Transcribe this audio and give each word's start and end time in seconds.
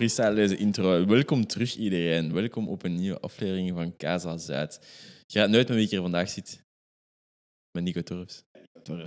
freestyle 0.00 0.34
deze 0.34 0.56
intro. 0.56 1.06
Welkom 1.06 1.46
terug 1.46 1.76
iedereen. 1.76 2.32
Welkom 2.32 2.68
op 2.68 2.82
een 2.82 2.94
nieuwe 2.94 3.20
aflevering 3.20 3.72
van 3.74 3.96
Casa 3.96 4.38
Zuid. 4.38 4.80
Je 5.26 5.38
gaat 5.38 5.50
nooit 5.50 5.68
met 5.68 5.76
wie 5.76 5.84
ik 5.84 5.90
hier 5.90 6.00
vandaag 6.00 6.28
zit. 6.28 6.64
Met 7.72 7.84
Nico 7.84 8.02
Torfs. 8.02 8.44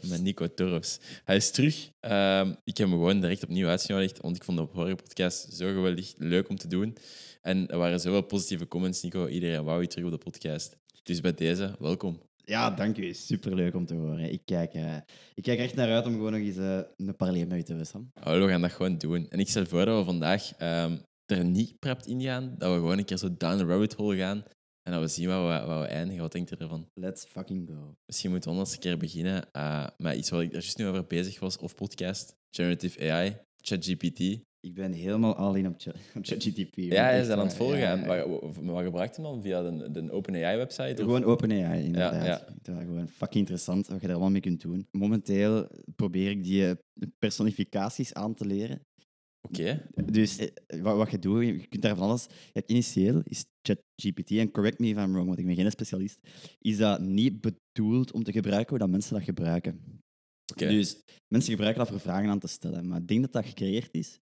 Met 0.10 0.22
Nico 0.22 0.54
Torfs. 0.54 1.00
Hij 1.24 1.36
is 1.36 1.52
terug. 1.52 1.90
Ehm, 2.00 2.50
ik 2.64 2.78
heb 2.78 2.88
hem 2.88 2.98
gewoon 2.98 3.22
direct 3.22 3.44
opnieuw 3.44 3.68
uitgenodigd, 3.68 4.22
want 4.22 4.36
ik 4.36 4.44
vond 4.44 4.58
de 4.58 4.64
Horror 4.64 4.96
Podcast 4.96 5.54
zo 5.54 5.74
geweldig 5.74 6.14
leuk 6.18 6.50
om 6.50 6.58
te 6.58 6.68
doen. 6.68 6.98
En 7.42 7.68
er 7.68 7.78
waren 7.78 8.00
zoveel 8.00 8.24
positieve 8.24 8.68
comments, 8.68 9.02
Nico. 9.02 9.28
Iedereen 9.28 9.64
wou 9.64 9.82
je 9.82 9.88
terug 9.88 10.06
op 10.06 10.12
de 10.12 10.30
podcast. 10.32 10.78
Dus 11.04 11.22
bij 11.22 11.34
deze, 11.34 11.76
welkom. 11.80 12.22
Ja, 12.46 12.70
dank 12.70 12.98
u. 12.98 13.14
Superleuk 13.14 13.76
om 13.76 13.86
te 13.86 13.94
horen. 13.94 14.32
Ik 14.32 14.42
kijk, 14.46 14.74
eh, 14.74 14.96
ik 15.34 15.44
kijk 15.44 15.60
echt 15.60 15.76
naar 15.76 15.92
uit 15.92 16.06
om 16.06 16.14
gewoon 16.14 16.32
nog 16.32 16.42
eens 16.42 16.58
eh, 16.58 16.80
een 16.98 17.16
parallel 17.16 17.48
met 17.48 17.58
u 17.58 17.64
te 17.64 17.76
wisselen. 17.76 18.12
Oh, 18.24 18.34
we 18.34 18.48
gaan 18.48 18.62
dat 18.62 18.72
gewoon 18.72 18.98
doen. 18.98 19.30
En 19.30 19.40
ik 19.40 19.50
stel 19.50 19.66
voor 19.66 19.86
dat 19.86 19.98
we 19.98 20.06
vandaag 20.06 20.56
ehm, 20.58 20.98
er 21.26 21.46
niet 21.46 21.80
prept 21.80 22.08
in 22.08 22.22
gaan, 22.22 22.56
dat 22.58 22.72
we 22.72 22.78
gewoon 22.78 22.98
een 22.98 23.06
keer 23.06 23.18
zo 23.18 23.38
down 23.38 23.58
the 23.58 23.66
rabbit 23.66 23.94
hole 23.94 24.18
gaan 24.18 24.44
en 24.84 24.92
dat 24.92 25.02
we 25.02 25.08
zien 25.08 25.28
waar 25.28 25.62
we, 25.62 25.68
waar 25.68 25.82
we 25.82 25.88
eindigen. 25.88 26.22
Wat 26.22 26.32
denkt 26.32 26.52
u 26.52 26.56
ervan? 26.56 26.90
Let's 26.94 27.26
fucking 27.26 27.70
go. 27.70 27.96
Misschien 28.06 28.32
moeten 28.32 28.50
we 28.50 28.56
anders 28.56 28.76
een 28.76 28.82
keer 28.82 28.98
beginnen 28.98 29.48
uh, 29.54 29.88
met 29.98 30.18
iets 30.18 30.30
waar 30.30 30.42
ik 30.42 30.48
er 30.48 30.54
juist 30.54 30.78
nu 30.78 30.88
over 30.88 31.06
bezig 31.06 31.40
was, 31.40 31.58
of 31.58 31.76
podcast, 31.76 32.36
generative 32.56 33.12
AI, 33.12 33.38
ChatGPT. 33.62 34.42
Ik 34.66 34.74
ben 34.74 34.92
helemaal 34.92 35.36
al 35.36 35.56
in 35.56 35.68
op 35.68 35.76
ChatGPT. 36.22 36.76
Ja, 36.76 37.04
hij 37.04 37.20
is 37.20 37.28
dat 37.28 37.38
aan 37.38 37.46
het 37.46 37.56
volgen. 37.56 37.78
Ja, 37.78 38.16
ja, 38.16 38.28
Wat, 38.62 38.84
gebruikt 38.84 39.16
hem 39.16 39.26
dan? 39.26 39.42
Via 39.42 39.62
de, 39.62 39.92
de 39.92 40.12
OpenAI-website? 40.12 41.02
Gewoon 41.02 41.24
OpenAI, 41.24 41.84
inderdaad. 41.84 42.26
Ja, 42.26 42.46
ja. 42.64 42.82
gewoon 42.82 43.08
fucking 43.08 43.40
interessant 43.40 43.88
wat 43.88 44.02
je 44.02 44.08
er 44.08 44.14
allemaal 44.14 44.32
mee 44.32 44.42
kunt 44.42 44.62
doen. 44.62 44.88
Momenteel 44.92 45.68
probeer 45.96 46.30
ik 46.30 46.44
die 46.44 46.68
eh, 46.68 46.76
personificaties 47.20 48.14
aan 48.14 48.34
te 48.34 48.46
leren. 48.46 48.82
Oké. 49.48 49.86
Dus 50.12 50.38
eh, 50.38 50.82
wat, 50.82 50.98
wat, 50.98 51.12
je 51.12 51.20
doet, 51.20 51.46
je 51.46 51.68
kunt 51.68 51.82
daar 51.82 51.96
van 51.96 52.08
alles... 52.08 52.24
Je 52.24 52.52
hebt 52.54 52.70
initieel 52.70 53.22
is 53.24 53.46
ChatGPT, 53.62 54.32
en 54.32 54.52
correct 54.52 54.80
me 54.80 54.88
if 54.88 54.98
I'm 54.98 55.12
wrong, 55.12 55.28
want 55.28 55.40
ik 55.40 55.46
ben 55.46 55.56
geen 55.56 55.72
specialist, 55.72 56.20
is 56.60 56.78
dat 56.78 57.02
niet 57.02 57.42
bedoeld 57.42 58.12
om 58.12 58.24
te 58.24 58.32
gebruiken 58.32 58.70
hoe 58.70 58.80
dat 58.80 58.90
mensen 58.90 59.14
dat 59.14 59.24
gebruiken. 59.24 60.02
Okay. 60.54 60.70
Dus 60.70 61.02
mensen 61.28 61.52
gebruiken 61.52 61.84
dat 61.84 61.92
voor 61.92 62.02
vragen 62.02 62.30
aan 62.30 62.40
te 62.40 62.48
stellen. 62.48 62.88
Maar 62.88 63.00
ik 63.00 63.08
denk 63.08 63.22
dat 63.22 63.32
dat 63.32 63.46
gecreëerd 63.46 63.94
is 63.94 64.22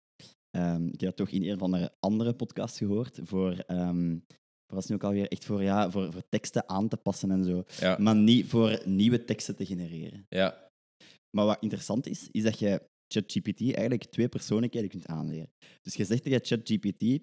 Um, 0.58 0.86
ik 0.86 1.00
heb 1.00 1.16
dat 1.16 1.16
toch 1.16 1.30
in 1.30 1.50
een 1.50 1.58
van 1.58 1.72
de 1.72 1.92
andere 2.00 2.34
podcasts 2.34 2.78
gehoord. 2.78 3.20
Voor, 3.24 3.64
um, 3.68 4.24
voor 4.68 4.76
was 4.76 4.88
nu 4.88 4.96
ook 4.96 5.04
alweer 5.04 5.28
echt 5.28 5.46
voor, 5.46 5.64
ja, 5.64 5.92
voor, 5.92 6.12
voor 6.12 6.24
teksten 6.30 6.70
aan 6.70 6.88
te 6.88 6.98
passen 6.98 7.32
en 7.32 7.44
zo. 7.44 7.64
Ja. 7.80 7.98
Maar 8.00 8.16
niet 8.16 8.46
voor 8.46 8.82
nieuwe 8.86 9.24
teksten 9.26 9.56
te 9.56 9.66
genereren. 9.66 10.26
Ja. 10.30 10.70
Maar 11.38 11.46
wat 11.46 11.62
interessant 11.62 12.08
is, 12.08 12.28
is 12.32 12.44
dat 12.44 12.60
je 12.60 12.82
ChatGPT 13.08 13.62
eigenlijk 13.62 14.04
twee 14.04 14.30
persoonlijkheden 14.30 14.90
kunt 14.90 15.06
aanleren. 15.06 15.52
Dus 15.82 15.96
je 15.96 16.06
zegt 16.06 16.24
tegen 16.24 16.46
ChatGPT, 16.46 17.20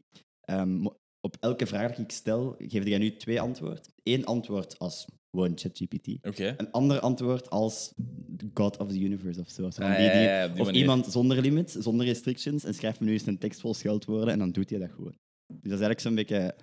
um, 0.50 0.86
op 1.20 1.36
elke 1.40 1.66
vraag 1.66 1.94
die 1.94 2.04
ik 2.04 2.10
stel, 2.10 2.54
geef 2.58 2.84
jij 2.84 2.98
nu 2.98 3.16
twee 3.16 3.40
antwoorden. 3.40 3.92
Eén 4.02 4.24
antwoord 4.24 4.78
als 4.78 5.06
gewoon 5.30 5.52
ChatGPT. 5.54 6.26
Okay. 6.26 6.54
Een 6.56 6.70
ander 6.70 7.00
antwoord 7.00 7.50
als 7.50 7.94
God 8.54 8.76
of 8.76 8.88
the 8.88 9.00
Universe 9.00 9.40
of 9.40 9.50
zo. 9.50 9.64
Ah, 9.64 9.78
ja, 9.78 9.98
ja, 9.98 10.20
ja, 10.20 10.50
of 10.58 10.70
iemand 10.70 11.06
zonder 11.06 11.40
limits, 11.40 11.72
zonder 11.72 12.06
restrictions 12.06 12.64
en 12.64 12.74
schrijft 12.74 13.00
me 13.00 13.06
nu 13.06 13.12
eens 13.12 13.26
een 13.26 13.38
tekst 13.38 13.60
vol 13.60 13.74
scheldwoorden 13.74 14.32
en 14.32 14.38
dan 14.38 14.50
doet 14.50 14.70
hij 14.70 14.78
dat 14.78 14.90
gewoon. 14.90 15.16
Dus 15.46 15.70
dat 15.70 15.80
is 15.80 15.86
eigenlijk 15.86 16.00
zo'n 16.00 16.14
beetje... 16.14 16.54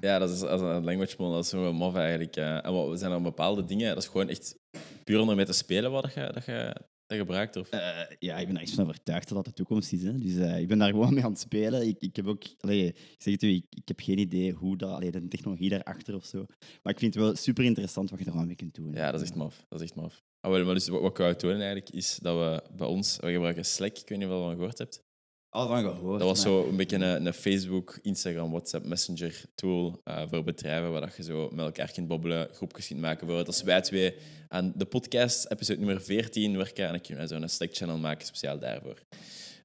Ja, 0.00 0.18
dat 0.18 0.30
is 0.30 0.42
als 0.42 0.60
een 0.60 0.84
language 0.84 1.14
model, 1.18 1.34
dat 1.34 1.44
is 1.44 1.50
zo 1.50 1.72
mof 1.72 1.94
eigenlijk. 1.94 2.36
En 2.36 2.90
we 2.90 2.96
zijn 2.96 3.12
er 3.12 3.22
bepaalde 3.22 3.64
dingen, 3.64 3.94
dat 3.94 4.02
is 4.02 4.08
gewoon 4.08 4.28
echt 4.28 4.58
puur 5.04 5.20
om 5.20 5.28
ermee 5.28 5.44
te 5.44 5.52
spelen 5.52 5.90
wat 5.90 6.14
je, 6.14 6.30
dat 6.32 6.44
je 6.44 6.74
dat 7.10 7.18
gebruikt? 7.18 7.56
Of? 7.56 7.72
Uh, 7.74 8.00
ja, 8.18 8.38
ik 8.38 8.46
ben 8.46 8.56
er 8.56 8.62
echt 8.62 8.74
van 8.74 8.84
overtuigd 8.84 9.28
dat 9.28 9.36
dat 9.36 9.44
de 9.44 9.52
toekomst 9.52 9.92
is. 9.92 10.02
Hè. 10.02 10.18
Dus 10.18 10.32
uh, 10.32 10.60
ik 10.60 10.68
ben 10.68 10.78
daar 10.78 10.90
gewoon 10.90 11.14
mee 11.14 11.24
aan 11.24 11.30
het 11.30 11.40
spelen. 11.40 11.88
Ik, 11.88 11.96
ik 12.00 12.16
heb 12.16 12.26
ook, 12.26 12.42
allee, 12.60 12.86
ik 12.86 13.14
zeg 13.18 13.32
het 13.32 13.42
u, 13.42 13.48
ik, 13.48 13.64
ik, 13.70 13.88
heb 13.88 14.00
geen 14.00 14.18
idee 14.18 14.52
hoe 14.52 14.76
dat, 14.76 14.90
allee, 14.90 15.10
de 15.10 15.28
technologie 15.28 15.68
daarachter 15.68 16.14
of 16.14 16.24
zo. 16.24 16.44
Maar 16.82 16.92
ik 16.92 16.98
vind 16.98 17.14
het 17.14 17.22
wel 17.22 17.36
super 17.36 17.64
interessant 17.64 18.10
wat 18.10 18.18
je 18.18 18.24
er 18.24 18.46
mee 18.46 18.54
kunt 18.54 18.74
doen. 18.74 18.92
Ja, 18.92 19.10
dat 19.10 19.20
is 19.20 19.26
echt 19.28 19.36
maf. 19.36 19.64
Dat 19.68 19.80
is 19.80 19.86
echt 19.86 19.94
maf. 19.94 20.22
Ah, 20.40 20.50
wel, 20.50 20.64
maar 20.64 20.74
dus 20.74 20.88
wat, 20.88 21.00
wat 21.00 21.10
ik 21.10 21.16
wou 21.16 21.36
doen 21.36 21.50
eigenlijk, 21.50 21.90
is 21.90 22.18
dat 22.22 22.36
we 22.36 22.76
bij 22.76 22.86
ons, 22.86 23.16
we 23.20 23.32
gebruiken 23.32 23.64
Slack, 23.64 23.98
ik 23.98 24.08
weet 24.08 24.18
niet 24.18 24.28
of 24.28 24.34
je 24.34 24.40
al 24.40 24.50
gehoord 24.50 24.78
hebt. 24.78 25.02
Al 25.50 25.66
van 25.66 25.82
gehoord. 25.82 26.18
Dat 26.18 26.28
was 26.28 26.40
zo 26.40 26.68
een 26.68 26.76
beetje 26.76 26.96
een, 26.96 27.26
een, 27.26 27.32
Facebook, 27.34 27.98
Instagram, 28.02 28.50
WhatsApp, 28.50 28.86
Messenger 28.86 29.42
tool 29.54 30.00
uh, 30.04 30.22
voor 30.30 30.44
bedrijven 30.44 30.92
waar 30.92 31.00
dat 31.00 31.16
je 31.16 31.22
zo 31.22 31.48
met 31.52 31.64
elkaar 31.64 31.92
kunt 31.92 32.08
babbelen, 32.08 32.48
groepjes 32.52 32.86
kunt 32.86 33.00
maken. 33.00 33.26
Bijvoorbeeld 33.26 33.56
als 33.56 33.62
wij 33.62 33.80
twee 33.80 34.14
aan 34.48 34.72
de 34.76 34.84
podcast, 34.84 35.50
episode 35.50 35.78
nummer 35.78 36.02
14, 36.02 36.56
werken, 36.56 36.84
en 36.84 36.90
dan 36.90 37.00
kunnen 37.00 37.28
wij 37.28 37.38
zo'n 37.38 37.48
Slack-channel 37.48 37.98
maken 37.98 38.26
speciaal 38.26 38.58
daarvoor. 38.58 39.02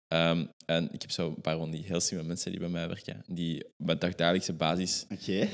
Um, 0.08 0.50
en 0.66 0.90
ik 0.92 1.02
heb 1.02 1.12
zo 1.12 1.28
een 1.28 1.42
paar 1.42 1.58
van 1.58 1.72
die 1.72 1.84
heel 1.86 2.00
slimme 2.00 2.28
mensen 2.28 2.52
die 2.52 2.60
bij 2.60 2.70
mij 2.70 2.88
werken, 2.88 3.24
die 3.28 3.66
op 3.78 4.00
dagdagelijkse 4.00 4.54
basis 4.54 5.06
okay. 5.12 5.50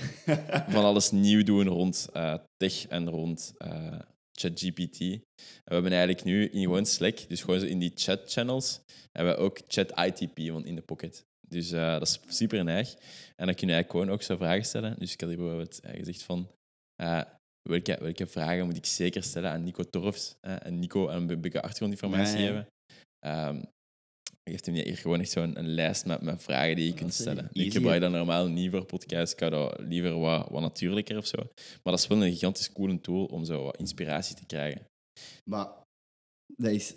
van 0.73 0.83
alles 0.83 1.11
nieuw 1.11 1.43
doen 1.43 1.67
rond 1.67 2.09
uh, 2.13 2.33
tech 2.57 2.87
en 2.87 3.09
rond 3.09 3.53
uh, 3.65 3.99
ChatGPT. 4.31 4.97
we 4.97 5.73
hebben 5.73 5.91
eigenlijk 5.91 6.23
nu 6.23 6.47
in 6.47 6.61
gewoon 6.61 6.85
Slack, 6.85 7.29
dus 7.29 7.41
gewoon 7.41 7.59
zo 7.59 7.65
in 7.65 7.79
die 7.79 7.91
chat-channels, 7.95 8.81
hebben 9.11 9.35
we 9.35 9.39
ook 9.39 9.59
ChatITP 9.67 10.39
van 10.51 10.65
in 10.65 10.75
de 10.75 10.81
pocket. 10.81 11.25
Dus 11.47 11.71
uh, 11.71 11.91
dat 11.91 12.01
is 12.07 12.19
super 12.27 12.63
neig. 12.63 12.93
En 13.35 13.45
dan 13.45 13.55
kun 13.55 13.67
je 13.67 13.73
eigenlijk 13.73 13.91
gewoon 13.91 14.09
ook 14.09 14.21
zo 14.21 14.35
vragen 14.35 14.65
stellen. 14.65 14.99
Dus 14.99 15.13
ik 15.13 15.19
had 15.19 15.29
hier 15.29 15.37
bijvoorbeeld 15.37 15.79
gezegd 15.81 16.23
van... 16.23 16.51
Uh, 17.01 17.21
welke, 17.69 17.97
welke 18.01 18.27
vragen 18.27 18.65
moet 18.65 18.77
ik 18.77 18.85
zeker 18.85 19.23
stellen 19.23 19.51
aan 19.51 19.63
Nico 19.63 19.83
Torfs? 19.83 20.35
En 20.41 20.79
Nico 20.79 21.09
een 21.09 21.41
beetje 21.41 21.61
achtergrondinformatie 21.61 22.37
geven. 22.37 22.67
Um, 23.25 23.65
geeft 24.49 24.65
hem 24.65 24.75
hier 24.75 24.97
gewoon 24.97 25.19
echt 25.19 25.31
zo'n 25.31 25.57
een 25.57 25.67
lijst 25.67 26.05
met, 26.05 26.21
met 26.21 26.43
vragen 26.43 26.75
die 26.75 26.85
je 26.85 26.93
kunt 26.93 27.13
stellen. 27.13 27.49
Easy, 27.53 27.67
ik 27.67 27.73
gebruik 27.73 28.01
dat 28.01 28.11
normaal 28.11 28.47
niet 28.47 28.71
voor 28.71 28.85
podcasts. 28.85 29.33
Ik 29.33 29.39
hou 29.39 29.51
dat 29.51 29.79
liever 29.79 30.19
wat, 30.19 30.49
wat 30.49 30.61
natuurlijker 30.61 31.17
of 31.17 31.25
zo. 31.25 31.37
Maar 31.83 31.93
dat 31.93 31.99
is 31.99 32.07
wel 32.07 32.23
een 32.23 32.31
gigantisch 32.31 32.71
coole 32.71 33.01
tool 33.01 33.25
om 33.25 33.45
zo 33.45 33.63
wat 33.63 33.77
inspiratie 33.77 34.35
te 34.35 34.45
krijgen. 34.45 34.85
Maar 35.49 35.67
dat 36.55 36.71
is 36.71 36.95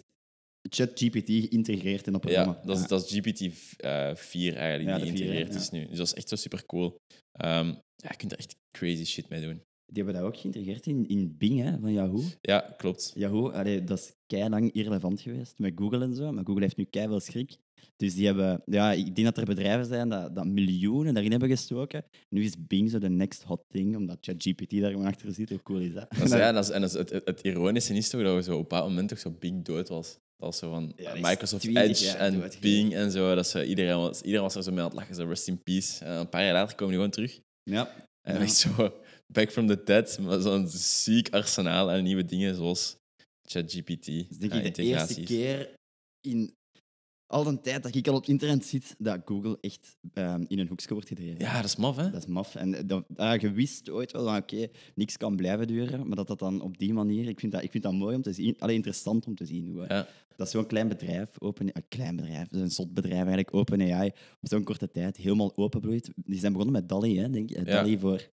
ChatGPT 0.70 1.26
geïntegreerd 1.26 2.06
in 2.06 2.12
dat 2.12 2.20
programma. 2.20 2.52
Ja, 2.52 2.66
dat 2.66 2.78
is, 2.78 2.86
dat 2.86 3.04
is 3.04 3.18
GPT 3.18 3.40
uh, 3.40 4.14
4 4.14 4.56
eigenlijk, 4.56 4.88
ja, 4.88 5.04
die 5.04 5.12
geïntegreerd 5.12 5.54
is 5.54 5.70
nu. 5.70 5.86
Dus 5.86 5.98
dat 5.98 6.06
is 6.06 6.14
echt 6.14 6.28
zo 6.28 6.36
super 6.36 6.66
cool. 6.66 6.96
Um, 7.44 7.66
ja, 7.96 8.10
je 8.10 8.16
kunt 8.16 8.32
er 8.32 8.38
echt 8.38 8.56
crazy 8.78 9.04
shit 9.04 9.28
mee 9.28 9.40
doen. 9.40 9.62
Die 9.86 10.02
hebben 10.02 10.22
dat 10.22 10.30
ook 10.30 10.36
geïntegreerd 10.36 10.86
in, 10.86 11.08
in 11.08 11.34
Bing 11.38 11.60
hè, 11.60 11.78
van 11.80 11.92
Yahoo. 11.92 12.22
Ja, 12.40 12.74
klopt. 12.76 13.12
Yahoo, 13.14 13.50
allee, 13.50 13.84
dat 13.84 13.98
is 13.98 14.14
kei 14.26 14.48
lang 14.48 14.72
irrelevant 14.72 15.20
geweest 15.20 15.58
met 15.58 15.72
Google 15.76 16.04
en 16.04 16.14
zo. 16.14 16.32
Maar 16.32 16.44
Google 16.44 16.62
heeft 16.62 16.76
nu 16.76 16.84
kei 16.84 17.06
veel 17.06 17.20
schrik. 17.20 17.56
Dus 17.96 18.14
die 18.14 18.26
hebben, 18.26 18.62
ja, 18.66 18.92
ik 18.92 19.14
denk 19.14 19.26
dat 19.26 19.36
er 19.36 19.44
bedrijven 19.44 19.86
zijn 19.86 20.08
dat, 20.08 20.34
dat 20.34 20.46
miljoenen 20.46 21.12
daarin 21.12 21.30
hebben 21.30 21.48
gestoken. 21.48 22.04
Nu 22.28 22.44
is 22.44 22.66
Bing 22.66 22.90
zo 22.90 22.98
de 22.98 23.08
next 23.08 23.42
hot 23.42 23.64
thing, 23.68 23.96
omdat 23.96 24.18
ChatGPT 24.20 24.80
daar 24.80 24.90
gewoon 24.90 25.06
achter 25.06 25.32
zit. 25.32 25.48
Hoe 25.48 25.62
cool 25.62 25.80
is 25.80 25.92
dat? 25.92 26.10
dat 26.10 26.24
is, 26.24 26.30
ja, 26.44 26.52
dat 26.52 26.64
is, 26.64 26.70
en 26.70 26.80
dat 26.80 26.90
is, 26.90 26.96
het, 26.96 27.10
het, 27.10 27.24
het, 27.24 27.40
ironische 27.40 27.94
is 27.94 28.08
toch 28.08 28.22
dat 28.22 28.34
we 28.34 28.42
zo 28.42 28.50
op 28.50 28.56
een 28.56 28.62
bepaald 28.62 28.88
moment 28.88 29.08
toch 29.08 29.18
zo 29.18 29.30
Bing 29.30 29.64
dood 29.64 29.88
was. 29.88 30.12
Dat 30.36 30.48
was 30.48 30.58
zo 30.58 30.70
van 30.70 30.92
ja, 30.96 31.14
Microsoft 31.14 31.66
Edge 31.66 32.16
en 32.16 32.50
Bing 32.60 32.94
en 32.94 33.10
zo. 33.10 33.34
Dat 33.34 33.46
ze, 33.46 33.66
iedereen, 33.66 33.96
was, 33.96 34.20
iedereen 34.20 34.42
was 34.42 34.54
er 34.54 34.62
zo 34.62 34.70
mee 34.70 34.80
aan 34.80 34.86
het 34.86 34.94
lachen, 34.94 35.14
zo 35.14 35.24
rest 35.24 35.48
in 35.48 35.62
peace. 35.62 36.04
En 36.04 36.12
een 36.12 36.28
paar 36.28 36.44
jaar 36.44 36.52
later 36.52 36.76
komen 36.76 36.86
die 36.86 36.96
gewoon 36.96 37.10
terug. 37.10 37.40
Ja. 37.62 38.06
En 38.20 38.34
ja. 38.34 38.40
echt 38.40 38.56
zo 38.56 38.94
back 39.34 39.50
from 39.50 39.66
the 39.66 39.82
dead, 39.84 40.18
maar 40.18 40.40
zo'n 40.40 40.68
ziek 40.68 41.28
arsenaal 41.28 41.90
aan 41.90 42.02
nieuwe 42.02 42.24
dingen 42.24 42.54
zoals 42.54 42.96
ChatGPT. 43.42 44.06
Denk 44.40 44.52
ik 44.52 44.74
de 44.74 44.82
eerste 44.82 45.22
keer 45.22 45.74
in 46.20 46.54
al 47.26 47.46
een 47.46 47.60
tijd 47.60 47.82
dat 47.82 47.94
ik 47.94 48.08
al 48.08 48.14
op 48.14 48.20
het 48.20 48.30
internet 48.30 48.64
zit, 48.64 48.94
dat 48.98 49.20
Google 49.24 49.58
echt 49.60 49.96
um, 50.14 50.44
in 50.48 50.58
een 50.58 50.68
hoekje 50.68 50.92
wordt 50.92 51.08
gedreven. 51.08 51.38
Ja, 51.38 51.56
dat 51.56 51.64
is 51.64 51.76
maf, 51.76 51.96
hè? 51.96 52.10
Dat 52.10 52.20
is 52.20 52.26
maf. 52.26 52.54
En 52.54 52.86
dat, 52.86 53.04
uh, 53.16 53.36
je 53.38 53.50
wist 53.50 53.90
ooit 53.90 54.12
wel 54.12 54.24
van, 54.24 54.36
oké, 54.36 54.54
okay, 54.54 54.70
niks 54.94 55.16
kan 55.16 55.36
blijven 55.36 55.66
duren, 55.66 56.06
maar 56.06 56.16
dat 56.16 56.26
dat 56.26 56.38
dan 56.38 56.60
op 56.60 56.78
die 56.78 56.92
manier... 56.92 57.28
Ik 57.28 57.40
vind 57.40 57.52
dat, 57.52 57.62
ik 57.62 57.70
vind 57.70 57.82
dat 57.82 57.92
mooi 57.92 58.16
om 58.16 58.22
te 58.22 58.32
zien. 58.32 58.54
Alleen 58.58 58.74
interessant 58.74 59.26
om 59.26 59.34
te 59.34 59.44
zien. 59.44 59.68
Hoe, 59.68 59.84
ja. 59.88 60.08
Dat 60.36 60.46
is 60.46 60.52
zo'n 60.52 60.66
klein 60.66 60.88
bedrijf, 60.88 61.28
open, 61.38 61.66
een 61.72 61.88
klein 61.88 62.16
bedrijf, 62.16 62.48
een 62.50 62.70
zot 62.70 62.94
bedrijf 62.94 63.16
eigenlijk, 63.16 63.54
OpenAI, 63.54 64.08
op 64.40 64.48
zo'n 64.48 64.64
korte 64.64 64.90
tijd 64.90 65.16
helemaal 65.16 65.56
openbloeit. 65.56 66.10
Die 66.16 66.38
zijn 66.38 66.52
begonnen 66.52 66.80
met 66.80 66.88
DALI, 66.88 67.18
hè, 67.18 67.30
denk 67.30 67.50
ik. 67.50 67.66
DALI 67.66 67.98
voor... 67.98 68.32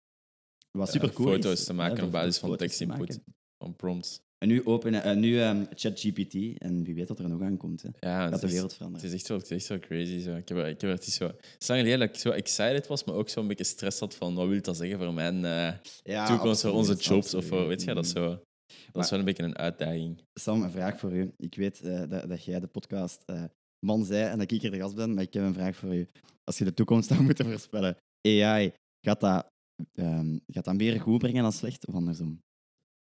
Wat 0.77 0.91
super 0.91 1.13
cool 1.13 1.33
foto's 1.33 1.61
is. 1.61 1.65
te 1.65 1.73
maken 1.73 2.05
op 2.05 2.11
basis 2.11 2.39
van 2.39 2.57
tekstinput, 2.57 3.21
van 3.59 3.77
prompts. 3.77 4.21
En 4.39 4.49
nu, 4.49 4.65
open, 4.65 4.93
uh, 4.93 5.13
nu 5.13 5.41
um, 5.43 5.67
ChatGPT, 5.75 6.59
en 6.59 6.85
wie 6.85 6.95
weet 6.95 7.09
wat 7.09 7.19
er 7.19 7.29
nog 7.29 7.43
aan 7.43 7.57
komt. 7.57 7.83
Hè. 7.83 7.89
Ja, 8.01 8.29
gaat 8.29 8.41
de 8.41 8.49
wereld 8.49 8.75
veranderen. 8.75 9.07
Het 9.07 9.15
is 9.15 9.21
echt 9.21 9.29
wel, 9.29 9.39
het 9.39 9.51
is 9.51 9.57
echt 9.57 9.69
wel 9.69 9.79
crazy. 9.79 10.21
Zo. 10.21 10.35
Ik, 10.35 10.49
heb, 10.49 10.59
ik 10.59 10.81
heb 10.81 10.91
het 10.91 11.07
is 11.07 11.15
zo... 11.15 11.27
Het 11.27 11.57
is 11.59 11.69
lang 11.69 11.81
geleden 11.81 11.99
dat 11.99 12.09
ik 12.09 12.21
zo 12.21 12.31
excited 12.31 12.87
was, 12.87 13.05
maar 13.05 13.15
ook 13.15 13.29
zo'n 13.29 13.47
beetje 13.47 13.65
stress 13.65 14.01
had 14.01 14.15
van 14.15 14.35
wat 14.35 14.49
wil 14.49 14.63
dat 14.63 14.77
zeggen 14.77 14.99
voor 14.99 15.13
mijn 15.13 15.37
uh, 15.37 15.73
ja, 16.03 16.27
toekomst, 16.27 16.61
voor 16.61 16.71
onze 16.71 16.95
jobs 16.95 17.35
of 17.35 17.47
voor, 17.47 17.67
weet 17.67 17.83
je, 17.83 17.95
dat 17.95 18.05
is 18.05 18.11
zo... 18.11 18.25
Dat 18.25 18.95
maar, 18.95 19.05
is 19.05 19.11
wel 19.11 19.19
een 19.19 19.25
beetje 19.25 19.43
een 19.43 19.59
uitdaging. 19.59 20.23
Sam, 20.41 20.63
een 20.63 20.71
vraag 20.71 20.99
voor 20.99 21.13
u. 21.13 21.33
Ik 21.37 21.55
weet 21.55 21.81
uh, 21.85 22.03
dat, 22.09 22.29
dat 22.29 22.45
jij 22.45 22.61
de 22.61 22.67
podcast 22.67 23.23
uh, 23.27 23.45
man 23.87 24.05
zei 24.05 24.25
en 24.25 24.39
dat 24.39 24.51
ik 24.51 24.61
hier 24.61 24.71
de 24.71 24.79
gast 24.79 24.95
ben, 24.95 25.15
maar 25.15 25.23
ik 25.23 25.33
heb 25.33 25.43
een 25.43 25.55
vraag 25.55 25.77
voor 25.77 25.95
u. 25.95 26.09
Als 26.45 26.59
je 26.59 26.65
de 26.65 26.75
toekomst 26.75 27.09
zou 27.09 27.23
moeten 27.29 27.47
voorspellen, 27.47 27.97
AI, 28.29 28.73
gaat 29.07 29.21
dat, 29.21 29.47
um, 29.95 30.41
gaat 30.47 30.65
dat 30.65 30.75
meer 30.75 31.01
goed 31.01 31.19
brengen 31.19 31.43
dan 31.43 31.53
slecht 31.53 31.87
of 31.87 31.95
andersom? 31.95 32.43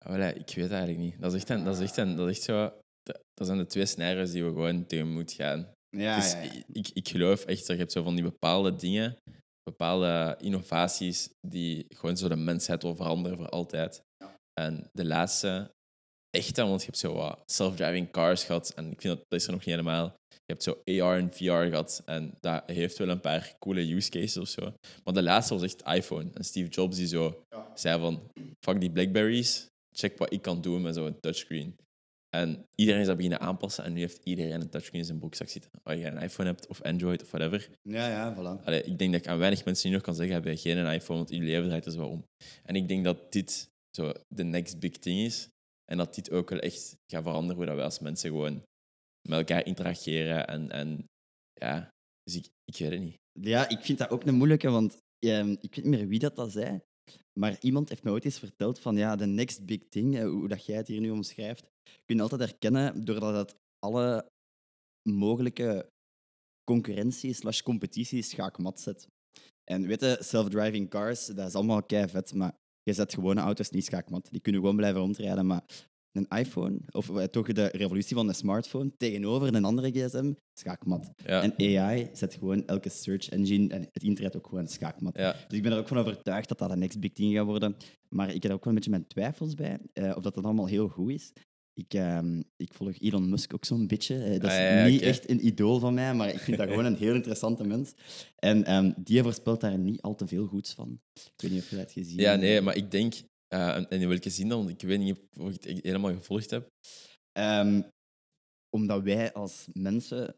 Voilà, 0.05 0.35
ik 0.35 0.53
weet 0.55 0.55
het 0.55 0.71
eigenlijk 0.71 0.99
niet. 0.99 1.21
Dat 1.21 1.33
is 1.33 1.39
echt, 1.39 1.49
een, 1.49 1.63
dat 1.63 1.75
is 1.75 1.81
echt, 1.81 1.97
een, 1.97 2.15
dat 2.15 2.29
is 2.29 2.35
echt 2.35 2.45
zo... 2.45 2.73
Dat 3.33 3.47
zijn 3.47 3.57
de 3.57 3.65
twee 3.65 3.85
scenario's 3.85 4.31
die 4.31 4.43
we 4.43 4.49
gewoon 4.49 4.85
tegen 4.85 5.11
moeten 5.11 5.35
gaan. 5.35 5.71
Ja, 5.89 6.15
Dus 6.15 6.31
ja, 6.31 6.41
ja. 6.41 6.51
Ik, 6.71 6.89
ik 6.93 7.07
geloof 7.07 7.45
echt 7.45 7.59
dat 7.59 7.75
je 7.75 7.81
hebt 7.81 7.91
zo 7.91 8.03
van 8.03 8.15
die 8.15 8.23
bepaalde 8.23 8.75
dingen, 8.75 9.17
bepaalde 9.63 10.35
innovaties 10.39 11.29
die 11.47 11.85
gewoon 11.89 12.17
zo 12.17 12.27
de 12.27 12.35
mensheid 12.35 12.81
wil 12.81 12.95
veranderen 12.95 13.37
voor 13.37 13.49
altijd. 13.49 14.01
En 14.53 14.89
de 14.91 15.05
laatste 15.05 15.71
echte, 16.29 16.65
want 16.65 16.79
je 16.79 16.85
hebt 16.85 16.97
zo 16.97 17.13
wat 17.13 17.43
self-driving 17.45 18.11
cars 18.11 18.43
gehad 18.43 18.73
en 18.75 18.91
ik 18.91 19.01
vind 19.01 19.15
dat, 19.15 19.25
dat 19.27 19.39
is 19.39 19.45
er 19.45 19.51
nog 19.51 19.65
niet 19.65 19.75
helemaal. 19.75 20.15
Je 20.29 20.53
hebt 20.53 20.63
zo 20.63 20.81
AR 20.85 21.17
en 21.17 21.33
VR 21.33 21.69
gehad 21.69 22.01
en 22.05 22.33
dat 22.39 22.63
heeft 22.65 22.97
wel 22.97 23.09
een 23.09 23.19
paar 23.19 23.55
coole 23.59 23.93
use 23.93 24.09
cases 24.09 24.37
of 24.37 24.47
zo. 24.47 24.73
Maar 25.03 25.13
de 25.13 25.23
laatste 25.23 25.53
was 25.53 25.63
echt 25.63 25.83
iPhone. 25.85 26.29
En 26.33 26.43
Steve 26.43 26.69
Jobs 26.69 26.97
die 26.97 27.07
zo 27.07 27.43
zei 27.73 27.99
van, 27.99 28.31
fuck 28.65 28.79
die 28.79 28.91
Blackberries, 28.91 29.67
check 29.95 30.17
wat 30.17 30.33
ik 30.33 30.41
kan 30.41 30.61
doen 30.61 30.81
met 30.81 30.95
zo'n 30.95 31.19
touchscreen. 31.19 31.75
En 32.29 32.65
iedereen 32.75 33.01
is 33.01 33.07
dat 33.07 33.15
beginnen 33.15 33.39
aanpassen 33.39 33.83
en 33.83 33.93
nu 33.93 33.99
heeft 33.99 34.19
iedereen 34.23 34.61
een 34.61 34.69
touchscreen 34.69 34.99
in 34.99 35.05
zijn 35.05 35.19
broekzak 35.19 35.49
zitten. 35.49 35.71
Of 35.83 35.93
je 35.93 36.05
een 36.05 36.21
iPhone 36.21 36.49
hebt 36.49 36.67
of 36.67 36.81
Android 36.81 37.21
of 37.21 37.31
whatever. 37.31 37.69
Ja, 37.81 38.07
ja, 38.09 38.35
voilà. 38.35 38.63
Allee, 38.63 38.83
ik 38.83 38.97
denk 38.97 39.11
dat 39.11 39.21
ik 39.21 39.27
aan 39.27 39.37
weinig 39.37 39.65
mensen 39.65 39.89
nu 39.89 39.95
nog 39.95 40.03
kan 40.03 40.15
zeggen, 40.15 40.35
heb 40.35 40.45
je 40.45 40.57
geen 40.57 40.91
iPhone, 40.91 41.17
want 41.17 41.29
je 41.29 41.39
leven 41.39 41.67
draait 41.67 41.85
er 41.85 41.91
zo 41.91 42.05
om. 42.05 42.23
En 42.63 42.75
ik 42.75 42.87
denk 42.87 43.03
dat 43.03 43.31
dit 43.31 43.69
zo 43.97 44.13
de 44.27 44.43
next 44.43 44.79
big 44.79 44.91
thing 44.91 45.19
is. 45.19 45.47
En 45.91 45.97
dat 45.97 46.15
dit 46.15 46.31
ook 46.31 46.49
wel 46.49 46.59
echt 46.59 46.95
gaat 47.11 47.23
veranderen 47.23 47.55
hoe 47.55 47.65
dat 47.65 47.75
wij 47.75 47.83
als 47.83 47.99
mensen 47.99 48.29
gewoon 48.29 48.63
met 49.27 49.37
elkaar 49.37 49.65
interageren. 49.65 50.47
En, 50.47 50.71
en 50.71 51.05
ja, 51.53 51.89
dus 52.23 52.35
ik, 52.35 52.49
ik 52.63 52.77
weet 52.77 52.91
het 52.91 53.01
niet. 53.01 53.17
Ja, 53.31 53.69
ik 53.69 53.79
vind 53.79 53.97
dat 53.97 54.09
ook 54.09 54.25
een 54.25 54.35
moeilijke, 54.35 54.69
want 54.69 54.97
ehm, 55.19 55.51
ik 55.51 55.75
weet 55.75 55.85
niet 55.85 55.99
meer 55.99 56.07
wie 56.07 56.19
dat, 56.19 56.35
dat 56.35 56.51
zei. 56.51 56.79
Maar 57.39 57.57
iemand 57.59 57.89
heeft 57.89 58.03
me 58.03 58.11
ooit 58.11 58.25
eens 58.25 58.39
verteld 58.39 58.79
van 58.79 58.95
ja, 58.95 59.15
de 59.15 59.25
next 59.25 59.65
big 59.65 59.87
thing, 59.89 60.17
eh, 60.17 60.23
hoe 60.23 60.47
dat 60.47 60.65
jij 60.65 60.77
het 60.77 60.87
hier 60.87 61.01
nu 61.01 61.09
omschrijft, 61.09 61.69
kun 62.05 62.15
je 62.15 62.21
altijd 62.21 62.41
herkennen 62.41 63.05
doordat 63.05 63.35
het 63.35 63.55
alle 63.79 64.31
mogelijke 65.09 65.89
concurrentie 66.63 67.33
slash 67.33 67.61
competitie 67.61 68.21
schaakmat 68.21 68.79
zet. 68.79 69.07
En 69.63 69.87
weet 69.87 69.99
je, 69.99 70.17
self-driving 70.19 70.89
cars, 70.89 71.25
dat 71.25 71.47
is 71.47 71.55
allemaal 71.55 71.83
kei 71.83 72.07
vet, 72.07 72.33
maar 72.33 72.55
je 72.87 72.93
zet 72.93 73.13
gewone 73.13 73.41
auto's 73.41 73.69
niet 73.69 73.85
schaakmat. 73.85 74.27
Die 74.31 74.41
kunnen 74.41 74.61
gewoon 74.61 74.75
blijven 74.75 74.99
rondrijden, 75.01 75.45
maar 75.45 75.63
een 76.11 76.27
iPhone, 76.37 76.79
of 76.91 77.09
eh, 77.09 77.23
toch 77.23 77.51
de 77.51 77.65
revolutie 77.65 78.15
van 78.15 78.27
de 78.27 78.33
smartphone, 78.33 78.91
tegenover 78.97 79.55
een 79.55 79.65
andere 79.65 79.91
gsm, 79.91 80.33
schaakmat. 80.59 81.11
Ja, 81.25 81.41
En 81.41 81.77
AI 81.77 82.09
zet 82.13 82.33
gewoon 82.33 82.65
elke 82.65 82.89
search 82.89 83.29
engine 83.29 83.67
en 83.73 83.81
het 83.91 84.03
internet 84.03 84.35
ook 84.35 84.47
gewoon 84.47 84.67
schaakmat. 84.67 85.17
ja. 85.17 85.35
Dus 85.47 85.57
ik 85.57 85.63
ben 85.63 85.71
er 85.71 85.77
ook 85.77 85.87
van 85.87 85.97
overtuigd 85.97 86.47
dat 86.49 86.57
dat 86.57 86.69
de 86.69 86.75
next 86.77 86.99
big 86.99 87.11
thing 87.13 87.33
gaat 87.35 87.45
worden. 87.45 87.75
Maar 88.09 88.27
ik 88.33 88.43
heb 88.43 88.51
er 88.51 88.57
ook 88.57 88.63
wel 88.63 88.73
een 88.73 88.79
beetje 88.79 88.89
mijn 88.89 89.07
twijfels 89.07 89.53
bij, 89.53 89.79
eh, 89.93 90.13
of 90.15 90.23
dat 90.23 90.33
dat 90.33 90.43
allemaal 90.43 90.67
heel 90.67 90.87
goed 90.87 91.11
is. 91.11 91.33
Ik, 91.77 91.93
ehm, 91.93 92.41
ik 92.55 92.73
volg 92.73 92.99
Elon 92.99 93.29
Musk 93.29 93.53
ook 93.53 93.65
zo'n 93.65 93.87
beetje. 93.87 94.17
Dat 94.17 94.51
is 94.51 94.57
Ah, 94.57 94.63
ja, 94.63 94.77
ja, 94.77 94.87
niet 94.87 95.01
echt 95.01 95.29
een 95.29 95.45
idool 95.45 95.79
van 95.79 95.93
mij, 95.93 96.13
maar 96.13 96.29
ik 96.29 96.39
vind 96.39 96.57
dat 96.57 96.67
gewoon 96.69 96.85
een 96.85 96.95
heel 96.95 97.13
interessante 97.13 97.63
mens. 97.63 97.93
En 98.35 98.63
ehm, 98.63 98.91
die 98.97 99.21
voorspelt 99.23 99.61
daar 99.61 99.77
niet 99.77 100.01
al 100.01 100.15
te 100.15 100.27
veel 100.27 100.45
goeds 100.47 100.73
van. 100.73 100.99
Ik 101.13 101.41
weet 101.41 101.51
niet 101.51 101.61
of 101.61 101.69
je 101.69 101.75
dat 101.75 101.91
gezien 101.91 102.19
ja, 102.19 102.29
hebt. 102.29 102.41
nee, 102.41 102.61
maar 102.61 102.75
ik 102.75 102.91
denk, 102.91 103.13
eh, 103.47 103.75
en 103.75 103.89
in 103.89 104.07
welke 104.07 104.29
zin 104.29 104.47
dan? 104.49 104.57
Want 104.57 104.69
ik 104.69 104.87
weet 104.87 104.99
niet 104.99 105.17
of 105.39 105.53
ik 105.53 105.63
het 105.63 105.83
helemaal 105.83 106.13
gevolgd 106.13 106.49
heb. 106.49 106.67
Ehm, 107.31 107.81
omdat 108.69 109.03
wij 109.03 109.33
als 109.33 109.67
mensen 109.73 110.35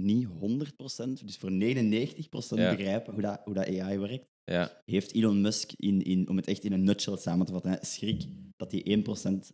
niet 0.00 0.26
100%, 0.26 1.26
dus 1.26 1.36
voor 1.36 1.52
99% 1.52 2.60
Ja. 2.60 2.74
begrijpen 2.76 3.12
hoe 3.12 3.22
dat, 3.22 3.40
hoe 3.44 3.54
dat 3.54 3.66
AI 3.66 3.98
werkt. 3.98 4.24
Ja, 4.44 4.82
heeft 4.84 5.12
Elon 5.14 5.40
Musk, 5.40 5.72
in, 5.76 6.02
in, 6.02 6.28
om 6.28 6.36
het 6.36 6.46
echt 6.46 6.64
in 6.64 6.72
een 6.72 6.84
nutshell 6.84 7.16
samen 7.16 7.46
te 7.46 7.52
vatten, 7.52 7.78
schrik 7.80 8.22
dat 8.56 8.70
die 8.70 8.98
1% 8.98 9.02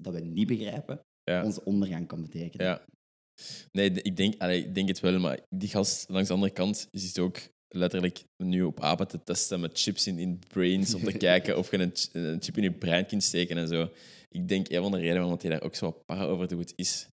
dat 0.01 0.15
we 0.15 0.21
niet 0.21 0.47
begrijpen, 0.47 1.01
ja. 1.25 1.45
onze 1.45 1.65
ondergang 1.65 2.07
kan 2.07 2.21
betekenen. 2.23 2.67
Ja. 2.67 2.85
Nee, 3.73 3.91
ik 3.91 4.17
denk, 4.17 4.35
allee, 4.43 4.65
ik 4.65 4.75
denk 4.75 4.89
het 4.89 5.01
wel, 5.01 5.19
maar 5.19 5.41
die 5.57 5.69
gast 5.69 6.09
langs 6.09 6.29
de 6.29 6.35
andere 6.35 6.53
kant 6.53 6.89
is 6.91 7.03
het 7.09 7.19
ook 7.19 7.39
letterlijk 7.75 8.25
nu 8.43 8.63
op 8.63 8.81
apen 8.81 9.09
te 9.09 9.23
testen 9.23 9.61
met 9.61 9.79
chips 9.81 10.07
in, 10.07 10.19
in 10.19 10.39
brains 10.49 10.95
om 10.95 11.03
te 11.05 11.13
kijken 11.29 11.59
of 11.59 11.71
je 11.71 11.79
een, 11.79 11.91
ch- 11.95 12.09
een 12.13 12.43
chip 12.43 12.57
in 12.57 12.63
je 12.63 12.73
brein 12.73 13.07
kunt 13.07 13.23
steken 13.23 13.57
en 13.57 13.69
zo. 13.69 13.91
Ik 14.29 14.49
denk 14.49 14.69
een 14.69 14.83
van 14.83 14.91
de 14.91 14.97
redenen 14.99 15.21
waarom 15.21 15.39
hij 15.41 15.51
daar 15.51 15.63
ook 15.63 15.75
zo 15.75 15.91
para 15.91 16.25
over 16.25 16.49
doet 16.49 16.73
is, 16.77 17.07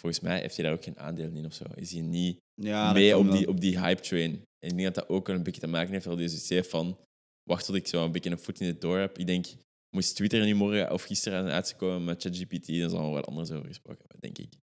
volgens 0.00 0.22
mij 0.22 0.40
heeft 0.40 0.56
hij 0.56 0.64
daar 0.64 0.74
ook 0.74 0.84
geen 0.84 0.98
aandeel 0.98 1.30
in 1.34 1.44
of 1.46 1.54
zo. 1.54 1.64
Is 1.74 1.92
hij 1.92 2.00
niet 2.00 2.36
Ja, 2.62 2.92
mee 2.92 3.16
op 3.18 3.24
wel. 3.26 3.36
die, 3.36 3.48
op 3.48 3.60
die 3.60 3.80
hype 3.80 4.00
train? 4.02 4.32
En 4.32 4.70
ik 4.70 4.76
denk 4.76 4.82
dat 4.82 4.94
dat 4.94 5.08
ook 5.08 5.26
wel 5.26 5.36
een 5.36 5.42
beetje 5.42 5.60
te 5.60 5.66
maken 5.66 5.92
heeft 5.92 6.04
hij 6.04 6.16
dus 6.16 6.48
heeft 6.48 6.70
van, 6.70 6.98
wacht 7.48 7.64
tot 7.64 7.74
ik 7.74 7.86
zo 7.86 8.04
een 8.04 8.12
beetje 8.12 8.30
een 8.30 8.38
voet 8.38 8.60
in 8.60 8.66
de 8.66 8.78
door 8.78 8.98
heb. 8.98 9.18
Ik 9.18 9.26
denk, 9.26 9.46
moest 9.90 10.16
Twitter 10.16 10.44
nu 10.44 10.54
morgen 10.54 10.92
of 10.92 11.02
gisteren 11.02 11.50
uitkomen 11.50 12.04
met 12.04 12.22
ChatGPT, 12.22 12.66
dan 12.66 12.90
zal 12.90 13.06
er 13.06 13.12
wel 13.12 13.24
anders 13.24 13.50
over 13.50 13.66
gesproken 13.66 14.04
hebben, 14.08 14.20
denk 14.20 14.38
ik. 14.38 14.58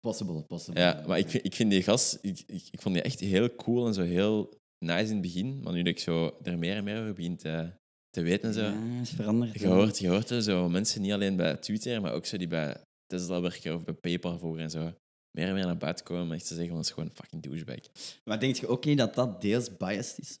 Possible, 0.00 0.42
possible. 0.42 0.80
Ja, 0.80 1.04
maar 1.06 1.18
ik 1.18 1.28
vind, 1.28 1.44
ik 1.44 1.54
vind 1.54 1.70
die 1.70 1.82
gast, 1.82 2.18
ik, 2.20 2.42
ik, 2.46 2.68
ik 2.70 2.80
vond 2.80 2.94
die 2.94 3.04
echt 3.04 3.20
heel 3.20 3.54
cool 3.54 3.86
en 3.86 3.94
zo 3.94 4.02
heel 4.02 4.58
nice 4.78 5.06
in 5.06 5.12
het 5.12 5.20
begin. 5.20 5.60
Maar 5.62 5.72
nu 5.72 5.82
dat 5.82 5.92
ik 5.92 5.98
zo 5.98 6.36
er 6.42 6.58
meer 6.58 6.76
en 6.76 6.84
meer 6.84 7.00
over 7.00 7.14
begin 7.14 7.36
te, 7.36 7.72
te 8.10 8.22
weten 8.22 8.48
en 8.48 8.54
zo. 8.54 8.60
Ja, 8.60 9.00
is 9.00 9.10
veranderd. 9.10 9.60
Je 9.60 9.66
hoort, 9.66 9.98
je 9.98 10.08
hoort 10.08 10.30
er 10.30 10.42
zo 10.42 10.68
mensen 10.68 11.02
niet 11.02 11.12
alleen 11.12 11.36
bij 11.36 11.56
Twitter, 11.56 12.00
maar 12.00 12.12
ook 12.12 12.26
zo 12.26 12.36
die 12.36 12.46
bij 12.46 12.76
Tesla 13.06 13.40
werken 13.40 13.74
of 13.74 13.84
bij 13.84 13.94
PayPal 13.94 14.38
voor 14.38 14.58
en 14.58 14.70
zo. 14.70 14.92
Meer 15.30 15.48
en 15.48 15.54
meer 15.54 15.66
naar 15.66 15.76
buiten 15.76 16.04
komen 16.04 16.22
om 16.22 16.32
echt 16.32 16.46
te 16.46 16.54
zeggen, 16.54 16.74
dat 16.74 16.84
is 16.84 16.90
gewoon 16.90 17.08
een 17.08 17.14
fucking 17.14 17.42
douchebag. 17.42 17.80
Maar 18.24 18.40
denk 18.40 18.56
je 18.56 18.66
ook 18.66 18.84
niet 18.84 18.98
dat 18.98 19.14
dat 19.14 19.40
deels 19.40 19.76
biased 19.76 20.18
is? 20.18 20.38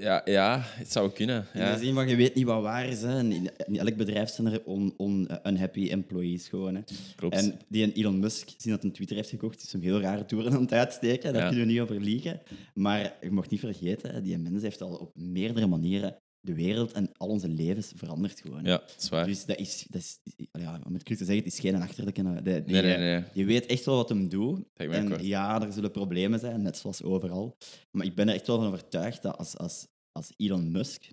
Ja, 0.00 0.22
ja, 0.24 0.60
het 0.64 0.92
zou 0.92 1.10
kunnen. 1.10 1.46
In 1.54 1.60
Ja. 1.60 1.72
de 1.72 1.78
zin 1.84 1.94
van, 1.94 2.08
je 2.08 2.16
weet 2.16 2.34
niet 2.34 2.44
wat 2.44 2.62
waar 2.62 2.86
is. 2.88 3.02
Hè. 3.02 3.18
En 3.18 3.32
In, 3.32 3.50
in 3.66 3.78
elk 3.78 3.96
bedrijf 3.96 4.30
zijn 4.30 4.46
er 4.46 4.62
on, 4.64 4.94
on, 4.96 5.28
unhappy 5.46 5.88
employees 5.90 6.48
gewoon. 6.48 6.74
Hè. 6.74 6.80
Klopt. 7.16 7.34
En 7.34 7.58
die 7.68 7.82
een 7.84 7.92
Elon 7.92 8.18
Musk, 8.18 8.48
zien 8.56 8.72
dat 8.72 8.84
een 8.84 8.92
Twitter 8.92 9.16
heeft 9.16 9.28
gekocht, 9.28 9.62
is 9.62 9.72
hem 9.72 9.80
heel 9.80 10.00
rare 10.00 10.24
toeren 10.24 10.52
aan 10.52 10.60
het 10.60 10.72
uitsteken. 10.72 11.32
Daar 11.32 11.42
Ja. 11.42 11.48
kunnen 11.48 11.66
we 11.66 11.72
niet 11.72 11.80
over 11.80 12.00
liegen. 12.00 12.40
Maar 12.74 13.14
je 13.20 13.30
mag 13.30 13.48
niet 13.48 13.60
vergeten, 13.60 14.22
die 14.22 14.38
mens 14.38 14.62
heeft 14.62 14.80
al 14.82 14.94
op 14.94 15.10
meerdere 15.16 15.66
manieren 15.66 16.16
de 16.44 16.54
wereld 16.54 16.92
en 16.92 17.10
al 17.16 17.28
onze 17.28 17.48
levens 17.48 17.92
veranderd 17.96 18.40
gewoon. 18.40 18.64
ja, 18.64 18.76
dat 18.78 18.94
is 18.98 19.08
waar. 19.08 19.26
Dus 19.26 19.44
dat 19.44 19.58
is, 19.58 19.86
dat 19.88 20.00
is 20.00 20.18
ja, 20.52 20.80
om 20.86 20.94
het 20.94 21.04
te 21.04 21.14
zeggen, 21.14 21.36
het 21.36 21.46
is 21.46 21.60
geen 21.60 21.82
achterlijke. 21.82 22.22
hè. 22.22 22.42
Die, 22.42 22.52
nee, 22.52 22.82
nee, 22.82 22.96
nee. 22.96 23.24
die 23.32 23.46
weet 23.46 23.66
echt 23.66 23.84
wel 23.84 23.96
wat 23.96 24.08
hem 24.08 24.28
doet. 24.28 24.64
Kort. 24.74 24.90
En 24.90 25.24
ja, 25.26 25.62
er 25.62 25.72
zullen 25.72 25.90
problemen 25.90 26.38
zijn, 26.38 26.62
net 26.62 26.76
zoals 26.76 27.02
overal. 27.02 27.56
Maar 27.90 28.06
ik 28.06 28.14
ben 28.14 28.28
er 28.28 28.34
echt 28.34 28.46
wel 28.46 28.56
van 28.56 28.66
overtuigd 28.66 29.22
dat 29.22 29.38
als, 29.38 29.56
als, 29.56 29.86
als 30.12 30.32
Elon 30.36 30.70
Musk 30.70 31.10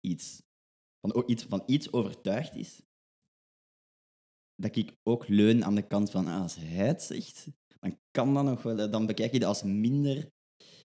iets 0.00 0.42
van, 1.00 1.24
iets 1.26 1.42
van 1.42 1.62
iets 1.66 1.92
overtuigd 1.92 2.54
is, 2.54 2.82
dat 4.54 4.76
ik 4.76 4.96
ook 5.02 5.28
leun 5.28 5.64
aan 5.64 5.74
de 5.74 5.86
kant 5.86 6.10
van 6.10 6.26
ah, 6.26 6.42
als 6.42 6.56
hij 6.56 6.86
het 6.86 7.02
zegt, 7.02 7.46
dan 7.80 7.98
kan 8.10 8.34
dat 8.34 8.44
nog 8.44 8.62
wel. 8.62 8.90
Dan 8.90 9.06
bekijk 9.06 9.32
je 9.32 9.38
dat 9.38 9.48
als 9.48 9.62
minder. 9.62 10.31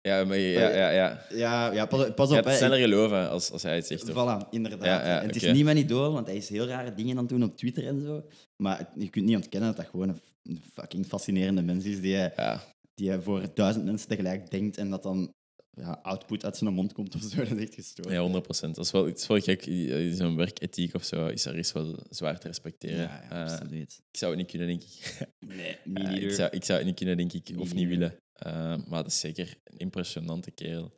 Ja, 0.08 0.24
maar 0.26 0.38
ja, 0.38 0.70
ja, 0.70 0.90
ja. 0.90 1.26
Ja, 1.30 1.72
ja 1.74 1.86
pas, 1.86 2.14
pas 2.14 2.30
Je 2.30 2.38
op. 2.38 2.44
gaat 2.44 2.52
hè. 2.52 2.58
sneller 2.58 2.80
geloven 2.80 3.30
als, 3.30 3.52
als 3.52 3.64
hij 3.64 3.76
het 3.76 3.88
zegt. 3.88 4.10
of- 4.10 4.10
Voilà, 4.44 4.50
inderdaad. 4.50 4.84
Ja, 4.86 5.06
ja, 5.08 5.22
En 5.22 5.28
het 5.28 5.36
is 5.36 5.52
niet 5.52 5.64
mijn 5.64 5.78
idool, 5.78 6.12
want 6.14 6.28
hij 6.28 6.36
is 6.36 6.50
heel 6.50 6.66
rare 6.68 6.94
dingen 6.94 7.12
aan 7.18 7.24
het 7.24 7.30
doen 7.30 7.44
op 7.44 7.58
Twitter 7.58 7.88
en 7.88 8.02
zo. 8.02 8.26
Maar 8.56 8.90
je 8.96 9.10
kunt 9.10 9.26
niet 9.26 9.36
ontkennen 9.36 9.70
dat 9.70 9.78
dat 9.78 9.88
gewoon 9.92 10.10
een, 10.10 10.22
een 10.44 10.62
fucking 10.74 11.06
fascinerende 11.06 11.62
mens 11.62 11.86
is 11.86 12.02
die, 12.02 12.12
Ja, 12.16 12.64
die 12.96 13.12
voor 13.20 13.42
duizend 13.54 13.86
mensen 13.86 14.08
tegelijk 14.08 14.52
denkt 14.52 14.78
en 14.78 14.90
dat 14.90 15.04
dan 15.04 15.32
ja, 15.74 16.00
output 16.04 16.46
uit 16.46 16.58
zijn 16.58 16.74
mond 16.74 16.94
komt 16.94 17.16
of 17.16 17.22
zo. 17.22 17.38
Dat 17.44 17.52
is 17.58 17.64
echt 17.64 17.74
gestoord. 17.74 18.10
ja 18.12 18.20
100 18.20 18.44
procent. 18.44 18.76
Dat 18.76 18.86
is 18.86 18.92
wel, 18.92 19.06
het 19.06 19.18
is 19.20 19.28
wel 19.28 19.40
gek. 19.40 19.66
I- 19.66 20.14
Zo'n 20.14 20.36
werkethiek 20.36 20.94
of 20.96 21.04
zo 21.04 21.28
is 21.28 21.46
er 21.46 21.56
is 21.58 21.72
wel 21.72 21.96
zwaar 22.10 22.40
te 22.40 22.48
respecteren. 22.48 22.98
Ja, 23.00 23.24
Eh, 23.30 23.42
absoluut. 23.42 24.00
ik 24.12 24.18
zou 24.20 24.32
het 24.32 24.40
niet 24.42 24.50
kunnen, 24.50 24.68
denk 24.68 24.82
ik. 24.84 25.28
Nee, 25.40 25.78
me 25.94 26.00
Eh, 26.00 26.24
ik, 26.24 26.32
zou, 26.32 26.50
ik 26.52 26.64
zou 26.64 26.78
het 26.78 26.88
niet 26.88 26.96
kunnen, 26.98 27.18
denk 27.18 27.34
ik, 27.34 27.50
of 27.60 27.74
niet 27.74 27.88
willen. 27.88 28.16
Eh, 28.38 28.78
maar 28.88 29.04
dat 29.04 29.12
is 29.12 29.20
zeker 29.20 29.58
een 29.64 29.78
impressionante 29.78 30.52
kerel. 30.52 30.92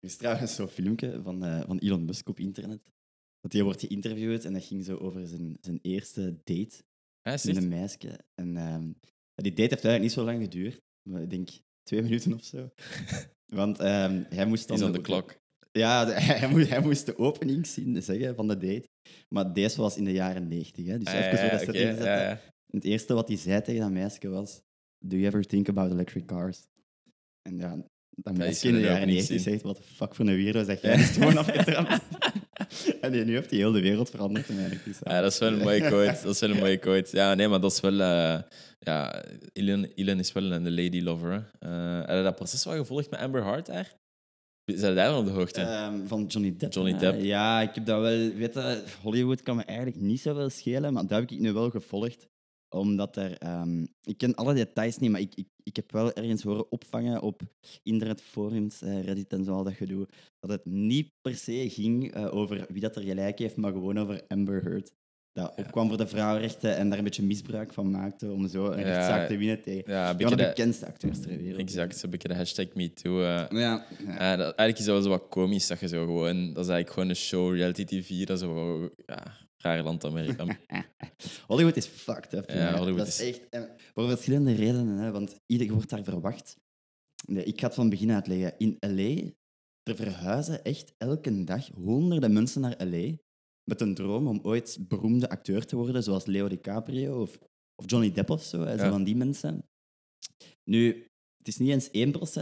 Er 0.00 0.08
is 0.08 0.16
trouwens 0.16 0.54
zo'n 0.54 0.68
filmpje 0.68 1.20
van, 1.22 1.44
eh, 1.44 1.60
van 1.66 1.78
Elon 1.78 2.04
Musk 2.04 2.28
op 2.28 2.38
internet. 2.38 2.82
Dat 3.40 3.52
hij 3.52 3.62
wordt 3.62 3.80
geïnterviewd 3.80 4.44
en 4.44 4.52
dat 4.52 4.64
ging 4.64 4.84
zo 4.84 4.96
over 4.96 5.26
zijn, 5.26 5.56
zijn 5.60 5.78
eerste 5.82 6.36
date 6.44 6.82
Hij 7.22 7.38
met 7.44 7.56
een 7.56 7.68
meisje. 7.68 8.18
En 8.34 8.56
ehm, 8.56 8.90
die 9.34 9.52
date 9.52 9.60
heeft 9.60 9.72
eigenlijk 9.84 10.02
niet 10.02 10.12
zo 10.12 10.24
lang 10.24 10.42
geduurd. 10.42 10.80
Maar 11.10 11.22
ik 11.22 11.30
denk 11.30 11.48
twee 11.82 12.02
minuten 12.06 12.34
of 12.34 12.44
zo. 12.44 12.70
Want 13.46 13.78
ehm, 13.78 14.22
hij 14.28 14.46
moest 14.46 14.68
dan... 14.68 14.76
is 14.76 14.82
aan 14.82 14.92
de 14.92 15.00
klok. 15.00 15.40
Ja, 15.72 16.04
de- 16.04 16.12
hij, 16.40 16.48
moest, 16.48 16.68
hij 16.68 16.80
moest 16.80 17.06
de 17.06 17.18
opening 17.18 17.66
zien, 17.66 18.02
zeggen 18.02 18.34
van 18.34 18.48
de 18.48 18.56
date. 18.56 18.88
Maar 19.28 19.52
deze 19.52 19.80
was 19.80 19.96
in 19.96 20.04
de 20.04 20.12
jaren 20.12 20.48
negentig. 20.48 20.84
Dus 20.98 21.06
Ah, 21.06 21.14
even 21.14 21.74
ja, 21.74 21.90
ja, 21.90 22.04
ja, 22.04 22.22
ja. 22.28 22.40
Het 22.70 22.84
eerste 22.84 23.14
wat 23.14 23.28
hij 23.28 23.36
zei 23.36 23.62
tegen 23.62 23.80
dat 23.80 23.90
meisje 23.90 24.28
was: 24.28 24.60
Do 24.98 25.16
you 25.16 25.26
ever 25.26 25.42
think 25.46 25.68
about 25.68 25.90
electric 25.92 26.24
cars? 26.26 26.62
En 27.42 27.56
ja, 27.58 27.76
dat 28.10 28.32
in 28.38 28.38
de 28.38 28.66
een 28.66 28.80
jaren 28.80 28.96
opening 28.96 29.06
90 29.06 29.24
scene. 29.24 29.40
zegt: 29.40 29.62
Wat 29.62 29.76
de 29.76 29.82
fuck 29.82 30.14
voor 30.14 30.26
een 30.26 30.36
weirdo 30.36 30.64
zeg 30.64 30.80
jij? 30.82 30.94
Die 30.96 31.04
is 31.04 31.10
gewoon 31.10 31.36
afgetrapt. 31.36 32.02
en 33.00 33.12
die- 33.12 33.24
nu 33.24 33.34
heeft 33.34 33.50
hij 33.50 33.58
heel 33.58 33.72
de 33.72 33.80
wereld 33.80 34.10
veranderd. 34.10 34.48
En 34.48 34.56
eigenlijk 34.56 34.86
is 34.86 34.96
Ja, 35.02 35.20
dat 35.20 35.32
is 35.32 35.38
wel 35.38 35.52
een 35.52 35.58
mooie 35.58 35.80
quote. 35.80 36.18
Dat 36.22 36.34
is 36.34 36.40
wel 36.40 36.50
een 36.50 36.58
mooie 36.58 36.76
quote. 36.76 37.16
Ja, 37.16 37.34
nee, 37.34 37.48
maar 37.48 37.60
dat 37.60 37.72
is 37.72 37.80
wel... 37.80 38.00
eh, 38.00 38.40
ja, 38.78 39.24
Elon 39.94 40.18
is 40.18 40.32
wel 40.32 40.52
een 40.52 40.74
lady 40.74 41.00
lover. 41.00 41.50
Eh 41.58 41.98
heb 41.98 42.16
je 42.16 42.22
dat 42.22 42.34
proces 42.36 42.64
wel 42.64 42.76
gevolgd 42.76 43.10
met 43.10 43.20
Amber 43.20 43.42
Hart 43.42 43.66
daar? 43.66 44.00
Zijn 44.64 44.94
daar 44.94 45.16
op 45.16 45.24
de 45.24 45.30
hoogte? 45.30 45.60
Ehm, 45.60 46.06
van 46.06 46.24
Johnny 46.26 46.54
Depp. 46.56 46.72
Johnny? 46.72 46.98
Depp. 46.98 47.20
Ja, 47.22 47.60
ik 47.60 47.74
heb 47.74 47.86
dat 47.86 48.00
wel. 48.00 48.32
Weet 48.34 48.54
je, 48.54 48.82
Hollywood 49.02 49.42
kan 49.42 49.56
me 49.56 49.62
eigenlijk 49.64 50.00
niet 50.00 50.20
zoveel 50.20 50.50
schelen, 50.50 50.92
maar 50.92 51.06
dat 51.06 51.20
heb 51.20 51.30
ik 51.30 51.38
nu 51.40 51.52
wel 51.52 51.70
gevolgd. 51.70 52.26
Omdat 52.72 53.16
er... 53.16 53.38
ehm, 53.38 53.82
ik 54.02 54.16
ken 54.16 54.34
alle 54.34 54.54
details 54.54 54.98
niet, 54.98 55.10
maar 55.10 55.20
ik, 55.20 55.34
ik, 55.34 55.48
ik 55.62 55.76
heb 55.76 55.92
wel 55.92 56.12
ergens 56.12 56.42
horen 56.42 56.72
opvangen 56.72 57.22
op 57.22 57.42
internetforums, 57.82 58.82
eh, 58.82 59.04
Reddit 59.04 59.32
en 59.32 59.44
zo, 59.44 59.52
al 59.52 59.64
dat 59.64 59.72
gedoe, 59.74 60.08
dat 60.40 60.50
het 60.50 60.64
niet 60.64 61.10
per 61.20 61.34
se 61.34 61.70
ging 61.70 62.12
eh, 62.14 62.34
over 62.34 62.66
wie 62.68 62.80
dat 62.80 62.96
er 62.96 63.02
gelijk 63.02 63.38
heeft, 63.38 63.56
maar 63.56 63.72
gewoon 63.72 63.98
over 63.98 64.22
Amber 64.28 64.62
Heard. 64.62 64.92
Dat 65.32 65.52
opkwam 65.56 65.88
voor 65.88 65.96
de 65.96 66.06
vrouwenrechten 66.06 66.76
en 66.76 66.88
daar 66.88 66.98
een 66.98 67.04
beetje 67.04 67.22
misbruik 67.22 67.72
van 67.72 67.90
maakte 67.90 68.32
om 68.32 68.48
zo 68.48 68.66
een 68.66 68.78
Ja, 68.78 68.84
rechtszaak 68.84 69.28
te 69.28 69.36
winnen 69.36 69.62
tegen 69.62 69.92
Ja, 69.92 70.10
een 70.10 70.20
van 70.20 70.30
de 70.30 70.36
de, 70.36 70.42
bekendste 70.48 70.86
acteurs 70.86 71.20
ter 71.20 71.36
wereld. 71.36 71.60
exact, 71.60 71.96
zo'n 71.98 72.10
beetje 72.10 72.28
de 72.28 72.34
hashtag 72.34 72.66
MeToo. 72.74 73.22
eh. 73.22 73.44
Ja, 73.50 73.86
ja. 74.06 74.36
Dat, 74.36 74.54
eigenlijk 74.54 74.78
is 74.78 74.84
dat 74.84 74.94
wel 74.94 75.02
zo 75.02 75.08
wat 75.08 75.28
komisch, 75.28 75.66
dat 75.66 75.80
je 75.80 75.88
zo 75.88 76.04
gewoon... 76.04 76.36
Dat 76.52 76.64
is 76.64 76.70
eigenlijk 76.70 76.90
gewoon 76.90 77.08
een 77.08 77.16
show, 77.16 77.54
reality 77.54 77.84
tv, 77.84 78.24
dat 78.24 78.36
is 78.36 78.42
zo... 78.48 78.80
Ja, 79.06 79.22
raar 79.62 79.82
land 79.82 80.04
Amerika. 80.04 80.46
Hollywood 81.46 81.76
is 81.76 81.86
fucked 81.86 82.32
up. 82.32 82.50
Ja. 82.50 82.76
Hollywood 82.76 82.98
dat 82.98 83.06
is 83.06 83.20
is- 83.20 83.28
echt. 83.38 83.48
en 83.48 83.70
voor 83.94 84.08
verschillende 84.08 84.54
redenen, 84.54 84.96
hè, 84.98 85.10
want 85.10 85.36
ieder 85.46 85.72
wordt 85.72 85.90
daar 85.90 86.04
verwacht. 86.04 86.56
Nee, 87.26 87.44
ik 87.44 87.60
ga 87.60 87.66
het 87.66 87.74
van 87.74 87.88
begin 87.90 88.12
uitleggen. 88.12 88.54
In 88.58 88.76
LA, 88.80 89.30
er 89.82 89.96
verhuizen 89.96 90.64
echt 90.64 90.94
elke 90.98 91.44
dag 91.44 91.68
honderden 91.68 92.32
mensen 92.32 92.60
naar 92.60 92.86
LA 92.86 93.12
met 93.70 93.80
een 93.80 93.94
droom 93.94 94.26
om 94.26 94.40
ooit 94.42 94.78
beroemde 94.88 95.28
acteur 95.28 95.64
te 95.66 95.76
worden, 95.76 96.02
zoals 96.02 96.26
Leo 96.26 96.48
DiCaprio 96.48 97.20
of, 97.22 97.38
of 97.74 97.90
Johnny 97.90 98.12
Depp 98.12 98.30
of 98.30 98.42
zo, 98.42 98.60
hè, 98.60 98.78
zo 98.78 98.84
Ja. 98.84 98.90
van 98.90 99.04
die 99.04 99.16
mensen. 99.16 99.68
Nu, 100.70 101.06
het 101.42 101.48
is 101.48 101.58
niet 101.58 101.70
eens 101.70 101.88
1%, 101.88 101.90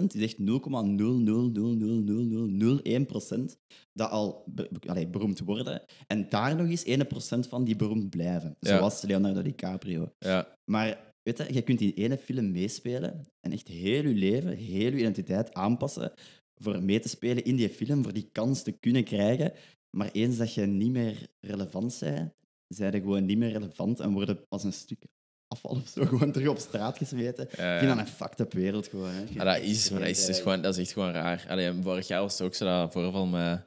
het 0.02 0.14
is 0.14 0.22
echt 0.22 0.38
0,0000001% 0.38 0.44
dat 3.92 4.10
al 4.10 4.44
allee, 4.86 5.08
beroemd 5.08 5.40
worden. 5.40 5.82
En 6.06 6.28
daar 6.28 6.56
nog 6.56 6.68
eens 6.68 6.84
1% 6.84 7.48
van 7.48 7.64
die 7.64 7.76
beroemd 7.76 8.10
blijven. 8.10 8.56
Ja. 8.58 8.76
Zoals 8.76 9.02
Leonardo 9.02 9.42
DiCaprio. 9.42 10.12
ja, 10.18 10.56
Maar 10.64 11.14
weet 11.22 11.38
je, 11.38 11.52
je 11.52 11.62
kunt 11.62 11.80
in 11.80 11.92
ene 11.94 12.18
film 12.18 12.50
meespelen 12.50 13.28
en 13.40 13.52
echt 13.52 13.68
heel 13.68 14.02
je 14.02 14.14
leven, 14.14 14.56
heel 14.56 14.92
je 14.92 14.98
identiteit 14.98 15.54
aanpassen 15.54 16.12
voor 16.54 16.82
mee 16.82 17.00
te 17.00 17.08
spelen 17.08 17.44
in 17.44 17.56
die 17.56 17.68
film, 17.68 18.02
voor 18.02 18.12
die 18.12 18.28
kans 18.32 18.62
te 18.62 18.72
kunnen 18.72 19.04
krijgen. 19.04 19.52
Maar 19.96 20.10
eens 20.12 20.36
dat 20.36 20.54
je 20.54 20.66
niet 20.66 20.90
meer 20.90 21.28
relevant 21.40 21.98
bent, 22.00 22.32
zijn 22.66 22.92
je 22.92 23.00
gewoon 23.00 23.24
niet 23.24 23.38
meer 23.38 23.52
relevant 23.52 24.00
en 24.00 24.12
worden 24.12 24.44
als 24.48 24.64
een 24.64 24.72
stuk 24.72 25.04
afval 25.54 25.70
of 25.70 25.88
zo 25.88 26.04
gewoon 26.10 26.32
terug 26.32 26.48
op 26.48 26.58
straat 26.58 26.96
gesmeten. 26.96 27.48
Ja, 27.56 27.72
Ik 27.72 27.78
vind 27.78 27.90
ja. 27.90 27.96
dat 27.96 28.06
een 28.06 28.12
fucked 28.12 28.40
up 28.40 28.52
wereld 28.52 28.88
gewoon. 28.88 29.10
Hè. 29.10 29.24
Ja, 29.30 29.44
dat 29.44 29.62
is, 29.62 29.90
maar 29.90 30.00
dat 30.00 30.08
is, 30.08 30.28
is 30.28 30.40
gewoon, 30.40 30.62
dat 30.62 30.74
is 30.76 30.80
echt 30.80 30.92
gewoon 30.92 31.12
raar. 31.12 31.44
Allee, 31.48 31.72
vorig 31.82 32.06
jaar 32.06 32.20
was 32.20 32.38
het 32.38 32.42
ook 32.46 32.54
zo 32.54 32.64
dat 32.64 32.92
voorval 32.92 33.26
met 33.26 33.66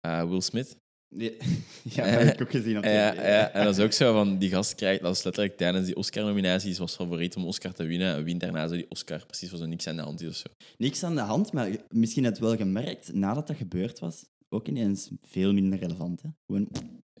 eh, 0.00 0.28
Will 0.28 0.40
Smith. 0.40 0.76
Nee. 1.14 1.36
Ja, 1.82 2.04
dat 2.04 2.22
heb 2.22 2.34
ik 2.34 2.40
ook 2.40 2.50
gezien 2.50 2.78
op 2.78 2.84
Ja, 2.84 3.12
ja, 3.12 3.50
en 3.50 3.64
dat 3.64 3.78
is 3.78 3.84
ook 3.84 3.92
zo 3.92 4.12
van 4.12 4.38
die 4.38 4.50
gast 4.50 4.74
krijgt, 4.74 5.02
dat 5.02 5.16
is 5.16 5.22
letterlijk 5.22 5.56
tijdens 5.56 5.86
die 5.86 5.96
Oscar-nominaties 5.96 6.78
was 6.78 6.94
favoriet 6.94 7.36
om 7.36 7.44
Oscar 7.44 7.72
te 7.72 7.84
winnen 7.84 8.14
en 8.14 8.24
wint 8.24 8.40
daarna 8.40 8.68
zo 8.68 8.74
die 8.74 8.90
Oscar 8.90 9.26
precies 9.26 9.48
voor 9.48 9.58
zo 9.58 9.66
niks 9.66 9.86
aan 9.86 9.96
de 9.96 10.02
hand 10.02 10.20
is 10.20 10.28
of 10.28 10.34
zo. 10.34 10.48
Niks 10.76 11.02
aan 11.02 11.14
de 11.14 11.20
hand, 11.20 11.52
maar 11.52 11.70
misschien 11.88 12.24
het 12.24 12.38
wel 12.38 12.56
gemerkt, 12.56 13.12
nadat 13.12 13.46
dat 13.46 13.56
gebeurd 13.56 13.98
was, 13.98 14.24
ook 14.48 14.68
ineens 14.68 15.10
veel 15.20 15.52
minder 15.52 15.78
relevant. 15.78 16.22
Hè. 16.22 16.28
Gewoon 16.46 16.68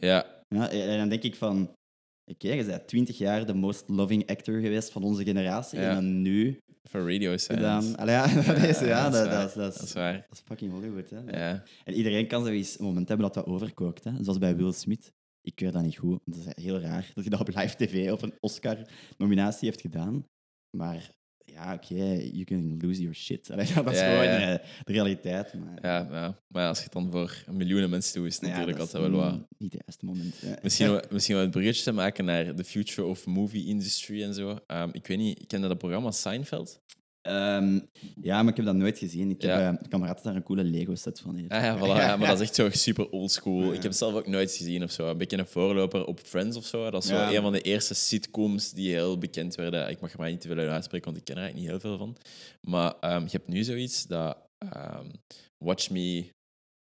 Ja, 0.00 0.26
Ja, 0.48 0.70
en 0.70 0.98
dan 0.98 1.08
denk 1.08 1.22
ik 1.22 1.36
van, 1.36 1.70
oké, 2.24 2.52
je 2.52 2.64
bent 2.64 2.88
20 2.88 3.18
jaar 3.18 3.46
de 3.46 3.54
most 3.54 3.88
loving 3.88 4.26
actor 4.30 4.60
geweest 4.60 4.90
van 4.90 5.02
onze 5.02 5.24
generatie. 5.24 5.78
Ja. 5.78 5.88
En 5.88 5.94
dan 5.94 6.22
nu 6.22 6.58
voor 6.82 7.12
radio 7.12 7.36
silence. 7.36 7.90
dan... 7.90 7.96
Allee, 7.96 8.14
ja, 8.14 8.42
dat 8.52 8.56
is, 8.56 8.80
ja, 8.80 9.10
dat, 9.10 9.26
is, 9.26 9.32
dat, 9.32 9.54
Dat 9.54 9.74
is, 9.74 9.82
is 9.82 9.92
waar. 9.92 10.12
dat 10.12 10.38
is 10.38 10.42
fucking 10.44 10.72
Hollywood. 10.72 11.10
Hè. 11.10 11.18
Ja, 11.18 11.62
En 11.84 11.94
iedereen 11.94 12.26
kan 12.26 12.44
zoiets 12.44 12.78
een 12.78 12.84
moment 12.84 13.08
hebben 13.08 13.26
dat 13.26 13.34
dat 13.34 13.54
overkookt. 13.54 14.04
Hè. 14.04 14.10
Zoals 14.20 14.38
bij 14.38 14.56
Will 14.56 14.72
Smith. 14.72 15.12
Ik 15.40 15.54
keur 15.54 15.72
dat 15.72 15.82
niet 15.82 15.98
goed. 15.98 16.20
Dat 16.24 16.36
is 16.36 16.64
heel 16.64 16.80
raar 16.80 17.10
dat 17.14 17.24
hij 17.24 17.28
dat 17.28 17.40
op 17.40 17.48
live 17.48 17.76
tv 17.76 18.10
op 18.12 18.22
een 18.22 18.34
Oscar-nominatie 18.40 19.68
heeft 19.68 19.80
gedaan. 19.80 20.26
Maar 20.76 21.10
ja, 21.54 21.74
oké, 21.74 21.94
you 22.32 22.44
can 22.44 22.78
lose 22.80 23.00
your 23.00 23.14
shit. 23.14 23.48
Allee, 23.52 23.66
dat 23.74 23.90
is 23.92 23.98
Ja, 23.98 24.10
gewoon 24.10 24.24
ja. 24.24 24.58
eh, 24.58 24.66
de 24.84 24.92
realiteit. 24.92 25.54
Maar, 25.54 25.78
ja, 25.82 26.08
ja, 26.10 26.38
maar 26.48 26.68
als 26.68 26.78
je 26.78 26.84
het 26.84 26.92
dan 26.92 27.10
voor 27.10 27.44
miljoenen 27.50 27.90
mensen 27.90 28.14
doet, 28.20 28.26
is 28.28 28.34
het 28.34 28.42
natuurlijk 28.50 28.78
altijd 28.78 29.02
wel 29.02 29.10
wat. 29.20 29.32
Niet 29.58 29.72
het 29.72 29.82
juiste 29.82 30.04
moment. 30.04 30.34
Misschien, 30.62 30.90
wel- 30.92 31.02
misschien 31.10 31.34
wel 31.34 31.44
het 31.44 31.52
bruggetje 31.52 31.82
te 31.82 31.92
maken 31.92 32.24
naar 32.24 32.54
the 32.54 32.64
future 32.64 33.06
of 33.08 33.26
movie 33.26 33.66
industry 33.66 34.22
en 34.22 34.34
zo. 34.34 34.58
Ehm, 34.66 34.88
ik 34.92 35.06
weet 35.06 35.18
niet, 35.18 35.46
ken 35.46 35.62
je 35.62 35.68
dat 35.68 35.78
programma 35.78 36.10
Seinfeld? 36.10 36.80
Ehm, 37.24 37.80
ja, 38.22 38.42
maar 38.42 38.50
ik 38.50 38.56
heb 38.56 38.66
dat 38.66 38.74
nooit 38.74 38.98
gezien. 38.98 39.30
Ik 39.30 39.42
heb 39.42 39.50
Ja. 39.50 39.78
eh, 39.90 40.00
dat 40.00 40.22
daar 40.22 40.36
een 40.36 40.42
coole 40.42 40.64
Lego-set 40.64 41.20
van 41.20 41.36
heeft. 41.36 41.50
Ah, 41.50 41.62
ja, 41.62 41.78
voilà, 41.78 41.80
ja, 41.80 42.16
maar 42.16 42.28
dat 42.28 42.40
is 42.40 42.46
echt 42.46 42.54
zo 42.54 42.70
super 42.70 43.10
oldschool. 43.10 43.66
Ik 43.66 43.72
heb 43.74 43.82
het 43.82 43.96
zelf 43.96 44.14
ook 44.14 44.26
nooit 44.26 44.52
gezien 44.52 44.82
of 44.82 44.90
zo. 44.90 45.10
Een 45.10 45.18
beetje 45.18 45.38
een 45.38 45.46
voorloper 45.46 46.04
op 46.04 46.20
Friends 46.20 46.56
of 46.56 46.64
zo. 46.64 46.90
Dat 46.90 47.02
is 47.02 47.08
zo 47.08 47.16
een 47.34 47.42
van 47.42 47.52
de 47.52 47.60
eerste 47.60 47.94
sitcoms 47.94 48.72
die 48.72 48.90
heel 48.92 49.18
bekend 49.18 49.54
werden. 49.54 49.88
Ik 49.88 50.00
mag 50.00 50.12
er 50.12 50.18
maar 50.18 50.30
niet 50.30 50.40
te 50.40 50.48
veel 50.48 50.56
uit 50.56 50.68
uitspreken, 50.68 51.06
want 51.06 51.16
ik 51.18 51.24
ken 51.24 51.36
er 51.36 51.42
eigenlijk 51.42 51.72
niet 51.72 51.82
heel 51.82 51.90
veel 51.90 51.98
van. 51.98 52.16
Maar 52.60 52.94
ehm, 53.00 53.22
je 53.22 53.30
hebt 53.30 53.48
nu 53.48 53.62
zoiets 53.64 54.06
dat 54.06 54.38
ehm, 54.58 55.10
Watch 55.64 55.90
Me 55.90 56.28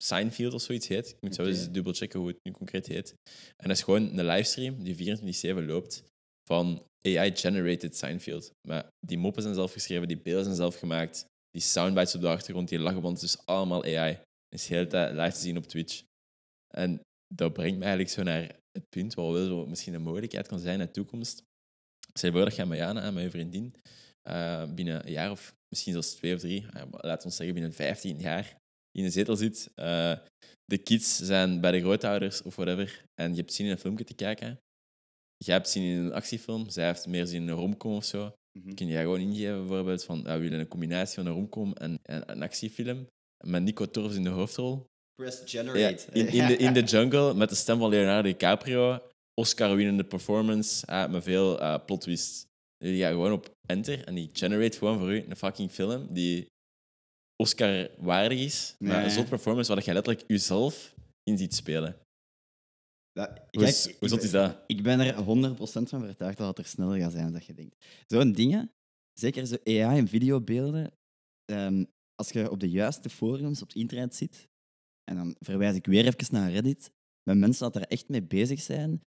Seinfeld 0.04 0.54
of 0.54 0.62
zoiets 0.62 0.88
heet. 0.88 1.08
Ik 1.08 1.16
moet 1.20 1.34
zo 1.34 1.44
eens 1.44 1.70
dubbel 1.70 1.92
checken 1.92 2.18
hoe 2.20 2.28
het 2.28 2.38
nu 2.42 2.52
concreet 2.52 2.86
heet. 2.86 3.14
En 3.56 3.68
dat 3.68 3.76
is 3.76 3.82
gewoon 3.82 4.18
een 4.18 4.26
livestream 4.26 4.82
die 4.82 4.94
24-7 4.94 5.66
loopt 5.66 6.02
van 6.48 6.82
AI-generated 7.02 7.96
Seinfeld. 7.96 8.52
Maar 8.68 8.88
die 9.06 9.18
moppen 9.18 9.42
zijn 9.42 9.54
zelf 9.54 9.72
geschreven, 9.72 10.08
die 10.08 10.20
beelden 10.20 10.44
zijn 10.44 10.56
zelf 10.56 10.78
gemaakt, 10.78 11.24
die 11.50 11.62
soundbites 11.62 12.14
op 12.14 12.20
de 12.20 12.28
achtergrond, 12.28 12.68
die 12.68 12.78
lachband, 12.78 13.20
dus 13.20 13.46
allemaal 13.46 13.84
AI. 13.84 14.18
Is 14.48 14.66
de 14.66 14.74
hele 14.74 14.86
tijd 14.86 15.14
live 15.14 15.32
te 15.32 15.40
zien 15.40 15.56
op 15.56 15.66
Twitch. 15.66 16.02
En 16.74 17.00
dat 17.34 17.52
brengt 17.52 17.78
me 17.78 17.84
eigenlijk 17.84 18.12
zo 18.12 18.22
naar 18.22 18.56
het 18.72 18.88
punt 18.88 19.14
waar 19.14 19.32
wel 19.32 19.46
zo 19.46 19.66
misschien 19.66 19.94
een 19.94 20.02
mogelijkheid 20.02 20.48
kan 20.48 20.58
zijn 20.58 20.80
in 20.80 20.86
de 20.86 20.92
toekomst. 20.92 21.42
Je 22.20 22.32
voor 22.32 22.44
dat 22.44 22.66
Mariana 22.66 23.02
en 23.02 23.14
mijn 23.14 23.30
vriendin 23.30 23.74
eh, 24.22 24.72
binnen 24.72 25.06
een 25.06 25.12
jaar 25.12 25.30
of 25.30 25.54
misschien 25.68 25.92
zelfs 25.92 26.14
twee 26.14 26.34
of 26.34 26.40
drie, 26.40 26.66
eh, 26.70 26.82
laten 26.90 27.28
we 27.28 27.34
zeggen 27.34 27.54
binnen 27.54 27.72
15 27.72 28.18
jaar, 28.18 28.56
in 28.90 29.04
een 29.04 29.12
zetel 29.12 29.36
zit. 29.36 29.70
Eh, 29.74 30.18
de 30.64 30.78
kids 30.78 31.16
zijn 31.16 31.60
bij 31.60 31.70
de 31.70 31.80
grootouders 31.80 32.42
of 32.42 32.56
whatever. 32.56 33.04
En 33.14 33.30
je 33.30 33.36
hebt 33.36 33.52
zin 33.52 33.66
in 33.66 33.72
een 33.72 33.78
filmpje 33.78 34.04
te 34.04 34.14
kijken. 34.14 34.58
Jij 35.44 35.54
hebt 35.54 35.68
zin 35.68 35.82
in 35.82 35.98
een 35.98 36.12
actiefilm. 36.12 36.70
Zij 36.70 36.86
heeft 36.86 37.06
meer 37.06 37.26
zin 37.26 37.42
in 37.42 37.48
een 37.48 37.54
romcom 37.54 37.94
of 37.96 38.04
zo. 38.04 38.34
Mhm. 38.58 38.74
Kun 38.74 38.86
je 38.86 38.98
gewoon 38.98 39.20
ingeven 39.20 39.58
bijvoorbeeld 39.58 40.04
van 40.04 40.18
ja, 40.24 40.34
we 40.34 40.40
willen 40.40 40.60
een 40.60 40.68
combinatie 40.68 41.14
van 41.14 41.26
een 41.26 41.32
romcom 41.32 41.72
en, 41.72 41.98
en 42.02 42.30
een 42.30 42.42
actiefilm. 42.42 43.06
Met 43.44 43.62
Nico 43.62 43.90
Torres 43.90 44.16
in 44.16 44.22
de 44.22 44.28
hoofdrol. 44.28 44.86
Press 45.14 45.38
Ja, 45.38 45.46
generate. 45.46 46.04
in, 46.12 46.28
in, 46.28 46.46
de, 46.46 46.56
in 46.56 46.72
de 46.72 46.82
jungle 46.92 47.34
met 47.34 47.48
de 47.48 47.54
stem 47.54 47.78
van 47.78 47.90
Leonardo 47.90 48.28
DiCaprio. 48.28 49.02
Oscar-winnende 49.34 50.04
performance 50.04 50.86
eh, 50.86 51.08
met 51.08 51.22
veel 51.22 51.60
eh 51.60 51.84
plot 51.86 52.00
twists. 52.00 52.46
Die 52.78 53.02
gaat 53.02 53.10
gewoon 53.10 53.32
op 53.32 53.54
enter 53.66 54.04
en 54.04 54.14
die 54.14 54.30
generate 54.32 54.78
gewoon 54.78 54.98
voor 54.98 55.12
u 55.12 55.24
een 55.28 55.36
fucking 55.36 55.70
film 55.70 56.06
die 56.10 56.46
Oscar-waardig 57.36 58.38
is. 58.38 58.74
Ja, 58.78 58.88
Maar 58.88 59.04
een 59.04 59.10
zot 59.10 59.28
performance 59.28 59.74
waar 59.74 59.84
je 59.84 59.92
letterlijk 59.92 60.24
jezelf 60.26 60.94
in 61.22 61.38
ziet 61.38 61.54
spelen. 61.54 61.96
Dat- 63.12 63.40
Hoe, 63.50 63.64
is, 63.66 63.82
kijk, 63.84 63.98
hoe 63.98 64.08
zot 64.08 64.18
ik 64.18 64.24
is 64.24 64.30
ben- 64.30 64.42
dat? 64.48 64.64
Ik 64.66 64.82
ben 64.82 65.00
er 65.00 65.14
100% 65.14 65.88
van 65.88 66.02
overtuigd 66.02 66.38
dat 66.38 66.48
het 66.48 66.58
er 66.58 66.64
sneller 66.72 66.98
gaat 66.98 67.12
zijn 67.12 67.32
dan 67.32 67.42
je 67.46 67.54
denkt. 67.54 67.86
Zo'n 68.06 68.32
dingen, 68.32 68.72
zeker 69.12 69.46
zo 69.46 69.56
AI 69.64 69.98
en 69.98 70.08
videobeelden, 70.08 70.92
ehm, 71.44 71.84
als 72.14 72.30
je 72.30 72.50
op 72.50 72.60
de 72.60 72.70
juiste 72.70 73.08
forums 73.10 73.62
op 73.62 73.68
het 73.68 73.76
internet 73.76 74.14
zit, 74.14 74.48
en 75.10 75.16
dan 75.16 75.36
verwijs 75.38 75.76
ik 75.76 75.86
weer 75.86 76.06
even 76.06 76.34
naar 76.34 76.50
Reddit, 76.52 76.90
met 77.22 77.38
mensen 77.38 77.72
dat 77.72 77.82
er 77.82 77.88
echt 77.88 78.08
mee 78.08 78.22
bezig 78.22 78.60
zijn, 78.60 79.00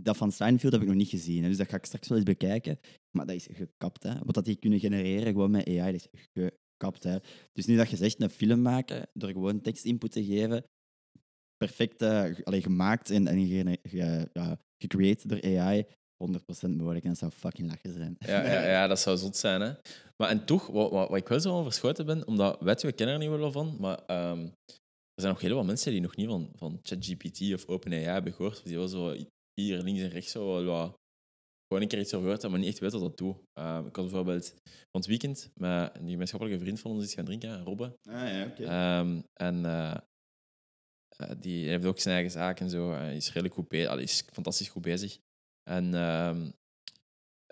dat 0.00 0.16
van 0.16 0.32
Seinfeld 0.32 0.72
heb 0.72 0.80
ik 0.82 0.88
nog 0.88 0.96
niet 0.96 1.08
gezien, 1.08 1.42
hè, 1.42 1.48
dus 1.48 1.56
dat 1.56 1.68
ga 1.68 1.76
ik 1.76 1.84
straks 1.84 2.08
wel 2.08 2.18
eens 2.18 2.26
bekijken. 2.26 2.78
Maar 3.16 3.26
dat 3.26 3.34
is 3.36 3.48
gekapt, 3.52 4.02
hè. 4.02 4.18
Wat 4.24 4.34
dat 4.34 4.44
die 4.44 4.56
kunnen 4.56 4.80
genereren 4.80 5.26
gewoon 5.32 5.50
met 5.50 5.66
AI, 5.66 5.92
dat 5.92 6.08
is 6.12 6.26
gekapt, 6.32 7.02
hè. 7.02 7.18
Dus 7.52 7.66
nu 7.66 7.76
dat 7.76 7.90
je 7.90 7.96
zegt 7.96 8.20
een 8.22 8.30
film 8.30 8.62
maken, 8.62 9.08
door 9.12 9.30
gewoon 9.30 9.60
tekst 9.60 9.84
input 9.84 10.12
te 10.12 10.24
geven, 10.24 10.64
perfect 11.66 12.02
allee, 12.44 12.62
gemaakt 12.62 13.10
en, 13.10 13.26
en 13.26 13.46
ge, 13.82 14.28
ja, 14.32 14.58
door 15.26 15.42
AI, 15.42 15.84
100% 15.84 16.70
mogelijk. 16.76 17.02
En 17.04 17.08
dat 17.10 17.18
zou 17.18 17.30
fucking 17.30 17.68
lachen 17.68 17.92
zijn. 17.92 18.16
Ja, 18.18 18.44
ja, 18.44 18.62
ja, 18.76 18.86
dat 18.86 19.00
zou 19.00 19.16
zot 19.16 19.36
zijn. 19.36 19.60
Hè? 19.60 19.72
Maar 20.16 20.28
en 20.30 20.44
toch, 20.44 20.66
wat, 20.66 20.90
wat, 20.90 21.08
wat 21.08 21.18
ik 21.18 21.28
wel 21.28 21.40
zo 21.40 21.50
van 21.50 21.62
verschoten 21.64 22.06
ben, 22.06 22.26
omdat 22.26 22.60
weet, 22.60 22.82
we 22.82 22.92
kennen 22.92 23.14
er 23.14 23.20
niet 23.28 23.38
wel 23.38 23.52
van, 23.52 23.76
maar 23.80 23.98
ehm, 24.06 24.40
er 25.14 25.20
zijn 25.22 25.32
nog 25.32 25.40
heel 25.42 25.54
wat 25.56 25.64
mensen 25.66 25.92
die 25.92 26.00
nog 26.00 26.16
niet 26.16 26.28
van, 26.28 26.50
van 26.54 26.78
ChatGPT 26.82 27.52
of 27.54 27.66
OpenAI 27.66 28.02
hebben 28.02 28.32
gehoord. 28.32 28.56
Of 28.58 28.62
die 28.62 28.76
wel 28.76 28.88
zo 28.88 29.16
hier 29.60 29.82
links 29.82 30.00
en 30.00 30.08
rechts 30.08 30.30
zo 30.30 30.46
wel 30.46 30.64
wat- 30.64 31.00
gewoon 31.68 31.82
een 31.82 31.88
keer 31.88 32.00
iets 32.00 32.14
over 32.14 32.22
gehoord 32.26 32.42
hebben, 32.42 32.50
maar 32.50 32.60
niet 32.60 32.68
echt 32.68 32.78
weten 32.78 33.00
wat 33.00 33.08
dat 33.08 33.26
doet. 33.26 33.36
Ehm, 33.52 33.86
ik 33.86 33.96
had 33.96 34.04
bijvoorbeeld 34.04 34.48
van 34.64 35.00
het 35.00 35.06
weekend 35.06 35.50
met 35.54 35.90
een 35.96 36.08
gemeenschappelijke 36.10 36.60
vriend 36.64 36.80
van 36.80 36.90
ons 36.90 37.04
iets 37.04 37.14
gaan 37.14 37.24
drinken, 37.24 37.64
Robbe. 37.64 37.84
Ah 38.10 38.28
ja, 38.28 38.46
oké. 38.46 38.64
Ehm, 38.64 39.20
en 39.32 39.64
eh, 39.64 39.94
eh, 41.16 41.30
die 41.38 41.68
heeft 41.68 41.84
ook 41.84 41.98
zijn 41.98 42.14
eigen 42.14 42.32
zaak 42.32 42.60
en 42.60 42.70
zo. 42.70 42.92
Hij 42.92 43.16
is 43.16 43.28
redelijk 43.28 43.54
goed 43.54 43.68
bezig. 43.68 43.88
Allee, 43.88 44.04
is 44.04 44.24
fantastisch 44.32 44.68
goed 44.68 44.82
bezig. 44.82 45.18
En 45.70 45.94
ehm 45.94 46.50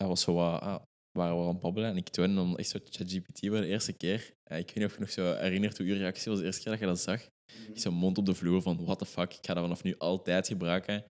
hij 0.00 0.08
was 0.08 0.20
zo 0.20 0.34
wat, 0.34 0.60
ah, 0.60 0.82
waren 1.18 1.36
we 1.36 1.42
aan 1.42 1.48
het 1.48 1.60
babbelen 1.60 1.90
en 1.90 1.96
ik 1.96 2.08
toonde 2.08 2.34
dan 2.34 2.58
echt 2.58 2.68
zo 2.68 2.78
ChatGPT 2.84 3.38
voor 3.46 3.60
de 3.60 3.66
eerste 3.66 3.92
keer. 3.92 4.32
En 4.50 4.58
ik 4.58 4.66
weet 4.66 4.74
niet 4.74 4.84
of 4.84 4.94
je 4.94 5.00
nog 5.00 5.10
zo 5.10 5.34
herinnert 5.34 5.78
hoe 5.78 5.86
je 5.86 5.94
reactie 5.94 6.30
was 6.30 6.40
de 6.40 6.46
eerste 6.46 6.62
keer 6.62 6.70
dat 6.70 6.80
je 6.80 6.86
dat 6.86 7.00
zag. 7.00 7.28
Ik 7.68 7.78
zo 7.78 7.90
mond 7.90 8.18
op 8.18 8.26
de 8.26 8.34
vloer 8.34 8.62
van 8.62 8.84
what 8.84 8.98
the 8.98 9.06
fuck, 9.06 9.34
ik 9.34 9.46
ga 9.46 9.54
dat 9.54 9.62
vanaf 9.62 9.82
nu 9.82 9.94
altijd 9.98 10.48
gebruiken. 10.48 11.04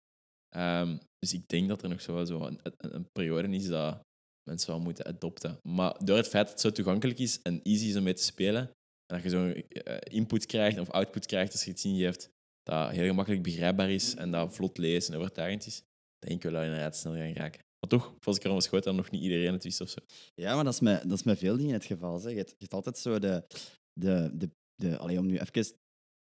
Ehm, 0.49 0.97
dus 1.19 1.33
ik 1.33 1.49
denk 1.49 1.69
dat 1.69 1.83
er 1.83 1.89
nog 1.89 2.01
zo, 2.01 2.25
zo 2.25 2.41
een, 2.41 2.61
een, 2.63 2.95
een 2.95 3.09
periode 3.13 3.49
is 3.49 3.67
dat 3.67 4.01
mensen 4.51 4.71
wel 4.71 4.81
moeten 4.81 5.07
adopten. 5.07 5.59
Maar 5.63 6.05
door 6.05 6.17
het 6.17 6.29
feit 6.29 6.45
dat 6.45 6.53
het 6.53 6.61
zo 6.61 6.71
toegankelijk 6.71 7.19
is 7.19 7.43
en 7.43 7.63
easy 7.63 7.87
is 7.87 7.97
om 7.97 8.03
mee 8.03 8.15
te 8.15 8.23
spelen, 8.23 8.63
en 9.07 9.17
dat 9.17 9.23
je 9.23 9.29
zo'n 9.29 9.55
eh, 9.55 9.97
input 10.01 10.47
krijgt 10.47 10.79
of 10.79 10.91
output 10.91 11.27
krijgt 11.27 11.53
als 11.53 11.65
je 11.65 11.71
iets 11.71 11.85
ingeeft, 11.85 12.31
dat 12.63 12.91
heel 12.91 13.07
gemakkelijk 13.07 13.43
begrijpbaar 13.43 13.91
is 13.91 14.15
en 14.15 14.31
dat 14.31 14.55
vlot 14.55 14.79
lezen 14.79 15.15
en 15.15 15.19
overtuigend 15.19 15.67
is, 15.67 15.83
denk 16.19 16.35
ik 16.35 16.43
wel 16.43 16.53
dat 16.53 16.61
we 16.61 16.67
inderdaad 16.67 16.97
snel 16.97 17.15
gaan 17.15 17.33
raken. 17.33 17.61
Maar 17.81 17.91
toch, 17.91 18.15
als 18.25 18.37
ik 18.37 18.45
erom 18.45 18.61
schoot, 18.61 18.85
dan 18.85 18.97
nog 18.97 19.11
niet 19.11 19.23
iedereen 19.23 19.53
het 19.53 19.65
wist 19.65 19.81
of 19.81 19.89
zo. 19.89 19.99
Ja, 20.35 20.55
maar 20.55 20.65
dat 20.65 20.73
is 20.73 20.81
met, 20.81 21.03
dat 21.03 21.19
is 21.19 21.23
met 21.23 21.39
veel 21.39 21.57
dingen 21.57 21.73
het 21.73 21.85
geval. 21.85 22.19
Zeg. 22.19 22.33
Je, 22.33 22.39
hebt, 22.39 22.51
je 22.51 22.57
hebt 22.59 22.75
altijd 22.75 22.99
zo 22.99 23.19
de... 23.19 23.45
de, 23.93 24.31
de, 24.35 24.51
de 24.75 24.99
om 24.99 25.27
nu 25.27 25.39
even 25.39 25.75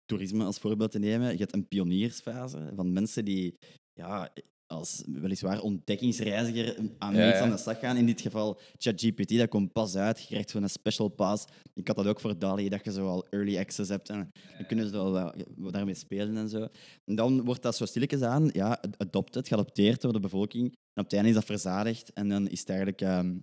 toerisme 0.05 0.45
als 0.45 0.59
voorbeeld 0.59 0.91
te 0.91 0.99
nemen. 0.99 1.33
Je 1.33 1.39
hebt 1.39 1.53
een 1.53 1.69
pioniersfase 1.69 2.73
van 2.75 2.93
mensen 2.93 3.25
die 3.25 3.59
ja, 3.93 4.33
als 4.73 5.03
weliswaar 5.07 5.61
ontdekkingsreiziger 5.61 6.77
aan 6.99 7.15
Ja, 7.15 7.29
iets 7.29 7.41
aan 7.41 7.51
de 7.51 7.57
slag 7.57 7.79
gaan. 7.79 7.97
In 7.97 8.07
dit 8.07 8.21
geval 8.21 8.61
ChatGPT, 8.79 9.39
dat 9.39 9.49
komt 9.49 9.73
pas 9.73 9.97
uit. 9.97 10.21
Je 10.21 10.27
krijgt 10.27 10.51
zo'n 10.51 10.69
special 10.69 11.09
pass. 11.09 11.45
Ik 11.75 11.87
had 11.87 11.97
dat 11.97 12.07
ook 12.07 12.21
voor 12.21 12.39
DALI, 12.39 12.69
dat 12.69 12.85
je 12.85 12.93
zo 12.93 13.07
al 13.07 13.27
early 13.31 13.59
access 13.59 13.91
hebt. 13.91 14.09
En 14.09 14.31
dan 14.57 14.67
kunnen 14.67 14.89
ze 14.89 14.93
wel 14.93 15.71
daarmee 15.71 15.95
spelen 15.95 16.37
en 16.37 16.49
zo. 16.49 16.69
En 17.05 17.15
dan 17.15 17.45
wordt 17.45 17.63
dat 17.63 17.77
zo 17.77 17.85
stilletjes 17.85 18.23
aan, 18.23 18.51
ja, 18.53 18.81
adopted, 18.97 19.49
geadopteerd 19.49 20.01
door 20.01 20.13
de 20.13 20.21
bevolking. 20.21 20.65
En 20.65 21.03
op 21.03 21.05
het 21.05 21.13
einde 21.13 21.29
is 21.29 21.35
dat 21.35 21.45
verzadigd. 21.45 22.13
En 22.13 22.29
dan 22.29 22.49
is 22.49 22.61
het 22.61 22.69
eigenlijk... 22.69 23.01
ehm, 23.01 23.35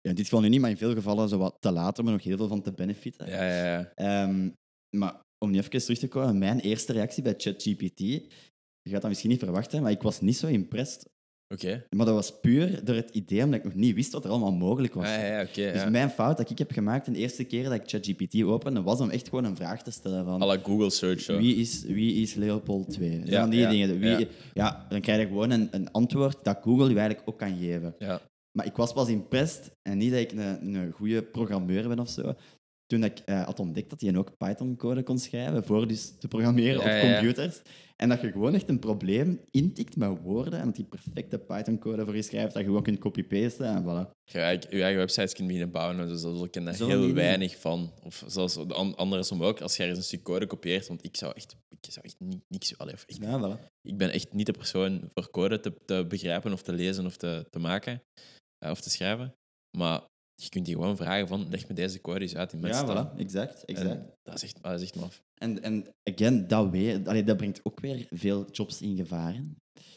ja, 0.00 0.10
in 0.10 0.16
dit 0.16 0.24
geval 0.24 0.40
nu 0.40 0.48
niet, 0.48 0.60
maar 0.60 0.70
in 0.70 0.76
veel 0.76 0.94
gevallen 0.94 1.28
zo 1.28 1.38
wat 1.38 1.56
te 1.58 1.72
laat 1.72 1.98
om 1.98 2.06
er 2.06 2.12
nog 2.12 2.22
heel 2.22 2.36
veel 2.36 2.48
van 2.48 2.62
te 2.62 2.72
benefiten. 2.72 3.28
Ja, 3.28 3.44
ja, 3.44 3.64
ja. 3.64 3.92
Ehm, 3.94 4.50
maar 4.96 5.20
om 5.44 5.50
nu 5.50 5.58
even 5.58 5.70
terug 5.70 5.98
te 5.98 6.08
komen, 6.08 6.38
mijn 6.38 6.60
eerste 6.60 6.92
reactie 6.92 7.22
bij 7.22 7.34
ChatGPT, 7.36 8.22
je 8.84 8.90
gaat 8.90 9.00
dat 9.00 9.08
misschien 9.08 9.30
niet 9.30 9.38
verwachten, 9.38 9.82
maar 9.82 9.90
ik 9.90 10.02
was 10.02 10.20
niet 10.20 10.36
zo 10.36 10.46
impressed. 10.46 11.12
Oké. 11.48 11.86
Maar 11.90 12.06
dat 12.06 12.14
was 12.14 12.40
puur 12.40 12.84
door 12.84 12.94
het 12.94 13.10
idee 13.10 13.44
omdat 13.44 13.58
ik 13.58 13.64
nog 13.64 13.74
niet 13.74 13.94
wist 13.94 14.12
wat 14.12 14.24
er 14.24 14.30
allemaal 14.30 14.52
mogelijk 14.52 14.94
was. 14.94 15.06
Ja, 15.06 15.24
ja, 15.24 15.42
oké. 15.42 15.72
Dus 15.72 15.82
ja. 15.82 15.90
mijn 15.90 16.10
fout 16.10 16.36
dat 16.36 16.50
ik 16.50 16.58
heb 16.58 16.72
gemaakt 16.72 17.06
de 17.06 17.18
eerste 17.18 17.44
keer 17.44 17.64
dat 17.64 17.72
ik 17.72 17.82
ChatGPT 17.86 18.42
opende, 18.42 18.82
was 18.82 19.00
om 19.00 19.10
echt 19.10 19.28
gewoon 19.28 19.44
een 19.44 19.56
vraag 19.56 19.82
te 19.82 19.90
stellen 19.90 20.24
van... 20.24 20.44
La 20.44 20.56
Google 20.56 20.90
search. 20.90 21.26
Wie 21.26 21.56
is, 21.56 21.82
wie 21.82 22.22
is 22.22 22.34
Leopold 22.34 22.98
II? 22.98 23.22
Ja, 23.24 23.40
van 23.40 23.50
die 23.50 23.60
ja, 23.60 23.70
dingen. 23.70 23.98
Wie, 23.98 24.18
ja. 24.18 24.26
ja. 24.52 24.86
dan 24.88 25.00
krijg 25.00 25.20
je 25.20 25.26
gewoon 25.26 25.50
een, 25.50 25.68
een 25.70 25.90
antwoord 25.90 26.44
dat 26.44 26.58
Google 26.62 26.88
je 26.88 26.98
eigenlijk 26.98 27.28
ook 27.28 27.38
kan 27.38 27.58
geven. 27.58 27.94
Ja. 27.98 28.20
Maar 28.56 28.66
ik 28.66 28.76
was 28.76 28.92
pas 28.92 29.08
impressed, 29.08 29.76
en 29.82 29.98
niet 29.98 30.10
dat 30.10 30.20
ik 30.20 30.32
een, 30.32 30.74
een 30.74 30.92
goede 30.92 31.22
programmeur 31.22 31.88
ben 31.88 31.98
of 31.98 32.08
zo, 32.08 32.34
toen 32.86 33.04
ik 33.04 33.18
eh, 33.18 33.44
had 33.44 33.58
ontdekt 33.60 33.90
dat 33.90 34.00
hij 34.00 34.16
ook 34.16 34.36
Python-code 34.36 35.02
kon 35.02 35.18
schrijven 35.18 35.64
voor 35.64 35.88
dus 35.88 36.18
te 36.18 36.28
programmeren 36.28 36.78
op 36.80 36.86
ja, 36.86 36.94
ja. 36.96 37.14
computers. 37.18 37.62
En 37.96 38.08
dat 38.08 38.20
je 38.20 38.30
gewoon 38.32 38.54
echt 38.54 38.68
een 38.68 38.78
probleem 38.78 39.40
intikt 39.50 39.96
met 39.96 40.18
woorden 40.22 40.58
en 40.58 40.64
dat 40.66 40.76
die 40.76 40.84
perfecte 40.84 41.38
Python-code 41.38 42.04
voor 42.04 42.16
je 42.16 42.22
schrijft, 42.22 42.52
dat 42.52 42.62
je 42.62 42.68
gewoon 42.68 42.82
kunt 42.82 42.98
copy-pasten 42.98 43.66
en 43.66 43.82
voilà. 43.82 44.10
Je 44.24 44.38
eigenlijk 44.38 44.72
je 44.74 44.82
eigen 44.82 44.98
websites 45.00 45.32
kunt 45.32 45.46
beginnen 45.46 45.70
bouwen. 45.72 46.00
en 46.00 46.08
Dus 46.08 46.22
daar 46.22 46.48
ken 46.48 46.64
daar 46.64 46.74
heel 46.74 47.12
weinig 47.12 47.56
van. 47.60 47.92
Of 48.02 48.22
zelfs 48.26 48.54
de 48.54 48.74
an- 48.74 48.96
andersom 48.96 49.42
ook, 49.42 49.60
als 49.60 49.76
je 49.76 49.82
ergens 49.82 49.98
een 49.98 50.04
stuk 50.04 50.22
code 50.22 50.46
kopieert. 50.46 50.86
Want 50.86 51.04
ik 51.04 51.16
zou 51.16 51.32
echt, 51.34 51.56
ik 51.68 51.92
zou 51.92 52.04
echt 52.06 52.16
ni- 52.18 52.40
niks... 52.48 52.78
Allee, 52.78 52.94
echt, 52.94 53.16
Ja, 53.20 53.40
voilà. 53.58 53.70
Ik 53.82 53.96
ben 53.98 54.10
echt 54.12 54.32
niet 54.32 54.46
de 54.46 54.52
persoon 54.52 55.10
voor 55.14 55.30
code 55.30 55.60
te, 55.60 55.74
te 55.84 56.04
begrijpen 56.08 56.52
of 56.52 56.62
te 56.62 56.72
lezen 56.72 57.06
of 57.06 57.16
te, 57.16 57.46
te 57.50 57.58
maken. 57.58 58.02
eh, 58.58 58.70
of 58.70 58.80
te 58.80 58.90
schrijven. 58.90 59.34
Maar 59.78 60.00
je 60.34 60.48
kunt 60.48 60.64
die 60.66 60.74
gewoon 60.74 60.96
vragen 60.96 61.28
van, 61.28 61.46
leg 61.50 61.68
me 61.68 61.74
deze 61.74 62.00
eens 62.02 62.36
uit 62.36 62.52
in 62.52 62.60
mijn 62.60 62.72
Ja, 62.72 62.86
voilà. 62.86 63.18
Exact, 63.18 63.64
exact. 63.64 63.88
En 63.88 64.14
Dat 64.22 64.34
is 64.34 64.42
echt, 64.42 64.62
dat 64.62 64.80
is 64.80 64.82
echt 64.82 64.96
maf. 64.96 65.22
En, 65.34 65.62
en 65.62 65.84
again, 66.02 66.46
dat, 66.46 66.70
weer, 66.70 67.00
allee, 67.04 67.22
dat 67.22 67.36
brengt 67.36 67.60
ook 67.62 67.80
weer 67.80 68.06
veel 68.10 68.50
jobs 68.50 68.80
in 68.80 68.96
gevaar. 68.96 69.44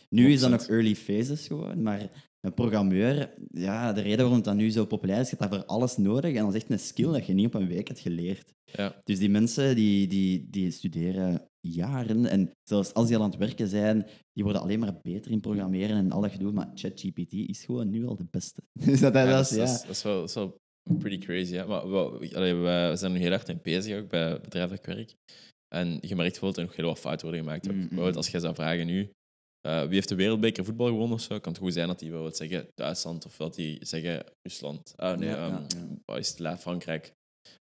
Nu 0.10 0.32
is 0.32 0.40
dat 0.40 0.50
nog 0.50 0.64
100%. 0.64 0.70
early 0.70 0.96
phases 0.96 1.48
gewoon, 1.48 1.82
maar 1.82 2.10
een 2.42 2.54
programmeur, 2.54 3.34
ja, 3.52 3.94
de 3.94 4.02
reden 4.02 4.26
waarom 4.26 4.42
dat 4.42 4.56
nu 4.56 4.70
zo 4.70 4.86
populair 4.86 5.20
is, 5.20 5.30
je 5.30 5.36
hebt 5.38 5.52
dat 5.52 5.60
voor 5.60 5.70
alles 5.70 5.98
nodig 5.98 6.36
en 6.36 6.44
dat 6.46 6.56
is 6.56 6.62
echt 6.62 6.72
een 6.72 6.80
skill 6.80 7.12
dat 7.12 7.26
je 7.26 7.34
niet 7.34 7.46
op 7.46 7.54
een 7.54 7.68
week 7.68 7.88
hebt 7.88 8.00
geleerd. 8.00 8.54
Ja. 8.66 9.02
Dus 9.04 9.20
die 9.20 9.30
mensen 9.30 9.76
die, 9.76 10.08
die, 10.08 10.48
die 10.50 10.72
studeren 10.72 11.50
jaren 11.72 12.26
en 12.26 12.52
zelfs 12.64 12.94
als 12.94 13.08
die 13.08 13.18
al 13.18 13.24
aan 13.24 13.30
het 13.30 13.40
werken 13.40 13.68
zijn, 13.68 14.06
die 14.32 14.44
worden 14.44 14.62
alleen 14.62 14.80
maar 14.80 15.00
beter 15.02 15.32
in 15.32 15.40
programmeren 15.40 15.98
en 15.98 16.12
al 16.12 16.22
dat 16.22 16.32
gedoe, 16.32 16.52
maar 16.52 16.72
ChatGPT 16.74 17.34
is 17.34 17.66
gewoon 17.66 17.90
nu 17.90 18.06
al 18.06 18.16
de 18.16 18.28
beste. 18.30 18.62
Dus 18.86 19.00
dat, 19.00 19.14
Ja, 19.14 19.26
dat 19.26 19.46
is, 19.46 19.50
ja. 19.50 19.58
dat, 19.58 19.70
is, 19.70 19.82
dat 19.82 19.90
is 19.90 20.04
wel, 20.04 20.20
dat 20.20 20.30
is 20.30 20.36
wel 20.36 20.58
pretty 21.00 21.18
crazy. 21.18 21.54
Ja. 21.54 21.66
Maar 21.66 21.82
allee, 21.82 22.56
we 22.56 22.92
zijn 22.96 23.12
nu 23.12 23.20
heel 23.20 23.32
hard 23.32 23.48
mee 23.48 23.60
bezig 23.62 24.00
ook 24.00 24.10
bij 24.10 24.30
het 24.30 24.42
bedrijf 24.42 24.70
dat 24.70 24.78
ik 24.78 24.86
werk. 24.86 25.16
En 25.76 25.88
je 25.88 26.16
merkt 26.16 26.40
bijvoorbeeld 26.40 26.42
dat 26.42 26.58
er 26.58 26.66
nog 26.66 26.76
heel 26.76 26.86
wat 26.86 27.00
fouten 27.00 27.28
worden 27.28 27.46
gemaakt. 27.46 27.72
Mm. 27.72 27.80
Bijvoorbeeld 27.80 28.16
als 28.16 28.30
je 28.30 28.40
zou 28.40 28.56
vragen 28.56 28.86
nu, 28.86 29.12
eh, 29.68 29.82
wie 29.82 29.94
heeft 29.94 30.10
de 30.10 30.16
wereldbeker 30.16 30.66
voetbal 30.66 30.88
gewonnen 30.88 31.14
of 31.14 31.22
zo, 31.22 31.40
kan 31.40 31.52
het 31.52 31.62
goed 31.62 31.74
zijn 31.74 31.88
dat 31.88 32.00
die 32.00 32.08
bijvoorbeeld 32.08 32.38
zeggen 32.38 32.68
Duitsland 32.74 33.26
of 33.26 33.38
dat 33.38 33.56
die 33.56 33.86
zeggen 33.86 34.26
Rusland. 34.42 34.94
Ah 34.96 35.18
nee, 35.18 35.30
Ja, 35.30 35.48
ehm, 35.48 35.64
ja, 36.06 36.50
wat 36.52 36.60
Frankrijk. 36.60 37.14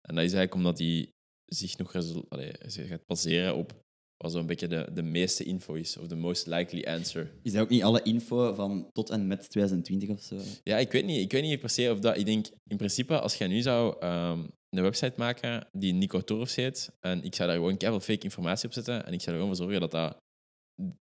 En 0.01 0.15
dat 0.15 0.23
is 0.23 0.33
eigenlijk 0.33 0.53
omdat 0.53 0.77
die 0.77 1.09
zich 1.45 1.77
nog 1.77 1.95
allee, 2.29 2.53
gaat 2.67 3.05
baseren 3.05 3.55
op 3.55 3.83
wat 4.23 4.31
zo'n 4.31 4.45
beetje 4.45 4.67
de, 4.67 4.87
de 4.93 5.01
meeste 5.01 5.43
info 5.43 5.73
is, 5.73 5.97
of 5.97 6.07
de 6.07 6.15
most 6.15 6.47
likely 6.47 6.83
answer. 6.83 7.31
Is 7.41 7.51
dat 7.51 7.61
ook 7.61 7.69
niet 7.69 7.83
alle 7.83 8.01
info 8.01 8.53
van 8.53 8.89
tot 8.91 9.09
en 9.09 9.27
met 9.27 9.49
2020 9.49 10.09
of 10.09 10.21
zo? 10.21 10.37
Ja, 10.63 10.77
ik 10.77 10.91
weet 10.91 11.05
niet. 11.05 11.19
Ik 11.19 11.31
weet 11.31 11.43
niet 11.43 11.59
per 11.59 11.69
se 11.69 11.91
of 11.91 11.99
dat... 11.99 12.17
Ik 12.17 12.25
denk, 12.25 12.47
in 12.67 12.77
principe, 12.77 13.19
als 13.19 13.35
jij 13.35 13.47
nu 13.47 13.61
zou 13.61 13.95
ehm, 13.99 14.39
een 14.69 14.81
website 14.83 15.13
maken 15.17 15.67
die 15.71 15.93
Nico 15.93 16.21
Torfs 16.21 16.55
heet, 16.55 16.91
en 16.99 17.23
ik 17.23 17.35
zou 17.35 17.49
daar 17.49 17.57
gewoon 17.57 17.77
keihard 17.77 18.03
fake 18.03 18.23
informatie 18.23 18.67
op 18.67 18.73
zetten, 18.73 19.05
en 19.05 19.13
ik 19.13 19.21
zou 19.21 19.35
er 19.35 19.41
gewoon 19.41 19.55
voor 19.55 19.65
zorgen 19.65 19.81
dat 19.81 19.91
dat 19.91 20.17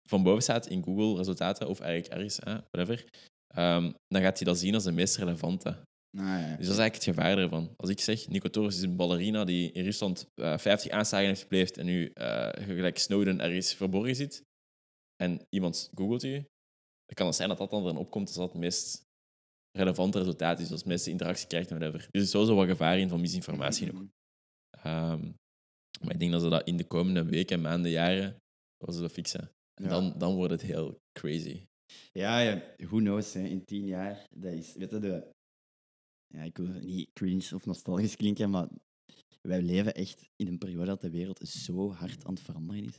van 0.08 0.22
boven 0.22 0.42
staat 0.42 0.66
in 0.66 0.82
Google 0.82 1.16
resultaten, 1.16 1.68
of 1.68 1.80
eigenlijk 1.80 2.14
ergens, 2.14 2.38
whatever, 2.70 3.04
ehm, 3.54 3.92
dan 4.06 4.22
gaat 4.22 4.38
hij 4.38 4.46
dat 4.46 4.58
zien 4.58 4.74
als 4.74 4.84
de 4.84 4.92
meest 4.92 5.16
relevante. 5.16 5.76
Ah, 6.18 6.24
ja. 6.24 6.56
Dus 6.56 6.66
dat 6.66 6.74
is 6.74 6.80
eigenlijk 6.80 6.94
het 6.94 7.04
gevaar 7.04 7.38
ervan. 7.38 7.74
Als 7.76 7.90
ik 7.90 8.00
zeg, 8.00 8.28
Nico 8.28 8.48
Torres 8.48 8.76
is 8.76 8.82
een 8.82 8.96
ballerina 8.96 9.44
die 9.44 9.72
in 9.72 9.84
Rusland 9.84 10.26
eh 10.34 10.58
50 10.58 10.90
aanslagen 10.92 11.26
heeft 11.26 11.40
gepleegd 11.40 11.76
en 11.76 11.86
nu 11.86 12.06
eh, 12.06 12.48
gelijk 12.64 12.98
Snowden 12.98 13.40
ergens 13.40 13.74
verborgen 13.74 14.16
zit, 14.16 14.42
en 15.22 15.46
iemand 15.48 15.90
googelt 15.94 16.22
u, 16.22 16.32
dan 17.04 17.14
kan 17.14 17.26
het 17.26 17.36
zijn 17.36 17.48
dat 17.48 17.58
dat 17.58 17.70
dan 17.70 17.82
erin 17.82 17.96
opkomt 17.96 18.26
als 18.28 18.36
dat 18.36 18.52
het 18.52 18.60
meest 18.60 19.02
relevante 19.78 20.18
resultaat 20.18 20.60
is, 20.60 20.70
als 20.70 20.80
het 20.80 20.88
meeste 20.88 21.10
interactie 21.10 21.46
krijgt 21.46 21.70
en 21.70 21.78
whatever. 21.78 22.00
Dus 22.00 22.20
er 22.20 22.20
is 22.26 22.30
sowieso 22.30 22.54
wat 22.54 22.66
gevaar 22.68 22.98
in 22.98 23.08
van 23.08 23.20
misinformatie 23.20 23.92
nog. 23.92 24.02
Ehm, 24.70 25.22
maar 26.00 26.12
ik 26.12 26.18
denk 26.18 26.32
dat 26.32 26.42
ze 26.42 26.48
dat 26.48 26.66
in 26.66 26.76
de 26.76 26.84
komende 26.86 27.24
weken, 27.24 27.60
maanden, 27.60 27.90
jaren, 27.90 28.36
dat 28.76 28.94
ze 28.94 29.00
dat 29.00 29.12
fixen. 29.12 29.50
En 29.74 29.84
Ja. 29.84 29.88
dan, 29.90 30.14
dan 30.18 30.34
wordt 30.34 30.52
het 30.52 30.62
heel 30.62 30.98
crazy. 31.18 31.66
Ja, 32.12 32.38
ja, 32.40 32.62
who 32.76 32.96
knows, 32.96 33.32
hè, 33.32 33.40
in 33.40 33.64
tien 33.64 33.86
jaar. 33.86 34.26
Dat 34.34 34.52
is, 34.52 34.74
weet 34.74 34.90
je, 34.90 34.98
de, 34.98 35.30
ja, 36.32 36.42
ik 36.42 36.56
wil 36.56 36.66
niet 36.66 37.10
cringe 37.12 37.54
of 37.54 37.66
nostalgisch 37.66 38.16
klinken, 38.16 38.50
maar 38.50 38.68
wij 39.40 39.62
leven 39.62 39.94
echt 39.94 40.28
in 40.36 40.46
een 40.46 40.58
periode 40.58 40.86
dat 40.86 41.00
de 41.00 41.10
wereld 41.10 41.48
zo 41.48 41.92
hard 41.92 42.24
aan 42.24 42.34
het 42.34 42.42
veranderen 42.42 42.84
is. 42.84 42.96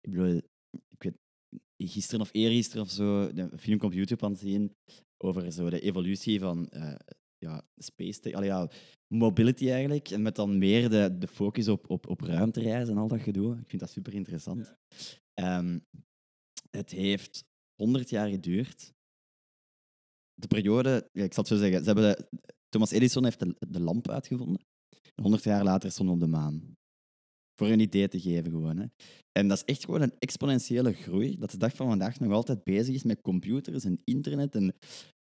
Ik 0.00 0.10
bedoel, 0.10 0.36
ik 0.88 1.02
weet, 1.02 1.18
gisteren 1.76 2.20
of 2.20 2.28
eergisteren 2.32 2.82
of 2.82 2.90
zo, 2.90 3.28
een 3.28 3.58
film 3.58 3.80
op 3.80 3.92
YouTube 3.92 4.24
aan 4.24 4.30
het 4.30 4.40
zien 4.40 4.74
over 5.24 5.52
zo 5.52 5.70
de 5.70 5.80
evolutie 5.80 6.40
van 6.40 6.68
eh, 6.68 6.94
ja, 7.38 7.66
space, 7.76 8.20
te- 8.20 8.34
allee, 8.36 8.48
ja, 8.48 8.70
mobility 9.14 9.70
eigenlijk, 9.70 10.08
en 10.10 10.22
met 10.22 10.36
dan 10.36 10.58
meer 10.58 10.90
de, 10.90 11.18
de 11.18 11.28
focus 11.28 11.68
op, 11.68 11.90
op, 11.90 12.08
op 12.08 12.20
ruimtereizen 12.20 12.94
en 12.94 13.00
al 13.00 13.08
dat 13.08 13.20
gedoe. 13.20 13.58
Ik 13.58 13.68
vind 13.68 13.80
dat 13.80 13.90
super 13.90 14.14
interessant. 14.14 14.74
Ehm, 15.34 15.78
het 16.70 16.90
heeft 16.90 17.44
100 17.74 18.10
jaar 18.10 18.28
geduurd. 18.28 18.92
De 20.34 20.46
periode, 20.46 21.08
ja, 21.12 21.24
ik 21.24 21.32
zal 21.32 21.42
het 21.42 21.52
zo 21.52 21.58
zeggen, 21.58 21.78
ze 21.78 21.84
hebben 21.84 22.16
de, 22.16 22.28
Thomas 22.74 22.90
Edison 22.90 23.24
heeft 23.24 23.40
de, 23.40 23.56
de 23.68 23.80
lamp 23.80 24.08
uitgevonden. 24.08 24.60
100 25.22 25.44
jaar 25.44 25.64
later 25.64 25.90
stonden 25.90 26.18
we 26.18 26.24
op 26.24 26.30
de 26.30 26.36
maan. 26.36 26.76
Voor 27.60 27.68
een 27.68 27.80
idee 27.80 28.08
te 28.08 28.20
geven 28.20 28.50
gewoon. 28.50 28.76
Hè. 28.76 28.86
En 29.32 29.48
dat 29.48 29.56
is 29.56 29.64
echt 29.64 29.84
gewoon 29.84 30.02
een 30.02 30.14
exponentiële 30.18 30.92
groei, 30.92 31.38
dat 31.38 31.50
de 31.50 31.56
dag 31.56 31.76
van 31.76 31.88
vandaag 31.88 32.20
nog 32.20 32.32
altijd 32.32 32.64
bezig 32.64 32.94
is 32.94 33.02
met 33.02 33.20
computers 33.20 33.84
en 33.84 34.00
internet. 34.04 34.54
En, 34.54 34.68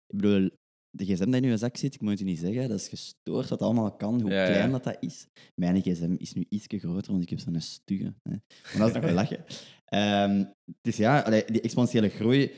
ik 0.08 0.16
bedoel, 0.16 0.50
de 0.90 1.06
gsm 1.06 1.32
die 1.32 1.42
in 1.42 1.50
je 1.50 1.58
zak 1.58 1.78
zit, 1.78 1.94
ik 1.94 2.02
moet 2.02 2.12
het 2.12 2.22
u 2.22 2.24
niet 2.24 2.40
zeggen, 2.40 2.70
dat 2.70 2.80
is 2.80 2.88
gestoord 2.88 3.50
wat 3.50 3.62
allemaal 3.62 3.96
kan, 3.96 4.22
hoe 4.22 4.32
Ja, 4.32 4.46
ja. 4.46 4.52
klein 4.52 4.72
dat, 4.72 4.84
dat 4.84 4.98
is. 5.00 5.28
Mijn 5.62 5.82
gsm 5.82 6.16
is 6.18 6.34
nu 6.34 6.46
iets 6.50 6.66
groter, 6.68 7.12
want 7.12 7.24
ik 7.24 7.30
heb 7.30 7.40
zo'n 7.40 7.62
stugge. 7.62 8.14
Hè. 8.24 8.32
Maar 8.32 8.78
dat 8.78 8.88
is 8.88 8.94
nog 8.94 9.04
wel 9.04 9.14
lachen. 9.14 9.46
Ehm, 9.86 10.46
dus 10.82 10.98
ja, 10.98 11.30
die 11.30 11.62
exponentiële 11.62 12.10
groei. 12.10 12.52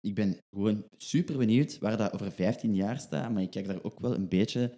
Ik 0.00 0.14
ben 0.14 0.38
gewoon 0.50 0.84
super 0.96 1.36
benieuwd 1.36 1.78
waar 1.78 1.96
dat 1.96 2.12
over 2.12 2.32
15 2.32 2.74
jaar 2.74 2.98
staat, 2.98 3.32
maar 3.32 3.42
ik 3.42 3.50
kijk 3.50 3.66
daar 3.66 3.82
ook 3.82 4.00
wel 4.00 4.14
een 4.14 4.28
beetje 4.28 4.74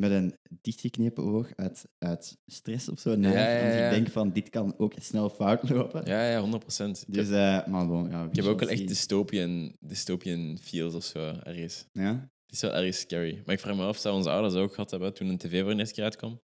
met 0.00 0.10
een 0.10 0.34
dichtgeknepen 0.60 1.24
oog 1.24 1.48
uit, 1.56 1.84
uit 1.98 2.36
stress 2.46 2.88
of 2.88 3.00
zo 3.00 3.16
naar. 3.16 3.32
Ja, 3.32 3.50
ja, 3.50 3.62
Want 3.62 3.74
ik 3.84 3.90
denk 3.90 4.10
van, 4.10 4.32
dit 4.32 4.50
kan 4.50 4.74
ook 4.78 4.92
snel 5.00 5.30
fout 5.30 5.68
lopen. 5.70 6.02
Ja, 6.06 6.30
ja, 6.30 6.40
100 6.40 6.62
procent. 6.62 7.04
Dus, 7.08 7.30
eh, 7.30 7.66
maar 7.66 7.86
bon, 7.86 8.10
ja, 8.10 8.24
Ik 8.30 8.36
heb 8.36 8.44
ook 8.44 8.60
wel 8.60 8.68
echt 8.68 8.88
dystopian, 8.88 9.76
dystopian 9.80 10.58
feels 10.60 10.94
of 10.94 11.04
zo 11.04 11.32
ergens. 11.42 11.86
Ja, 11.92 12.28
Het 12.46 12.54
is 12.54 12.60
wel 12.60 12.74
erg 12.74 12.94
scary. 12.94 13.42
Maar 13.44 13.54
ik 13.54 13.60
vraag 13.60 13.76
me 13.76 13.84
af, 13.84 13.96
zou 13.96 14.16
onze 14.16 14.30
ouders 14.30 14.54
ook 14.54 14.74
gehad 14.74 14.90
hebben 14.90 15.14
toen 15.14 15.28
een 15.28 15.38
tv 15.38 15.62
voor 15.62 15.70
de 15.72 15.78
eerste 15.78 15.94
keer 15.94 16.04
uitkwam? 16.04 16.40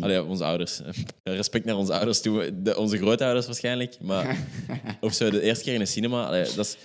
Allee, 0.00 0.24
onze 0.24 0.44
ouders. 0.44 0.80
Respect 1.22 1.64
naar 1.64 1.76
onze 1.76 1.92
ouders 1.92 2.20
toe. 2.20 2.62
De, 2.62 2.76
onze 2.76 2.96
grootouders 2.96 3.46
waarschijnlijk. 3.46 4.00
Maar 4.00 4.46
of 5.00 5.12
zo 5.14 5.30
de 5.30 5.40
eerste 5.40 5.64
keer 5.64 5.74
in 5.74 5.80
een 5.80 5.86
cinema. 5.86 6.26
Allee, 6.26 6.44
dat 6.54 6.66
is, 6.66 6.76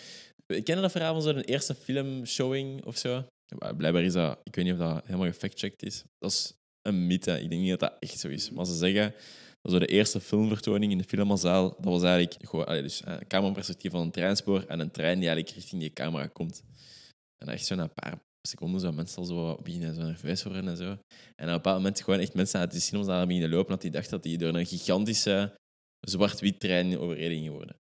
Ik 0.47 0.63
ken 0.63 0.81
dat 0.81 0.91
verhaal 0.91 1.13
van 1.13 1.21
zo'n 1.21 1.39
eerste 1.39 1.75
filmshowing 1.75 2.85
of 2.85 2.97
zo. 2.97 3.23
Blijkbaar 3.77 4.03
is 4.03 4.13
dat, 4.13 4.39
ik 4.43 4.55
weet 4.55 4.65
niet 4.65 4.73
of 4.73 4.79
dat 4.79 5.05
helemaal 5.05 5.27
gefactcheckt 5.27 5.83
is. 5.83 6.03
Dat 6.17 6.31
is 6.31 6.53
een 6.81 7.07
mythe. 7.07 7.41
Ik 7.41 7.49
denk 7.49 7.61
niet 7.61 7.69
dat 7.69 7.79
dat 7.79 7.95
echt 7.99 8.19
zo 8.19 8.27
is. 8.27 8.51
Maar 8.51 8.65
ze 8.65 8.75
zeggen 8.75 9.13
dat 9.61 9.71
zo 9.71 9.79
de 9.79 9.87
eerste 9.87 10.19
filmvertoning 10.19 10.91
in 10.91 10.97
de 10.97 11.03
filmzaal, 11.03 11.69
dat 11.69 11.85
was 11.85 12.03
eigenlijk 12.03 12.49
gewoon 12.49 12.65
allee, 12.65 12.81
dus, 12.81 13.01
eh, 13.01 13.13
een 13.13 13.27
cameraperspectief 13.27 13.91
van 13.91 14.01
een 14.01 14.11
treinspoor 14.11 14.63
en 14.63 14.79
een 14.79 14.91
trein 14.91 15.19
die 15.19 15.27
eigenlijk 15.27 15.57
richting 15.57 15.81
die 15.81 15.93
camera 15.93 16.27
komt. 16.27 16.63
En 17.37 17.47
echt 17.47 17.65
zo 17.65 17.75
na 17.75 17.83
een 17.83 17.93
paar 17.93 18.19
seconden 18.47 18.81
zo 18.81 18.91
mensen 18.91 19.17
al 19.17 19.25
zo 19.25 19.59
beginnen 19.63 19.95
zo 19.95 20.01
nerveus 20.01 20.43
worden 20.43 20.67
en 20.67 20.77
zo. 20.77 20.83
En 20.83 20.95
op 20.95 21.47
een 21.47 21.53
bepaald 21.53 21.77
moment 21.77 22.01
gewoon 22.01 22.19
echt 22.19 22.33
mensen 22.33 22.59
uit 22.59 22.71
die 22.71 22.81
cinemazaal 22.81 23.25
beginnen 23.25 23.49
lopen, 23.49 23.69
dat 23.69 23.81
die 23.81 23.91
dachten 23.91 24.11
dat 24.11 24.23
die 24.23 24.37
door 24.37 24.55
een 24.55 24.65
gigantische 24.65 25.55
zwart-wit 25.99 26.59
trein 26.59 26.97
overreden 26.97 27.37
gingen 27.37 27.51
worden. 27.51 27.75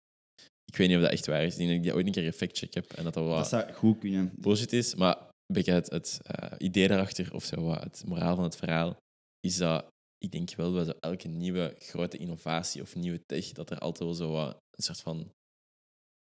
Ik 0.71 0.75
weet 0.77 0.87
niet 0.87 0.97
of 0.97 1.03
dat 1.03 1.11
echt 1.11 1.25
waar 1.25 1.43
is. 1.43 1.51
Ik 1.51 1.57
denk 1.57 1.69
dat 1.69 1.77
ik 1.77 1.83
die 1.83 1.93
ooit 1.93 2.05
een 2.05 2.11
keer 2.11 2.31
gefactcheck 2.31 2.73
heb 2.73 2.91
en 2.93 3.03
dat 3.03 3.13
dat 3.13 3.23
wel 3.23 3.35
Dat 3.35 3.47
zou 3.47 3.73
goed 3.73 3.97
kunnen. 3.99 4.31
bullshit 4.35 4.73
is. 4.73 4.95
Maar 4.95 5.17
een 5.17 5.53
beetje 5.53 5.71
het, 5.71 5.89
het 5.89 6.19
eh, 6.23 6.51
idee 6.57 6.87
daarachter, 6.87 7.33
of 7.33 7.43
zo, 7.43 7.61
wat 7.61 7.83
het 7.83 8.03
moraal 8.05 8.35
van 8.35 8.43
het 8.43 8.55
verhaal, 8.55 8.97
is 9.39 9.57
dat 9.57 9.85
ik 10.17 10.31
denk 10.31 10.55
wel 10.55 10.73
bij 10.73 10.83
zo 10.83 10.93
elke 10.99 11.27
nieuwe 11.27 11.75
grote 11.79 12.17
innovatie 12.17 12.81
of 12.81 12.95
nieuwe 12.95 13.25
tech, 13.25 13.51
dat 13.51 13.69
er 13.69 13.77
altijd 13.79 14.03
wel 14.03 14.13
zo 14.13 14.31
wat 14.31 14.57
een 14.71 14.83
soort 14.83 15.01
van 15.01 15.31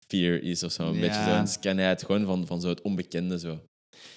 fear 0.06 0.34
is 0.42 0.62
of 0.62 0.72
zo. 0.72 0.88
Een 0.88 0.94
Ja. 0.94 1.00
beetje 1.00 1.24
zo'n 1.36 1.46
scanheid, 1.46 2.02
gewoon 2.04 2.24
van, 2.24 2.46
van 2.46 2.60
zo 2.60 2.68
het 2.68 2.80
onbekende. 2.82 3.38
Zo. 3.38 3.60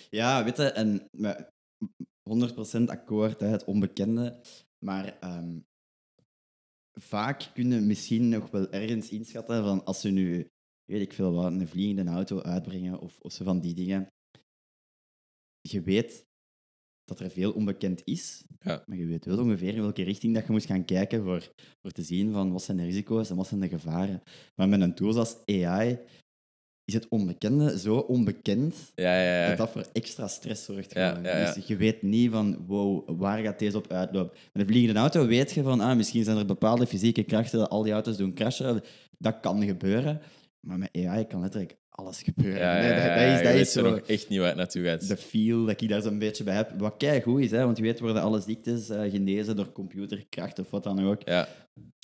Ja, 0.10 0.44
weet 0.44 0.58
je, 0.58 0.64
en 0.72 1.06
met 1.18 1.48
100% 2.30 2.90
akkoord, 2.90 3.40
hè, 3.40 3.48
het 3.48 3.64
onbekende. 3.64 4.40
Maar 4.86 5.18
ehm, 5.20 5.58
vaak 7.02 7.52
kunnen 7.54 7.88
misschien 7.88 8.30
nog 8.30 8.50
wel 8.52 8.72
ergens 8.72 9.10
inschatten 9.10 9.64
van 9.64 9.86
als 9.86 10.02
ze 10.02 10.10
nu, 10.10 10.50
weet 10.86 11.02
ik 11.02 11.14
veel 11.14 11.34
wat, 11.34 11.52
een 11.52 11.68
vliegende 11.68 12.12
auto 12.12 12.42
uitbrengen 12.42 13.00
of, 13.00 13.20
of 13.20 13.32
zo 13.32 13.44
van 13.44 13.60
die 13.60 13.74
dingen. 13.74 14.08
Je 15.62 15.82
weet 15.82 16.26
dat 17.04 17.20
er 17.20 17.30
veel 17.30 17.52
onbekend 17.54 18.02
is, 18.04 18.44
Ja. 18.60 18.84
maar 18.86 18.98
je 18.98 19.06
weet 19.06 19.26
wel 19.26 19.40
ongeveer 19.40 19.74
in 19.76 19.82
welke 19.82 20.04
richting 20.04 20.34
dat 20.34 20.46
je 20.46 20.52
moet 20.52 20.66
gaan 20.66 20.86
kijken 20.86 21.24
voor, 21.24 21.54
voor 21.82 21.92
te 21.92 22.04
zien 22.04 22.32
van 22.32 22.52
wat 22.52 22.64
zijn 22.64 22.78
de 22.78 22.84
risico's 22.84 23.30
en 23.30 23.36
wat 23.36 23.48
zijn 23.48 23.60
de 23.60 23.68
gevaren. 23.68 24.22
Maar 24.56 24.70
met 24.70 24.82
een 24.82 24.96
tool 24.96 25.18
als 25.18 25.46
AI 25.46 26.00
is 26.86 26.93
het 26.93 27.08
onbekende 27.10 27.80
zo 27.80 27.95
onbekend 27.98 28.76
Ja, 28.95 29.21
ja, 29.21 29.41
ja. 29.41 29.48
dat 29.48 29.58
dat 29.58 29.69
voor 29.69 29.86
extra 29.93 30.28
stress 30.28 30.65
zorgt. 30.65 30.91
Gewoon. 30.91 31.24
Dus 31.24 31.67
je 31.67 31.76
weet 31.76 32.02
niet 32.02 32.32
van, 32.32 32.65
wow, 32.67 33.19
waar 33.19 33.43
gaat 33.43 33.60
deze 33.60 33.78
op 33.78 33.91
uitlopen? 33.91 34.38
Met 34.54 34.63
een 34.63 34.69
vliegende 34.69 35.00
auto 35.00 35.28
weet 35.28 35.52
je 35.52 35.63
van, 35.63 35.80
ah, 35.80 35.95
misschien 35.95 36.24
zijn 36.24 36.38
er 36.38 36.45
bepaalde 36.45 36.88
fysieke 36.88 37.24
krachten 37.24 37.60
dat 37.60 37.69
al 37.69 37.84
die 37.84 37.93
auto's 37.93 38.17
doen 38.17 38.34
crashen. 38.34 38.82
Dat 39.17 39.39
kan 39.39 39.63
gebeuren. 39.65 40.21
Maar 40.60 40.78
met 40.78 40.89
AI 41.06 41.26
kan 41.28 41.41
letterlijk 41.41 41.78
alles 41.89 42.21
gebeuren. 42.21 42.60
Ja, 42.60 42.76
ja, 42.76 42.82
Nee, 42.82 42.89
ja, 42.89 42.95
dat, 42.95 43.15
dat 43.15 43.24
is, 43.24 43.38
je 43.38 43.43
dat 43.43 43.54
weet 43.54 43.62
is 43.62 43.71
zo 43.71 43.95
echt 44.13 44.30
niet 44.30 44.39
waar 44.39 44.48
het 44.48 44.58
naartoe 44.58 44.84
gaat. 44.84 45.08
de 45.08 45.17
feel 45.17 45.65
dat 45.65 45.82
ik 45.82 45.89
daar 45.89 46.02
zo'n 46.02 46.19
beetje 46.19 46.43
bij 46.43 46.56
heb. 46.56 46.71
Wat 46.78 46.93
kei 46.98 47.21
goed 47.21 47.41
is, 47.41 47.52
hè, 47.52 47.63
want 47.65 47.78
je 47.78 47.84
weet 47.84 48.00
worden 48.00 48.21
alle 48.21 48.41
ziektes 48.41 48.89
eh, 48.89 49.12
genezen 49.12 49.56
door 49.56 49.71
computerkracht 49.71 50.60
of 50.60 50.69
wat 50.69 50.84
dan 50.84 51.06
ook. 51.06 51.21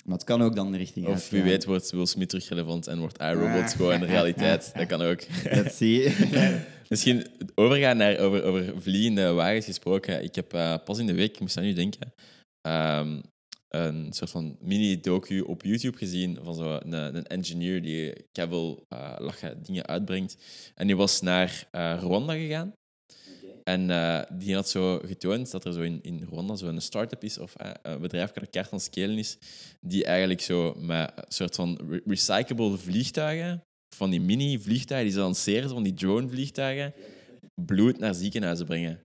Maar 0.02 0.16
het 0.16 0.24
kan 0.24 0.42
ook 0.42 0.54
dan 0.54 0.72
de 0.72 0.78
richting 0.78 1.06
Of 1.06 1.30
wie 1.30 1.42
weet 1.42 1.64
wordt 1.64 1.90
Will 1.90 2.06
Smith 2.06 2.28
terug 2.28 2.48
relevant 2.48 2.86
en 2.86 2.98
wordt 2.98 3.20
iRobot 3.20 3.74
gewoon 3.74 4.00
de 4.00 4.06
realiteit. 4.06 4.72
Dat 4.74 4.86
kan 4.86 5.02
ook. 5.02 5.20
Dat 5.54 5.74
zie 5.74 6.00
je. 6.00 6.60
Misschien 6.88 7.26
overgaan 7.54 7.96
naar 7.96 8.18
over, 8.18 8.42
over 8.42 8.72
vliegende 8.82 9.32
wagens 9.32 9.64
gesproken. 9.64 10.22
Ik 10.22 10.34
heb 10.34 10.52
eh, 10.52 10.74
pas 10.84 10.98
in 10.98 11.06
de 11.06 11.14
week, 11.14 11.34
ik 11.34 11.40
moest 11.40 11.56
aan 11.56 11.62
nu 11.62 11.72
denken, 11.72 12.12
ehm, 12.60 13.20
een 13.68 14.12
soort 14.12 14.30
van 14.30 14.56
mini-docu 14.60 15.40
op 15.40 15.62
YouTube 15.62 15.96
gezien 15.96 16.38
van 16.42 16.54
zo 16.54 16.78
een, 16.82 16.92
een 16.92 17.26
engineer 17.26 17.82
die 17.82 18.12
kabel 18.32 18.86
uh, 18.92 19.14
lachen 19.18 19.62
dingen 19.62 19.86
uitbrengt. 19.86 20.36
En 20.74 20.86
die 20.86 20.96
was 20.96 21.20
naar 21.20 21.68
eh, 21.70 21.98
Rwanda 22.00 22.32
gegaan. 22.32 22.72
En 23.62 23.90
eh, 23.90 24.22
die 24.38 24.54
had 24.54 24.68
zo 24.68 24.98
getoond 24.98 25.50
dat 25.50 25.64
er 25.64 25.72
zo 25.72 25.80
in, 25.80 25.98
in 26.02 26.26
Rwanda 26.30 26.56
zo 26.56 26.66
een 26.66 26.82
start-up 26.82 27.24
is, 27.24 27.38
of 27.38 27.54
eh, 27.56 27.70
een 27.82 28.00
bedrijf 28.00 28.30
dat 28.30 28.50
kaart 28.50 28.72
aan 28.72 28.80
scalen 28.80 29.18
is, 29.18 29.38
die 29.80 30.04
eigenlijk 30.04 30.40
zo 30.40 30.74
met 30.78 31.12
een 31.16 31.24
soort 31.28 31.54
van 31.54 31.78
re- 31.88 32.00
recyclable 32.04 32.78
vliegtuigen, 32.78 33.62
van 33.96 34.10
die 34.10 34.20
mini-vliegtuigen, 34.20 35.08
die 35.08 35.16
ze 35.18 35.22
lanceren, 35.24 35.68
van 35.68 35.82
die 35.82 35.94
drone-vliegtuigen, 35.94 36.92
bloed 37.64 37.98
naar 37.98 38.14
ziekenhuizen 38.14 38.66
brengen. 38.66 39.00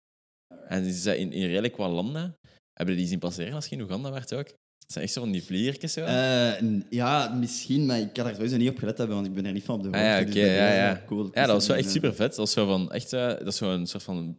En 0.68 0.84
die 0.84 0.94
zijn 0.94 1.18
in, 1.20 1.32
in 1.32 1.46
redelijk 1.48 1.78
wat 1.78 1.92
landen. 1.92 2.34
Hebben 2.74 2.96
die 2.96 3.08
zien 3.08 3.20
passeren 3.20 3.54
als 3.54 3.66
je 3.68 3.76
in 3.76 3.82
Oeganda 3.82 4.12
werd 4.12 4.34
ook? 4.34 4.48
Het 4.48 4.92
zijn 4.92 5.04
echt 5.06 5.14
zo 5.14 5.22
van 5.22 5.32
die 5.32 5.44
vliegertjes 5.44 5.94
zo. 5.94 6.02
Eh, 6.02 6.62
ja, 6.90 7.34
misschien, 7.34 7.86
maar 7.86 8.00
ik 8.00 8.14
kan 8.14 8.24
daar 8.26 8.36
sowieso 8.36 8.58
niet 8.58 8.70
op 8.70 8.78
gelet 8.78 8.98
hebben, 8.98 9.16
want 9.16 9.28
ik 9.28 9.34
ben 9.34 9.46
er 9.46 9.52
niet 9.52 9.64
van 9.64 9.76
op 9.76 9.84
de 9.84 9.90
Ah, 9.92 10.04
ja, 10.04 10.16
hoogte. 10.18 10.32
dus 10.32 10.44
ja, 10.46 10.74
ja. 10.74 11.04
cool. 11.06 11.30
Ja, 11.34 11.46
dat 11.46 11.56
was 11.56 11.68
wel 11.68 11.78
echt 11.78 11.90
super 11.92 12.16
vet. 12.16 12.36
Dat 12.36 12.48
is 12.48 12.54
zo 12.54 12.66
van 12.66 12.92
echt, 12.92 13.14
eh, 13.14 13.28
dat 13.28 13.48
is 13.48 13.56
zo'n 13.58 13.88
soort 13.88 14.04
van 14.04 14.38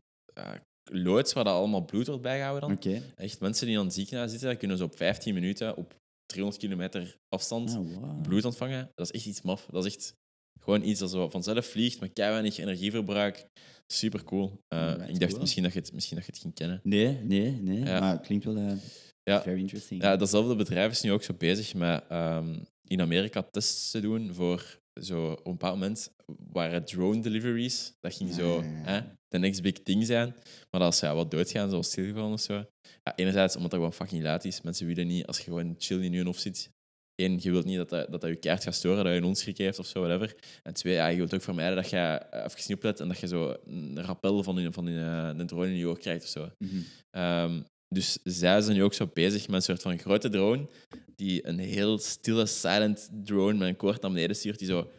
loods 0.90 1.32
waar 1.32 1.44
dat 1.44 1.54
allemaal 1.54 1.84
bloed 1.84 2.06
wordt 2.06 2.22
bijgehouden 2.22 2.78
dan. 2.80 3.02
Echt 3.16 3.40
mensen 3.40 3.66
die 3.66 3.78
aan 3.78 3.84
het 3.84 3.94
ziekenhuis 3.94 4.30
zitten, 4.30 4.56
kunnen 4.56 4.76
ze 4.76 4.84
op 4.84 4.96
15 4.96 5.34
minuten 5.34 5.76
op 5.76 5.94
300 6.26 6.62
kilometer 6.62 7.16
afstand 7.28 7.70
Ah, 7.70 7.76
wow. 7.76 8.22
bloed 8.22 8.44
ontvangen. 8.44 8.90
Dat 8.94 9.06
is 9.06 9.12
echt 9.12 9.26
iets 9.26 9.42
maf. 9.42 9.66
Dat 9.70 9.84
is 9.84 9.94
echt 9.94 10.14
gewoon 10.60 10.82
iets 10.84 11.00
dat 11.00 11.10
zo 11.10 11.28
vanzelf 11.28 11.66
vliegt 11.66 12.00
met 12.00 12.12
kei 12.12 12.30
weinig 12.30 12.58
energieverbruik. 12.58 13.46
Super 13.92 14.24
cool. 14.24 14.60
Eh, 14.68 14.78
Alright, 14.78 15.08
ik 15.08 15.18
dacht 15.18 15.30
cool. 15.30 15.40
misschien 15.40 15.62
dat, 15.62 15.72
je 15.72 15.78
het, 15.78 15.92
misschien 15.92 16.16
dat 16.16 16.26
je 16.26 16.32
het 16.32 16.40
ging 16.40 16.54
kennen. 16.54 16.80
Nee, 16.82 17.18
nee, 17.22 17.50
nee. 17.50 17.78
Ja. 17.84 18.00
Maar 18.00 18.12
het 18.12 18.26
klinkt 18.26 18.44
wel 18.44 18.56
eh, 18.56 18.72
Ja. 19.22 19.42
very 19.42 19.58
interesting. 19.60 20.02
Ja, 20.02 20.16
datzelfde 20.16 20.54
bedrijf 20.56 20.90
is 20.90 21.00
nu 21.00 21.12
ook 21.12 21.22
zo 21.22 21.34
bezig 21.34 21.74
met 21.74 22.04
ehm, 22.08 22.58
in 22.88 23.00
Amerika 23.00 23.42
tests 23.42 23.90
te 23.90 24.00
doen 24.00 24.34
voor 24.34 24.78
zo 25.00 25.30
op 25.30 25.46
een 25.46 25.52
bepaald 25.52 25.74
moment 25.78 26.12
waren 26.52 26.84
drone 26.84 27.20
deliveries. 27.20 27.92
Dat 28.00 28.14
ging 28.14 28.34
zo 28.34 28.62
hè, 28.64 29.00
de 29.28 29.38
next 29.38 29.62
big 29.62 29.82
thing 29.82 30.06
zijn. 30.06 30.34
Maar 30.70 30.80
als 30.80 30.98
ze 30.98 31.06
ja, 31.06 31.14
wat 31.14 31.30
doodgaan, 31.30 31.70
zoals 31.70 31.86
stilgevallen 31.86 32.32
of 32.32 32.40
zo. 32.40 32.64
Ja, 33.04 33.16
enerzijds 33.16 33.56
omdat 33.56 33.70
dat 33.70 33.80
gewoon 33.80 33.94
fucking 33.94 34.22
laat 34.22 34.44
is. 34.44 34.62
Mensen 34.62 34.86
willen 34.86 35.06
niet, 35.06 35.26
als 35.26 35.36
je 35.38 35.44
gewoon 35.44 35.74
chill 35.78 36.02
in 36.02 36.12
je 36.12 36.24
hoofd 36.24 36.40
zit. 36.40 36.70
Eén, 37.14 37.38
je 37.42 37.50
wilt 37.50 37.64
niet 37.64 37.76
dat 37.76 37.88
dat, 37.88 38.10
dat, 38.10 38.20
dat 38.20 38.30
je 38.30 38.36
kaart 38.36 38.62
gaat 38.62 38.74
storen, 38.74 39.04
dat 39.04 39.12
je 39.12 39.18
een 39.18 39.24
onschrik 39.24 39.58
heeft 39.58 39.78
of 39.78 39.86
zo, 39.86 40.00
whatever. 40.00 40.36
En 40.62 40.74
twee, 40.74 40.94
ja, 40.94 41.06
je 41.06 41.16
wilt 41.16 41.34
ook 41.34 41.42
vermijden 41.42 41.76
dat 41.76 41.90
je 41.90 41.96
eh, 41.96 42.44
even 42.44 42.60
niet 42.66 42.76
oplet 42.76 43.00
en 43.00 43.08
dat 43.08 43.18
je 43.18 43.26
zo 43.26 43.56
een 43.66 44.04
rappel 44.04 44.42
van, 44.42 44.72
van 44.72 44.88
eh, 44.88 45.30
een 45.36 45.46
drone 45.46 45.68
in 45.68 45.76
je 45.76 45.86
oor 45.86 45.98
krijgt 45.98 46.22
of 46.22 46.28
zo. 46.28 46.50
Mhm. 46.58 46.80
Ehm, 47.10 47.60
dus 47.88 48.18
zij 48.22 48.60
zijn 48.60 48.76
nu 48.76 48.82
ook 48.82 48.94
zo 48.94 49.10
bezig 49.12 49.46
met 49.46 49.56
een 49.56 49.62
soort 49.62 49.82
van 49.82 49.98
grote 49.98 50.28
drone, 50.28 50.68
die 51.16 51.46
een 51.46 51.58
heel 51.58 51.98
stille, 51.98 52.46
silent 52.46 53.08
drone 53.24 53.58
met 53.58 53.68
een 53.68 53.76
koord 53.76 54.02
naar 54.02 54.10
beneden 54.10 54.36
stuurt, 54.36 54.58
die 54.58 54.68
zo 54.68 54.90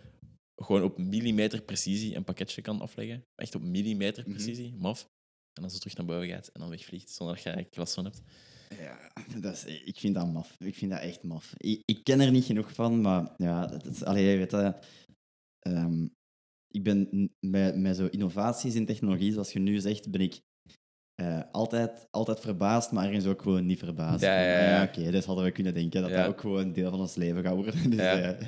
gewoon 0.64 0.84
op 0.84 0.98
millimeter 0.98 1.62
precisie 1.62 2.16
een 2.16 2.24
pakketje 2.24 2.62
kan 2.62 2.82
afleggen. 2.82 3.26
Echt 3.36 3.56
op 3.56 3.62
millimeter 3.62 4.24
Mhm. 4.24 4.32
precisie, 4.34 4.76
maf. 4.76 5.02
En 5.54 5.62
dan 5.62 5.72
zo 5.72 5.78
terug 5.78 5.98
naar 5.98 6.06
boven 6.06 6.28
gaat 6.28 6.48
en 6.48 6.60
dan 6.60 6.70
wegvliegt, 6.70 7.10
zonder 7.10 7.36
dat 7.36 7.44
je 7.44 7.50
er 7.50 7.56
eigenlijk 7.56 7.78
last 7.84 7.94
van 7.94 8.04
hebt. 8.06 8.22
Ja, 8.80 9.12
dat 9.42 9.54
is, 9.54 9.66
ik 9.66 10.00
vind 10.00 10.16
dat 10.16 10.32
maf. 10.34 10.56
Ik 10.60 10.76
vind 10.76 10.92
dat 10.92 11.02
echt 11.02 11.24
maf. 11.24 11.54
Ik, 11.58 11.82
ik 11.86 12.04
ken 12.04 12.20
er 12.20 12.32
niet 12.32 12.44
genoeg 12.46 12.74
van, 12.74 13.02
maar 13.02 13.34
ja, 13.38 13.66
dat 13.68 13.86
is, 13.86 14.04
allee, 14.04 14.26
je 14.26 14.38
weet 14.38 14.50
dat. 14.50 14.86
ehm, 15.60 16.08
ik 16.68 16.84
ben 16.84 17.30
met, 17.40 17.76
met 17.78 17.96
zo 17.96 18.06
innovaties 18.08 18.76
in 18.76 18.86
technologie, 18.86 19.32
zoals 19.32 19.52
je 19.54 19.60
nu 19.60 19.80
zegt, 19.80 20.12
ben 20.12 20.22
ik 20.22 20.42
eh, 21.20 21.42
altijd, 21.52 22.08
altijd 22.12 22.40
verbaasd, 22.40 22.92
maar 22.92 23.06
ergens 23.08 23.26
ook 23.26 23.42
gewoon 23.42 23.66
niet 23.66 23.80
verbaasd. 23.80 24.24
Ja, 24.24 24.42
ja, 24.42 24.60
ja. 24.62 24.82
ah 24.82 24.88
Oké, 24.90 25.12
dus 25.12 25.26
hadden 25.26 25.46
we 25.46 25.52
kunnen 25.52 25.74
denken 25.74 26.02
dat 26.02 26.12
dat 26.12 26.28
ook 26.28 26.40
gewoon 26.42 26.60
een 26.62 26.74
deel 26.74 26.90
van 26.90 27.00
ons 27.00 27.16
leven 27.16 27.44
gaat 27.44 27.56
worden. 27.56 27.90
Dus 27.90 28.00
Ja. 28.00 28.22
eh, 28.22 28.48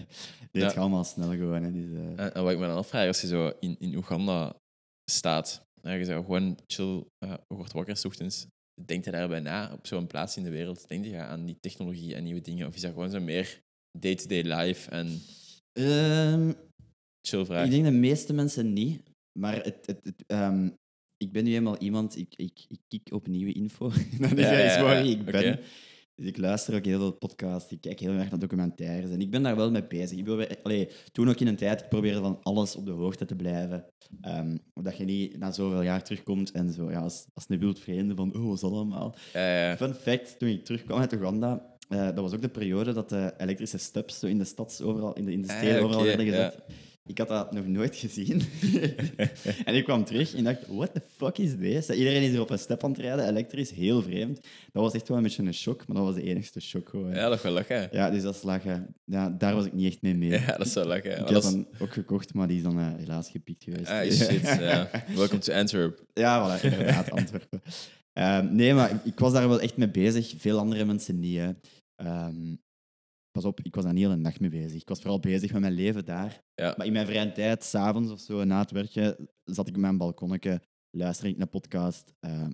dit 0.51 0.63
gaat 0.63 0.77
allemaal 0.77 1.03
snel 1.03 1.29
gewoon. 1.29 1.63
Hè, 1.63 1.71
dus, 1.71 1.91
eh, 1.91 2.25
En, 2.25 2.34
en 2.34 2.43
wat 2.43 2.51
ik 2.51 2.60
me 2.60 2.67
dan 2.67 2.75
afvraag, 2.77 3.07
als 3.07 3.21
je 3.21 3.27
zo 3.27 3.51
in, 3.60 3.75
in 3.79 3.95
Oeganda 3.95 4.55
staat, 5.12 5.62
en 5.81 5.97
je 5.97 6.05
zegt 6.05 6.19
gewoon 6.25 6.57
chill, 6.67 7.03
wordt 7.47 7.71
wakker 7.73 7.97
's 7.97 8.05
ochtends, 8.05 8.45
denk 8.86 9.05
je 9.05 9.12
daarbij 9.12 9.39
na 9.39 9.71
op 9.73 9.88
zo'n 9.88 10.07
plaats 10.07 10.38
in 10.38 10.43
de 10.43 10.49
wereld? 10.49 10.88
Denk 10.88 11.05
je 11.05 11.17
aan 11.17 11.45
die 11.45 11.57
technologie 11.60 12.15
en 12.15 12.23
nieuwe 12.23 12.41
dingen? 12.41 12.67
Of 12.67 12.75
is 12.75 12.81
dat 12.81 12.91
gewoon 12.91 13.10
zo 13.10 13.19
meer 13.19 13.60
day-to-day 13.99 14.41
life 14.41 14.89
en 14.89 15.19
ehm, 15.73 16.51
chill 17.27 17.45
vraag? 17.45 17.65
Ik 17.65 17.71
denk 17.71 17.84
de 17.86 17.91
meeste 17.91 18.34
mensen 18.34 18.73
niet. 18.73 19.01
Maar 19.39 19.55
het, 19.63 19.86
het, 19.86 19.99
het, 20.03 20.23
ehm, 20.27 20.69
ik 21.21 21.31
ben 21.31 21.43
nu 21.43 21.53
eenmaal 21.53 21.77
iemand, 21.77 22.17
ik, 22.17 22.34
ik, 22.36 22.65
ik 22.69 22.79
kik 22.88 23.13
op 23.13 23.27
nieuwe 23.27 23.51
info. 23.51 23.91
dat 24.19 24.31
is 24.31 24.43
Ja, 24.43 24.51
ja, 24.51 24.57
juist 24.57 24.75
ja, 24.75 24.84
waar 24.84 25.05
ik 25.05 25.25
ben. 25.25 25.60
Dus 26.15 26.25
ik 26.25 26.38
luister 26.38 26.75
ook 26.75 26.86
heel 26.86 26.99
veel 26.99 27.12
podcasts, 27.12 27.71
ik 27.71 27.81
kijk 27.81 27.99
heel 27.99 28.12
erg 28.12 28.29
naar 28.29 28.39
documentaires. 28.39 29.12
En 29.12 29.21
ik 29.21 29.31
ben 29.31 29.43
daar 29.43 29.55
wel 29.55 29.71
mee 29.71 29.88
bezig. 29.88 30.17
Ik 30.17 30.23
probeer, 30.23 30.57
allee, 30.63 30.89
toen 31.12 31.29
ook 31.29 31.39
in 31.39 31.47
een 31.47 31.55
tijd, 31.55 31.81
ik 31.81 31.89
probeerde 31.89 32.19
van 32.19 32.39
alles 32.43 32.75
op 32.75 32.86
de 32.86 32.91
hoogte 32.91 33.25
te 33.25 33.36
blijven. 33.36 33.86
Dat 34.73 34.97
je 34.97 35.03
niet 35.03 35.38
na 35.38 35.51
zoveel 35.51 35.81
jaar 35.81 36.03
terugkomt 36.03 36.51
en 36.51 36.73
zo, 36.73 36.91
ja, 36.91 36.99
als, 36.99 37.25
als 37.34 37.45
een 37.47 37.60
wild 37.60 37.79
vreemde 37.79 38.15
van, 38.15 38.36
oh, 38.36 38.45
wat 38.45 38.55
is 38.55 38.62
dat 38.62 38.71
allemaal? 38.71 39.15
Fun 39.77 39.93
fact, 39.93 40.39
toen 40.39 40.49
ik 40.49 40.65
terugkwam 40.65 40.99
uit 40.99 41.13
Oeganda, 41.13 41.65
eh, 41.89 42.05
dat 42.05 42.19
was 42.19 42.34
ook 42.34 42.41
de 42.41 42.49
periode 42.49 42.93
dat 42.93 43.10
de 43.10 43.34
elektrische 43.38 43.77
steps 43.77 44.19
zo 44.19 44.27
in 44.27 44.38
de 44.38 44.43
stads 44.43 44.81
overal, 44.81 45.13
in 45.13 45.25
de, 45.25 45.31
in 45.31 45.41
de 45.41 45.47
Ah, 45.47 45.57
steden 45.57 45.84
overal 45.84 46.03
werden 46.03 46.25
gezet. 46.25 46.57
Ik 47.12 47.17
had 47.17 47.28
dat 47.28 47.52
nog 47.54 47.67
nooit 47.67 47.95
gezien. 47.95 48.41
en 49.65 49.76
ik 49.76 49.84
kwam 49.84 50.04
terug 50.06 50.34
en 50.36 50.43
dacht, 50.43 50.67
what 50.67 50.93
the 50.93 51.02
fuck 51.17 51.38
is 51.38 51.56
this? 51.60 51.89
Iedereen 51.97 52.21
is 52.21 52.30
hier 52.30 52.41
op 52.41 52.50
een 52.50 52.60
step 52.60 52.84
aan 52.84 52.91
het 52.91 53.00
rijden, 53.00 53.28
elektrisch, 53.28 53.71
heel 53.71 54.02
vreemd. 54.02 54.39
Dat 54.71 54.84
was 54.84 54.93
echt 54.93 55.08
wel 55.08 55.17
een 55.17 55.24
beetje 55.24 55.43
een 55.43 55.54
shock, 55.54 55.88
maar 55.88 55.95
dat 55.97 56.06
was 56.06 56.15
de 56.15 56.24
enigste 56.24 56.60
shock 56.62 56.89
gewoon. 56.89 57.13
Ja, 57.13 57.28
dat 57.30 57.38
is 57.38 57.43
wel 57.43 57.52
lachen. 57.54 57.89
Ja, 57.91 58.10
dus 58.10 58.21
dat 58.21 58.36
is 58.36 58.41
lachen. 58.43 58.95
Ja, 59.06 59.30
daar 59.30 59.56
was 59.56 59.65
ik 59.65 59.74
niet 59.74 59.91
echt 59.91 60.02
mee 60.02 60.15
mee. 60.15 60.30
Ja, 60.30 60.58
dat 60.58 60.65
is 60.67 60.74
wel 60.74 60.86
lachen. 60.86 61.12
Ik 61.12 61.17
had 61.17 61.28
dat 61.30 61.43
is- 61.43 61.50
dan 61.52 61.67
ook 61.80 61.93
gekocht, 61.93 62.34
maar 62.34 62.47
die 62.47 62.58
is 62.58 62.63
dan 62.63 62.80
eh, 62.80 62.88
helaas 62.97 63.30
gepikt 63.30 63.63
geweest. 63.63 63.89
Ah, 63.89 64.12
shit, 64.12 64.41
ja. 64.69 64.89
Welcome 65.15 65.39
to 65.41 65.54
Antwerp. 65.54 66.04
Ja, 66.13 66.60
voilà, 66.60 66.62
inderdaad, 66.63 67.12
Antwerpen. 67.12 67.62
Ehm, 68.13 68.56
nee, 68.56 68.74
maar 68.74 68.91
ik, 68.91 68.97
ik 69.04 69.19
was 69.19 69.34
daar 69.34 69.47
wel 69.47 69.62
echt 69.62 69.78
mee 69.78 69.89
bezig. 69.89 70.34
Veel 70.38 70.58
andere 70.58 70.86
mensen 70.86 71.19
niet. 71.19 71.38
Hè. 71.38 71.50
Ehm, 71.95 72.56
pas 73.32 73.46
op, 73.46 73.60
ik 73.60 73.76
was 73.76 73.84
daar 73.84 73.94
niet 73.94 74.04
heel 74.04 74.12
een 74.12 74.22
dag 74.24 74.39
mee 74.39 74.50
bezig. 74.50 74.82
Ik 74.82 74.88
was 74.88 75.00
vooral 75.00 75.20
bezig 75.20 75.52
met 75.52 75.62
mijn 75.62 75.74
leven 75.74 76.06
daar. 76.06 76.44
Ja. 76.56 76.74
Maar 76.78 76.86
in 76.86 76.94
mijn 76.94 77.06
vrije 77.06 77.32
tijd, 77.32 77.63
s'avonds 77.63 78.12
of 78.12 78.20
zo, 78.20 78.44
na 78.44 78.60
het 78.60 78.72
werken, 78.72 79.30
zat 79.44 79.67
ik 79.67 79.76
op 79.76 79.82
mijn 79.82 79.98
balkonnetje, 79.98 80.62
luisterde 80.98 81.32
ik 81.32 81.38
naar 81.38 81.48
podcast. 81.48 82.13
ehm, 82.20 82.52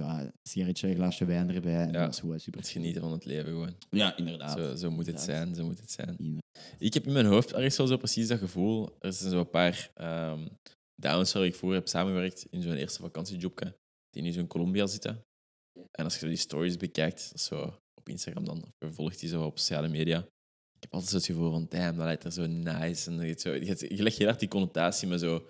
ja, 0.00 0.20
een 0.20 0.32
sigaretje, 0.42 0.88
een 0.88 0.94
glaasje 0.94 1.24
wijn 1.24 1.50
erbij. 1.50 1.74
En 1.80 1.92
Ja. 1.92 2.04
dat 2.04 2.14
super. 2.14 2.60
Het 2.60 2.68
genieten 2.68 3.00
van 3.02 3.12
het 3.12 3.24
leven 3.24 3.50
gewoon. 3.50 3.74
Ja, 3.90 4.16
inderdaad. 4.16 4.58
Zo, 4.58 4.74
zo 4.74 4.90
moet 4.90 5.06
het 5.06 5.20
Inderdaad. 5.20 5.24
zijn, 5.24 5.54
zo 5.54 5.64
moet 5.64 5.80
het 5.80 5.90
zijn. 5.90 6.16
Inderdaad. 6.18 6.42
Ik 6.78 6.94
heb 6.94 7.06
in 7.06 7.12
mijn 7.12 7.26
hoofd 7.26 7.52
ergens 7.52 7.76
wel 7.76 7.86
zo 7.86 7.96
precies 7.96 8.28
dat 8.28 8.38
gevoel. 8.38 8.96
Er 9.00 9.12
zijn 9.12 9.30
zo 9.30 9.38
een 9.38 9.50
paar 9.50 9.90
ehm 9.94 10.46
dames 10.94 11.32
waar 11.32 11.44
ik 11.44 11.54
voor 11.54 11.74
heb 11.74 11.88
samengewerkt 11.88 12.46
in 12.50 12.62
zo'n 12.62 12.74
eerste 12.74 13.00
vakantiejobje, 13.00 13.76
die 14.10 14.22
nu 14.22 14.32
zo 14.32 14.40
in 14.40 14.46
Colombia 14.46 14.86
zitten. 14.86 15.24
En 15.90 16.04
als 16.04 16.18
je 16.20 16.26
die 16.26 16.36
stories 16.36 16.76
bekijkt, 16.76 17.22
dat 17.28 17.34
is 17.38 17.44
zo 17.44 17.78
op 18.02 18.08
Instagram 18.08 18.44
dan, 18.44 18.64
of 18.80 18.94
volgt 18.94 19.20
die 19.20 19.28
zo 19.28 19.44
op 19.44 19.58
sociale 19.58 19.88
media, 19.88 20.18
ik 20.76 20.82
heb 20.82 20.92
altijd 20.94 21.12
het 21.12 21.24
gevoel 21.24 21.50
van, 21.50 21.66
damn, 21.68 21.96
dat 21.96 22.04
lijkt 22.06 22.24
er 22.24 22.32
zo 22.32 22.46
nice. 22.46 23.10
En 23.10 23.26
je, 23.26 23.34
zo, 23.38 23.52
legt 24.02 24.18
heel 24.18 24.26
erg 24.28 24.36
die 24.36 24.48
connotatie 24.48 25.08
met 25.08 25.20
zo 25.20 25.46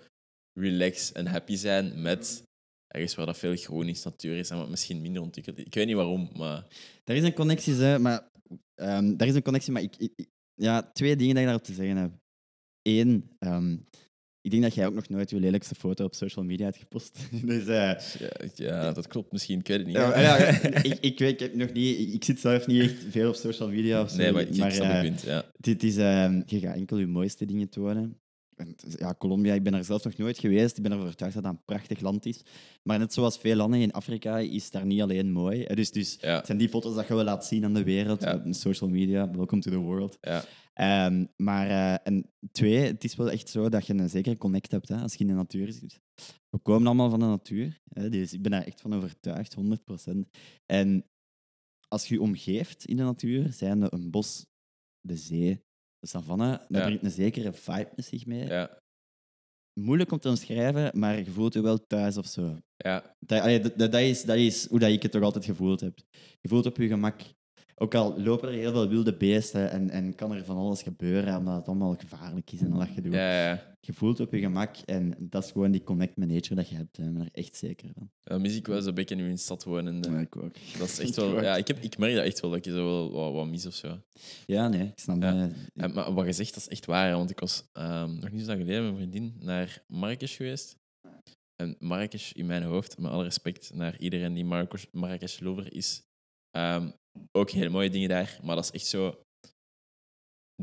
relax 0.59 1.11
en 1.11 1.27
happy 1.27 1.55
zijn 1.55 2.01
met 2.01 2.43
ergens 2.87 3.15
waar 3.15 3.25
dat 3.25 3.37
veel 3.37 3.51
is, 3.51 4.03
natuur 4.03 4.37
is 4.37 4.49
en 4.49 4.57
wat 4.57 4.69
misschien 4.69 5.01
minder 5.01 5.21
ontwikkeld 5.21 5.57
is. 5.57 5.63
Ik 5.63 5.73
weet 5.73 5.85
niet 5.85 5.95
waarom, 5.95 6.29
maar 6.37 6.67
Er 7.03 7.15
is 7.15 7.23
een 7.23 7.33
connectie, 7.33 7.73
hè, 7.73 7.99
maar 7.99 8.29
ehm 8.75 9.13
er 9.17 9.27
is 9.27 9.35
een 9.35 9.41
connectie, 9.43 9.71
maar 9.73 9.81
ik- 9.81 10.27
ja, 10.53 10.91
twee 10.91 11.15
dingen 11.15 11.33
dat 11.33 11.43
ik 11.43 11.47
daarop 11.49 11.65
te 11.65 11.73
zeggen 11.73 11.97
heb. 11.97 12.11
Eén, 12.81 13.31
ehm, 13.39 13.77
ik 14.43 14.51
denk 14.51 14.63
dat 14.63 14.73
jij 14.75 14.85
ook 14.85 14.93
nog 14.93 15.09
nooit 15.09 15.29
je 15.29 15.39
lelijkste 15.39 15.75
foto 15.75 16.05
op 16.05 16.15
social 16.15 16.45
media 16.45 16.65
hebt 16.65 16.77
gepost. 16.77 17.17
dus, 17.45 17.65
eh, 17.65 17.91
ja, 18.55 18.91
dat 18.91 19.07
klopt 19.07 19.31
misschien, 19.31 19.59
ik 19.59 19.67
weet 19.67 19.77
het 19.77 19.87
niet. 19.87 19.95
ja, 19.95 20.19
ja, 20.19 20.37
ik, 20.89 20.97
ik 21.01 21.19
weet, 21.19 21.31
ik 21.31 21.39
heb 21.39 21.55
nog 21.55 21.71
niet, 21.71 22.13
ik, 22.13 22.23
zit 22.23 22.39
zelf 22.39 22.67
niet 22.67 22.81
echt 22.81 22.95
veel 23.09 23.29
op 23.29 23.35
social 23.35 23.69
media 23.69 24.01
of 24.01 24.09
zo. 24.09 24.17
nee, 24.17 24.31
maar 24.31 24.41
ik, 24.41 24.49
ik 24.49 24.55
snap 24.55 24.71
eh, 24.71 24.91
het 24.91 25.01
punt, 25.01 25.21
ja. 25.21 25.45
dit 25.57 25.83
is, 25.83 25.97
ehm, 25.97 26.41
je 26.45 26.59
gaat 26.59 26.75
enkel 26.75 26.97
je 26.97 27.07
mooiste 27.07 27.45
dingen 27.45 27.69
tonen. 27.69 28.17
En, 28.55 28.75
Ja, 28.97 29.15
Colombia, 29.17 29.53
ik 29.53 29.63
ben 29.63 29.73
er 29.73 29.83
zelf 29.83 30.03
nog 30.03 30.17
nooit 30.17 30.39
geweest. 30.39 30.77
Ik 30.77 30.83
ben 30.83 30.91
ervan 30.91 31.05
overtuigd 31.05 31.33
dat 31.33 31.43
dat 31.43 31.51
een 31.51 31.63
prachtig 31.65 31.99
land 31.99 32.25
is. 32.25 32.41
Maar 32.83 32.99
net 32.99 33.13
zoals 33.13 33.37
veel 33.37 33.55
landen 33.55 33.79
in 33.79 33.91
Afrika 33.91 34.37
is 34.37 34.71
daar 34.71 34.85
niet 34.85 35.01
alleen 35.01 35.31
mooi. 35.31 35.65
Dus, 35.65 35.91
dus 35.91 36.17
het 36.19 36.45
zijn 36.45 36.57
die 36.57 36.69
foto's 36.69 36.95
dat 36.95 37.07
je 37.07 37.15
wil 37.15 37.23
laten 37.23 37.47
zien 37.47 37.65
aan 37.65 37.73
de 37.73 37.83
wereld, 37.83 38.33
op 38.33 38.41
social 38.49 38.89
media. 38.89 39.31
Welcome 39.31 39.61
to 39.61 39.71
the 39.71 39.77
world. 39.77 40.17
Ja. 40.21 40.43
Ehm, 40.73 41.25
maar 41.35 41.67
eh, 41.67 42.07
en 42.13 42.31
twee, 42.51 42.77
het 42.77 43.03
is 43.03 43.15
wel 43.15 43.31
echt 43.31 43.49
zo 43.49 43.69
dat 43.69 43.85
je 43.87 43.93
een 43.93 44.09
zekere 44.09 44.37
connect 44.37 44.71
hebt 44.71 44.87
hè, 44.89 44.95
als 45.01 45.13
je 45.13 45.19
in 45.19 45.27
de 45.27 45.33
natuur 45.33 45.71
zit. 45.71 45.99
We 46.49 46.59
komen 46.61 46.87
allemaal 46.87 47.09
van 47.09 47.19
de 47.19 47.25
natuur, 47.25 47.79
hè, 47.89 48.09
dus 48.09 48.33
ik 48.33 48.41
ben 48.41 48.51
daar 48.51 48.63
echt 48.63 48.81
van 48.81 48.93
overtuigd, 48.93 49.53
100%. 49.53 50.29
En 50.65 51.05
als 51.87 52.07
je 52.07 52.13
je 52.13 52.21
omgeeft 52.21 52.85
in 52.85 52.97
de 52.97 53.03
natuur, 53.03 53.53
zijn 53.53 53.81
er 53.81 53.93
een 53.93 54.11
bos, 54.11 54.45
de 55.07 55.17
zee, 55.17 55.63
de 55.99 56.07
savanne, 56.07 56.49
dat 56.57 56.67
Ja. 56.69 56.83
brengt 56.85 57.03
een 57.03 57.11
zekere 57.11 57.53
vibe 57.53 57.91
met 57.95 58.05
zich 58.05 58.25
mee. 58.25 58.45
Ja, 58.47 58.81
Moeilijk 59.79 60.11
om 60.11 60.19
te 60.19 60.29
omschrijven, 60.29 60.99
maar 60.99 61.17
je 61.17 61.31
voelt 61.31 61.53
je 61.53 61.61
wel 61.61 61.85
thuis 61.87 62.17
of 62.17 62.25
zo. 62.27 62.57
ja, 62.75 63.15
Dat, 63.19 63.41
allee, 63.41 63.59
dat, 63.59 63.77
dat, 63.77 63.91
dat 63.91 64.01
is, 64.01 64.23
dat 64.23 64.37
is 64.37 64.67
hoe 64.67 64.79
dat 64.79 64.89
ik 64.91 65.01
het 65.03 65.11
toch 65.11 65.21
altijd 65.23 65.45
gevoeld 65.45 65.79
heb. 65.79 65.99
Je 66.41 66.47
voelt 66.49 66.65
op 66.65 66.77
je 66.77 66.87
gemak. 66.87 67.21
Ook 67.75 67.95
al 67.95 68.21
lopen 68.21 68.49
er 68.49 68.55
heel 68.55 68.71
veel 68.71 68.87
wilde 68.87 69.17
beesten 69.17 69.71
en, 69.71 69.89
en 69.89 70.15
kan 70.15 70.31
er 70.31 70.45
van 70.45 70.57
alles 70.57 70.81
gebeuren, 70.81 71.37
omdat 71.37 71.55
het 71.55 71.67
allemaal 71.67 71.95
gevaarlijk 71.95 72.51
is 72.51 72.59
en 72.59 72.71
al 72.71 72.79
dat 72.79 72.87
gedoe. 72.87 73.11
ja, 73.11 73.47
ja. 73.47 73.71
Je 73.79 73.93
voelt 73.93 74.19
op 74.19 74.33
je 74.33 74.39
gemak 74.39 74.77
en 74.85 75.15
dat 75.19 75.43
is 75.43 75.51
gewoon 75.51 75.71
die 75.71 75.83
connect 75.83 76.17
met 76.17 76.29
nature 76.29 76.55
dat 76.55 76.69
je 76.69 76.75
hebt. 76.75 76.97
Ik 76.97 77.13
ben 77.13 77.21
er 77.21 77.29
echt 77.31 77.55
zeker 77.55 77.89
van. 77.93 78.41
Mis 78.41 78.55
ik 78.55 78.67
wel 78.67 78.81
zo'n 78.81 78.93
beetje 78.93 79.15
nu 79.15 79.23
in 79.25 79.31
de 79.31 79.37
stad 79.37 79.63
wonen. 79.63 80.19
ik 80.19 80.35
ook. 80.35 80.55
Dat 80.77 80.87
is 80.87 80.99
echt 80.99 81.15
wel... 81.21 81.41
Ja, 81.41 81.55
ik, 81.55 81.67
heb, 81.67 81.79
ik 81.79 81.97
merk 81.97 82.15
dat 82.15 82.25
echt 82.25 82.39
wel, 82.39 82.49
dat 82.49 82.65
ik 82.65 82.73
zo 82.73 82.85
wel 82.85 83.11
wat, 83.11 83.33
wat 83.33 83.47
mis 83.47 83.65
of 83.65 83.73
zo. 83.73 83.99
Ja, 84.45 84.67
nee, 84.67 84.87
ik 84.87 84.99
snap 84.99 85.21
Ja. 85.21 85.49
En, 85.73 85.93
maar 85.93 86.13
wat 86.13 86.25
je 86.25 86.33
zegt, 86.33 86.53
dat 86.53 86.63
is 86.63 86.69
echt 86.69 86.85
waar. 86.85 87.11
Want 87.11 87.29
ik 87.29 87.39
was 87.39 87.69
ehm, 87.73 88.19
nog 88.19 88.31
niet 88.31 88.41
zo 88.41 88.47
lang 88.47 88.59
geleden 88.59 88.83
met 88.83 88.93
mijn 88.93 89.09
vriendin 89.09 89.35
naar 89.39 89.83
Marrakesh 89.87 90.37
geweest. 90.37 90.77
En 91.55 91.75
Marrakesh, 91.79 92.31
in 92.31 92.45
mijn 92.45 92.63
hoofd, 92.63 92.97
met 92.97 93.11
alle 93.11 93.23
respect 93.23 93.73
naar 93.73 93.97
iedereen 93.99 94.33
die 94.33 94.45
Marrakesh, 94.45 94.85
Marrakesh 94.91 95.39
lover 95.39 95.73
is, 95.73 96.03
ehm, 96.51 96.89
ook 97.31 97.49
hele 97.49 97.69
mooie 97.69 97.89
dingen 97.89 98.09
daar. 98.09 98.39
Maar 98.43 98.55
dat 98.55 98.63
is 98.63 98.71
echt 98.71 98.85
zo 98.85 99.23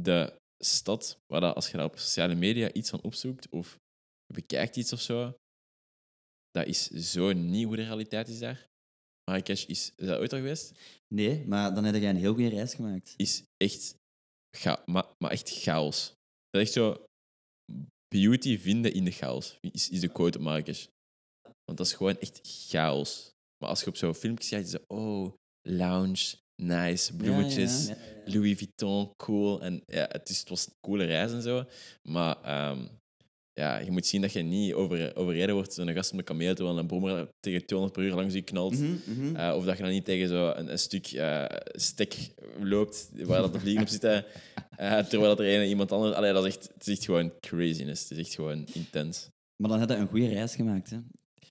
de 0.00 0.38
stad 0.64 1.18
waar 1.26 1.40
dat, 1.40 1.54
als 1.54 1.70
je 1.70 1.76
daar 1.76 1.86
op 1.86 1.98
sociale 1.98 2.34
media 2.34 2.72
iets 2.72 2.90
van 2.90 3.02
opzoekt 3.02 3.48
of 3.48 3.78
je 4.26 4.34
bekijkt 4.34 4.76
iets 4.76 4.92
of 4.92 5.00
zo, 5.00 5.34
dat 6.50 6.66
is 6.66 6.86
zo 6.86 7.32
niet 7.32 7.66
hoe 7.66 7.76
de 7.76 7.82
realiteit 7.82 8.28
is 8.28 8.38
daar. 8.38 8.68
Marrakesh 9.24 9.64
is, 9.64 9.92
is 9.96 10.06
dat 10.06 10.18
ooit 10.18 10.32
al 10.32 10.38
geweest? 10.38 10.72
Nee, 11.14 11.46
maar 11.46 11.74
dan 11.74 11.84
heb 11.84 11.94
jij 11.94 12.10
een 12.10 12.16
heel 12.16 12.34
goede 12.34 12.48
reis 12.48 12.74
gemaakt. 12.74 13.14
is 13.16 13.42
echt, 13.56 13.94
cha 14.56 14.82
maar, 14.86 15.14
maar 15.18 15.30
echt 15.30 15.50
chaos. 15.50 16.12
Dat 16.50 16.60
is 16.60 16.66
echt 16.66 16.72
zo 16.72 17.04
beauty 18.08 18.58
vinden 18.58 18.92
in 18.92 19.04
de 19.04 19.10
chaos, 19.10 19.58
is, 19.60 19.88
is 19.88 20.00
de 20.00 20.08
quote 20.08 20.38
op 20.38 20.44
Marrakesh. 20.44 20.86
Want 21.64 21.78
dat 21.78 21.86
is 21.86 21.92
gewoon 21.92 22.18
echt 22.18 22.40
chaos. 22.42 23.30
Maar 23.58 23.68
als 23.68 23.80
je 23.80 23.86
op 23.86 23.96
zo'n 23.96 24.14
filmpje 24.14 24.48
kijkt, 24.48 24.66
is 24.66 24.72
zo, 24.72 24.84
oh, 24.86 25.34
lounge, 25.62 26.34
nice, 26.56 27.16
bloemetjes, 27.16 27.86
Ja, 27.86 27.94
ja, 27.94 28.00
ja. 28.24 28.32
Louis 28.32 28.56
Vuitton, 28.58 29.12
cool. 29.16 29.62
En 29.62 29.82
ja, 29.86 30.06
het, 30.08 30.28
is, 30.28 30.38
het 30.38 30.48
was 30.48 30.66
een 30.66 30.72
coole 30.80 31.04
reis 31.04 31.32
en 31.32 31.42
zo. 31.42 31.64
Maar 32.02 32.42
ehm, 32.42 32.86
ja, 33.52 33.78
je 33.78 33.90
moet 33.90 34.06
zien 34.06 34.20
dat 34.20 34.32
je 34.32 34.42
niet 34.42 34.72
over, 34.72 35.16
overreden 35.16 35.54
wordt 35.54 35.76
door 35.76 35.86
een 35.86 35.94
gast 35.94 36.10
met 36.10 36.20
een 36.20 36.26
kameel 36.26 36.54
terwijl 36.54 36.78
een 36.78 36.86
brommer 36.86 37.28
tegen 37.40 37.66
200 37.66 37.98
per 37.98 38.08
uur 38.08 38.14
langs 38.14 38.34
je 38.34 38.42
knalt. 38.42 38.78
Mhm, 38.78 38.96
mhm. 39.06 39.36
Eh, 39.36 39.56
of 39.56 39.64
dat 39.64 39.76
je 39.76 39.82
dan 39.82 39.92
niet 39.92 40.04
tegen 40.04 40.28
zo 40.28 40.50
een, 40.50 40.70
een 40.70 40.78
stuk 40.78 41.06
eh, 41.06 41.44
stek 41.72 42.16
loopt 42.60 43.10
waar 43.12 43.40
dat 43.40 43.52
de 43.52 43.60
vliegen 43.60 43.82
op 43.82 43.88
zitten. 43.88 44.24
eh, 44.76 44.98
terwijl 44.98 45.36
dat 45.36 45.40
er 45.40 45.60
een, 45.60 45.68
iemand 45.68 45.92
anders... 45.92 46.14
Allee, 46.14 46.32
dat 46.32 46.46
is 46.46 46.54
echt, 46.54 46.70
het 46.74 46.86
is 46.86 46.96
echt 46.96 47.04
gewoon 47.04 47.32
craziness. 47.40 48.02
Het 48.02 48.18
is 48.18 48.18
echt 48.18 48.34
gewoon 48.34 48.66
intens. 48.72 49.28
Maar 49.56 49.70
dan 49.70 49.80
heb 49.80 49.88
je 49.88 49.94
een 49.94 50.08
goede 50.08 50.28
reis 50.28 50.54
gemaakt. 50.54 50.90
Hè? 50.90 50.98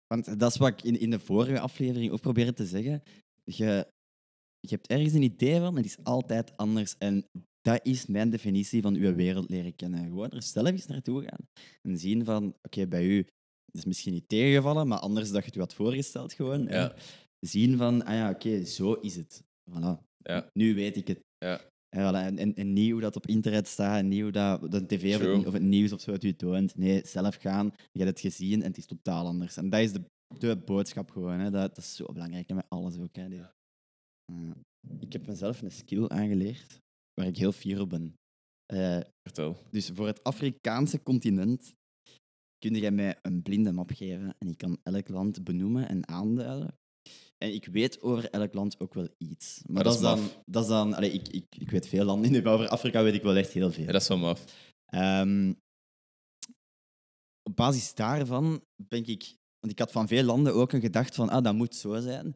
Want 0.08 0.40
dat 0.40 0.52
is 0.52 0.58
wat 0.58 0.70
ik 0.70 0.84
in, 0.84 1.00
in 1.00 1.10
de 1.10 1.20
vorige 1.20 1.60
aflevering 1.60 2.12
ook 2.12 2.22
probeerde 2.22 2.54
te 2.54 2.66
zeggen. 2.66 3.04
Je, 3.44 3.88
je 4.60 4.76
hebt 4.76 4.88
ergens 4.88 5.14
een 5.14 5.22
idee 5.22 5.60
van, 5.60 5.76
het 5.76 5.86
is 5.86 6.04
altijd 6.04 6.58
anders. 6.58 6.98
En 6.98 7.26
dat 7.62 7.80
is 7.84 8.06
mijn 8.06 8.30
definitie 8.30 8.82
van 8.82 8.96
uw 8.96 9.16
wereld 9.16 9.50
leren 9.50 9.76
kennen. 9.76 10.04
Gewoon 10.04 10.30
er 10.30 10.44
zelf 10.44 10.68
eens 10.68 10.86
naartoe 10.86 11.24
gaan. 11.24 11.48
En 11.82 11.98
zien 11.98 12.26
van, 12.26 12.56
oké, 12.62 12.88
bij 12.88 13.06
u 13.06 13.28
is 13.72 13.86
misschien 13.86 14.14
niet 14.14 14.30
tegengevallen, 14.30 14.88
maar 14.88 15.00
anders 15.00 15.32
dat 15.32 15.40
je 15.40 15.46
het 15.46 15.56
u 15.56 15.60
had 15.60 15.74
voorgesteld 15.74 16.34
gewoon. 16.34 16.64
Ja. 16.64 16.96
Zien 17.40 17.78
van, 17.78 18.06
ah 18.06 18.14
ja, 18.14 18.30
oké, 18.30 18.66
zo 18.66 18.94
is 18.94 19.16
het. 19.16 19.44
Voilà. 19.72 20.08
Ja. 20.18 20.50
Nu 20.54 20.76
weet 20.76 20.96
ik 20.96 21.08
het. 21.08 21.20
Ja. 21.38 21.62
En, 21.90 22.02
voilà, 22.02 22.26
en, 22.26 22.38
en, 22.38 22.56
en 22.56 22.74
niet 22.74 22.92
hoe 22.92 23.02
dat 23.02 23.16
op 23.16 23.28
internet 23.28 23.68
staat, 23.68 23.98
en 23.98 24.08
niet 24.08 24.22
hoe 24.22 24.32
dat 24.32 24.72
de 24.72 24.86
tv 24.86 25.16
of 25.16 25.22
het, 25.22 25.48
of 25.48 25.54
het 25.54 25.62
nieuws 25.62 25.92
of 25.92 26.02
zo 26.02 26.12
het 26.12 26.24
u 26.24 26.36
toont. 26.36 26.76
Nee, 26.76 27.02
zelf 27.06 27.36
gaan. 27.36 27.74
Je 27.92 28.04
hebt 28.04 28.10
het 28.10 28.34
gezien 28.34 28.62
en 28.62 28.68
het 28.68 28.78
is 28.78 28.86
totaal 28.86 29.26
anders. 29.26 29.58
En 29.58 29.70
dat 29.70 29.80
is 29.80 29.92
de, 29.92 30.02
de 30.38 30.58
boodschap 30.58 31.12
gewoon. 31.12 31.40
Hè. 31.40 31.50
Dat, 31.50 31.76
dat 31.76 31.78
is 31.78 31.96
zo 31.96 32.06
belangrijk 32.06 32.50
hè, 32.50 32.56
met 32.56 32.66
alles 32.70 32.98
ook. 32.98 33.16
Hè. 33.16 33.28
Ja. 34.32 34.56
ik 35.00 35.14
heb 35.14 35.28
mezelf 35.28 35.62
een 35.62 35.72
skill 35.72 36.08
aangeleerd 36.08 36.80
waar 37.14 37.28
ik 37.28 37.38
heel 37.38 37.52
fier 37.52 37.82
op 37.82 37.90
ben. 37.90 38.14
Eh, 38.66 39.00
Vertel. 39.22 39.58
dus 39.72 39.90
voor 39.94 40.08
het 40.08 40.24
Afrikaanse 40.24 41.04
continent 41.04 41.74
kun 42.58 42.76
je 42.76 42.92
mij 42.92 43.20
een 43.22 43.42
blinde 43.42 43.72
map 43.72 43.92
geven 43.92 44.36
en 44.38 44.48
ik 44.48 44.58
kan 44.58 44.78
elk 44.84 45.08
land 45.08 45.44
benoemen 45.44 45.90
en 45.90 46.08
aanduiden. 46.08 46.78
En 47.38 47.54
ik 47.54 47.66
weet 47.66 48.02
over 48.02 48.30
elk 48.30 48.54
land 48.54 48.80
ook 48.80 48.94
wel 48.94 49.08
iets. 49.18 49.62
Maar, 49.64 49.74
Maar 49.74 49.84
dat, 49.84 49.94
is 49.94 50.02
dan... 50.02 50.20
maf. 50.20 50.42
Dat 50.46 50.64
is 50.64 50.70
dan 50.70 50.94
allee, 50.94 51.12
ik, 51.12 51.28
ik, 51.28 51.46
ik 51.58 51.70
weet 51.70 51.88
veel 51.88 52.06
landen, 52.06 52.32
nu, 52.32 52.42
maar 52.42 52.54
over 52.54 52.68
Afrika 52.68 53.04
weet 53.04 53.14
ik 53.14 53.24
wel 53.24 53.36
echt 53.36 53.52
heel 53.52 53.72
veel. 53.72 53.84
Ja, 53.84 53.92
dat 53.92 54.02
is 54.02 54.08
wel 54.08 54.18
maf. 54.18 54.72
Ehm, 54.86 55.54
op 57.44 57.56
basis 57.56 57.94
daarvan 57.94 58.62
ben 58.90 59.06
ik... 59.06 59.38
Want 59.60 59.72
ik 59.72 59.80
had 59.80 59.92
van 59.92 60.08
veel 60.08 60.24
landen 60.24 60.54
ook 60.54 60.72
een 60.72 60.82
gedachte 60.82 61.14
van, 61.14 61.30
ah, 61.30 61.44
dat 61.44 61.54
moet 61.54 61.76
zo 61.76 62.00
zijn. 62.00 62.36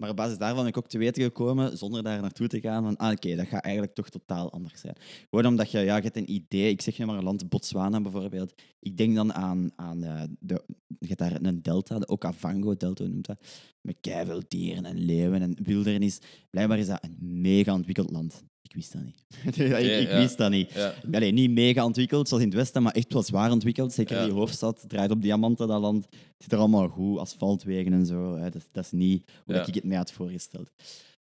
Maar 0.00 0.10
op 0.10 0.16
basis 0.16 0.38
daarvan 0.38 0.58
ben 0.58 0.66
ik 0.66 0.76
ook 0.76 0.88
te 0.88 0.98
weten 0.98 1.22
gekomen, 1.22 1.78
zonder 1.78 2.02
daar 2.02 2.20
naartoe 2.20 2.48
te 2.48 2.60
gaan, 2.60 2.82
van, 2.82 2.96
ah, 2.96 3.10
oké, 3.12 3.36
dat 3.36 3.46
gaat 3.46 3.62
eigenlijk 3.62 3.94
toch 3.94 4.08
totaal 4.08 4.52
anders 4.52 4.80
zijn. 4.80 4.96
Gewoon 5.30 5.46
omdat 5.46 5.70
je, 5.70 5.78
ja, 5.78 5.96
je 5.96 6.02
hebt 6.02 6.16
een 6.16 6.32
idee, 6.32 6.70
ik 6.70 6.80
zeg 6.80 6.98
nu 6.98 7.04
maar 7.04 7.16
een 7.16 7.24
land, 7.24 7.48
Botswana 7.48 8.00
bijvoorbeeld. 8.00 8.54
Ik 8.80 8.96
denk 8.96 9.14
dan 9.14 9.32
aan, 9.32 9.70
aan 9.76 10.02
eh, 10.02 10.22
de, 10.38 10.64
je 10.98 11.06
hebt 11.06 11.18
daar 11.18 11.42
een 11.42 11.62
delta, 11.62 11.98
de 11.98 12.06
Okavango-delta 12.06 13.04
noemt 13.04 13.26
dat, 13.26 13.38
met 13.80 13.96
keiveel 14.00 14.42
dieren 14.48 14.84
en 14.84 14.98
leeuwen 14.98 15.42
en 15.42 15.56
wildernis. 15.62 16.18
Blijkbaar 16.50 16.78
is 16.78 16.86
dat 16.86 17.04
een 17.04 17.40
mega 17.40 17.74
ontwikkeld 17.74 18.10
land. 18.10 18.44
Ik 18.70 18.76
wist 18.76 18.92
dat 18.92 19.02
niet. 19.02 19.24
ik, 20.00 20.08
wist 20.08 20.36
dat 20.36 20.50
niet. 20.50 20.92
Allee, 21.12 21.32
niet 21.32 21.50
mega 21.50 21.84
ontwikkeld 21.84 22.28
zoals 22.28 22.42
in 22.42 22.48
het 22.48 22.58
Westen, 22.58 22.82
maar 22.82 22.92
echt 22.92 23.12
wel 23.12 23.22
zwaar 23.22 23.50
ontwikkeld. 23.50 23.92
Zeker 23.92 24.24
die 24.24 24.32
hoofdstad 24.32 24.84
draait 24.88 25.10
op 25.10 25.22
diamanten, 25.22 25.68
dat 25.68 25.80
land. 25.80 26.04
Het 26.04 26.34
zit 26.38 26.52
er 26.52 26.58
allemaal 26.58 26.88
goed, 26.88 27.18
asfaltwegen 27.18 27.92
en 27.92 28.06
zo. 28.06 28.36
Hè. 28.36 28.50
Dat, 28.50 28.68
dat 28.72 28.84
is 28.84 28.90
niet 28.90 29.32
hoe 29.44 29.54
ik 29.54 29.74
het 29.74 29.84
mij 29.84 29.96
had 29.96 30.12
voorgesteld. 30.12 30.70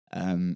Ehm, 0.04 0.54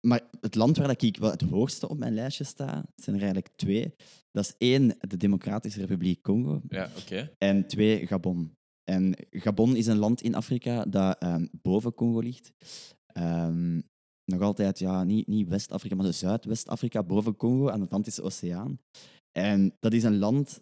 maar 0.00 0.20
het 0.40 0.54
land 0.54 0.76
waar 0.76 0.86
dat 0.86 1.02
ik 1.02 1.16
wel 1.16 1.30
het 1.30 1.40
hoogste 1.40 1.88
op 1.88 1.98
mijn 1.98 2.14
lijstje 2.14 2.44
sta, 2.44 2.84
zijn 2.96 3.16
er 3.16 3.22
eigenlijk 3.22 3.52
twee. 3.56 3.94
Dat 4.30 4.44
is 4.44 4.54
één, 4.58 4.96
de 5.00 5.16
Democratische 5.16 5.80
Republiek 5.80 6.22
Congo. 6.22 6.60
Ja, 6.68 6.90
oké. 6.98 7.30
En 7.38 7.66
twee, 7.66 8.06
Gabon. 8.06 8.56
En 8.84 9.14
Gabon 9.30 9.76
is 9.76 9.86
een 9.86 9.98
land 9.98 10.22
in 10.22 10.34
Afrika 10.34 10.84
dat 10.84 11.18
ehm, 11.18 11.46
boven 11.62 11.94
Congo 11.94 12.18
ligt. 12.20 12.52
Ehm, 13.06 13.80
nog 14.24 14.40
altijd, 14.40 14.78
ja, 14.78 15.04
niet, 15.04 15.26
niet 15.26 15.48
West-Afrika, 15.48 15.94
maar 15.94 16.06
de 16.06 16.12
Zuidwest-Afrika, 16.12 17.02
boven 17.02 17.36
Congo, 17.36 17.70
aan 17.70 17.78
de 17.78 17.84
Atlantische 17.84 18.22
Oceaan. 18.22 18.80
En 19.38 19.76
dat 19.80 19.92
is 19.92 20.02
een 20.02 20.18
land 20.18 20.60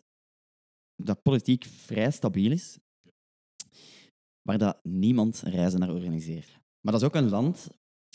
dat 1.03 1.23
politiek 1.23 1.65
vrij 1.65 2.11
stabiel 2.11 2.53
is, 2.53 2.79
waar 4.43 4.59
dat 4.59 4.85
niemand 4.85 5.41
reizen 5.41 5.81
naar 5.81 5.93
organiseert. 5.93 6.49
Maar 6.81 6.93
dat 6.93 7.03
is 7.03 7.07
ook 7.07 7.15
een 7.15 7.29
land 7.29 7.69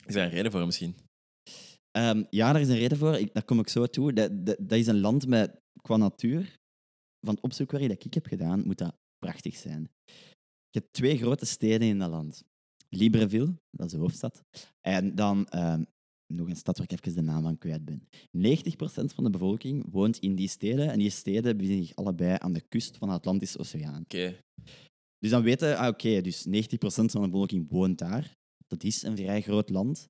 Is 0.06 0.14
daar 0.14 0.26
een 0.26 0.32
reden 0.32 0.52
voor 0.52 0.66
misschien? 0.66 0.96
Ehm, 1.92 2.24
ja, 2.30 2.52
daar 2.52 2.62
is 2.62 2.68
een 2.68 2.78
reden 2.78 2.98
voor. 2.98 3.16
Ik, 3.16 3.34
daar 3.34 3.44
kom 3.44 3.60
ik 3.60 3.68
zo 3.68 3.86
toe. 3.86 4.14
Dat, 4.14 4.46
dat, 4.46 4.58
dat 4.60 4.80
is 4.80 4.88
een 4.88 5.00
land 5.00 5.28
met, 5.28 5.62
qua 5.82 5.98
natuur, 5.98 6.60
van 7.26 7.34
het 7.34 7.44
opzoekwerk 7.44 7.88
dat 7.88 8.06
ik 8.06 8.14
heb 8.14 8.26
gedaan, 8.26 8.66
moet 8.66 8.78
dat 8.78 8.96
prachtig 9.18 9.56
zijn. 9.56 9.92
Je 10.70 10.80
hebt 10.80 10.94
twee 10.94 11.18
grote 11.18 11.46
steden 11.46 11.88
in 11.88 12.00
dat 12.00 12.10
land. 12.10 12.44
Libreville, 12.96 13.54
dat 13.72 13.86
is 13.86 13.92
de 13.92 13.98
hoofdstad. 13.98 14.42
En 14.82 15.16
dan 15.16 15.48
ehm, 15.48 15.84
nog 16.34 16.50
een 16.50 16.56
stad 16.56 16.78
waar 16.78 16.92
ik 16.92 17.00
even 17.00 17.16
de 17.16 17.22
naam 17.32 17.48
aan 17.48 17.58
kwijt 17.58 17.86
ben. 17.86 18.08
90% 18.38 19.14
van 19.14 19.24
de 19.24 19.30
bevolking 19.30 19.86
woont 19.92 20.18
in 20.18 20.36
die 20.36 20.48
steden. 20.48 20.92
En 20.92 21.00
die 21.00 21.10
steden 21.10 21.58
bevinden 21.58 21.86
zich 21.86 21.96
allebei 21.96 22.36
aan 22.40 22.54
de 22.54 22.62
kust 22.70 22.98
van 22.98 23.08
de 23.08 23.14
Atlantische 23.14 23.60
Oceaan. 23.60 24.02
Oké. 24.02 24.36
Dus 25.18 25.30
dan 25.32 25.44
weten, 25.44 25.78
ah, 25.78 25.88
oké, 25.88 26.22
dus 26.22 26.46
90% 26.46 26.52
van 27.12 27.22
de 27.22 27.30
bevolking 27.30 27.70
woont 27.70 27.98
daar. 27.98 28.36
Dat 28.68 28.84
is 28.84 29.04
een 29.04 29.16
vrij 29.18 29.42
groot 29.42 29.70
land. 29.70 30.08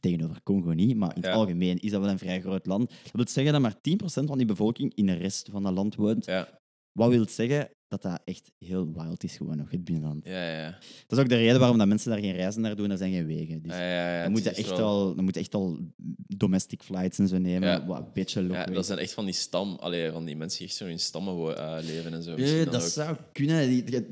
Tegenover 0.00 0.42
Congo 0.42 0.72
niet, 0.72 0.96
maar 0.96 1.08
in 1.16 1.22
het 1.22 1.24
Ja. 1.30 1.32
algemeen 1.36 1.78
is 1.78 1.90
dat 1.90 2.00
wel 2.00 2.10
een 2.10 2.18
vrij 2.18 2.40
groot 2.40 2.66
land. 2.66 2.88
Dat 2.88 3.12
wil 3.12 3.26
zeggen 3.28 3.52
dat 3.52 3.62
maar 3.62 3.80
10% 3.80 4.28
van 4.28 4.36
die 4.38 4.46
bevolking 4.46 4.94
in 4.94 5.06
de 5.06 5.12
rest 5.12 5.48
van 5.50 5.62
dat 5.62 5.72
land 5.72 5.94
woont. 5.94 6.24
Ja. 6.24 6.58
Wat 6.92 7.10
wil 7.10 7.28
zeggen 7.28 7.70
dat 7.88 8.02
dat 8.02 8.20
echt 8.24 8.50
heel 8.58 8.92
wild 8.92 9.24
is, 9.24 9.36
gewoon 9.36 9.56
nog, 9.56 9.70
het 9.70 9.84
binnenland. 9.84 10.24
Ja, 10.26 10.50
ja, 10.50 10.58
ja. 10.60 10.70
Dat 11.06 11.18
is 11.18 11.24
ook 11.24 11.28
de 11.28 11.36
reden 11.36 11.58
waarom 11.58 11.78
dat 11.78 11.86
mensen 11.88 12.10
daar 12.10 12.20
geen 12.20 12.32
reizen 12.36 12.60
naar 12.60 12.76
doen, 12.76 12.90
er 12.90 12.96
zijn 12.98 13.12
geen 13.12 13.26
wegen. 13.26 13.62
Dus 13.62 13.72
ja, 13.72 13.78
ja, 13.82 14.16
ja, 14.16 14.22
dan, 14.22 14.32
moet 14.32 14.42
je 14.44 14.50
echt 14.50 14.68
wel- 14.76 14.86
al, 14.86 15.14
dan 15.14 15.24
moet 15.24 15.36
echt 15.36 15.54
al 15.54 15.78
domestic 16.36 16.82
flights 16.82 17.18
en 17.18 17.28
zo 17.28 17.38
nemen, 17.38 17.68
Ja. 17.68 17.86
wat 17.86 17.98
een 17.98 18.10
beetje 18.12 18.40
Ja, 18.42 18.46
local. 18.48 18.74
dat 18.74 18.86
zijn 18.86 18.98
echt 18.98 19.12
van 19.14 19.24
die 19.24 19.34
stam, 19.34 19.76
allee, 19.80 20.10
van 20.10 20.24
die 20.24 20.36
mensen 20.36 20.58
die 20.58 20.68
echt 20.68 20.76
zo 20.76 20.86
in 20.86 20.98
stammen 20.98 21.56
eh, 21.56 21.76
leven 21.84 22.12
en 22.14 22.22
zo. 22.22 22.34
Ja, 22.36 22.64
dat 22.64 22.82
zou 22.82 23.16
kunnen. 23.32 23.70
Ik- 23.76 24.04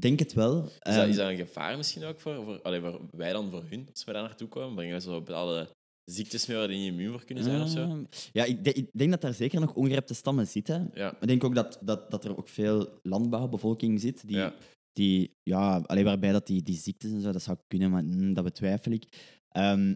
denk 0.00 0.18
het 0.18 0.32
wel. 0.32 0.64
Is, 0.64 0.70
dat, 0.78 0.94
Ehm, 0.94 1.08
is 1.08 1.16
dat 1.16 1.28
een 1.30 1.36
gevaar 1.36 1.76
misschien 1.76 2.04
ook 2.04 2.20
voor, 2.20 2.34
voor, 2.44 2.60
allee, 2.62 2.80
voor 2.80 3.00
wij 3.10 3.32
dan 3.32 3.50
voor 3.50 3.64
hun, 3.68 3.86
als 3.92 4.04
we 4.04 4.12
daar 4.12 4.22
naartoe 4.22 4.48
komen? 4.48 4.74
Brengen 4.74 4.94
we 4.94 5.00
zo 5.00 5.22
bepaalde 5.22 5.68
ziektes 6.04 6.46
mee 6.46 6.56
waar 6.56 6.68
die 6.68 6.78
niet 6.78 6.90
immuun 6.90 7.10
voor 7.12 7.24
kunnen 7.24 7.44
zijn 7.44 7.62
of 7.62 7.68
zo? 7.68 7.78
Ehm, 7.82 8.04
Ja, 8.32 8.44
ik, 8.44 8.64
denk- 8.64 8.76
ik 8.76 8.90
denk 8.92 9.10
dat 9.10 9.20
daar 9.20 9.34
zeker 9.34 9.60
nog 9.60 9.74
ongerepte 9.74 10.14
stammen 10.14 10.46
zitten. 10.46 10.90
Ja, 10.94 11.16
Ik 11.20 11.26
denk 11.28 11.44
ook 11.44 11.54
dat, 11.54 11.78
dat, 11.82 12.10
dat 12.10 12.24
er 12.24 12.36
ook 12.36 12.48
veel 12.48 12.98
landbouwbevolking 13.02 14.00
zit, 14.00 14.26
die, 14.26 14.36
ja. 14.36 14.54
die 14.92 15.34
ja, 15.42 15.76
alleen 15.86 16.04
waarbij 16.04 16.32
dat 16.32 16.46
die, 16.46 16.62
die 16.62 16.76
ziektes 16.76 17.10
en 17.10 17.20
zo, 17.20 17.32
dat 17.32 17.42
zou 17.42 17.58
kunnen, 17.66 17.90
maar 17.90 18.04
mm, 18.04 18.34
dat 18.34 18.44
betwijfel 18.44 18.92
ik. 18.92 19.04
Ehm, 19.48 19.94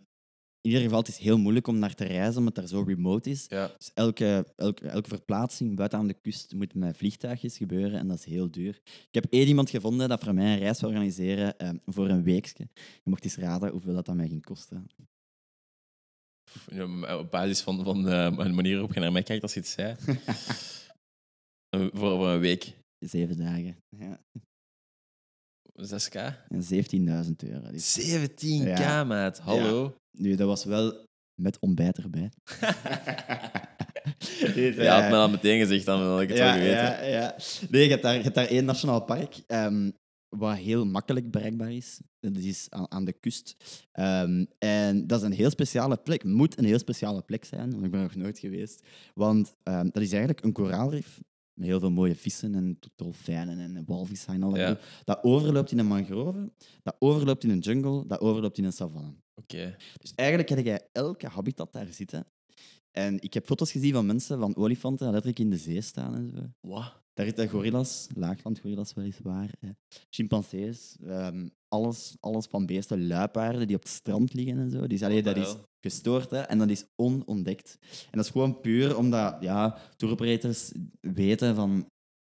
in 0.60 0.72
ieder 0.72 0.84
geval, 0.84 0.98
het 0.98 1.08
is 1.08 1.18
heel 1.18 1.38
moeilijk 1.38 1.66
om 1.66 1.78
naar 1.78 1.94
te 1.94 2.04
reizen, 2.04 2.38
omdat 2.38 2.56
het 2.56 2.70
daar 2.70 2.78
zo 2.80 2.84
remote 2.86 3.30
is. 3.30 3.46
ja. 3.48 3.70
Dus 3.78 3.90
elke, 3.94 4.46
elke, 4.56 4.88
elke 4.88 5.08
verplaatsing 5.08 5.76
buiten 5.76 5.98
aan 5.98 6.06
de 6.06 6.14
kust 6.20 6.54
moet 6.54 6.74
met 6.74 6.96
vliegtuigjes 6.96 7.56
gebeuren 7.56 7.98
en 7.98 8.08
dat 8.08 8.18
is 8.18 8.24
heel 8.24 8.50
duur. 8.50 8.80
Ik 8.84 9.08
heb 9.14 9.26
één 9.30 9.46
iemand 9.46 9.70
gevonden 9.70 10.08
dat 10.08 10.24
voor 10.24 10.34
mij 10.34 10.52
een 10.52 10.58
reis 10.58 10.80
wil 10.80 10.88
organiseren 10.90 11.58
ehm, 11.58 11.76
voor 11.84 12.08
een 12.08 12.22
weekje. 12.22 12.68
Je 12.74 13.10
mocht 13.10 13.24
eens 13.24 13.36
raden 13.36 13.70
hoeveel 13.70 13.94
dat, 13.94 14.06
dat 14.06 14.14
mij 14.14 14.28
ging 14.28 14.44
kosten. 14.44 14.86
Ja, 16.70 16.86
maar 16.86 17.18
Op 17.18 17.30
basis 17.30 17.60
van, 17.60 17.84
van 17.84 18.02
de 18.02 18.52
manier 18.54 18.72
waarop 18.72 18.94
je 18.94 19.00
naar 19.00 19.12
mij 19.12 19.22
kijkt 19.22 19.42
als 19.42 19.54
je 19.54 19.60
het 19.60 19.68
zei. 19.68 19.96
Voor, 21.76 21.90
voor 21.92 22.28
een 22.28 22.40
week. 22.40 22.72
Zeven 22.98 23.36
dagen. 23.36 23.76
Ja. 23.88 24.20
6k? 25.82 26.48
En 26.48 26.62
17.000 27.26 27.30
euro. 27.36 27.70
Dus, 27.70 28.16
17k, 28.16 28.62
Ja. 28.62 29.04
maat. 29.04 29.38
Hallo? 29.38 29.96
nu, 30.18 30.34
dat 30.34 30.46
was 30.46 30.64
wel 30.64 31.04
met 31.42 31.58
ontbijt 31.58 31.98
erbij. 31.98 32.30
Je 34.54 34.88
had 34.88 35.02
eh, 35.02 35.10
me 35.10 35.16
al 35.16 35.30
meteen 35.30 35.58
gezegd, 35.58 35.84
dan 35.84 36.02
had 36.02 36.20
ik 36.20 36.28
het 36.28 36.38
ja, 36.38 36.44
wel 36.44 36.52
geweten. 36.52 36.76
Ja, 36.76 37.02
ja. 37.02 37.36
Nee, 37.70 37.82
je 37.84 37.90
hebt 37.90 38.02
daar, 38.02 38.14
je 38.14 38.22
hebt 38.22 38.34
daar 38.34 38.46
één 38.46 38.64
nationaal 38.64 39.04
park, 39.04 39.42
ehm, 39.46 39.90
wat 40.28 40.56
heel 40.56 40.84
makkelijk 40.86 41.30
bereikbaar 41.30 41.72
is. 41.72 42.00
Dat 42.20 42.36
is 42.36 42.66
aan, 42.70 42.90
aan 42.90 43.04
de 43.04 43.12
kust. 43.12 43.56
Ehm, 43.92 44.44
en 44.58 45.06
dat 45.06 45.20
is 45.20 45.26
een 45.26 45.32
heel 45.32 45.50
speciale 45.50 45.96
plek. 45.96 46.24
Moet 46.24 46.58
een 46.58 46.64
heel 46.64 46.78
speciale 46.78 47.22
plek 47.22 47.44
zijn, 47.44 47.70
want 47.70 47.84
ik 47.84 47.90
ben 47.90 48.00
er 48.00 48.06
nog 48.06 48.14
nooit 48.14 48.38
geweest. 48.38 48.86
Want 49.14 49.54
ehm, 49.62 49.88
dat 49.90 50.02
is 50.02 50.10
eigenlijk 50.10 50.44
een 50.44 50.52
koraalrif 50.52 51.20
met 51.56 51.66
heel 51.68 51.80
veel 51.80 51.90
mooie 51.90 52.16
vissen 52.16 52.54
en 52.54 52.78
dolfijnen 52.96 53.58
en 53.58 53.84
walvissen 53.86 54.34
en 54.34 54.42
al. 54.42 54.56
Ja. 54.56 54.78
Dat 55.04 55.18
overloopt 55.22 55.70
in 55.70 55.78
een 55.78 55.86
mangrove, 55.86 56.52
dat 56.82 56.96
overloopt 56.98 57.44
in 57.44 57.50
een 57.50 57.58
jungle, 57.58 58.06
dat 58.06 58.20
overloopt 58.20 58.58
in 58.58 58.64
een 58.64 58.72
savanne. 58.72 59.14
Oké. 59.34 59.76
Dus 59.98 60.14
eigenlijk 60.14 60.48
heb 60.48 60.64
jij 60.64 60.88
elke 60.92 61.28
habitat 61.28 61.72
daar 61.72 61.86
zitten. 61.92 62.26
En 62.98 63.20
ik 63.20 63.34
heb 63.34 63.46
foto's 63.46 63.72
gezien 63.72 63.92
van 63.92 64.06
mensen, 64.06 64.38
van 64.38 64.56
olifanten, 64.56 65.04
die 65.04 65.14
letterlijk 65.14 65.38
in 65.38 65.50
de 65.50 65.56
zee 65.56 65.80
staan 65.80 66.14
en 66.14 66.30
zo. 66.34 66.68
Wat? 66.70 67.04
Daar 67.14 67.26
zitten 67.26 67.48
gorillas, 67.48 68.08
laaglandgorillas 68.14 68.94
weliswaar, 68.94 69.50
hè. 69.60 69.70
chimpansees, 70.10 70.96
ehm, 71.06 71.48
alles, 71.68 72.16
alles 72.20 72.46
van 72.46 72.66
beesten, 72.66 73.06
luipaarden 73.06 73.66
die 73.66 73.76
op 73.76 73.82
het 73.82 73.90
strand 73.90 74.34
liggen 74.34 74.58
en 74.58 74.70
zo. 74.70 74.86
Dus, 74.86 75.02
allee, 75.02 75.22
dat 75.22 75.36
is 75.36 75.56
gestoord 75.80 76.30
hè, 76.30 76.40
en 76.40 76.58
dat 76.58 76.70
is 76.70 76.84
onontdekt. 76.94 77.78
En 77.80 78.16
dat 78.16 78.24
is 78.24 78.30
gewoon 78.30 78.60
puur 78.60 78.96
omdat 78.96 79.36
ja, 79.40 79.78
touroperators 79.96 80.72
weten 81.00 81.54
van, 81.54 81.86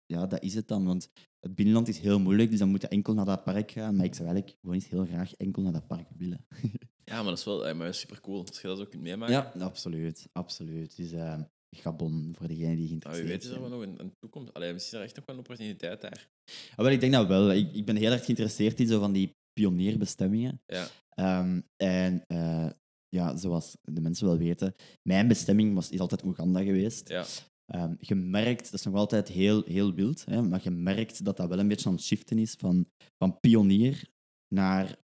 ja, 0.05 0.27
dat 0.27 0.43
is 0.43 0.53
het 0.53 0.67
dan. 0.67 0.85
Want 0.85 1.09
het 1.39 1.55
binnenland 1.55 1.87
is 1.87 1.99
heel 1.99 2.19
moeilijk, 2.19 2.49
dus 2.49 2.59
dan 2.59 2.69
moet 2.69 2.81
je 2.81 2.87
enkel 2.87 3.13
naar 3.13 3.25
dat 3.25 3.43
park 3.43 3.71
gaan. 3.71 3.95
Maar 3.95 4.05
ik 4.05 4.15
zou 4.15 4.27
eigenlijk 4.27 4.57
gewoon 4.59 4.75
eens 4.75 4.89
heel 4.89 5.05
graag 5.05 5.33
enkel 5.33 5.61
naar 5.61 5.73
dat 5.73 5.87
park 5.87 6.07
willen. 6.17 6.45
Ja, 7.11 7.15
maar 7.15 7.29
dat 7.29 7.37
is 7.37 7.45
wel 7.45 7.75
maar 7.75 7.93
super 7.93 8.21
cool. 8.21 8.45
Als 8.47 8.61
je 8.61 8.67
dat 8.67 8.77
zo 8.77 8.85
kunt 8.85 9.01
meemaken. 9.01 9.33
Ja, 9.33 9.65
absoluut. 9.65 10.27
absoluut. 10.31 10.95
Dus 10.95 11.11
eh, 11.11 11.39
Gabon, 11.77 12.33
voor 12.37 12.47
degenen 12.47 12.75
die 12.75 12.87
Nou, 12.87 12.87
wie 12.87 12.87
geïnteresseerd 12.87 13.27
weet 13.27 13.43
is 13.43 13.49
er 13.49 13.51
zijn. 13.57 13.69
wel 13.69 13.79
nog 13.79 13.81
een, 13.81 13.99
een 13.99 14.13
toekomst. 14.19 14.53
Allee, 14.53 14.73
misschien 14.73 14.97
is 14.97 14.99
er 14.99 15.07
echt 15.07 15.15
nog 15.15 15.25
wel 15.25 15.35
een 15.35 15.41
opportuniteit 15.41 16.01
daar. 16.01 16.29
Ah, 16.71 16.77
wel, 16.77 16.89
ik 16.89 16.99
denk 16.99 17.13
dat 17.13 17.27
wel. 17.27 17.51
Ik, 17.51 17.73
ik 17.73 17.85
ben 17.85 17.95
heel 17.95 18.11
erg 18.11 18.23
geïnteresseerd 18.25 18.79
in 18.79 18.87
zo 18.87 18.99
van 18.99 19.11
die 19.11 19.35
pionierbestemmingen. 19.53 20.61
Ja. 20.65 20.87
Ehm, 21.09 21.61
en 21.75 22.23
eh, 22.27 22.69
ja, 23.09 23.35
zoals 23.35 23.77
de 23.81 24.01
mensen 24.01 24.25
wel 24.25 24.37
weten, 24.37 24.75
mijn 25.09 25.27
bestemming 25.27 25.73
was, 25.73 25.89
is 25.89 25.99
altijd 25.99 26.23
Oeganda 26.23 26.63
geweest. 26.63 27.09
Ja. 27.09 27.25
Ehm, 27.65 27.95
je 27.99 28.15
merkt, 28.15 28.63
dat 28.63 28.79
is 28.79 28.85
nog 28.85 28.95
altijd 28.95 29.27
heel, 29.27 29.63
heel 29.65 29.93
wild, 29.93 30.25
hè, 30.25 30.41
maar 30.41 30.59
je 30.63 30.69
merkt 30.71 31.25
dat 31.25 31.37
dat 31.37 31.49
wel 31.49 31.59
een 31.59 31.67
beetje 31.67 31.89
aan 31.89 31.95
het 31.95 32.03
shiften 32.03 32.37
is 32.37 32.53
van, 32.53 32.85
van 33.17 33.39
pionier 33.39 34.09
naar 34.47 34.97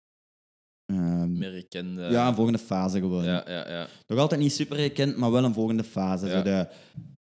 ehm, 0.95 1.37
Meer 1.37 1.65
ja, 2.11 2.27
een 2.27 2.35
volgende 2.35 2.59
fase 2.59 2.99
gewoon. 2.99 3.23
ja, 3.23 3.43
ja, 3.47 3.69
ja. 3.69 3.87
Nog 4.07 4.19
altijd 4.19 4.41
niet 4.41 4.53
super 4.53 4.77
gekend, 4.77 5.17
maar 5.17 5.31
wel 5.31 5.43
een 5.43 5.53
volgende 5.53 5.83
fase. 5.83 6.25
Ja. 6.27 6.31
Zo 6.31 6.41
de, 6.43 6.67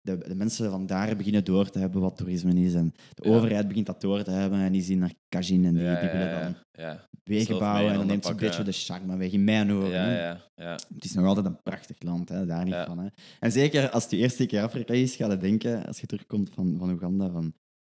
de, 0.00 0.18
de 0.28 0.34
mensen 0.34 0.70
van 0.70 0.86
daar 0.86 1.16
beginnen 1.16 1.44
door 1.44 1.70
te 1.70 1.78
hebben 1.78 2.00
wat 2.00 2.16
toerisme 2.16 2.54
is. 2.54 2.74
En 2.74 2.94
de 3.14 3.28
Ja. 3.28 3.34
overheid 3.36 3.68
begint 3.68 3.86
dat 3.86 4.00
door 4.00 4.22
te 4.22 4.30
hebben. 4.30 4.58
En 4.58 4.72
die 4.72 4.82
zien 4.82 4.98
naar 4.98 5.12
Kajin 5.28 5.64
en 5.64 5.74
die, 5.74 5.82
ja, 5.82 6.00
die 6.00 6.10
willen 6.10 6.28
ja, 6.28 6.40
dan 6.40 6.54
ja. 6.72 7.08
wegen 7.24 7.58
bouwen. 7.58 7.92
En 7.92 7.98
dan 7.98 8.06
neemt 8.06 8.24
ze 8.24 8.30
een 8.30 8.36
beetje 8.36 8.62
de 8.62 8.72
charme 8.72 9.16
weg. 9.16 9.32
In 9.32 9.44
mijn 9.44 9.72
ogen. 9.72 9.90
Ja, 9.90 10.10
ja, 10.10 10.40
ja. 10.54 10.72
Het 10.94 11.04
is 11.04 11.14
nog 11.14 11.26
altijd 11.26 11.46
een 11.46 11.62
prachtig 11.62 11.96
land, 12.02 12.28
hè, 12.28 12.46
daar 12.46 12.64
niet 12.64 12.82
van. 12.86 12.98
Hè. 12.98 13.06
En 13.40 13.52
zeker 13.52 13.90
als 13.90 14.02
het 14.02 14.10
de 14.10 14.16
eerste 14.16 14.46
keer 14.46 14.62
Afrika 14.62 14.94
is, 14.94 15.16
ga 15.16 15.30
je 15.30 15.36
denken, 15.36 15.86
als 15.86 16.00
je 16.00 16.06
terugkomt 16.06 16.50
van, 16.54 16.74
van 16.78 16.90
Oeganda, 16.90 17.30
van... 17.30 17.54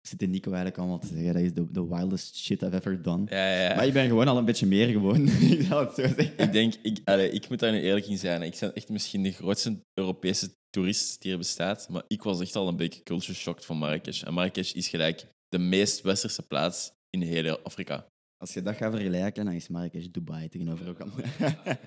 Ik 0.08 0.14
zit 0.14 0.22
in 0.28 0.34
Nico 0.34 0.48
eigenlijk 0.48 0.78
allemaal 0.78 0.98
te 0.98 1.06
zeggen, 1.06 1.32
dat 1.32 1.42
is 1.42 1.52
de, 1.52 1.70
de 1.70 1.86
wildest 1.86 2.36
shit 2.36 2.62
I've 2.62 2.76
ever 2.76 3.02
done. 3.02 3.26
Ja, 3.28 3.62
ja. 3.62 3.74
Maar 3.74 3.86
ik 3.86 3.92
ben 3.92 4.06
gewoon 4.08 4.28
al 4.28 4.36
een 4.36 4.44
beetje 4.44 4.66
meer 4.66 4.88
gewoon. 4.88 5.28
ik 5.28 5.58
het 5.58 5.66
zo 5.66 5.90
zeggen. 5.94 6.38
Ik 6.38 6.52
denk, 6.52 6.74
ik, 6.82 7.00
allee, 7.04 7.30
ik 7.30 7.48
moet 7.48 7.58
daar 7.58 7.72
nu 7.72 7.80
eerlijk 7.80 8.06
in 8.06 8.18
zijn. 8.18 8.42
Ik 8.42 8.56
ben 8.60 8.74
echt 8.74 8.88
misschien 8.88 9.22
de 9.22 9.32
grootste 9.32 9.80
Europese 9.94 10.50
toerist 10.70 11.22
die 11.22 11.32
er 11.32 11.38
bestaat. 11.38 11.88
Maar 11.88 12.02
ik 12.06 12.22
was 12.22 12.40
echt 12.40 12.56
al 12.56 12.68
een 12.68 12.76
beetje 12.76 13.02
culture 13.02 13.34
shocked 13.34 13.64
van 13.64 13.76
Marrakesh. 13.76 14.22
En 14.22 14.34
Marrakesh 14.34 14.72
is 14.72 14.88
gelijk 14.88 15.26
de 15.48 15.58
meest 15.58 16.00
westerse 16.00 16.42
plaats 16.42 16.92
in 17.10 17.22
heel 17.22 17.58
Afrika. 17.62 18.06
Als 18.36 18.54
je 18.54 18.62
dat 18.62 18.76
gaat 18.76 18.92
vergelijken, 18.92 19.44
dan 19.44 19.54
is 19.54 19.68
Marrakesh 19.68 20.06
Dubai 20.06 20.48
tegenover 20.48 20.88
Oeganda. 20.88 21.14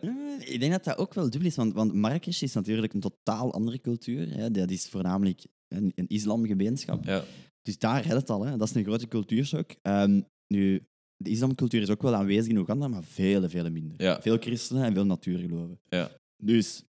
Eh, 0.00 0.52
Ik 0.52 0.60
denk 0.60 0.72
dat 0.72 0.84
dat 0.84 0.98
ook 0.98 1.14
wel 1.14 1.30
dubbel 1.30 1.48
is, 1.48 1.56
want, 1.56 1.72
want 1.72 1.92
Marrakesh 1.92 2.42
is 2.42 2.52
natuurlijk 2.52 2.92
een 2.92 3.00
totaal 3.00 3.52
andere 3.52 3.80
cultuur. 3.80 4.34
Hè. 4.34 4.50
Dat 4.50 4.70
is 4.70 4.88
voornamelijk 4.88 5.44
een, 5.68 5.92
een 5.94 6.06
islamgemeenschap. 6.08 7.04
Ja, 7.04 7.24
Dus 7.62 7.78
daar 7.78 8.02
redt 8.02 8.14
het 8.14 8.30
al. 8.30 8.44
Hè. 8.46 8.56
Dat 8.56 8.68
is 8.68 8.74
een 8.74 8.84
grote 8.84 9.08
cultuurshock. 9.08 9.70
Ehm, 9.82 10.20
nu, 10.54 10.86
de 11.16 11.30
islamcultuur 11.30 11.82
is 11.82 11.90
ook 11.90 12.02
wel 12.02 12.14
aanwezig 12.14 12.50
in 12.52 12.56
Oeganda, 12.58 12.88
maar 12.88 13.04
vele, 13.04 13.48
vele 13.48 13.70
minder. 13.70 14.02
ja, 14.02 14.22
Veel 14.22 14.38
christenen 14.38 14.84
en 14.84 14.92
veel 14.94 15.06
natuurgeloven. 15.06 15.80
ja. 15.88 16.10
Dus 16.42 16.82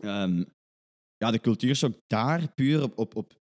ehm, 0.00 0.44
ja, 1.16 1.30
de 1.30 1.40
cultuurshock 1.40 2.00
daar, 2.06 2.52
puur 2.54 2.82
op, 2.82 2.98
op, 2.98 3.16
op 3.16 3.40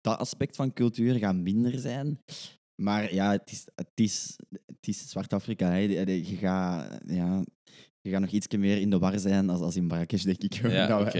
dat 0.00 0.18
aspect 0.18 0.56
van 0.56 0.72
cultuur, 0.72 1.14
gaat 1.14 1.36
minder 1.36 1.78
zijn. 1.78 2.18
Maar 2.82 3.14
ja, 3.14 3.30
het 3.30 3.50
is, 3.50 3.66
het 3.74 3.90
is, 3.94 4.36
het 4.66 4.86
is 4.88 5.08
Zwart-Afrika. 5.10 5.74
je 5.74 6.36
gaat, 6.36 7.00
ja, 7.06 7.44
je 8.02 8.10
gaat 8.10 8.20
nog 8.20 8.30
iets 8.30 8.46
meer 8.56 8.78
in 8.80 8.90
de 8.90 8.98
war 8.98 9.18
zijn 9.18 9.50
als, 9.50 9.60
als 9.60 9.76
in 9.76 9.86
Marrakesh, 9.86 10.22
denk 10.22 10.42
ik. 10.42 10.54
Ja, 10.72 11.10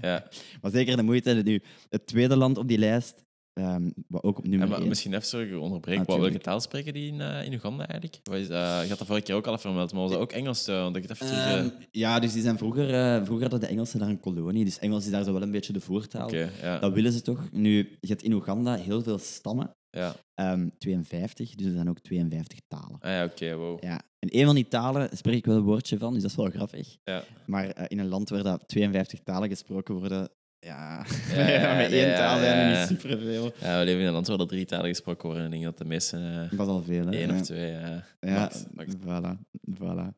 Ja. 0.00 0.24
Maar 0.60 0.70
zeker 0.70 0.96
de 0.96 1.02
moeite. 1.02 1.32
Nu, 1.44 1.62
het 1.88 2.06
tweede 2.06 2.36
land 2.36 2.58
op 2.58 2.68
die 2.68 2.78
lijst, 2.78 3.24
ehm, 3.52 3.90
wat 4.08 4.22
ook 4.22 4.38
op 4.38 4.46
nummer 4.46 4.68
maar 4.68 4.86
misschien 4.86 5.12
even 5.14 5.26
sorry, 5.26 5.52
ik 5.52 5.60
onderbreek. 5.60 5.98
Ah, 5.98 6.06
Wat, 6.06 6.18
welke 6.18 6.38
taal 6.38 6.60
spreken 6.60 6.92
die 6.92 7.12
in, 7.12 7.20
eh, 7.20 7.44
in 7.44 7.52
Uganda 7.52 7.86
eigenlijk? 7.86 8.20
Wat 8.22 8.38
is, 8.38 8.48
eh, 8.48 8.78
je 8.82 8.88
had 8.88 8.98
dat 8.98 9.06
vorige 9.06 9.24
keer 9.24 9.34
ook 9.34 9.46
al 9.46 9.58
vermeld, 9.58 9.92
maar 9.92 10.02
was 10.02 10.10
dat 10.10 10.20
ook 10.20 10.32
Engels? 10.32 10.66
eh, 10.68 10.82
want 10.82 10.96
ik 10.96 11.02
het 11.02 11.10
even 11.10 11.26
terug... 11.26 11.40
eh, 11.44 11.58
Ehm, 11.58 11.68
ja, 11.90 12.18
dus 12.20 12.32
die 12.32 12.42
zijn 12.42 12.58
vroeger, 12.58 12.86
vroeger 13.24 13.40
hadden 13.50 13.60
de 13.60 13.74
Engelsen 13.74 13.98
daar 13.98 14.08
een 14.08 14.20
kolonie. 14.20 14.64
Dus 14.64 14.78
Engels 14.78 15.04
is 15.04 15.10
daar 15.10 15.24
zo 15.24 15.32
wel 15.32 15.42
een 15.42 15.50
beetje 15.50 15.72
de 15.72 15.80
voertaal. 15.80 16.26
Oké, 16.26 16.50
ja. 16.62 16.78
Dat 16.78 16.92
willen 16.92 17.12
ze 17.12 17.22
toch. 17.22 17.48
Nu, 17.52 17.76
je 18.00 18.08
hebt 18.08 18.22
in 18.22 18.32
Oeganda 18.32 18.74
heel 18.74 19.02
veel 19.02 19.18
stammen. 19.18 19.76
Ja. 19.90 20.14
Ehm 20.34 20.68
52, 20.78 21.54
dus 21.54 21.66
er 21.66 21.72
zijn 21.72 21.88
ook 21.88 22.00
52 22.00 22.58
talen. 22.68 23.00
Ah 23.00 23.10
ja, 23.10 23.24
oké, 23.24 23.54
wow. 23.54 23.82
Ja. 23.82 24.00
En 24.18 24.38
een 24.38 24.44
van 24.44 24.54
die 24.54 24.68
talen 24.68 25.16
spreek 25.16 25.36
ik 25.36 25.46
wel 25.46 25.56
een 25.56 25.62
woordje 25.62 25.98
van, 25.98 26.12
dus 26.12 26.22
dat 26.22 26.30
is 26.30 26.36
wel 26.36 26.50
grappig. 26.50 26.96
Ja. 27.04 27.24
Maar 27.46 27.70
eh, 27.70 27.84
in 27.88 27.98
een 27.98 28.08
land 28.08 28.28
waar 28.28 28.42
dat 28.42 28.68
52 28.68 29.20
talen 29.20 29.48
gesproken 29.48 29.94
worden, 29.94 30.30
ja, 30.58 31.06
Ja, 31.34 31.48
ja, 31.60 31.76
met 31.76 31.92
één 31.92 32.08
ja, 32.08 32.16
taal 32.16 32.38
zijn 32.38 32.58
ja, 32.58 32.64
er 32.64 32.72
ja. 32.72 32.78
niet 32.78 32.88
superveel. 32.88 33.52
Ja, 33.60 33.78
we 33.78 33.84
leven 33.84 34.00
in 34.00 34.06
een 34.06 34.12
land 34.12 34.26
waar 34.26 34.40
er 34.40 34.46
drie 34.46 34.64
talen 34.64 34.88
gesproken 34.88 35.26
worden. 35.26 35.44
En 35.44 35.52
ik 35.52 35.60
denk 35.60 35.64
dat 35.70 35.78
de 35.78 35.84
meeste 35.84 36.16
eh, 36.16 36.58
Dat 36.58 36.66
is 36.66 36.72
al 36.72 36.82
veel, 36.82 37.06
hè? 37.06 37.18
Ja. 37.18 37.34
of 37.34 37.40
twee... 37.40 37.70
Ja, 37.70 38.04
max, 38.20 38.64
max. 38.74 38.94
voilà. 38.94 39.38
voilà. 39.80 40.16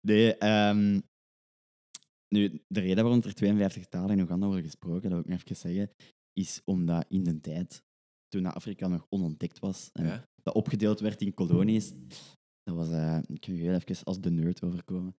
Nee, 0.00 0.36
ehm, 0.36 1.00
nu, 2.28 2.62
de 2.68 2.80
reden 2.80 3.04
waarom 3.04 3.22
er 3.22 3.34
52 3.34 3.86
talen 3.86 4.10
in 4.10 4.20
Oeganda 4.20 4.46
worden 4.46 4.64
gesproken, 4.64 5.02
dat 5.02 5.10
wil 5.10 5.20
ik 5.20 5.28
nog 5.28 5.40
even 5.40 5.56
zeggen, 5.56 5.90
is 6.32 6.60
omdat 6.64 7.04
in 7.08 7.24
de 7.24 7.40
tijd, 7.40 7.82
toen 8.28 8.46
Afrika 8.46 8.88
nog 8.88 9.06
onontdekt 9.08 9.58
was, 9.58 9.90
en 9.92 10.04
Ja? 10.06 10.24
dat 10.42 10.54
opgedeeld 10.54 11.00
werd 11.00 11.20
in 11.20 11.34
kolonies, 11.34 11.92
dat 12.62 12.74
was, 12.76 12.90
eh, 12.90 13.18
ik 13.26 13.40
kan 13.40 13.54
je 13.54 13.60
heel 13.62 13.74
even 13.74 14.04
als 14.04 14.20
de 14.20 14.30
nerd 14.30 14.62
overkomen, 14.62 15.14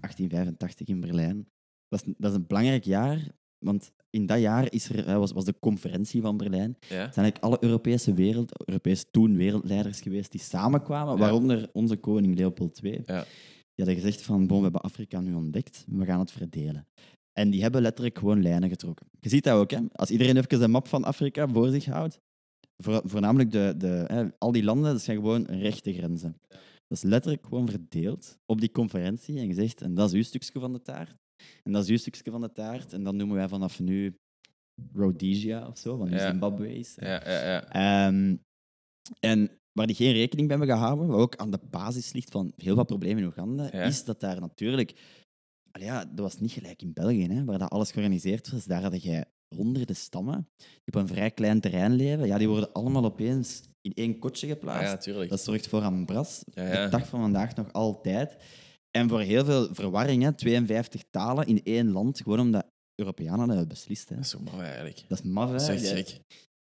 1885 0.00 0.86
in 0.88 1.00
Berlijn. 1.00 1.48
Dat 1.88 2.06
is, 2.06 2.14
dat 2.18 2.30
is 2.30 2.36
een 2.36 2.46
belangrijk 2.46 2.84
jaar, 2.84 3.28
want 3.58 3.92
in 4.10 4.26
dat 4.26 4.40
jaar 4.40 4.72
is 4.72 4.88
er, 4.88 5.06
eh, 5.06 5.16
was, 5.16 5.32
was 5.32 5.44
de 5.44 5.58
conferentie 5.58 6.20
van 6.20 6.36
Berlijn 6.36 6.76
Ja? 6.80 6.88
zijn 6.88 7.00
eigenlijk 7.00 7.38
alle 7.38 7.58
Europese 7.60 8.14
wereld, 8.14 8.68
Europees 8.68 9.04
toen 9.10 9.36
wereldleiders 9.36 10.00
geweest 10.00 10.30
die 10.32 10.40
samenkwamen, 10.40 11.12
Ja. 11.14 11.20
waaronder 11.20 11.68
onze 11.72 11.96
koning 11.96 12.36
Leopold 12.38 12.80
II. 12.82 13.02
Ja. 13.06 13.24
Die 13.76 13.84
hadden 13.84 13.94
gezegd 14.04 14.22
van, 14.22 14.46
bon, 14.46 14.56
we 14.56 14.62
hebben 14.62 14.80
Afrika 14.80 15.20
nu 15.20 15.34
ontdekt, 15.34 15.84
we 15.88 16.04
gaan 16.04 16.18
het 16.18 16.32
verdelen. 16.32 16.86
En 17.34 17.50
die 17.50 17.62
hebben 17.62 17.82
letterlijk 17.82 18.18
gewoon 18.18 18.42
lijnen 18.42 18.68
getrokken. 18.68 19.06
Je 19.20 19.28
ziet 19.28 19.44
dat 19.44 19.58
ook, 19.58 19.70
hè? 19.70 19.78
als 19.92 20.10
iedereen 20.10 20.36
even 20.36 20.62
een 20.62 20.70
map 20.70 20.88
van 20.88 21.04
Afrika 21.04 21.48
voor 21.48 21.68
zich 21.68 21.84
houdt, 21.84 22.20
voor, 22.76 23.02
voornamelijk 23.04 23.50
de, 23.50 23.74
de, 23.76 24.04
hè, 24.06 24.24
al 24.38 24.52
die 24.52 24.64
landen, 24.64 24.92
dat 24.92 25.02
zijn 25.02 25.16
gewoon 25.16 25.44
rechte 25.44 25.92
grenzen. 25.92 26.36
Dat 26.86 26.98
is 26.98 27.02
letterlijk 27.02 27.46
gewoon 27.46 27.68
verdeeld 27.68 28.38
op 28.46 28.60
die 28.60 28.70
conferentie 28.70 29.38
en 29.38 29.46
gezegd, 29.46 29.82
en 29.82 29.94
dat 29.94 30.08
is 30.08 30.14
uw 30.14 30.22
stukje 30.22 30.60
van 30.60 30.72
de 30.72 30.82
taart, 30.82 31.16
en 31.62 31.72
dat 31.72 31.82
is 31.82 31.88
uw 31.88 31.96
stukje 31.96 32.30
van 32.30 32.40
de 32.40 32.52
taart, 32.52 32.92
en 32.92 33.02
dat 33.02 33.14
noemen 33.14 33.36
wij 33.36 33.48
vanaf 33.48 33.80
nu 33.80 34.18
Rhodesia 34.92 35.68
of 35.68 35.78
zo, 35.78 35.96
van 35.96 36.08
de 36.08 36.16
Ja. 36.16 36.30
Zimbabwe's. 36.30 36.94
Ja, 36.94 37.30
ja, 37.30 37.44
ja. 37.44 37.68
Ehm, 37.68 38.36
en 39.20 39.50
waar 39.72 39.86
die 39.86 39.96
geen 39.96 40.12
rekening 40.12 40.48
mee 40.48 40.58
hebben 40.58 40.76
gehouden, 40.76 41.06
wat 41.06 41.20
ook 41.20 41.36
aan 41.36 41.50
de 41.50 41.60
basis 41.70 42.12
ligt 42.12 42.30
van 42.30 42.52
heel 42.56 42.74
wat 42.74 42.86
problemen 42.86 43.22
in 43.22 43.28
Oeganda, 43.28 43.72
is 43.72 44.04
dat 44.04 44.20
daar 44.20 44.40
natuurlijk... 44.40 44.94
Allee, 45.76 45.86
ja, 45.88 46.04
dat 46.04 46.18
was 46.18 46.38
niet 46.40 46.52
gelijk 46.52 46.82
in 46.82 46.92
België, 46.92 47.26
hè, 47.26 47.44
waar 47.44 47.58
dat 47.58 47.70
alles 47.70 47.90
georganiseerd 47.90 48.50
was. 48.50 48.64
Daar 48.64 48.82
had 48.82 49.02
je 49.02 49.26
honderden 49.56 49.96
stammen 49.96 50.48
die 50.56 50.94
op 50.94 50.94
een 50.94 51.06
vrij 51.08 51.30
klein 51.30 51.60
terrein 51.60 51.92
leven. 51.92 52.26
Ja, 52.26 52.38
die 52.38 52.48
worden 52.48 52.72
allemaal 52.72 53.04
opeens 53.04 53.62
in 53.80 53.92
één 53.94 54.18
kotje 54.18 54.46
geplaatst. 54.46 55.04
ja. 55.04 55.26
Dat 55.26 55.40
zorgt 55.40 55.68
voor 55.68 55.82
ambras. 55.82 56.42
Ja, 56.50 56.62
ja. 56.62 56.84
De 56.84 56.90
dag 56.90 57.08
van 57.08 57.20
vandaag 57.20 57.54
nog 57.54 57.72
altijd. 57.72 58.36
En 58.90 59.08
voor 59.08 59.20
heel 59.20 59.44
veel 59.44 59.74
verwarring, 59.74 60.22
hè, 60.22 60.32
52 60.32 61.04
talen 61.10 61.46
in 61.46 61.62
één 61.62 61.90
land, 61.90 62.20
gewoon 62.20 62.40
omdat 62.40 62.66
Europeanen 62.94 63.38
dat 63.38 63.48
hebben 63.48 63.68
beslist. 63.68 64.08
Hè. 64.08 64.14
Dat 64.14 64.24
is 64.24 64.30
zo 64.30 64.38
maf 64.40 64.60
eigenlijk. 64.60 65.04
Dat 65.08 65.18
is 65.18 65.24
maf, 65.24 65.50
hè. 65.50 65.56
Dat 65.56 65.68
is 65.68 65.90
echt 65.90 66.10
gek. 66.10 66.20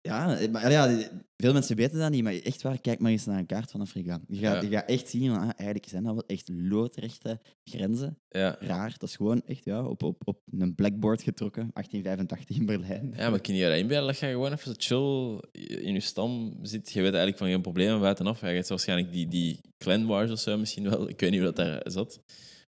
Ja, 0.06 0.38
maar 0.52 0.72
ja, 0.72 0.98
veel 1.38 1.54
mensen 1.54 1.76
weten 1.76 2.00
dat 2.00 2.12
niet, 2.12 2.24
maar 2.24 2.34
echt 2.34 2.62
waar, 2.62 2.82
kijk 2.82 3.00
maar 3.00 3.12
eens 3.12 3.26
naar 3.26 3.40
een 3.40 3.46
kaart 3.46 3.72
van 3.72 3.82
Afrika. 3.82 4.20
Je 4.28 4.38
gaat, 4.38 4.62
Ja. 4.64 4.70
je 4.70 4.76
gaat 4.76 4.90
echt 4.90 5.10
zien, 5.10 5.32
ah, 5.32 5.50
eigenlijk 5.56 5.90
zijn 5.90 6.04
dat 6.04 6.14
wel 6.14 6.24
echt 6.28 6.50
loodrechte 6.54 7.40
grenzen. 7.64 8.18
Ja. 8.30 8.56
Raar, 8.60 8.96
dat 8.98 9.10
is 9.10 9.16
gewoon 9.16 9.42
echt 9.46 9.66
ja, 9.66 9.86
op, 9.86 10.04
op, 10.04 10.22
op 10.28 10.42
een 10.52 10.76
blackboard 10.76 11.22
getrokken, 11.22 11.70
1885 11.74 12.58
in 12.58 12.66
Berlijn. 12.66 13.14
Ja, 13.18 13.30
maar 13.30 13.40
kun 13.42 13.56
je 13.56 13.66
je 13.66 13.78
inbeelden 13.78 14.08
dat 14.08 14.20
je 14.20 14.26
gewoon 14.28 14.52
even 14.52 14.66
zo 14.68 14.74
chill 14.78 15.40
in 15.78 15.94
je 15.94 16.00
stam 16.00 16.60
zit? 16.62 16.92
Je 16.92 17.02
weet 17.02 17.10
eigenlijk 17.14 17.38
van 17.38 17.48
geen 17.48 17.62
problemen 17.62 18.00
buitenaf. 18.00 18.40
Je 18.40 18.46
hebt 18.46 18.68
waarschijnlijk 18.70 19.12
die, 19.12 19.28
die 19.28 19.60
clan 19.78 20.06
wars 20.06 20.32
of 20.32 20.40
zo 20.40 20.58
misschien 20.58 20.90
wel. 20.90 21.10
Ik 21.10 21.20
weet 21.20 21.32
niet 21.32 21.40
hoe 21.42 21.54
dat 21.54 21.66
daar 21.66 21.82
zat. 21.92 22.20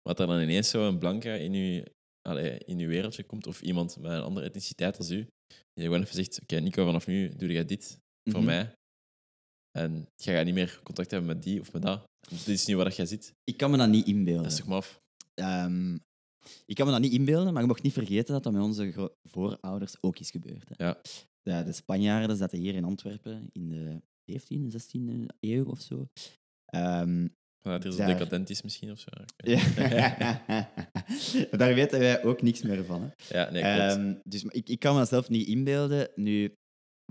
Maar 0.03 0.15
dat 0.15 0.19
er 0.19 0.27
dan 0.27 0.41
ineens 0.41 0.69
zo 0.69 0.87
een 0.87 0.97
blanke 0.99 1.39
in 1.39 1.53
je, 1.53 1.91
allee, 2.21 2.57
in 2.65 2.79
uw 2.79 2.87
wereldje 2.87 3.23
komt 3.23 3.47
of 3.47 3.61
iemand 3.61 3.97
met 3.99 4.11
een 4.11 4.21
andere 4.21 4.45
etniciteit 4.45 4.97
als 4.97 5.11
u. 5.11 5.27
Die 5.73 5.83
gewoon 5.83 6.01
even 6.01 6.15
zegt, 6.15 6.41
oké 6.41 6.55
Nico, 6.55 6.85
vanaf 6.85 7.07
nu 7.07 7.35
doe 7.35 7.51
jij 7.51 7.65
dit 7.65 7.97
voor 8.29 8.39
Mhm. 8.39 8.45
mij. 8.49 8.73
En 9.77 10.07
je 10.15 10.31
gaat 10.31 10.45
niet 10.45 10.53
meer 10.53 10.79
contact 10.83 11.11
hebben 11.11 11.29
met 11.35 11.43
die 11.43 11.59
of 11.59 11.73
met 11.73 11.81
dat. 11.81 12.03
Dit 12.29 12.47
is 12.47 12.65
nu 12.65 12.75
waar 12.75 12.85
dat 12.85 12.95
jij 12.95 13.05
zit. 13.05 13.33
Ik 13.43 13.57
kan 13.57 13.71
me 13.71 13.77
dat 13.77 13.89
niet 13.89 14.05
inbeelden. 14.07 14.43
Dat 14.43 14.51
is 14.51 14.57
toch 14.57 14.67
maf? 14.67 14.99
Ehm, 15.33 15.93
ik 16.65 16.75
kan 16.75 16.85
me 16.85 16.91
dat 16.91 17.01
niet 17.01 17.11
inbeelden, 17.13 17.53
maar 17.53 17.61
je 17.61 17.67
mag 17.67 17.81
niet 17.81 17.93
vergeten 17.93 18.33
dat 18.33 18.43
dat 18.43 18.53
met 18.53 18.61
onze 18.61 19.11
voorouders 19.29 19.95
ook 20.01 20.19
is 20.19 20.31
gebeurd. 20.31 20.69
Hè. 20.69 20.85
Ja. 20.85 21.01
De, 21.41 21.63
de 21.63 21.71
Spanjaarden 21.71 22.37
zaten 22.37 22.59
hier 22.59 22.75
in 22.75 22.83
Antwerpen 22.83 23.49
in 23.51 23.69
de 23.69 24.01
17e, 24.31 24.69
16e 24.71 25.25
eeuw 25.39 25.65
of 25.65 25.81
zo. 25.81 26.07
Ehm, 26.65 27.27
Dat 27.71 27.83
er 27.83 27.91
zo 27.91 27.97
Daar. 27.97 28.07
decadent 28.07 28.49
is 28.49 28.61
misschien 28.61 28.91
of 28.91 28.99
zo. 28.99 29.09
Ja. 29.37 29.59
Daar 31.57 31.73
weten 31.73 31.99
wij 31.99 32.23
ook 32.23 32.41
niks 32.41 32.61
meer 32.61 32.85
van. 32.85 33.01
Hè. 33.01 33.37
ja, 33.39 33.51
nee, 33.51 33.61
klopt. 33.61 33.79
Ehm, 33.79 34.13
dus 34.23 34.43
ik, 34.43 34.69
ik 34.69 34.79
kan 34.79 34.95
mezelf 34.95 35.29
niet 35.29 35.47
inbeelden. 35.47 36.09
Nu, 36.15 36.55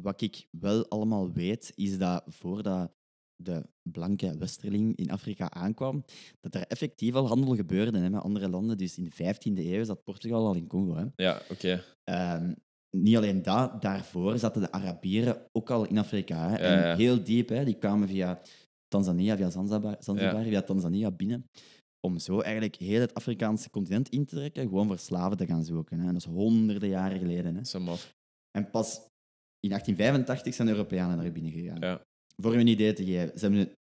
wat 0.03 0.21
ik 0.21 0.47
wel 0.51 0.89
allemaal 0.89 1.33
weet, 1.33 1.73
is 1.75 1.99
dat 1.99 2.23
voordat 2.27 2.93
de 3.37 3.63
blanke 3.83 4.39
westerling 4.39 4.97
in 4.97 5.11
Afrika 5.11 5.51
aankwam, 5.51 6.05
dat 6.41 6.55
er 6.55 6.67
effectief 6.67 7.15
al 7.15 7.29
handel 7.29 7.55
gebeurde 7.55 7.99
hè, 7.99 8.11
met 8.11 8.23
andere 8.23 8.49
landen. 8.49 8.79
Dus 8.79 8.99
in 8.99 9.05
de 9.05 9.35
15e 9.35 9.59
eeuw 9.59 9.85
zat 9.85 10.05
Portugal 10.05 10.47
al 10.47 10.55
in 10.55 10.67
Congo. 10.67 10.97
Hè. 10.97 11.05
ja, 11.17 11.43
oké. 11.51 11.83
Ehm, 12.05 12.53
niet 12.97 13.17
alleen 13.17 13.43
dat, 13.43 13.83
daarvoor 13.83 14.39
zaten 14.39 14.61
de 14.61 14.73
Arabieren 14.73 15.47
ook 15.53 15.71
al 15.71 15.87
in 15.87 15.99
Afrika. 15.99 16.49
Hè. 16.49 16.57
Ja, 16.57 16.59
En 16.59 16.89
ja. 16.89 16.97
heel 16.97 17.25
diep, 17.25 17.49
hè. 17.49 17.65
die 17.65 17.79
kwamen 17.79 18.09
via 18.09 18.41
Tanzania, 18.89 19.37
via 19.37 19.51
Zanzibar, 19.51 19.97
Zanzibar 19.99 20.39
Ja. 20.43 20.49
via 20.49 20.63
Tanzania 20.63 21.11
binnen. 21.11 21.47
Om 22.07 22.19
zo 22.19 22.41
eigenlijk 22.41 22.77
heel 22.77 23.01
het 23.01 23.15
Afrikaanse 23.15 23.71
continent 23.71 24.09
in 24.09 24.25
te 24.25 24.35
trekken, 24.37 24.63
gewoon 24.69 24.87
voor 24.87 24.99
slaven 24.99 25.37
te 25.37 25.47
gaan 25.47 25.65
zoeken. 25.65 25.99
Hè. 25.99 26.07
En 26.07 26.13
dat 26.13 26.23
is 26.23 26.29
honderden 26.29 26.89
jaren 26.89 27.19
geleden. 27.19 27.57
Hè. 27.57 27.79
Maf. 27.79 28.13
En 28.59 28.71
pas 28.71 28.97
in 29.61 29.69
1885 29.71 30.55
zijn 30.55 30.69
de 30.69 30.75
Europeanen 30.75 31.17
daar 31.17 31.33
binnen 31.33 31.53
gegaan. 31.53 31.81
Ja. 31.81 32.01
Voor 32.43 32.53
je 32.53 32.59
een 32.59 32.67
idee 32.67 32.93
te 32.93 33.05
geven, 33.05 33.39
ze 33.39 33.41
hebben 33.41 33.59
het 33.59 33.73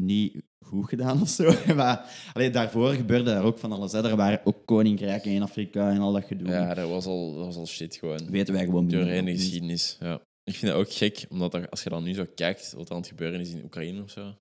niet 0.00 0.42
goed 0.66 0.88
gedaan 0.88 1.20
of 1.20 1.28
zo. 1.28 1.52
Maar 1.74 2.30
allee, 2.32 2.50
daarvoor 2.50 2.92
gebeurde 2.92 3.24
daar 3.24 3.44
ook 3.44 3.58
van 3.58 3.72
alles. 3.72 3.92
Hè. 3.92 4.08
Er 4.08 4.16
waren 4.16 4.40
ook 4.46 4.66
koninkrijken 4.66 5.30
in 5.30 5.42
Afrika 5.42 5.90
en 5.90 5.98
al 6.00 6.12
dat 6.12 6.24
gedoe. 6.24 6.48
Ja, 6.48 6.74
dat 6.74 6.88
was 6.88 7.06
al, 7.06 7.34
dat 7.34 7.44
was 7.44 7.56
al 7.56 7.66
shit 7.66 7.96
gewoon. 7.96 8.30
Weten 8.30 8.54
wij 8.54 8.64
gewoon 8.64 8.88
Doorheen 8.88 9.24
de 9.24 9.32
geschiedenis. 9.32 9.96
Ja. 10.00 10.20
Ik 10.44 10.54
vind 10.54 10.72
dat 10.72 10.80
ook 10.80 10.92
gek, 10.92 11.26
omdat 11.28 11.52
dat- 11.52 11.70
als 11.70 11.82
je 11.82 11.90
dan 11.90 12.04
nu 12.04 12.14
zo 12.14 12.26
kijkt 12.34 12.72
wat 12.72 12.86
er 12.88 12.94
aan 12.94 13.00
het 13.00 13.08
gebeuren 13.08 13.40
is 13.40 13.50
in 13.52 13.64
Oekraïne 13.64 14.02
of 14.02 14.10
zo. 14.10 14.34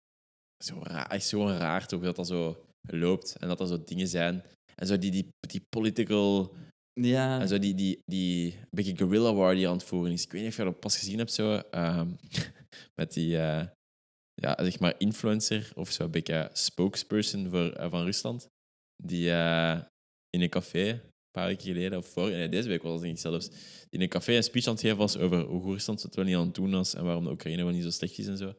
Zo 0.63 0.79
raar, 0.83 1.15
is 1.15 1.29
zo 1.29 1.47
raar 1.47 1.87
toch 1.87 2.01
dat 2.01 2.15
dat 2.15 2.27
zo 2.27 2.65
loopt 2.81 3.35
en 3.39 3.47
dat 3.47 3.59
er 3.59 3.67
zo 3.67 3.83
dingen 3.83 4.07
zijn. 4.07 4.43
En 4.75 4.87
zo 4.87 4.97
die, 4.97 5.11
die, 5.11 5.27
die 5.39 5.65
political. 5.69 6.55
Ja. 6.93 7.39
En 7.39 7.47
zo 7.47 7.59
die, 7.59 7.75
die, 7.75 7.99
die 8.05 8.59
beetje 8.69 8.95
guerrilla 8.95 9.33
war 9.33 9.55
die 9.55 9.67
aan 9.67 9.73
het 9.77 9.83
voeren 9.83 10.11
is. 10.11 10.23
Ik 10.23 10.31
weet 10.31 10.41
niet 10.41 10.51
of 10.51 10.57
je 10.57 10.63
dat 10.63 10.79
pas 10.79 10.97
gezien 10.97 11.17
hebt 11.17 11.33
zo. 11.33 11.55
ehm, 11.55 12.09
met 13.01 13.13
die. 13.13 13.37
eh, 13.37 13.67
ja, 14.41 14.55
zeg 14.63 14.79
maar 14.79 14.95
influencer 14.97 15.71
of 15.75 15.91
zo, 15.91 16.03
een 16.03 16.11
beetje 16.11 16.49
spokesperson 16.53 17.49
voor, 17.49 17.71
eh, 17.71 17.89
van 17.89 18.03
Rusland. 18.03 18.47
Die 19.03 19.31
eh, 19.31 19.79
in 20.29 20.41
een 20.41 20.49
café, 20.49 20.89
een 20.89 21.01
paar 21.31 21.47
weken 21.47 21.63
geleden, 21.63 21.97
of 21.97 22.07
voor, 22.07 22.29
nee, 22.29 22.49
deze 22.49 22.67
week 22.67 22.81
was 22.81 22.91
het 22.93 23.01
denk 23.01 23.15
ik 23.15 23.21
zelfs, 23.21 23.49
die 23.49 23.57
in 23.89 24.01
een 24.01 24.09
café 24.09 24.35
een 24.35 24.43
speech 24.43 24.65
aan 24.67 24.73
het 24.73 24.81
geven 24.81 24.97
was 24.97 25.17
over 25.17 25.39
hoe 25.41 25.71
Rusland 25.71 26.01
het 26.01 26.15
wel 26.15 26.25
niet 26.25 26.35
aan 26.35 26.45
het 26.45 26.55
doen 26.55 26.71
was 26.71 26.93
en 26.93 27.03
waarom 27.03 27.23
de 27.23 27.31
Oekraïne 27.31 27.63
wel 27.63 27.73
niet 27.73 27.83
zo 27.83 27.89
slecht 27.89 28.17
is 28.17 28.27
en 28.27 28.37
zo. 28.37 28.53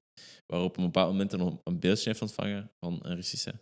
Waarop 0.46 0.68
op 0.68 0.76
een 0.76 0.84
bepaald 0.84 1.10
moment 1.10 1.32
een, 1.32 1.60
een 1.64 1.78
beeldje 1.78 2.08
heeft 2.08 2.22
ontvangen 2.22 2.70
van 2.80 2.98
een 3.02 3.14
Russische. 3.14 3.54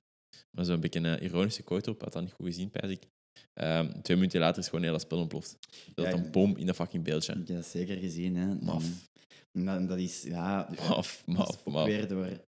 Maar 0.51 0.65
zo'n 0.65 0.81
beetje 0.81 1.01
een 1.01 1.23
ironische 1.23 1.63
quote 1.63 1.91
op, 1.91 2.01
had 2.01 2.13
dat 2.13 2.23
niet 2.23 2.33
goed 2.33 2.47
gezien, 2.47 2.71
pijs 2.71 2.93
ik. 2.93 3.07
Ehm, 3.53 4.01
twee 4.03 4.17
minuten 4.17 4.41
later 4.41 4.63
is 4.63 4.69
gewoon 4.69 4.83
heel 4.83 4.93
dat 4.93 5.01
spel 5.01 5.19
ontploft. 5.19 5.59
Dat 5.95 6.07
Ja, 6.07 6.13
een 6.13 6.31
bom 6.31 6.57
in 6.57 6.67
dat 6.67 6.75
fucking 6.75 7.05
beeldje. 7.05 7.33
Ik 7.33 7.49
heb 7.49 7.57
dat 7.57 7.67
zeker 7.67 7.97
gezien. 7.97 8.37
Hè. 8.37 8.55
Maf. 8.55 9.09
En 9.53 9.87
dat, 9.87 9.99
is, 9.99 10.23
ja... 10.23 10.69
Maf, 10.89 11.23
maf, 11.27 11.65
maf. 11.65 11.85
weer 11.85 12.09
door 12.09 12.47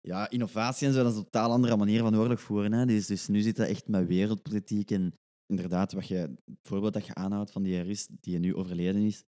Ja, 0.00 0.30
innovatie 0.30 0.86
en 0.86 0.92
zo, 0.92 1.02
dat 1.02 1.12
is 1.12 1.18
een 1.18 1.24
totaal 1.24 1.50
andere 1.50 1.76
manier 1.76 2.00
van 2.00 2.16
oorlog 2.16 2.40
voeren. 2.40 2.72
Hè. 2.72 2.86
Dus, 2.86 3.06
dus 3.06 3.28
nu 3.28 3.40
zit 3.40 3.56
dat 3.56 3.68
echt 3.68 3.88
met 3.88 4.06
wereldpolitiek 4.06 4.90
en 4.90 5.14
inderdaad, 5.46 5.92
wat 5.92 6.08
je, 6.08 6.14
het 6.14 6.38
voorbeeld 6.62 6.92
dat 6.92 7.06
je 7.06 7.14
aanhoudt 7.14 7.50
van 7.50 7.62
die 7.62 7.80
Rus 7.80 8.06
die 8.20 8.38
nu 8.38 8.54
overleden 8.54 9.02
is, 9.02 9.24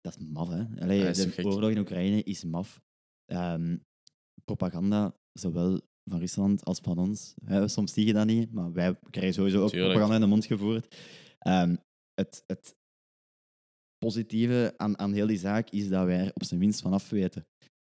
dat 0.00 0.16
is 0.16 0.26
maf. 0.26 0.48
Hè. 0.48 0.64
Allee, 0.80 0.98
Ja, 0.98 1.08
is 1.08 1.34
de 1.34 1.44
oorlog 1.44 1.70
in 1.70 1.78
Oekraïne 1.78 2.22
is 2.22 2.44
maf. 2.44 2.80
Ehm, 3.30 3.76
propaganda, 4.44 5.14
zowel 5.32 5.80
van 6.10 6.18
Rusland 6.18 6.64
als 6.64 6.78
van 6.78 6.98
ons. 6.98 7.34
Hè. 7.44 7.68
Soms 7.68 7.92
zie 7.92 8.06
je 8.06 8.12
dat 8.12 8.26
niet, 8.26 8.52
maar 8.52 8.72
wij 8.72 8.98
krijgen 9.10 9.34
sowieso 9.34 9.62
ook 9.62 9.70
Tuurlijk. 9.70 9.90
propaganda 9.90 10.14
in 10.14 10.20
de 10.20 10.34
mond 10.34 10.46
gevoerd. 10.46 10.96
Ehm, 11.38 11.76
het, 12.14 12.44
het 12.46 12.74
positieve 13.98 14.74
aan, 14.76 14.98
aan 14.98 15.12
heel 15.12 15.26
die 15.26 15.38
zaak 15.38 15.70
is 15.70 15.88
dat 15.88 16.06
wij 16.06 16.18
er 16.18 16.34
op 16.34 16.44
zijn 16.44 16.60
minst 16.60 16.80
vanaf 16.80 17.10
weten 17.10 17.46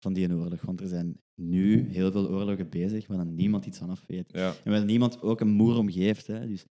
van 0.05 0.13
die 0.13 0.35
oorlog. 0.35 0.61
Want 0.61 0.81
er 0.81 0.89
zijn 0.89 1.21
nu 1.35 1.89
heel 1.91 2.13
veel 2.13 2.29
oorlogen 2.29 2.69
bezig 2.69 3.07
waar 3.07 3.17
dan 3.17 3.35
niemand 3.35 3.67
iets 3.67 3.79
van 3.79 3.91
af 3.91 4.05
weet. 4.07 4.33
Ja. 4.33 4.55
En 4.65 4.71
waar 4.71 4.85
niemand 4.85 5.23
ook 5.23 5.41
een 5.41 5.49
moer 5.49 5.77
om 5.77 5.91
geeft. 5.91 6.27
Hè. 6.27 6.47
Dus 6.47 6.65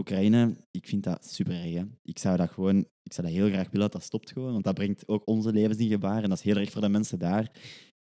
Oekraïne, 0.00 0.56
ik 0.70 0.86
vind 0.86 1.02
dat 1.04 1.26
super 1.26 1.54
erg. 1.54 1.74
Hè. 1.74 1.84
Ik 2.02 2.18
zou 2.18 2.36
dat 2.36 2.50
gewoon, 2.50 2.78
ik 3.02 3.12
zou 3.12 3.26
dat 3.26 3.36
heel 3.36 3.48
graag 3.48 3.64
willen 3.64 3.80
dat 3.80 3.92
dat 3.92 4.02
stopt 4.02 4.32
gewoon, 4.32 4.52
want 4.52 4.64
dat 4.64 4.74
brengt 4.74 5.08
ook 5.08 5.26
onze 5.26 5.52
levens 5.52 5.78
in 5.78 5.88
gevaar 5.88 6.22
en 6.22 6.28
dat 6.28 6.38
is 6.38 6.44
heel 6.44 6.56
erg 6.56 6.70
voor 6.70 6.80
de 6.80 6.88
mensen 6.88 7.18
daar. 7.18 7.50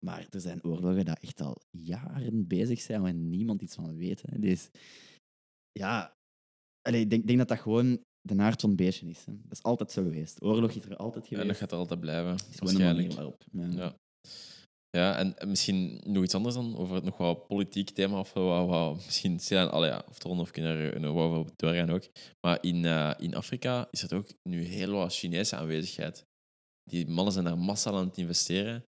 Maar 0.05 0.27
er 0.29 0.41
zijn 0.41 0.63
oorlogen 0.63 1.05
die 1.05 1.13
echt 1.19 1.41
al 1.41 1.61
jaren 1.71 2.47
bezig 2.47 2.81
zijn 2.81 3.01
waar 3.01 3.13
niemand 3.13 3.61
iets 3.61 3.75
van 3.75 3.95
weet. 3.97 4.21
Hè. 4.21 4.39
Dus 4.39 4.69
ja, 5.71 6.15
ik 6.81 7.09
denk, 7.09 7.27
denk 7.27 7.37
dat 7.39 7.47
dat 7.47 7.59
gewoon 7.59 8.03
de 8.21 8.37
aard 8.37 8.61
van 8.61 8.75
beestje 8.75 9.07
is. 9.07 9.25
Hè. 9.25 9.33
Dat 9.41 9.51
is 9.51 9.63
altijd 9.63 9.91
zo 9.91 10.03
geweest. 10.03 10.41
Oorlog 10.41 10.71
is 10.71 10.83
er 10.85 10.95
altijd 10.97 11.23
En 11.23 11.29
geweest. 11.29 11.47
dat 11.47 11.57
gaat 11.57 11.71
er 11.71 11.77
altijd 11.77 11.99
blijven, 11.99 12.33
is 12.33 12.59
waarschijnlijk. 12.59 13.13
waarop. 13.13 13.43
Ja. 13.51 13.67
Ja. 13.67 13.95
Ja, 14.89 15.17
en 15.17 15.37
en 15.37 15.47
misschien 15.49 16.01
nog 16.05 16.23
iets 16.23 16.35
anders 16.35 16.55
dan, 16.55 16.77
over 16.77 16.95
het 16.95 17.03
nog 17.03 17.17
wat 17.17 17.47
politiek 17.47 17.89
thema, 17.89 18.19
of 18.19 18.33
wat, 18.33 18.67
wat 18.67 18.95
misschien 18.95 19.39
stilaan, 19.39 19.71
allee, 19.71 19.89
ja, 19.89 20.05
of 20.09 20.23
erom 20.23 20.39
of 20.39 20.55
er 20.55 21.13
wel 21.13 21.39
op 21.39 21.51
doorgaan 21.55 21.89
ook. 21.89 22.03
Maar 22.45 22.63
in, 22.63 22.85
eh, 22.85 23.13
in 23.17 23.35
Afrika 23.35 23.87
is 23.91 24.01
er 24.01 24.15
ook 24.15 24.27
nu 24.49 24.63
heel 24.63 24.91
wat 24.91 25.13
Chinese 25.13 25.55
aanwezigheid. 25.55 26.25
Die 26.83 27.07
mannen 27.07 27.33
zijn 27.33 27.45
daar 27.45 27.57
massaal 27.57 27.95
aan 27.95 28.07
het 28.07 28.17
investeren. 28.17 28.83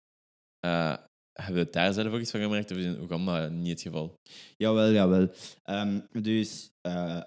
Eh, 0.66 0.96
hebben 1.32 1.54
we 1.54 1.60
het 1.60 1.72
daar 1.72 1.92
zelf 1.92 2.12
ook 2.12 2.20
iets 2.20 2.30
van 2.30 2.40
gemerkt, 2.40 2.70
of 2.70 2.76
is 2.76 2.84
in 2.84 3.00
Oeganda 3.00 3.48
niet 3.48 3.68
het 3.70 3.80
geval? 3.82 4.14
Jawel, 4.56 4.90
jawel. 4.90 5.28
Ehm, 5.62 6.00
dus 6.22 6.70
eh, 6.80 7.20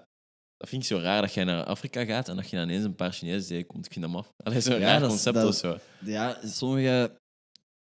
Dat 0.57 0.69
vind 0.69 0.81
ik 0.81 0.87
zo 0.87 0.97
raar 0.97 1.21
dat 1.21 1.33
jij 1.33 1.43
naar 1.43 1.63
Afrika 1.63 2.05
gaat 2.05 2.29
en 2.29 2.35
dat 2.35 2.49
je 2.49 2.55
dan 2.55 2.69
ineens 2.69 2.83
een 2.83 2.95
paar 2.95 3.11
Chinezen 3.13 3.47
tegenkomt. 3.47 3.85
Ik 3.85 3.91
vind 3.91 4.05
dat 4.05 4.13
maf. 4.13 4.31
Allee, 4.43 4.61
zo'n 4.61 4.73
Ja, 4.73 4.79
raar 4.79 4.99
dat 4.99 5.01
is- 5.11 5.15
concept 5.23 5.35
dat- 5.35 5.47
of 5.47 5.55
zo. 5.55 5.77
Ja, 6.11 6.39
sommige 6.47 7.19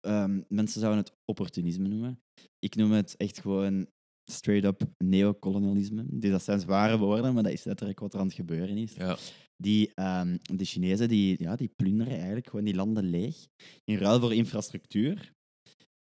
ehm, 0.08 0.42
mensen 0.48 0.80
zouden 0.82 1.04
het 1.04 1.14
opportunisme 1.26 1.88
noemen. 1.88 2.20
Ik 2.60 2.76
noem 2.76 2.92
het 2.92 3.16
echt 3.18 3.40
gewoon 3.42 3.88
straight-up 4.26 4.82
neocolonialisme. 4.98 6.04
Dus 6.08 6.32
dat 6.32 6.44
zijn 6.44 6.60
zware 6.60 6.98
woorden, 6.98 7.34
maar 7.34 7.44
dat 7.44 7.52
is 7.52 7.64
letterlijk 7.64 8.00
wat 8.00 8.14
er 8.14 8.20
aan 8.20 8.26
het 8.26 8.36
gebeuren 8.36 8.78
is. 8.78 8.94
Ja. 8.94 9.18
Die, 9.58 9.92
ehm, 9.94 10.38
de 10.42 10.66
Chinezen 10.66 11.08
die, 11.08 11.36
ja, 11.40 11.56
die 11.56 11.74
plunderen 11.76 12.16
eigenlijk 12.16 12.50
gewoon 12.50 12.66
die 12.66 12.76
landen 12.76 13.04
leeg 13.04 13.48
in 13.84 13.98
ruil 13.98 14.20
voor 14.20 14.34
infrastructuur. 14.34 15.34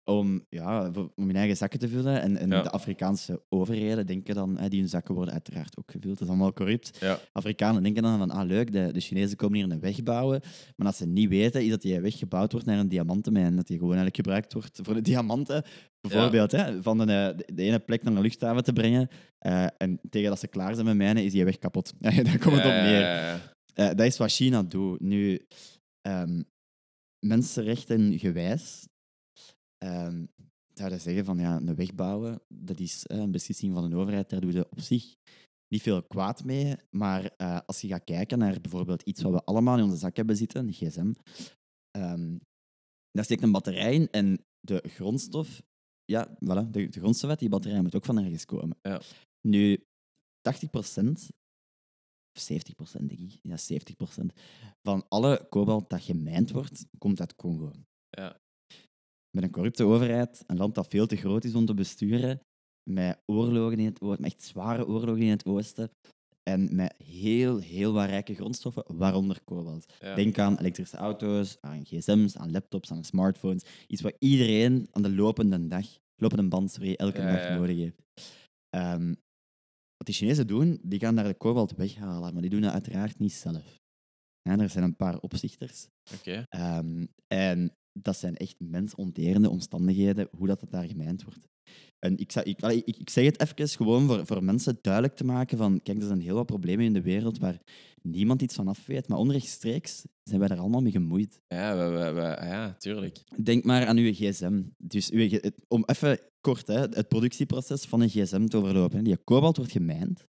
Om, 0.05 0.45
ja, 0.49 0.91
om 1.15 1.27
hun 1.27 1.37
eigen 1.37 1.57
zakken 1.57 1.79
te 1.79 1.89
vullen. 1.89 2.21
En, 2.23 2.37
en 2.37 2.49
Ja. 2.49 2.63
de 2.63 2.71
Afrikaanse 2.71 3.43
overheden 3.49 4.07
denken 4.07 4.35
dan, 4.35 4.59
hè, 4.59 4.69
die 4.69 4.81
hun 4.81 4.89
zakken 4.89 5.15
worden 5.15 5.33
uiteraard 5.35 5.77
ook 5.79 5.91
gevuld. 5.91 6.13
Dat 6.19 6.23
is 6.23 6.29
allemaal 6.29 6.53
corrupt. 6.53 6.99
Ja. 7.01 7.19
Afrikanen 7.33 7.83
denken 7.83 8.03
dan 8.03 8.19
van, 8.19 8.31
ah 8.31 8.47
leuk, 8.47 8.73
de, 8.73 8.93
de 8.93 9.01
Chinezen 9.01 9.37
komen 9.37 9.59
hier 9.59 9.71
een 9.71 9.81
weg 9.81 10.03
bouwen. 10.03 10.41
Maar 10.77 10.87
wat 10.87 10.97
ze 10.97 11.07
niet 11.07 11.29
weten, 11.29 11.65
is 11.65 11.71
dat 11.71 11.83
die 11.83 12.01
weg 12.01 12.19
gebouwd 12.19 12.53
wordt 12.53 12.67
naar 12.67 12.79
een 12.79 12.89
diamantenmijn. 12.89 13.57
Dat 13.57 13.67
die 13.67 13.77
gewoon 13.79 13.95
eigenlijk 13.95 14.17
gebruikt 14.17 14.53
wordt 14.53 14.79
voor 14.83 14.95
de 14.95 15.01
diamanten. 15.03 15.65
Bijvoorbeeld, 16.01 16.53
hè, 16.53 16.83
van 16.83 16.99
de, 16.99 17.05
de, 17.05 17.53
de 17.55 17.63
ene 17.63 17.79
plek 17.79 18.03
naar 18.03 18.15
een 18.17 18.23
luchthaven 18.23 18.65
te 18.65 18.73
brengen. 18.73 19.09
Eh, 19.39 19.67
en 19.79 20.01
tegen 20.11 20.29
dat 20.29 20.39
ze 20.39 20.47
klaar 20.49 20.75
zijn 20.75 20.87
met 20.87 20.97
mijnen, 20.97 21.25
is 21.25 21.33
die 21.33 21.45
weg 21.45 21.59
kapot. 21.59 21.93
Daar 21.99 22.39
komt 22.39 22.57
het 22.57 22.65
op 22.67 22.73
neer. 22.73 23.05
Eh, 23.75 23.87
dat 23.87 24.01
is 24.01 24.17
wat 24.17 24.33
China 24.33 24.63
doet. 24.63 25.01
Nu, 25.01 25.47
ehm, 26.01 26.43
mensenrechten 27.27 28.19
gewijs 28.19 28.87
ehm, 29.83 30.25
zouden 30.75 31.01
zeggen 31.01 31.25
van 31.25 31.39
ja, 31.39 31.57
een 31.57 31.75
weg 31.75 31.95
bouwen, 31.95 32.43
dat 32.49 32.81
is 32.81 33.07
eh, 33.07 33.19
een 33.19 33.31
beslissing 33.31 33.75
van 33.75 33.85
een 33.85 33.95
overheid, 33.95 34.31
daar 34.31 34.41
doe 34.41 34.53
je 34.53 34.71
op 34.71 34.81
zich 34.81 35.17
niet 35.69 35.83
veel 35.83 36.03
kwaad 36.03 36.45
mee. 36.45 36.77
Maar 36.91 37.25
eh, 37.37 37.61
als 37.67 37.81
je 37.81 37.89
gaat 37.89 38.05
kijken 38.05 38.39
naar 38.39 38.61
bijvoorbeeld 38.61 39.03
iets 39.03 39.23
wat 39.23 39.33
we 39.33 39.45
allemaal 39.45 39.77
in 39.77 39.85
onze 39.85 39.97
zak 39.97 40.17
hebben 40.17 40.37
zitten, 40.37 40.67
een 40.67 40.73
gsm, 40.73 41.13
ehm, 41.91 42.39
daar 43.11 43.25
steekt 43.25 43.43
een 43.43 43.53
batterij 43.53 43.95
in 43.95 44.11
en 44.11 44.45
de 44.61 44.85
grondstof, 44.87 45.63
ja, 46.05 46.29
voilà, 46.29 46.71
de, 46.71 46.89
de 46.89 47.01
grondstof 47.01 47.31
uit 47.31 47.39
die 47.39 47.49
batterij 47.49 47.83
moet 47.83 47.95
ook 47.95 48.05
van 48.05 48.19
ergens 48.19 48.45
komen. 48.45 48.79
Ja. 48.83 49.01
Nu, 49.49 49.87
80% 50.41 51.31
of 52.35 52.43
70% 52.43 53.07
denk 53.07 53.21
ik, 53.21 53.39
ja, 53.43 53.57
70% 53.57 54.33
van 54.83 55.09
alle 55.09 55.47
kobalt 55.49 55.91
dat 55.91 56.03
gemijnd 56.03 56.51
wordt, 56.51 56.87
komt 56.99 57.21
uit 57.21 57.35
Congo. 57.35 57.73
Ja. 58.11 58.42
Met 59.37 59.45
een 59.45 59.51
corrupte 59.51 59.85
overheid, 59.85 60.45
een 60.47 60.57
land 60.57 60.75
dat 60.75 60.89
veel 60.89 61.07
te 61.07 61.17
groot 61.17 61.45
is 61.45 61.55
om 61.55 61.67
te 61.67 61.75
besturen, 61.75 62.41
met 62.91 63.23
oorlogen 63.27 63.79
in 63.79 63.85
het 63.85 64.01
oosten, 64.01 64.23
met 64.23 64.33
echt 64.33 64.43
zware 64.43 64.87
oorlogen 64.87 65.23
in 65.23 65.31
het 65.31 65.45
oosten, 65.45 65.91
en 66.43 66.77
met 66.77 66.95
heel, 67.05 67.59
heel 67.59 67.93
wat 67.93 68.09
rijke 68.09 68.35
grondstoffen, 68.35 68.85
waaronder 68.97 69.41
kobalt. 69.45 69.93
Ja. 70.01 70.15
Denk 70.15 70.39
aan 70.39 70.59
elektrische 70.59 70.97
auto's, 70.97 71.57
aan 71.61 71.85
gsm's, 71.85 72.37
aan 72.37 72.51
laptops, 72.51 72.91
aan 72.91 73.05
smartphones. 73.05 73.65
Iets 73.87 74.03
wat 74.03 74.17
iedereen 74.19 74.89
aan 74.91 75.03
de 75.03 75.15
lopende 75.15 75.67
dag, 75.67 75.87
lopende 76.17 76.49
band, 76.49 76.71
sorry, 76.71 76.95
elke 76.95 77.21
Ja, 77.21 77.33
dag 77.33 77.43
ja. 77.43 77.57
nodig 77.57 77.77
heeft. 77.77 78.03
Ehm, 78.69 79.09
wat 79.97 80.07
die 80.07 80.15
Chinezen 80.15 80.47
doen, 80.47 80.81
die 80.83 80.99
gaan 80.99 81.15
daar 81.15 81.25
de 81.25 81.35
kobalt 81.35 81.73
weghalen, 81.73 82.33
maar 82.33 82.43
die 82.43 82.51
doen 82.51 82.61
dat 82.61 82.73
uiteraard 82.73 83.19
niet 83.19 83.33
zelf. 83.33 83.81
Er 84.43 84.69
zijn 84.69 84.85
een 84.85 84.97
paar 84.97 85.19
opzichters. 85.19 85.89
Oké. 86.15 86.45
Ehm, 86.49 87.07
en 87.27 87.77
dat 87.93 88.17
zijn 88.17 88.37
echt 88.37 88.55
mensonterende 88.59 89.51
omstandigheden, 89.51 90.29
hoe 90.37 90.47
dat, 90.47 90.61
het 90.61 90.71
daar 90.71 90.87
gemijnd 90.89 91.25
wordt. 91.25 91.51
En 91.99 92.19
ik, 92.19 92.33
zou- 92.33 92.47
ik, 92.49 92.61
ik, 92.63 92.97
ik 92.97 93.11
zeg 93.11 93.25
het 93.25 93.41
even 93.41 93.69
gewoon 93.69 94.07
voor, 94.07 94.27
voor 94.27 94.45
mensen 94.45 94.79
duidelijk 94.81 95.15
te 95.17 95.25
maken 95.25 95.59
van, 95.59 95.83
kijk, 95.83 95.99
er 96.01 96.07
zijn 96.07 96.21
heel 96.21 96.35
wat 96.35 96.47
problemen 96.47 96.85
in 96.85 96.93
de 96.93 97.03
wereld 97.03 97.39
waar 97.39 97.61
niemand 98.03 98.43
iets 98.43 98.55
van 98.55 98.69
af 98.69 98.87
weet, 98.87 99.09
maar 99.09 99.19
onrechtstreeks 99.19 100.05
zijn 100.23 100.39
wij 100.39 100.49
daar 100.49 100.59
allemaal 100.59 100.81
mee 100.83 100.93
gemoeid. 100.93 101.41
Ja, 101.49 101.77
we, 101.77 101.99
we, 101.99 102.13
we- 102.13 102.21
ja, 102.47 102.75
tuurlijk. 102.79 103.23
Denk 103.43 103.65
maar 103.65 103.87
aan 103.87 103.97
uw 103.97 104.13
gsm. 104.13 104.63
Dus 104.79 105.11
uw, 105.11 105.41
om 105.69 105.83
even 105.87 106.19
kort 106.41 106.67
hè, 106.67 106.81
het 106.81 107.09
productieproces 107.09 107.85
van 107.85 108.01
een 108.01 108.09
gsm 108.09 108.47
te 108.47 108.57
overlopen. 108.57 109.05
Die 109.05 109.17
kobalt 109.17 109.57
wordt 109.57 109.73
gemijnd. 109.73 110.27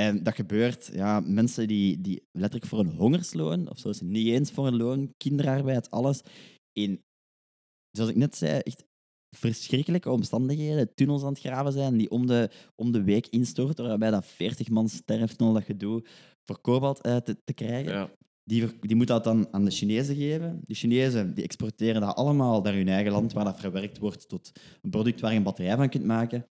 En 0.00 0.22
dat 0.22 0.34
gebeurt, 0.34 0.90
ja, 0.92 1.20
mensen 1.20 1.68
die, 1.68 2.00
die 2.00 2.26
letterlijk 2.32 2.70
voor 2.70 2.78
een 2.78 2.96
hongersloon, 2.96 3.70
of 3.70 3.78
zelfs 3.78 4.00
niet 4.00 4.26
eens 4.26 4.50
voor 4.50 4.66
een 4.66 4.76
loon, 4.76 5.14
kinderarbeid, 5.16 5.90
alles, 5.90 6.20
in, 6.72 7.02
zoals 7.90 8.10
ik 8.10 8.16
net 8.16 8.36
zei, 8.36 8.58
echt 8.58 8.84
verschrikkelijke 9.36 10.10
omstandigheden, 10.10 10.94
tunnels 10.94 11.22
aan 11.22 11.32
het 11.32 11.38
graven 11.38 11.72
zijn 11.72 11.96
die 11.96 12.10
om 12.10 12.26
de, 12.26 12.50
om 12.74 12.92
de 12.92 13.02
week 13.02 13.26
instorten, 13.26 13.86
waarbij 13.86 14.10
dat 14.10 14.26
40 14.26 14.68
man 14.68 14.88
sterft 14.88 15.40
en 15.40 15.46
al 15.46 15.52
dat 15.52 15.64
gedoe, 15.64 16.04
voor 16.44 16.60
kobalt 16.60 17.00
eh, 17.00 17.16
te, 17.16 17.36
te 17.44 17.52
krijgen. 17.52 17.92
Ja. 17.92 18.10
Die, 18.44 18.78
die 18.80 18.96
moet 18.96 19.06
dat 19.06 19.24
dan 19.24 19.48
aan 19.50 19.64
de 19.64 19.70
Chinezen 19.70 20.16
geven. 20.16 20.60
Die 20.66 20.76
Chinezen 20.76 21.34
die 21.34 21.44
exporteren 21.44 22.00
dat 22.00 22.16
allemaal 22.16 22.60
naar 22.60 22.74
hun 22.74 22.88
eigen 22.88 23.12
land, 23.12 23.32
waar 23.32 23.44
dat 23.44 23.60
verwerkt 23.60 23.98
wordt 23.98 24.28
tot 24.28 24.52
een 24.82 24.90
product 24.90 25.20
waar 25.20 25.30
je 25.30 25.36
een 25.36 25.42
batterij 25.42 25.76
van 25.76 25.88
kunt 25.88 26.04
maken. 26.04 26.46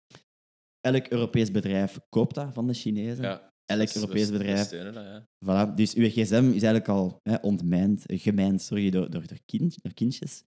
Elk 0.82 1.08
Europees 1.08 1.52
bedrijf 1.52 2.00
koopt 2.10 2.36
dat 2.36 2.54
van 2.54 2.68
de 2.68 2.74
Chinezen. 2.74 3.24
ja. 3.24 3.50
Elk 3.66 3.82
Dus 3.82 3.96
Europees 3.96 4.32
bedrijf. 4.32 4.66
steunen 4.66 4.94
dat, 4.94 5.04
ja. 5.04 5.26
Voilà. 5.46 5.74
Dus 5.76 5.94
uw 5.94 6.10
gsm 6.10 6.46
is 6.46 6.64
eigenlijk 6.64 6.88
al 6.88 7.20
hè, 7.24 7.36
ontmijnd, 7.36 8.04
gemijnd 8.08 8.62
sorry, 8.62 8.90
door, 8.90 9.10
door, 9.10 9.28
door, 9.28 9.40
kind, 9.46 9.78
door 9.82 9.94
kindjes. 9.94 10.44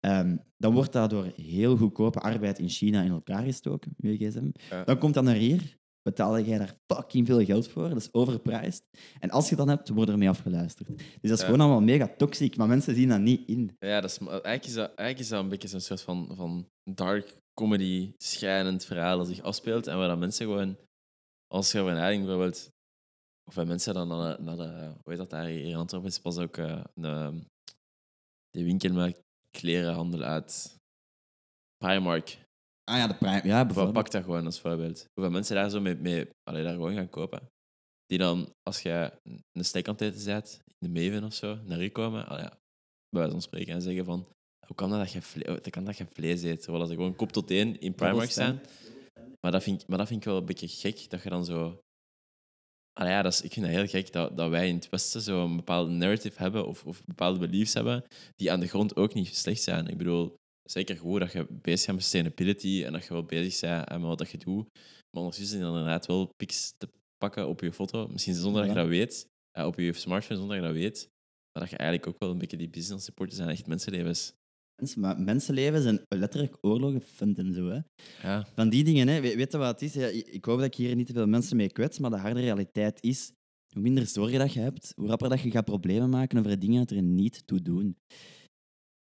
Ehm, 0.00 0.36
dan 0.56 0.74
wordt 0.74 0.92
dat 0.92 1.10
door 1.10 1.32
heel 1.36 1.76
goedkope 1.76 2.18
arbeid 2.20 2.58
in 2.58 2.68
China 2.68 3.02
in 3.02 3.10
elkaar 3.10 3.42
gestoken, 3.42 3.94
uw 4.00 4.16
gsm. 4.16 4.50
Ja. 4.70 4.84
Dan 4.84 4.98
komt 4.98 5.14
dat 5.14 5.24
naar 5.24 5.34
hier, 5.34 5.76
betaal 6.02 6.40
jij 6.40 6.58
daar 6.58 6.76
fucking 6.86 7.26
veel 7.26 7.44
geld 7.44 7.68
voor, 7.68 7.88
dat 7.88 7.96
is 7.96 8.12
overprijsd. 8.12 8.82
En 9.20 9.30
als 9.30 9.48
je 9.48 9.56
dat 9.56 9.66
hebt, 9.66 9.88
wordt 9.88 10.10
er 10.10 10.18
mee 10.18 10.28
afgeluisterd. 10.28 10.88
Dus 10.98 10.98
dat 11.20 11.30
is 11.30 11.38
Ja. 11.40 11.44
gewoon 11.44 11.60
allemaal 11.60 11.80
mega 11.80 12.14
toxic, 12.16 12.56
maar 12.56 12.66
mensen 12.68 12.94
zien 12.94 13.08
dat 13.08 13.20
niet 13.20 13.48
in. 13.48 13.76
Ja, 13.78 14.00
dat 14.00 14.10
is, 14.10 14.18
maar 14.18 14.30
eigenlijk, 14.32 14.64
is 14.64 14.74
dat, 14.74 14.86
eigenlijk 14.86 15.18
is 15.18 15.28
dat 15.28 15.42
een 15.42 15.48
beetje 15.48 15.68
zo'n 15.68 15.80
soort 15.80 16.00
van, 16.02 16.28
van 16.36 16.68
dark 16.90 17.36
comedy, 17.60 18.12
schrijnend 18.16 18.84
verhaal 18.84 19.18
dat 19.18 19.26
zich 19.26 19.40
afspeelt. 19.42 19.86
En 19.86 19.98
waar 19.98 20.08
dat 20.08 20.18
mensen 20.18 20.46
gewoon, 20.46 20.76
als 21.46 21.72
je 21.72 21.82
nadenkt, 21.82 22.24
bijvoorbeeld, 22.26 22.70
of 23.48 23.54
wij 23.54 23.64
mensen 23.64 23.94
dan 23.94 24.08
naar 24.08 24.36
de, 24.36 24.42
naar 24.42 24.56
de 24.56 24.92
hoe 25.02 25.12
heet 25.12 25.16
dat 25.18 25.30
daar 25.30 25.44
hier 25.46 25.64
in 25.64 25.74
Antwerpen, 25.76 26.08
is 26.10 26.18
pas 26.18 26.38
ook 26.38 26.56
eh, 26.56 26.84
een, 26.94 27.46
die 28.50 28.64
winkel 28.64 28.92
met 28.92 29.22
klerenhandel 29.50 30.22
uit 30.22 30.76
Primark. 31.76 32.46
Ah 32.88 32.96
ja, 32.96 33.06
de 33.06 33.14
prime. 33.14 33.40
Ja, 33.44 33.64
Bijvoorbeeld, 33.64 33.94
pak 33.94 34.10
dat 34.10 34.22
gewoon 34.24 34.44
als 34.46 34.60
voorbeeld. 34.60 35.04
Hoeveel 35.14 35.32
mensen 35.32 35.54
daar 35.54 35.70
zo 35.70 35.80
mee, 35.80 35.94
mee 35.94 36.28
allee, 36.42 36.62
daar 36.62 36.72
gewoon 36.72 36.94
gaan 36.94 37.08
kopen. 37.08 37.48
Die 38.06 38.18
dan, 38.18 38.52
als 38.62 38.82
je 38.82 39.12
een 39.52 39.64
steak 39.64 39.88
aan 39.88 39.92
het 39.94 40.02
eten 40.02 40.24
bent, 40.24 40.60
in 40.78 40.92
de 40.92 41.00
Maven 41.00 41.24
of 41.24 41.34
zo, 41.34 41.58
naar 41.64 41.82
u 41.82 41.88
komen, 41.88 42.26
allee, 42.26 42.42
ja, 42.42 42.48
bij 43.08 43.20
wijze 43.20 43.30
van 43.30 43.42
spreken, 43.42 43.72
en 43.74 43.82
zeggen 43.82 44.04
van 44.04 44.26
hoe 44.66 44.76
kan 44.76 44.90
dat 44.90 44.98
dat 44.98 45.12
je, 45.12 45.22
vle- 45.22 45.46
hoe 45.50 45.60
kan 45.70 45.84
dat 45.84 45.96
je 45.96 46.06
vlees 46.12 46.42
eet? 46.42 46.62
Terwijl 46.62 46.86
ze 46.86 46.94
gewoon 46.94 47.16
kop 47.16 47.32
tot 47.32 47.50
één 47.50 47.80
in 47.80 47.94
Primark 47.94 48.30
staan. 48.30 48.60
staan. 48.62 49.32
Maar 49.40 49.52
dat, 49.52 49.62
vind 49.62 49.82
ik, 49.82 49.88
maar 49.88 49.98
dat 49.98 50.06
vind 50.08 50.20
ik 50.20 50.26
wel 50.26 50.36
een 50.36 50.44
beetje 50.44 50.68
gek, 50.68 51.10
dat 51.10 51.22
je 51.22 51.28
dan 51.30 51.44
zo... 51.44 51.78
Ah 52.92 53.08
ja, 53.08 53.22
dat 53.22 53.32
is, 53.32 53.40
ik 53.40 53.52
vind 53.52 53.66
dat 53.66 53.74
heel 53.74 53.86
gek 53.86 54.12
dat, 54.12 54.36
dat 54.36 54.50
wij 54.50 54.68
in 54.68 54.74
het 54.74 54.88
Westen 54.88 55.20
zo 55.20 55.44
een 55.44 55.56
bepaalde 55.56 55.90
narrative 55.90 56.42
hebben 56.42 56.66
of, 56.66 56.84
of 56.84 57.04
bepaalde 57.04 57.38
beliefs 57.38 57.74
hebben 57.74 58.04
die 58.36 58.52
aan 58.52 58.60
de 58.60 58.68
grond 58.68 58.96
ook 58.96 59.14
niet 59.14 59.36
slecht 59.36 59.62
zijn. 59.62 59.86
Ik 59.88 59.96
bedoel, 59.98 60.34
zeker 60.70 60.96
goed 60.96 61.20
dat 61.20 61.32
je 61.32 61.46
bezig 61.50 61.86
bent 61.86 61.96
met 61.96 62.02
sustainability 62.02 62.82
en 62.84 62.92
dat 62.92 63.02
je 63.04 63.12
wel 63.12 63.24
bezig 63.24 63.60
bent 63.60 63.88
met 64.00 64.18
wat 64.18 64.30
je 64.30 64.38
doet. 64.38 64.66
Maar 65.10 65.22
ondertussen 65.22 65.60
er 65.60 65.66
inderdaad 65.66 66.06
wel 66.06 66.30
pics 66.36 66.72
te 66.76 66.88
pakken 67.16 67.48
op 67.48 67.60
je 67.60 67.72
foto. 67.72 68.08
Misschien 68.08 68.34
zonder 68.34 68.60
dat 68.62 68.70
je 68.70 68.76
dat 68.76 68.88
weet, 68.88 69.26
eh, 69.58 69.66
op 69.66 69.78
je 69.78 69.92
smartphone 69.92 70.38
zonder 70.38 70.56
dat 70.56 70.66
je 70.66 70.72
dat 70.72 70.82
weet. 70.82 71.08
Maar 71.52 71.62
dat 71.62 71.70
je 71.70 71.76
eigenlijk 71.76 72.08
ook 72.10 72.18
wel 72.18 72.30
een 72.30 72.38
beetje 72.38 72.56
die 72.56 72.68
business 72.68 73.04
supporters 73.04 73.36
zijn, 73.38 73.48
echt 73.50 73.66
mensenlevens. 73.66 74.32
Mensen, 74.82 75.00
maar 75.00 75.20
mensenlevens 75.20 75.84
en 75.84 76.02
letterlijk 76.08 76.56
oorlogen 76.60 77.02
vindt 77.02 77.38
en 77.38 77.54
zo. 77.54 77.68
Hè. 77.68 77.80
Ja, 78.28 78.46
Van 78.54 78.68
die 78.68 78.84
dingen, 78.84 79.08
hè. 79.08 79.20
We- 79.20 79.36
weet 79.36 79.52
je 79.52 79.58
wat 79.58 79.80
het 79.80 79.82
is? 79.82 79.94
Ja, 79.94 80.06
ik 80.06 80.26
ik 80.28 80.44
hoop 80.44 80.56
dat 80.58 80.66
ik 80.66 80.74
hier 80.74 80.94
niet 80.96 81.06
te 81.06 81.12
veel 81.12 81.26
mensen 81.26 81.56
mee 81.56 81.72
kwets, 81.72 81.98
maar 81.98 82.10
de 82.10 82.16
harde 82.16 82.40
realiteit 82.40 83.02
is, 83.02 83.32
hoe 83.72 83.82
minder 83.82 84.06
zorgen 84.06 84.38
dat 84.38 84.52
je 84.52 84.60
hebt, 84.60 84.92
hoe 84.96 85.06
rapper 85.08 85.28
dat 85.28 85.40
je 85.40 85.50
gaat 85.50 85.64
problemen 85.64 86.10
maken 86.10 86.38
over 86.38 86.58
dingen 86.58 86.78
dat 86.86 86.90
er 86.96 87.02
niet 87.02 87.46
toe 87.46 87.62
doen. 87.62 87.96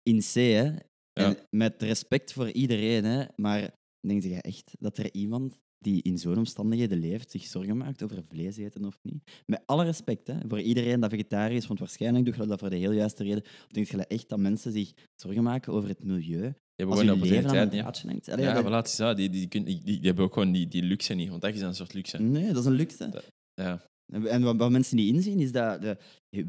In 0.02 0.18
C, 0.20 0.32
hè. 0.34 0.72
En 1.18 1.36
met 1.50 1.82
respect 1.82 2.32
voor 2.32 2.50
iedereen, 2.50 3.04
hè. 3.04 3.24
Maar 3.36 3.70
denk 4.06 4.22
je 4.22 4.40
echt 4.42 4.70
dat 4.78 4.98
er 4.98 5.08
iemand 5.14 5.58
die 5.78 6.02
in 6.02 6.18
zo'n 6.18 6.36
omstandigheden 6.36 6.98
leeft, 6.98 7.30
zich 7.30 7.44
zorgen 7.44 7.76
maakt 7.76 8.02
over 8.02 8.22
vlees 8.28 8.56
eten 8.56 8.84
of 8.84 8.98
niet? 9.02 9.30
Met 9.46 9.62
alle 9.66 9.84
respect 9.84 10.26
hè, 10.26 10.34
voor 10.48 10.60
iedereen 10.60 11.00
dat 11.00 11.10
vegetarisch 11.10 11.56
is, 11.56 11.66
want 11.66 11.78
waarschijnlijk 11.78 12.24
doe 12.24 12.34
je 12.36 12.46
dat 12.46 12.58
voor 12.58 12.70
de 12.70 12.76
heel 12.76 12.92
juiste 12.92 13.22
reden. 13.22 13.42
Of 13.42 13.66
denk 13.70 13.86
je 13.90 14.06
echt 14.06 14.28
dat 14.28 14.38
mensen 14.38 14.72
zich 14.72 14.92
zorgen 15.14 15.42
maken 15.42 15.72
over 15.72 15.88
het 15.88 16.04
milieu? 16.04 16.52
je 16.74 16.84
Als 16.86 16.98
gewoon 17.00 17.18
je 17.18 17.20
leven 17.22 17.50
aan 17.50 17.56
een 17.56 17.62
opportuniteit 17.62 17.70
niet. 17.72 17.80
draadje 17.80 18.08
hangt. 18.08 18.28
Allee, 18.28 18.44
Ja, 18.44 18.52
dat- 18.52 18.62
maar 18.62 18.72
laat. 18.72 19.16
Die, 19.16 19.30
die, 19.30 19.48
die, 19.48 19.64
die, 19.64 19.82
die 19.84 19.98
hebben 20.02 20.24
ook 20.24 20.32
gewoon 20.32 20.52
die, 20.52 20.68
die 20.68 20.82
luxe 20.82 21.14
niet, 21.14 21.28
want 21.28 21.40
dat 21.42 21.54
is 21.54 21.60
een 21.60 21.74
soort 21.74 21.94
luxe. 21.94 22.18
Nee, 22.22 22.46
dat 22.52 22.56
is 22.56 22.64
een 22.64 22.72
luxe. 22.72 23.08
Dat- 23.08 23.26
Ja, 23.54 23.82
En 24.08 24.42
wat, 24.42 24.56
wat 24.56 24.70
mensen 24.70 24.96
niet 24.96 25.14
inzien, 25.14 25.40
is 25.40 25.52
dat 25.52 25.82
de, 25.82 25.96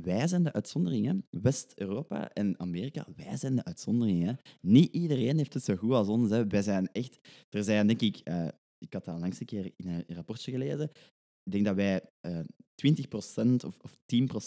wij 0.01 0.28
zijn 0.28 0.43
de 0.43 0.53
uitzondering. 0.53 1.24
West-Europa 1.30 2.34
en 2.34 2.60
Amerika, 2.60 3.05
wij 3.16 3.38
zijn 3.38 3.55
de 3.55 3.64
uitzondering. 3.64 4.26
Hè. 4.26 4.34
Niet 4.62 4.93
iedereen 4.93 5.38
heeft 5.38 5.53
het 5.53 5.64
zo 5.64 5.76
goed 5.76 5.91
als 5.91 6.07
ons. 6.07 6.30
Hè. 6.30 6.47
Wij 6.47 6.62
zijn 6.62 6.89
echt... 6.91 7.20
Er 7.49 7.64
zijn, 7.64 7.88
denk 7.88 8.01
ik... 8.01 8.22
eh, 8.24 8.47
ik 8.78 8.93
had 8.93 9.05
dat 9.05 9.20
langs 9.20 9.39
een 9.39 9.45
keer 9.45 9.72
in 9.76 9.88
een 9.88 10.03
rapportje 10.07 10.51
gelezen. 10.51 10.91
Ik 11.50 11.56
denk 11.56 11.66
dat 11.66 11.76
wij 11.76 12.02
eh 12.22 12.39
20% 12.88 13.66
of, 13.66 13.78
of 13.82 13.97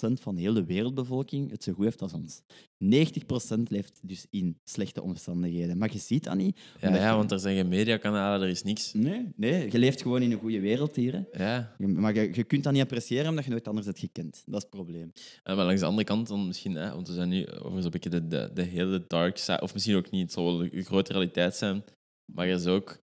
10% 0.08 0.12
van 0.12 0.36
heel 0.36 0.52
de 0.54 0.64
wereldbevolking 0.64 1.50
het 1.50 1.62
zo 1.62 1.72
goed 1.72 1.84
heeft 1.84 2.02
als 2.02 2.12
ons. 2.12 2.42
90% 2.84 3.62
leeft 3.68 4.00
dus 4.02 4.26
in 4.30 4.58
slechte 4.64 5.02
omstandigheden. 5.02 5.78
Maar 5.78 5.92
je 5.92 5.98
ziet 5.98 6.24
dat 6.24 6.34
niet. 6.36 6.60
ja, 6.80 6.94
ja 6.94 7.10
je- 7.10 7.16
want 7.16 7.30
er 7.30 7.38
zijn 7.40 7.56
geen 7.56 7.68
mediakanalen, 7.68 8.42
er 8.42 8.48
is 8.52 8.62
niks. 8.62 8.92
Nee, 8.92 9.28
nee, 9.36 9.70
je 9.72 9.78
leeft 9.78 10.02
gewoon 10.02 10.22
in 10.22 10.32
een 10.32 10.38
goede 10.38 10.60
wereld 10.60 10.96
hier. 10.96 11.12
Hè. 11.32 11.44
Ja, 11.44 11.74
Maar 11.78 12.14
je, 12.14 12.30
je 12.34 12.44
kunt 12.44 12.64
dat 12.64 12.72
niet 12.72 12.82
appreciëren 12.82 13.28
omdat 13.28 13.44
je 13.44 13.50
nooit 13.50 13.68
anders 13.68 13.86
hebt 13.86 13.98
gekend. 13.98 14.42
Dat 14.46 14.54
is 14.54 14.60
het 14.62 14.70
probleem. 14.70 15.12
Ja, 15.44 15.54
maar 15.54 15.64
langs 15.64 15.80
de 15.80 15.86
andere 15.86 16.06
kant 16.06 16.28
dan 16.28 16.46
misschien, 16.46 16.74
hè, 16.74 16.90
want 16.94 17.08
we 17.08 17.14
zijn 17.14 17.28
nu 17.28 17.48
over 17.50 17.82
zo'n 17.82 17.90
beetje 17.90 18.10
de, 18.10 18.28
de, 18.28 18.50
de 18.54 18.62
hele 18.62 19.04
dark 19.06 19.36
side, 19.38 19.60
of 19.60 19.72
misschien 19.72 19.96
ook 19.96 20.10
niet, 20.10 20.22
het 20.22 20.32
zal 20.32 20.66
grote 20.72 21.12
realiteit 21.12 21.56
zijn, 21.56 21.84
maar 22.32 22.46
er 22.46 22.54
is 22.54 22.66
ook 22.66 23.00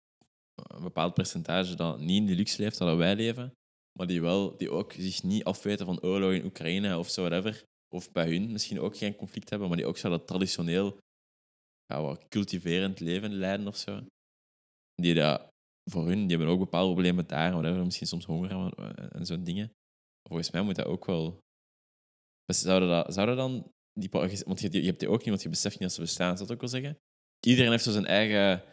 een 0.56 0.84
bepaald 0.84 1.14
percentage 1.14 1.76
dat 1.76 2.00
niet 2.00 2.18
in 2.22 2.26
de 2.26 2.36
luxe 2.36 2.62
leeft 2.62 2.78
dat 2.78 2.98
wij 2.98 3.16
leven, 3.16 3.54
maar 4.00 4.08
die, 4.08 4.22
wel, 4.22 4.58
die 4.58 4.72
ook 4.72 4.94
zich 4.94 5.24
niet 5.24 5.44
afweten 5.44 5.86
van 5.86 6.02
oorlog 6.02 6.32
in 6.32 6.46
Oekraïne 6.46 6.98
of 6.98 7.10
zo, 7.10 7.22
whatever, 7.22 7.64
of 7.96 8.12
bij 8.12 8.30
hun 8.30 8.52
misschien 8.52 8.80
ook 8.80 8.98
geen 8.98 9.16
conflict 9.16 9.50
hebben, 9.50 9.68
maar 9.68 9.78
die 9.78 9.86
ook 9.86 9.98
zo 9.98 10.10
dat 10.10 10.28
traditioneel 10.28 10.98
ja, 11.86 12.02
wat 12.02 12.28
cultiverend 12.28 13.00
leven 13.00 13.34
leiden 13.34 13.68
of 13.68 13.78
zo. 13.78 14.02
Die 14.96 15.14
dat 15.14 15.48
voor 15.92 16.08
hun, 16.08 16.28
die 16.28 16.38
hebben 16.38 16.48
ook 16.48 16.60
bepaalde 16.60 16.92
problemen 16.94 17.28
daar, 17.28 17.52
whatever, 17.52 17.84
misschien 17.84 18.08
soms 18.08 18.26
honger 18.26 18.52
en, 18.52 19.12
en 19.12 19.26
zo'n 19.26 19.44
dingen. 19.44 19.72
Volgens 20.30 20.52
mij 20.52 20.62
moet 20.62 20.76
dat 20.76 20.86
ook 20.86 21.06
wel 21.06 21.40
dus 22.46 22.62
zouden, 22.62 22.90
dat, 22.90 23.14
zouden 23.14 23.36
dan 23.36 23.72
die 23.94 24.10
want 24.46 24.62
je, 24.62 24.72
je 24.72 24.86
hebt 24.86 25.00
die 25.00 25.10
ook 25.10 25.20
niet, 25.20 25.30
want 25.30 25.42
je 25.42 25.50
beseft 25.50 25.80
niet 25.80 25.88
dat 25.88 25.94
ze 25.94 26.02
bestaan, 26.02 26.38
zou 26.38 26.48
dat 26.48 26.52
ook 26.52 26.62
wel 26.62 26.82
zeggen? 26.82 26.98
Iedereen 27.46 27.72
heeft 27.72 27.84
zo 27.84 27.92
zijn 27.92 28.06
eigen 28.06 28.64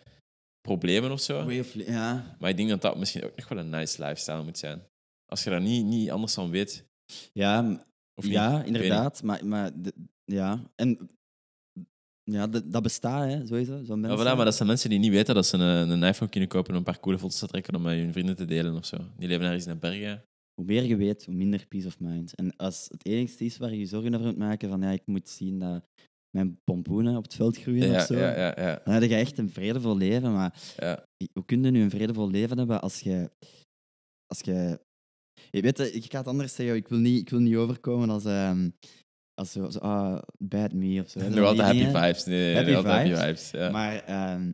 problemen 0.60 1.10
of 1.10 1.20
zo. 1.20 1.58
Of 1.58 1.74
ja, 1.74 2.36
Maar 2.38 2.50
ik 2.50 2.56
denk 2.56 2.68
dat 2.68 2.82
dat 2.82 2.98
misschien 2.98 3.24
ook 3.24 3.36
nog 3.36 3.48
wel 3.48 3.58
een 3.58 3.70
nice 3.70 4.02
lifestyle 4.02 4.42
moet 4.42 4.58
zijn. 4.58 4.82
Als 5.30 5.44
je 5.44 5.50
daar 5.50 5.60
niet, 5.60 5.84
niet 5.84 6.10
anders 6.10 6.34
van 6.34 6.50
weet. 6.50 6.84
ja, 7.32 7.84
Of 8.14 8.26
ja 8.26 8.62
inderdaad. 8.64 9.22
Maar, 9.22 9.46
maar 9.46 9.82
de- 9.82 9.94
ja, 10.24 10.70
en 10.74 11.10
ja, 12.22 12.46
dat, 12.46 12.72
dat 12.72 12.82
bestaat, 12.82 13.28
hè, 13.28 13.46
sowieso. 13.46 13.76
Niet. 13.78 13.88
mensen. 13.88 14.10
Ja, 14.10 14.32
voilà, 14.32 14.36
maar 14.36 14.44
dat 14.44 14.54
zijn 14.54 14.68
mensen 14.68 14.90
die 14.90 14.98
niet 14.98 15.10
weten 15.10 15.34
dat 15.34 15.46
ze 15.46 15.56
een, 15.56 15.90
een 15.90 16.02
iPhone 16.02 16.30
kunnen 16.30 16.48
kopen 16.48 16.70
om 16.70 16.76
een 16.78 16.84
paar 16.84 17.00
coole 17.00 17.18
foto's 17.18 17.38
te 17.38 17.46
trekken 17.46 17.74
om 17.74 17.82
met 17.82 17.98
hun 17.98 18.12
vrienden 18.12 18.36
te 18.36 18.44
delen 18.44 18.74
of 18.76 18.86
zo. 18.86 18.96
Die 19.18 19.28
leven 19.28 19.46
ergens 19.46 19.66
in 19.66 19.72
de 19.72 19.78
bergen. 19.78 20.22
Hoe 20.54 20.64
meer 20.64 20.84
je 20.84 20.96
weet, 20.96 21.24
hoe 21.24 21.34
minder 21.34 21.66
peace 21.66 21.86
of 21.86 22.00
mind. 22.00 22.34
En 22.34 22.56
als 22.56 22.86
het 22.90 23.06
enigste 23.06 23.44
is 23.44 23.56
waar 23.56 23.70
je 23.70 23.78
je 23.78 23.86
zorgen 23.86 24.14
over 24.14 24.26
moet 24.26 24.36
maken, 24.38 24.68
van 24.68 24.80
ja, 24.80 24.90
ik 24.90 25.06
moet 25.06 25.28
zien 25.28 25.58
dat 25.58 25.84
mijn 26.36 26.60
pompoenen 26.64 27.16
op 27.16 27.22
het 27.22 27.34
veld 27.34 27.56
groeien 27.56 27.88
Ja, 27.88 27.94
of 27.96 28.06
zo, 28.06 28.18
ja, 28.18 28.36
ja, 28.36 28.54
ja, 28.56 28.80
dan 28.84 28.94
heb 28.94 29.02
je 29.02 29.14
echt 29.14 29.38
een 29.38 29.50
vredevol 29.50 29.96
leven. 29.96 30.32
Maar 30.32 30.74
ja. 30.76 31.04
hoe 31.32 31.44
kun 31.44 31.62
je 31.64 31.70
nu 31.70 31.82
een 31.82 31.90
vredevol 31.90 32.30
leven 32.30 32.58
hebben 32.58 32.80
als 32.80 33.00
je... 33.00 33.30
Als 34.26 34.40
je, 34.40 34.80
je 35.50 35.60
weet, 35.60 35.94
ik 35.94 36.10
ga 36.10 36.18
het 36.18 36.26
anders 36.26 36.54
zeggen. 36.54 36.76
Ik 36.76 36.88
wil 36.88 36.98
niet, 36.98 37.20
ik 37.20 37.30
wil 37.30 37.40
niet 37.40 37.56
overkomen 37.56 38.10
als... 38.10 38.24
ehm 38.24 38.68
als 39.40 39.52
zo, 39.52 39.70
zo, 39.70 39.78
ah, 39.78 40.22
bad 40.38 40.72
me 40.72 41.02
of 41.02 41.10
zo. 41.10 41.28
Nog 41.28 41.44
altijd 41.48 41.66
happy 41.66 41.78
dingen. 41.78 42.02
vibes. 42.02 42.24
Nee, 42.24 42.54
Happy 42.54 42.72
happy 42.72 43.14
vibes. 43.14 43.50
Ja. 43.50 43.70
Maar 43.70 44.04
ehm, 44.04 44.52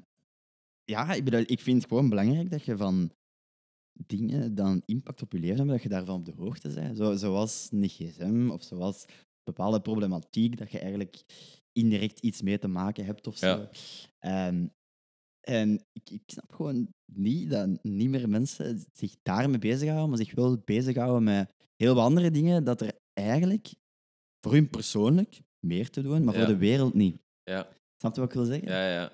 ja, 0.84 1.12
ik, 1.12 1.24
bedoel, 1.24 1.42
ik 1.46 1.60
vind 1.60 1.76
het 1.82 1.88
gewoon 1.88 2.08
belangrijk 2.08 2.50
dat 2.50 2.64
je 2.64 2.76
van 2.76 3.10
dingen 4.06 4.54
dan 4.54 4.82
impact 4.84 5.22
op 5.22 5.32
je 5.32 5.38
leven 5.38 5.56
hebben, 5.56 5.74
dat 5.74 5.82
je 5.82 5.88
daarvan 5.88 6.18
op 6.18 6.24
de 6.24 6.32
hoogte 6.36 6.68
bent. 6.74 6.96
Zo, 6.96 7.16
zoals 7.16 7.68
een 7.70 7.88
gsm 7.88 8.50
of 8.50 8.62
zoals 8.62 9.04
bepaalde 9.42 9.80
problematiek, 9.80 10.58
dat 10.58 10.70
je 10.70 10.78
eigenlijk 10.78 11.24
indirect 11.72 12.20
iets 12.20 12.42
mee 12.42 12.58
te 12.58 12.68
maken 12.68 13.04
hebt 13.04 13.26
of 13.26 13.36
zo. 13.36 13.46
Ja. 13.46 13.68
Ehm, 14.18 14.66
en 15.48 15.84
ik, 15.92 16.10
ik 16.10 16.22
snap 16.26 16.52
gewoon 16.52 16.88
niet 17.12 17.50
dat 17.50 17.82
niet 17.82 18.08
meer 18.08 18.28
mensen 18.28 18.84
zich 18.92 19.14
daarmee 19.22 19.58
bezighouden, 19.58 20.08
maar 20.08 20.18
zich 20.18 20.34
wel 20.34 20.58
bezighouden 20.64 21.24
met 21.24 21.50
heel 21.76 21.94
wat 21.94 22.04
andere 22.04 22.30
dingen, 22.30 22.64
dat 22.64 22.80
er 22.80 22.92
eigenlijk 23.12 23.74
voor 24.40 24.52
hun 24.52 24.70
persoonlijk 24.70 25.40
meer 25.66 25.90
te 25.90 26.02
doen, 26.02 26.24
maar 26.24 26.34
Ja. 26.34 26.40
voor 26.44 26.52
de 26.52 26.58
wereld 26.58 26.94
niet. 26.94 27.20
Ja. 27.42 27.68
Snap 27.96 28.14
je 28.14 28.20
wat 28.20 28.28
ik 28.28 28.36
wil 28.36 28.44
zeggen? 28.44 28.68
Ja, 28.68 28.90
ja. 28.92 29.12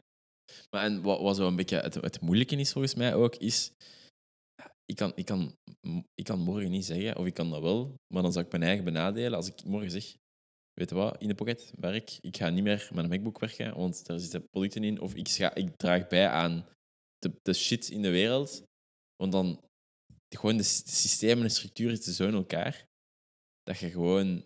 Maar 0.71 0.85
en 0.85 1.03
wat, 1.03 1.21
wat 1.21 1.37
zo 1.37 1.47
een 1.47 1.57
beetje 1.57 1.77
het, 1.77 1.95
het 1.95 2.21
moeilijke 2.21 2.57
is 2.57 2.73
volgens 2.73 2.95
mij 2.95 3.15
ook, 3.15 3.37
is... 3.37 3.73
Ik 4.85 4.97
kan, 4.97 5.13
ik, 5.15 5.25
kan, 5.25 5.57
ik 6.15 6.25
kan 6.25 6.39
morgen 6.41 6.71
niet 6.71 6.85
zeggen, 6.85 7.17
of 7.17 7.27
ik 7.27 7.35
kan 7.35 7.51
dat 7.51 7.63
wel, 7.63 7.95
maar 8.15 8.23
dan 8.23 8.33
zou 8.33 8.45
ik 8.45 8.51
mijn 8.51 8.65
eigen 8.65 8.85
benadelen. 8.85 9.35
Als 9.35 9.49
ik 9.49 9.65
morgen 9.65 9.91
zeg, 9.91 10.17
weet 10.75 10.89
je 10.89 10.95
wat, 10.95 11.21
in 11.23 11.29
de 11.29 11.35
pocket 11.35 11.73
werk, 11.79 12.19
ik 12.21 12.37
ga 12.37 12.49
niet 12.51 12.65
meer 12.65 12.89
met 12.93 13.05
een 13.05 13.11
MacBook 13.11 13.39
werken, 13.39 13.75
want 13.77 14.07
daar 14.07 14.19
zitten 14.21 14.49
producten 14.49 14.85
in, 14.85 15.01
of 15.01 15.15
ik, 15.15 15.29
ga, 15.29 15.55
ik 15.55 15.77
draag 15.77 16.07
bij 16.09 16.29
aan 16.29 16.67
de, 17.19 17.33
de 17.43 17.53
shit 17.53 17.89
in 17.89 18.03
de 18.03 18.11
wereld, 18.11 18.63
want 19.17 19.33
dan... 19.33 19.61
Gewoon 20.37 20.57
de, 20.57 20.63
systemen 20.63 21.37
en 21.37 21.43
de 21.43 21.49
structuur 21.49 21.91
zitten 21.91 22.13
zo 22.13 22.27
in 22.27 22.35
elkaar, 22.35 22.87
dat 23.63 23.79
je 23.79 23.91
gewoon... 23.91 24.45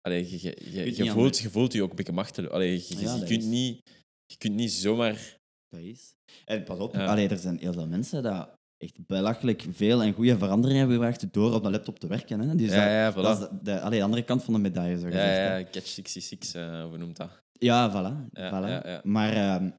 Allee, 0.00 0.30
je, 0.30 0.38
je, 0.72 0.96
je, 0.96 1.10
voelt, 1.10 1.38
je 1.38 1.50
voelt 1.50 1.72
je 1.72 1.82
ook 1.82 1.90
een 1.90 1.96
beetje 1.96 2.12
machteloos. 2.12 2.50
Allee, 2.50 2.72
je, 2.88 2.98
Ja, 2.98 3.18
kunt 3.18 3.30
is- 3.30 3.44
niet, 3.44 3.80
je 4.26 4.36
kunt 4.38 4.54
niet 4.54 4.72
zomaar... 4.72 5.38
Dat 5.68 5.80
is. 5.80 6.14
En 6.44 6.64
pas 6.64 6.78
op, 6.78 6.94
Ja. 6.94 7.06
allee, 7.06 7.28
er 7.28 7.38
zijn 7.38 7.58
heel 7.58 7.72
veel 7.72 7.86
mensen 7.86 8.22
dat 8.22 8.55
echt 8.78 9.06
belachelijk 9.06 9.66
veel 9.70 10.02
en 10.02 10.12
goede 10.12 10.38
veranderingen 10.38 10.78
hebben 10.80 10.96
gebracht 10.96 11.32
door 11.32 11.54
op 11.54 11.62
de 11.62 11.70
laptop 11.70 11.98
te 11.98 12.06
werken. 12.06 12.40
Hè. 12.40 12.54
Dus 12.54 12.70
Ja, 12.72 12.74
dat, 12.76 12.84
ja, 12.84 13.12
voilà. 13.12 13.24
dat 13.38 13.40
is 13.42 13.48
de, 13.48 13.58
de, 13.62 13.80
allee, 13.80 13.98
de 13.98 14.04
andere 14.04 14.24
kant 14.24 14.44
van 14.44 14.54
de 14.54 14.60
medaille, 14.60 14.98
zo 14.98 15.06
Ja, 15.06 15.12
gezegd. 15.12 15.36
hè. 15.36 15.56
ja, 15.56 15.64
Catch 15.70 15.86
66, 15.86 16.54
eh 16.54 16.84
hoe 16.84 16.98
noemt 16.98 17.16
dat? 17.16 17.42
Ja, 17.52 17.90
voilà. 17.90 18.30
Ja, 18.30 18.50
voilà. 18.50 18.68
ja, 18.68 18.88
ja. 18.90 19.00
Maar 19.04 19.32
ehm, 19.32 19.70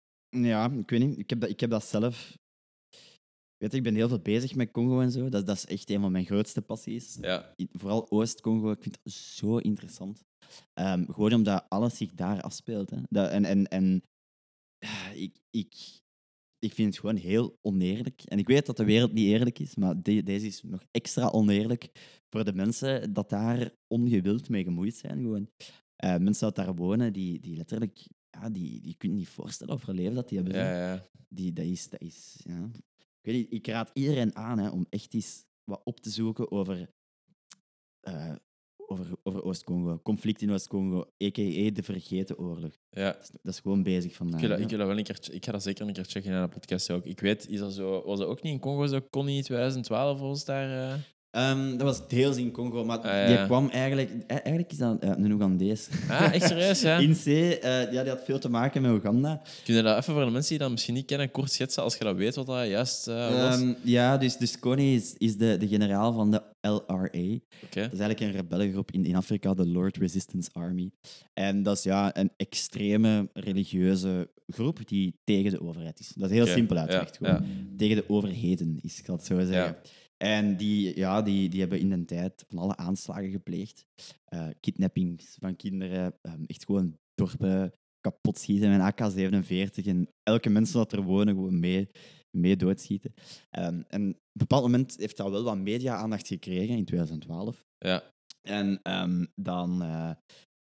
ja, 0.45 0.71
ik 0.71 0.89
weet 0.89 0.99
niet. 0.99 1.17
Ik 1.17 1.29
heb 1.29 1.39
dat, 1.39 1.49
ik 1.49 1.59
heb 1.59 1.69
dat 1.69 1.83
zelf... 1.85 2.37
Weet 3.57 3.71
je, 3.71 3.77
ik 3.77 3.83
ben 3.83 3.95
heel 3.95 4.07
veel 4.07 4.19
bezig 4.19 4.55
met 4.55 4.71
Congo 4.71 5.01
en 5.01 5.11
zo. 5.11 5.29
Dat, 5.29 5.45
dat 5.45 5.55
is 5.55 5.65
echt 5.65 5.89
een 5.89 6.01
van 6.01 6.11
mijn 6.11 6.25
grootste 6.25 6.61
passies. 6.61 7.17
Ja, 7.21 7.53
Vooral 7.71 8.11
Oost-Congo. 8.11 8.71
Ik 8.71 8.81
vind 8.81 8.97
het 9.03 9.13
zo 9.13 9.57
interessant. 9.57 10.23
Ehm, 10.73 11.05
gewoon 11.05 11.33
omdat 11.33 11.65
alles 11.69 11.97
zich 11.97 12.11
daar 12.13 12.41
afspeelt. 12.41 12.89
Hè. 12.89 12.97
Dat, 13.09 13.29
en 13.31 13.45
en, 13.45 13.67
en 13.67 14.01
ik, 15.13 15.35
ik, 15.49 15.73
ik 16.67 16.73
vind 16.73 16.87
het 16.89 16.99
gewoon 16.99 17.15
heel 17.15 17.57
oneerlijk. 17.61 18.21
En 18.23 18.37
ik 18.37 18.47
weet 18.47 18.65
dat 18.65 18.77
de 18.77 18.85
wereld 18.85 19.13
niet 19.13 19.27
eerlijk 19.27 19.59
is, 19.59 19.75
maar 19.75 20.01
de- 20.01 20.23
deze 20.23 20.45
is 20.45 20.63
nog 20.63 20.83
extra 20.91 21.27
oneerlijk 21.29 21.89
voor 22.29 22.45
de 22.45 22.53
mensen 22.53 23.13
dat 23.13 23.29
daar 23.29 23.71
ongewild 23.87 24.49
mee 24.49 24.63
gemoeid 24.63 24.95
zijn. 24.95 25.21
Gewoon. 25.21 25.49
Eh, 25.95 26.17
mensen 26.17 26.47
dat 26.53 26.55
daar 26.55 26.75
wonen, 26.75 27.13
die, 27.13 27.39
die 27.39 27.55
letterlijk... 27.55 28.07
Ja, 28.29 28.49
die, 28.49 28.81
die 28.81 28.95
kun 28.97 29.09
je 29.09 29.15
niet 29.15 29.27
voorstellen 29.29 29.73
of 29.73 29.87
leven 29.87 30.15
dat 30.15 30.29
die 30.29 30.37
hebben. 30.37 30.55
ja, 30.57 30.91
ja. 30.93 31.03
Die, 31.29 31.53
dat 31.53 31.65
is... 31.65 31.89
Dat 31.89 32.01
is 32.01 32.39
ja. 32.43 32.69
ik, 33.21 33.21
weet 33.21 33.35
niet, 33.35 33.53
ik 33.53 33.67
raad 33.67 33.89
iedereen 33.93 34.35
aan 34.35 34.59
hè, 34.59 34.69
om 34.69 34.85
echt 34.89 35.13
eens 35.13 35.45
wat 35.63 35.81
op 35.83 35.99
te 35.99 36.09
zoeken 36.09 36.51
over... 36.51 36.89
eh, 37.99 38.35
over, 38.87 39.05
over 39.23 39.43
Oost-Congo. 39.43 39.99
Conflict 40.03 40.41
in 40.41 40.51
Oost-Congo, 40.51 40.99
a.k.a. 41.23 41.71
de 41.73 41.83
vergeten 41.83 42.37
oorlog. 42.37 42.71
Ja. 42.89 43.11
Dat 43.11 43.21
is, 43.21 43.29
dat 43.41 43.53
is 43.53 43.59
gewoon 43.59 43.83
bezig 43.83 44.15
vandaag. 44.15 44.41
Ik 44.41 44.47
wil, 44.47 44.59
ik, 44.59 44.69
wil 44.69 44.77
dat 44.77 44.87
wel 44.87 44.97
een 44.97 45.03
keer, 45.03 45.19
ik 45.31 45.45
ga 45.45 45.51
dat 45.51 45.63
zeker 45.63 45.87
een 45.87 45.93
keer 45.93 46.03
checken 46.05 46.31
in 46.33 46.41
de 46.41 46.47
podcast 46.47 46.91
ook. 46.91 47.05
Ik 47.05 47.19
weet, 47.19 47.47
is 47.49 47.59
dat 47.59 47.73
zo, 47.73 48.03
was 48.05 48.19
dat 48.19 48.27
ook 48.27 48.41
niet 48.41 48.53
in 48.53 48.59
Congo 48.59 48.85
zo? 48.85 49.01
Connie 49.09 49.43
2012 49.43 50.19
was 50.19 50.45
daar. 50.45 50.91
eh? 50.91 50.99
Ehm, 51.31 51.69
dat 51.71 51.81
was 51.81 52.07
deels 52.07 52.37
in 52.37 52.51
Congo, 52.51 52.85
maar 52.85 52.97
Ah, 52.97 53.03
ja. 53.05 53.27
die 53.27 53.45
kwam 53.45 53.69
eigenlijk... 53.69 54.09
e- 54.09 54.23
Eigenlijk 54.33 54.71
is 54.71 54.77
dat 54.77 54.97
ja, 55.01 55.17
een 55.17 55.31
Oegandees. 55.31 55.87
Ah, 56.09 56.33
echt 56.33 56.47
serieus, 56.47 56.81
ja? 56.81 56.97
In 57.07 57.13
C, 57.23 57.25
eh, 57.25 57.91
ja, 57.91 58.01
die 58.01 58.09
had 58.09 58.21
veel 58.25 58.39
te 58.39 58.49
maken 58.49 58.81
met 58.81 58.91
Oeganda. 58.91 59.41
Kun 59.63 59.75
je 59.75 59.81
dat 59.81 59.97
even 59.97 60.13
voor 60.13 60.25
de 60.25 60.31
mensen 60.31 60.49
die 60.49 60.59
dat 60.59 60.71
misschien 60.71 60.93
niet 60.93 61.05
kennen, 61.05 61.31
kort 61.31 61.51
schetsen 61.51 61.83
als 61.83 61.97
je 61.97 62.03
dat 62.03 62.15
weet 62.15 62.35
wat 62.35 62.45
dat 62.45 62.67
juist 62.67 63.07
eh, 63.07 63.15
was? 63.43 63.59
Ehm, 63.61 63.73
ja, 63.83 64.17
dus, 64.17 64.37
dus 64.37 64.59
Coney 64.59 64.93
is, 64.93 65.13
is 65.17 65.37
de, 65.37 65.57
de 65.57 65.67
generaal 65.67 66.13
van 66.13 66.31
de 66.31 66.41
LRA. 66.61 67.05
Oké. 67.05 67.39
Dat 67.81 67.93
is 67.93 67.99
eigenlijk 67.99 68.19
een 68.19 68.31
rebellengroep 68.31 68.91
in, 68.91 69.05
in 69.05 69.15
Afrika, 69.15 69.53
de 69.53 69.67
Lord 69.67 69.97
Resistance 69.97 70.49
Army. 70.53 70.89
En 71.33 71.63
dat 71.63 71.77
is 71.77 71.83
ja, 71.83 72.17
een 72.17 72.31
extreme 72.37 73.29
religieuze 73.33 74.29
groep 74.47 74.79
die 74.87 75.19
tegen 75.23 75.51
de 75.51 75.61
overheid 75.61 75.99
is. 75.99 76.11
Dat 76.15 76.29
is 76.29 76.35
heel 76.35 76.45
simpel 76.47 76.77
uitgelegd. 76.77 77.17
ja, 77.21 77.27
gewoon. 77.27 77.47
Tegen 77.77 77.95
de 77.95 78.03
overheden 78.07 78.79
is, 78.81 78.99
ik 78.99 79.05
zal 79.05 79.15
het 79.15 79.25
zo 79.25 79.39
zeggen. 79.45 79.75
En 80.17 80.57
die, 80.57 80.97
ja, 80.97 81.21
die, 81.21 81.49
die 81.49 81.59
hebben 81.59 81.79
in 81.79 81.89
de 81.89 82.05
tijd 82.05 82.45
van 82.47 82.57
alle 82.57 82.75
aanslagen 82.75 83.31
gepleegd. 83.31 83.85
Eh, 84.25 84.47
kidnappings 84.59 85.37
van 85.39 85.55
kinderen, 85.55 86.17
ehm, 86.21 86.43
echt 86.43 86.65
gewoon 86.65 86.97
dorpen 87.13 87.71
kapot 87.99 88.37
schieten 88.37 88.69
met 88.69 88.79
een 88.79 88.85
AK-47 88.85 89.85
en 89.85 90.09
elke 90.23 90.49
mens 90.49 90.71
dat 90.71 90.91
er 90.91 91.01
wonen 91.01 91.35
gewoon 91.35 91.59
mee, 91.59 91.89
mee 92.37 92.55
doodschieten. 92.55 93.13
Ehm, 93.49 93.81
en 93.87 94.09
op 94.09 94.15
een 94.15 94.19
bepaald 94.31 94.61
moment 94.61 94.97
heeft 94.97 95.17
dat 95.17 95.29
wel 95.29 95.43
wat 95.43 95.57
media-aandacht 95.57 96.27
gekregen 96.27 96.75
in 96.75 96.85
2012. 96.85 97.65
Ja. 97.77 98.03
En 98.41 98.79
ehm, 98.83 99.25
dan 99.35 99.81
eh, 99.81 100.11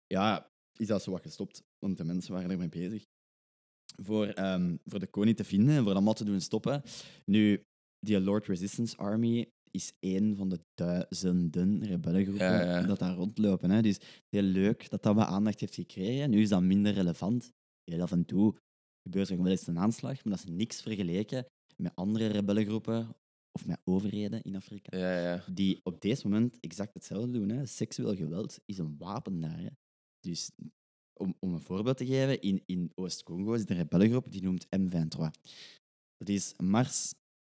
ja, 0.07 0.49
is 0.79 0.87
dat 0.87 1.03
zo 1.03 1.11
wat 1.11 1.21
gestopt, 1.21 1.63
want 1.79 1.97
de 1.97 2.03
mensen 2.03 2.33
waren 2.33 2.51
ermee 2.51 2.69
bezig. 2.69 3.05
Voor, 4.03 4.33
voor 4.85 4.99
de 4.99 5.07
koning 5.07 5.35
te 5.35 5.43
vinden 5.43 5.69
en 5.69 5.75
voor 5.75 5.85
dat 5.85 5.95
allemaal 5.95 6.13
te 6.13 6.23
doen 6.23 6.41
stoppen. 6.41 6.83
Nu, 7.25 7.63
die 8.07 8.19
Lord 8.21 8.45
Resistance 8.45 8.97
Army 8.97 9.51
is 9.71 9.93
één 9.99 10.35
van 10.35 10.49
de 10.49 10.59
duizenden 10.73 11.83
rebellengroepen 11.83 12.45
Ja, 12.45 12.61
ja. 12.61 12.81
dat 12.81 12.99
daar 12.99 13.15
rondlopen. 13.15 13.69
Hè. 13.69 13.81
Dus 13.81 13.99
heel 14.29 14.41
leuk 14.41 14.89
dat 14.89 15.03
dat 15.03 15.15
wat 15.15 15.27
aandacht 15.27 15.59
heeft 15.59 15.75
gekregen. 15.75 16.29
Nu 16.29 16.41
is 16.41 16.49
dat 16.49 16.61
minder 16.61 16.93
relevant. 16.93 17.51
Heel 17.83 18.01
af 18.01 18.11
en 18.11 18.25
toe 18.25 18.55
gebeurt 19.01 19.29
er 19.29 19.37
wel 19.37 19.51
eens 19.51 19.67
een 19.67 19.79
aanslag, 19.79 20.23
maar 20.23 20.33
dat 20.37 20.43
is 20.47 20.53
niks 20.55 20.81
vergeleken 20.81 21.45
met 21.75 21.95
andere 21.95 22.27
rebellengroepen 22.27 23.15
of 23.51 23.65
met 23.65 23.81
overheden 23.83 24.41
in 24.41 24.55
Afrika 24.55 24.97
Ja, 24.97 25.19
ja. 25.19 25.43
die 25.53 25.79
op 25.83 26.01
deze 26.01 26.27
moment 26.27 26.57
exact 26.59 26.93
hetzelfde 26.93 27.31
doen. 27.31 27.49
Hè. 27.49 27.65
Seksueel 27.65 28.15
geweld 28.15 28.59
is 28.65 28.77
een 28.77 28.97
wapen 28.97 29.41
daar. 29.41 29.59
Hè. 29.59 29.69
Dus 30.19 30.51
om, 31.13 31.35
om 31.39 31.53
een 31.53 31.61
voorbeeld 31.61 31.97
te 31.97 32.05
geven, 32.05 32.41
in, 32.41 32.63
in 32.65 32.91
Oost-Congo 32.95 33.53
is 33.53 33.61
er 33.61 33.71
een 33.71 33.77
rebellengroep 33.77 34.31
die 34.31 34.41
noemt 34.41 34.65
M23. 34.65 35.19
Dat 36.17 36.29
is 36.29 36.53
Mars 36.57 37.13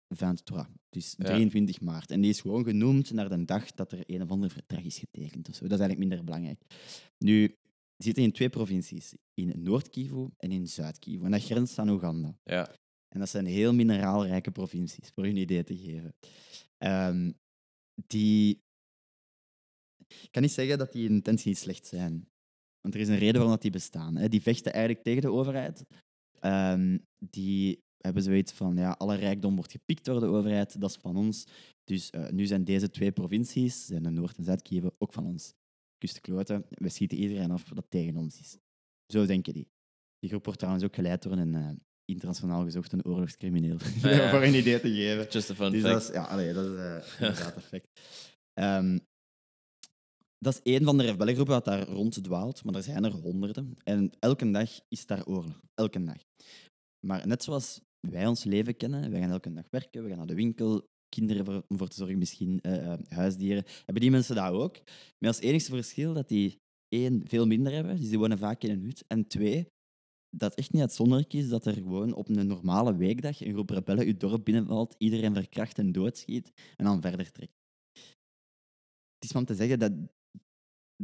23, 0.08 0.66
dus 0.88 1.14
Ja. 1.18 1.24
23 1.24 1.80
maart. 1.80 2.10
En 2.10 2.20
die 2.20 2.30
is 2.30 2.40
gewoon 2.40 2.64
genoemd 2.64 3.10
naar 3.12 3.28
de 3.28 3.44
dag 3.44 3.72
dat 3.72 3.92
er 3.92 4.02
een 4.06 4.22
of 4.22 4.30
ander 4.30 4.50
verdrag 4.50 4.82
is 4.84 4.98
getekend. 4.98 5.48
Of 5.48 5.54
zo. 5.54 5.60
Dat 5.66 5.78
is 5.78 5.78
eigenlijk 5.78 5.98
minder 6.08 6.24
belangrijk. 6.24 6.62
Nu, 7.18 7.46
die 7.46 7.56
zitten 7.96 8.22
in 8.22 8.32
twee 8.32 8.48
provincies, 8.48 9.14
in 9.34 9.62
Noord-Kivu 9.62 10.28
en 10.36 10.52
in 10.52 10.68
Zuid-Kivu. 10.68 11.24
En 11.24 11.30
dat 11.30 11.44
grenst 11.44 11.78
aan 11.78 11.88
Oeganda. 11.88 12.38
ja. 12.44 12.76
En 13.08 13.18
dat 13.20 13.28
zijn 13.28 13.46
heel 13.46 13.74
mineraalrijke 13.74 14.50
provincies, 14.50 15.08
voor 15.14 15.26
u 15.26 15.28
een 15.28 15.36
idee 15.36 15.64
te 15.64 15.76
geven. 15.76 16.14
Ehm, 16.78 17.32
die... 18.06 18.62
Ik 20.06 20.28
kan 20.30 20.42
niet 20.42 20.52
zeggen 20.52 20.78
dat 20.78 20.92
die 20.92 21.08
intenties 21.08 21.44
niet 21.44 21.58
slecht 21.58 21.86
zijn. 21.86 22.28
Want 22.80 22.94
er 22.94 23.00
is 23.00 23.08
een 23.08 23.18
reden 23.18 23.34
waarom 23.34 23.50
dat 23.50 23.62
die 23.62 23.70
bestaan. 23.70 24.16
Hè. 24.16 24.28
Die 24.28 24.42
vechten 24.42 24.72
eigenlijk 24.72 25.04
tegen 25.04 25.22
de 25.22 25.30
overheid. 25.30 25.84
Ehm, 26.40 26.98
die 27.18 27.82
hebben 27.98 28.22
zoiets 28.22 28.52
van, 28.52 28.76
ja, 28.76 28.90
alle 28.90 29.14
rijkdom 29.16 29.54
wordt 29.56 29.70
gepikt 29.72 30.04
door 30.04 30.20
de 30.20 30.26
overheid, 30.26 30.80
dat 30.80 30.90
is 30.90 30.96
van 30.96 31.16
ons. 31.16 31.46
Dus 31.84 32.10
eh, 32.10 32.28
nu 32.28 32.46
zijn 32.46 32.64
deze 32.64 32.90
twee 32.90 33.12
provincies, 33.12 33.86
zijn 33.86 34.02
de 34.02 34.10
Noord- 34.10 34.36
en 34.36 34.44
Zuid-Kivu, 34.44 34.90
ook 34.98 35.12
van 35.12 35.26
ons. 35.26 35.54
Kuste 35.98 36.20
kloten, 36.20 36.64
we 36.68 36.88
schieten 36.88 37.18
iedereen 37.18 37.50
af 37.50 37.62
dat 37.64 37.86
tegen 37.90 38.16
ons 38.16 38.40
is. 38.40 38.56
Zo 39.12 39.26
denken 39.26 39.52
die. 39.52 39.68
Die 40.18 40.28
groep 40.30 40.44
wordt 40.44 40.58
trouwens 40.58 40.84
ook 40.86 40.94
geleid 40.94 41.22
door 41.22 41.32
een 41.32 41.54
eh, 41.54 41.70
internationaal 42.04 42.62
gezochte 42.64 43.04
oorlogscrimineel. 43.04 43.76
Ah, 43.80 44.00
ja. 44.02 44.30
Voor 44.32 44.42
een 44.42 44.54
idee 44.54 44.80
te 44.80 44.90
geven. 44.94 45.26
Just 45.30 45.50
a 45.50 45.54
fun 45.54 45.70
Dus 45.70 45.80
fact. 45.82 45.92
dat 45.94 46.02
is, 46.02 46.14
ja, 46.14 46.24
allee, 46.24 46.52
dat 46.52 46.64
is 46.64 46.76
eh, 46.76 47.20
inderdaad 47.28 47.56
effect. 47.56 48.00
Ehm, 48.52 48.98
dat 50.38 50.54
is 50.54 50.72
één 50.72 50.84
van 50.84 50.98
de 50.98 51.04
rebellengroepen 51.04 51.54
dat 51.54 51.64
daar 51.64 51.88
ronddwaalt, 51.88 52.64
maar 52.64 52.74
er 52.74 52.82
zijn 52.82 53.04
er 53.04 53.12
honderden. 53.12 53.74
En 53.84 54.10
elke 54.18 54.50
dag 54.50 54.80
is 54.88 55.06
daar 55.06 55.26
oorlog. 55.26 55.60
Elke 55.74 56.04
dag. 56.04 56.16
Maar 57.06 57.26
net 57.26 57.42
zoals 57.42 57.80
wij 58.00 58.26
ons 58.26 58.44
leven 58.44 58.76
kennen, 58.76 59.10
wij 59.10 59.20
gaan 59.20 59.30
elke 59.30 59.52
dag 59.52 59.64
werken, 59.70 60.02
we 60.02 60.08
gaan 60.08 60.18
naar 60.18 60.26
de 60.26 60.34
winkel, 60.34 60.86
kinderen 61.08 61.44
voor, 61.44 61.64
om 61.68 61.78
voor 61.78 61.88
te 61.88 61.96
zorgen, 61.96 62.18
misschien 62.18 62.60
eh, 62.60 62.92
eh, 62.92 62.98
huisdieren, 63.08 63.64
hebben 63.76 64.02
die 64.02 64.10
mensen 64.10 64.34
dat 64.34 64.52
ook. 64.52 64.76
Maar 65.18 65.28
als 65.28 65.40
enigste 65.40 65.70
verschil 65.70 66.12
dat 66.12 66.28
die 66.28 66.60
één, 66.88 67.22
veel 67.28 67.46
minder 67.46 67.72
hebben, 67.72 67.96
dus 67.96 68.08
die 68.08 68.18
wonen 68.18 68.38
vaak 68.38 68.62
in 68.62 68.70
een 68.70 68.82
hut, 68.82 69.04
en 69.06 69.26
twee, 69.26 69.68
dat 70.36 70.50
het 70.50 70.58
echt 70.58 70.72
niet 70.72 70.82
uitzonderlijk 70.82 71.32
is 71.32 71.48
dat 71.48 71.66
er 71.66 71.72
gewoon 71.72 72.14
op 72.14 72.28
een 72.28 72.46
normale 72.46 72.96
weekdag 72.96 73.40
een 73.40 73.52
groep 73.52 73.70
rebellen 73.70 74.06
uw 74.06 74.16
dorp 74.16 74.44
binnenvalt, 74.44 74.94
iedereen 74.98 75.34
verkracht 75.34 75.78
en 75.78 75.92
doodschiet 75.92 76.52
en 76.76 76.84
dan 76.84 77.00
verder 77.00 77.32
trekt. 77.32 77.56
Het 79.14 79.26
is 79.26 79.32
maar 79.32 79.42
om 79.42 79.48
te 79.48 79.54
zeggen 79.54 79.78
dat 79.78 79.92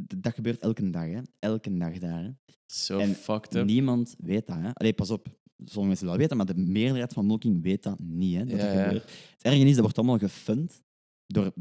dat 0.03 0.33
gebeurt 0.33 0.59
elke 0.59 0.89
dag, 0.89 1.05
hè. 1.05 1.21
Elke 1.39 1.77
dag 1.77 1.97
daar. 1.97 2.35
Zo 2.65 2.99
en 2.99 3.15
fucked 3.15 3.55
up. 3.55 3.65
Niemand 3.65 4.15
weet 4.17 4.47
dat. 4.47 4.57
Hè. 4.57 4.73
Allee, 4.73 4.93
pas 4.93 5.09
op. 5.09 5.27
Sommige 5.57 5.87
mensen 5.87 6.07
dat 6.07 6.17
weten, 6.17 6.37
maar 6.37 6.45
de 6.45 6.55
meerderheid 6.55 7.13
van 7.13 7.23
bevolking 7.23 7.61
weet 7.63 7.83
dat 7.83 7.99
niet. 7.99 8.35
Hè, 8.35 8.45
dat 8.45 8.49
Ja, 8.59 8.65
dat 8.65 8.73
ja. 8.75 8.83
gebeurt. 8.83 9.03
Het 9.31 9.41
erge 9.41 9.57
is, 9.65 9.71
dat 9.73 9.79
wordt 9.81 9.97
allemaal 9.97 10.17
gefund 10.17 10.81
door... 11.27 11.53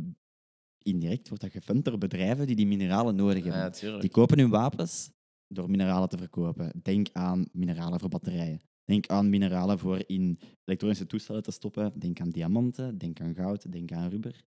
Indirect 0.83 1.29
wordt 1.29 1.43
dat 1.43 1.53
gefund 1.53 1.85
door 1.85 1.99
bedrijven 1.99 2.47
die 2.47 2.57
die 2.57 2.67
mineralen 2.67 3.17
nodig 3.17 3.45
hebben. 3.45 4.01
Die 4.01 4.11
kopen 4.11 4.39
hun 4.39 4.51
wapens 4.51 5.11
door 5.49 5.71
mineralen 5.71 6.09
te 6.09 6.17
verkopen. 6.19 6.73
Denk 6.83 7.09
aan 7.13 7.49
mineralen 7.53 8.01
voor 8.01 8.09
batterijen. 8.09 8.61
Denk 8.85 9.07
aan 9.07 9.29
mineralen 9.31 9.79
voor 9.79 10.03
in 10.07 10.39
elektronische 10.65 11.07
toestellen 11.07 11.43
te 11.43 11.51
stoppen. 11.51 11.99
Denk 11.99 12.21
aan 12.21 12.31
diamanten, 12.31 12.99
denk 12.99 13.21
aan 13.21 13.35
goud, 13.35 13.73
denk 13.73 13.93
aan 13.93 14.09
rubber. 14.11 14.45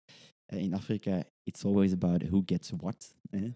Eh, 0.46 0.60
In 0.64 0.74
Afrika, 0.74 1.24
it's 1.44 1.66
always 1.66 1.92
about 1.92 2.24
who 2.24 2.42
gets 2.46 2.72
what. 2.78 3.16
hè. 3.30 3.54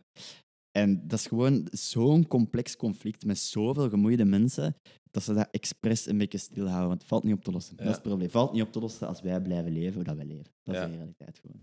En 0.77 1.07
dat 1.07 1.19
is 1.19 1.27
gewoon 1.27 1.67
zo'n 1.71 2.27
complex 2.27 2.75
conflict 2.75 3.25
met 3.25 3.37
zoveel 3.37 3.89
gemoeide 3.89 4.25
mensen, 4.25 4.75
dat 5.11 5.23
ze 5.23 5.33
dat 5.33 5.47
expres 5.51 6.05
een 6.05 6.17
beetje 6.17 6.37
stilhouden. 6.37 6.87
Want 6.87 6.99
het 6.99 7.09
valt 7.09 7.23
niet 7.23 7.33
op 7.33 7.43
te 7.43 7.51
lossen. 7.51 7.75
Dat 7.75 7.85
is 7.85 7.91
het 7.91 8.01
probleem. 8.01 8.21
Het 8.21 8.31
valt 8.31 8.53
niet 8.53 8.61
op 8.61 8.71
te 8.71 8.79
lossen 8.79 9.07
als 9.07 9.21
wij 9.21 9.41
blijven 9.41 9.71
leven 9.71 9.93
hoe 9.93 10.03
dat 10.03 10.15
wij 10.15 10.25
leven. 10.25 10.51
Dat 10.63 10.75
is 10.75 10.81
de 10.81 10.95
realiteit 10.95 11.39
gewoon. 11.39 11.61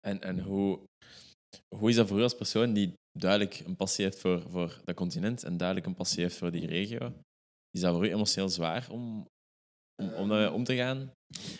En, 0.00 0.20
en 0.20 0.40
hoe, 0.40 0.80
hoe 1.76 1.88
is 1.88 1.96
dat 1.96 2.08
voor 2.08 2.18
u 2.18 2.22
als 2.22 2.36
persoon 2.36 2.72
die 2.72 2.92
duidelijk 3.18 3.62
een 3.66 3.76
passie 3.76 4.04
heeft 4.04 4.18
voor, 4.18 4.50
voor 4.50 4.80
dat 4.84 4.94
continent 4.94 5.42
en 5.42 5.56
duidelijk 5.56 5.86
een 5.86 5.94
passie 5.94 6.22
heeft 6.22 6.36
voor 6.36 6.50
die 6.50 6.66
regio? 6.66 7.12
Is 7.70 7.80
dat 7.80 7.94
voor 7.94 8.06
u 8.06 8.10
emotioneel 8.10 8.48
zwaar 8.48 8.86
om, 8.90 9.26
om, 10.02 10.12
om 10.12 10.28
daarmee 10.28 10.52
om 10.52 10.64
te 10.64 10.76
gaan? 10.76 11.12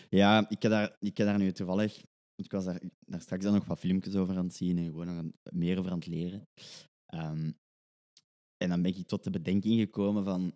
Ja, 0.09 0.49
ik 0.49 0.61
heb 0.61 0.71
daar, 0.71 0.95
ik 0.99 1.17
heb 1.17 1.27
daar 1.27 1.37
nu 1.37 1.51
toevallig... 1.51 2.03
Want 2.35 2.47
ik 2.47 2.51
was 2.51 2.65
daar, 2.65 2.81
daar 2.99 3.21
straks 3.21 3.43
dan 3.43 3.53
nog 3.53 3.65
wat 3.65 3.79
filmpjes 3.79 4.15
over 4.15 4.37
aan 4.37 4.45
het 4.45 4.55
zien 4.55 4.77
en 4.77 4.85
gewoon 4.85 5.05
nog 5.05 5.17
aan- 5.17 5.33
meer 5.53 5.79
over 5.79 5.91
aan 5.91 5.97
het 5.97 6.07
leren. 6.07 6.47
Ehm, 7.05 7.51
en 8.57 8.69
dan 8.69 8.81
ben 8.81 8.95
ik 8.97 9.07
tot 9.07 9.23
de 9.23 9.29
bedenking 9.29 9.79
gekomen 9.79 10.23
van... 10.23 10.53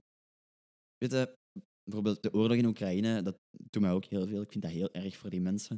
Weet 0.98 1.12
je, 1.12 1.38
bijvoorbeeld 1.84 2.24
de 2.24 2.34
oorlog 2.34 2.58
in 2.58 2.66
Oekraïne, 2.66 3.22
dat 3.22 3.40
doet 3.70 3.82
mij 3.82 3.92
ook 3.92 4.06
heel 4.06 4.28
veel. 4.28 4.42
Ik 4.42 4.52
vind 4.52 4.64
dat 4.64 4.74
heel 4.74 4.92
erg 4.92 5.18
voor 5.18 5.30
die 5.30 5.42
mensen. 5.42 5.78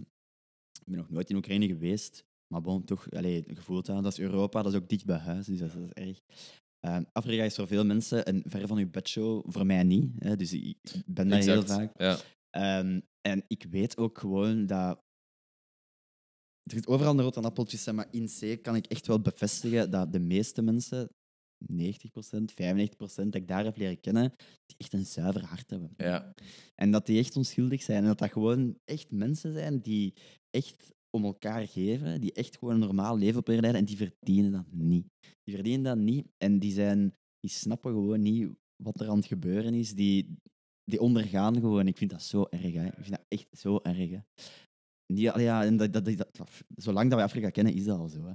Ik 0.79 0.85
ben 0.85 0.97
nog 0.97 1.09
nooit 1.09 1.29
in 1.29 1.35
Oekraïne 1.35 1.67
geweest, 1.67 2.23
maar 2.53 2.61
bon, 2.61 2.83
toch 2.83 3.11
allee, 3.11 3.43
gevoeld 3.47 3.89
aan. 3.89 4.03
Dat 4.03 4.11
is 4.11 4.19
Europa, 4.19 4.61
dat 4.61 4.73
is 4.73 4.79
ook 4.79 4.89
dicht 4.89 5.05
bij 5.05 5.17
huis, 5.17 5.45
dus 5.45 5.59
dat 5.59 5.75
is 5.75 5.89
erg. 5.93 6.19
Ehm, 6.79 7.03
Afrika 7.11 7.43
is 7.43 7.55
voor 7.55 7.67
veel 7.67 7.85
mensen 7.85 8.29
een 8.29 8.43
ver 8.45 8.67
van 8.67 8.77
uw 8.77 8.89
bedshow, 8.89 9.51
voor 9.51 9.65
mij 9.65 9.83
niet. 9.83 10.11
Hè, 10.23 10.35
dus 10.35 10.53
ik 10.53 10.77
ben 11.05 11.27
daar 11.27 11.37
heel 11.53 11.61
vaak. 11.67 11.99
Ja. 11.99 12.17
Ehm, 12.49 12.99
en 13.21 13.43
ik 13.47 13.63
weet 13.69 13.97
ook 13.97 14.17
gewoon 14.17 14.65
dat. 14.65 14.99
Er 16.63 16.75
zit 16.77 16.87
overal 16.87 17.13
een 17.13 17.21
rotte 17.21 17.41
appeltjes, 17.41 17.83
zijn, 17.83 17.95
maar 17.95 18.07
in 18.11 18.29
C 18.39 18.63
kan 18.63 18.75
ik 18.75 18.85
echt 18.85 19.07
wel 19.07 19.21
bevestigen 19.21 19.91
dat 19.91 20.13
de 20.13 20.19
meeste 20.19 20.61
mensen, 20.61 21.09
90%, 21.73 21.75
95% 21.75 22.97
dat 22.97 23.35
ik 23.35 23.47
daar 23.47 23.63
heb 23.63 23.77
leren 23.77 23.99
kennen, 23.99 24.33
die 24.65 24.77
echt 24.77 24.93
een 24.93 25.05
zuiver 25.05 25.45
hart 25.45 25.69
hebben. 25.69 25.93
Ja. 25.97 26.33
En 26.75 26.91
dat 26.91 27.05
die 27.05 27.19
echt 27.19 27.35
onschuldig 27.35 27.81
zijn. 27.81 28.01
En 28.01 28.07
dat 28.07 28.17
dat 28.17 28.31
gewoon 28.31 28.77
echt 28.85 29.11
mensen 29.11 29.53
zijn 29.53 29.81
die 29.81 30.13
echt 30.49 30.93
om 31.09 31.23
elkaar 31.23 31.67
geven, 31.67 32.21
die 32.21 32.33
echt 32.33 32.57
gewoon 32.57 32.73
een 32.73 32.79
normaal 32.79 33.17
leven 33.17 33.39
op 33.39 33.47
leiden 33.47 33.75
en 33.75 33.85
die 33.85 33.97
verdienen 33.97 34.51
dat 34.51 34.65
niet. 34.71 35.07
Die 35.43 35.53
verdienen 35.53 35.83
dat 35.83 35.97
niet 35.97 36.27
en 36.37 36.59
die, 36.59 36.71
zijn, 36.71 37.15
die 37.39 37.51
snappen 37.51 37.91
gewoon 37.91 38.21
niet 38.21 38.49
wat 38.83 38.99
er 38.99 39.09
aan 39.09 39.17
het 39.17 39.25
gebeuren 39.25 39.73
is. 39.73 39.93
Die, 39.93 40.37
die 40.83 41.01
ondergaan 41.01 41.59
gewoon. 41.59 41.87
Ik 41.87 41.97
vind 41.97 42.11
dat 42.11 42.23
zo 42.23 42.45
erg. 42.49 42.73
Hè. 42.73 42.85
Ik 42.85 42.93
vind 42.93 43.09
dat 43.09 43.25
echt 43.27 43.47
zo 43.51 43.79
erg. 43.83 44.09
Hè. 44.09 44.19
Allee, 45.15 45.45
ja, 45.45 45.63
en 45.65 45.77
dat, 45.77 45.93
dat, 45.93 46.05
dat, 46.05 46.17
dat- 46.17 46.49
zolang 46.75 47.05
dat 47.09 47.15
wij 47.17 47.27
Afrika 47.27 47.49
kennen, 47.49 47.73
is 47.73 47.83
dat 47.85 47.97
al 47.97 48.07
zo. 48.09 48.25
Hè. 48.25 48.33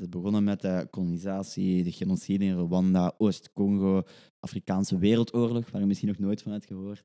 Het 0.00 0.10
begonnen 0.10 0.44
met 0.44 0.60
de 0.60 0.86
kolonisatie, 0.90 1.84
de 1.84 1.92
genocide 1.92 2.44
in 2.44 2.58
Rwanda, 2.58 3.14
Oost-Congo, 3.18 4.02
Afrikaanse 4.40 4.98
Wereldoorlog, 4.98 5.70
waar 5.70 5.80
je 5.80 5.86
misschien 5.86 6.08
nog 6.08 6.18
nooit 6.18 6.42
van 6.42 6.52
hebt 6.52 6.66
gehoord. 6.66 7.04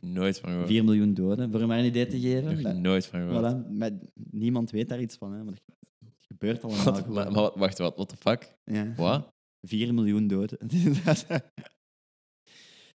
Nog 0.00 0.12
nooit 0.12 0.38
van 0.38 0.48
gehoord. 0.50 0.68
4 0.68 0.84
miljoen 0.84 1.14
doden, 1.14 1.50
voor 1.50 1.66
maar 1.66 1.78
een 1.78 1.84
idee 1.84 2.06
te 2.06 2.20
geven. 2.20 2.62
Nog 2.62 2.74
nooit 2.74 3.06
van 3.06 3.20
gehoord. 3.20 3.54
voilà, 3.64 3.68
met, 3.68 3.94
niemand 4.14 4.70
weet 4.70 4.88
daar 4.88 5.00
iets 5.00 5.16
van, 5.16 5.32
hè, 5.32 5.44
maar 5.44 5.52
dat 5.52 6.14
gebeurt 6.18 6.64
allemaal. 6.64 6.84
Wat, 6.84 7.06
maar, 7.06 7.32
maar 7.32 7.58
wacht, 7.58 7.78
wat? 7.78 7.94
What 7.94 8.08
the 8.08 8.16
fuck? 8.16 8.56
Ja. 8.64 8.94
Wat? 8.96 9.34
4 9.60 9.94
miljoen 9.94 10.26
doden. 10.26 10.58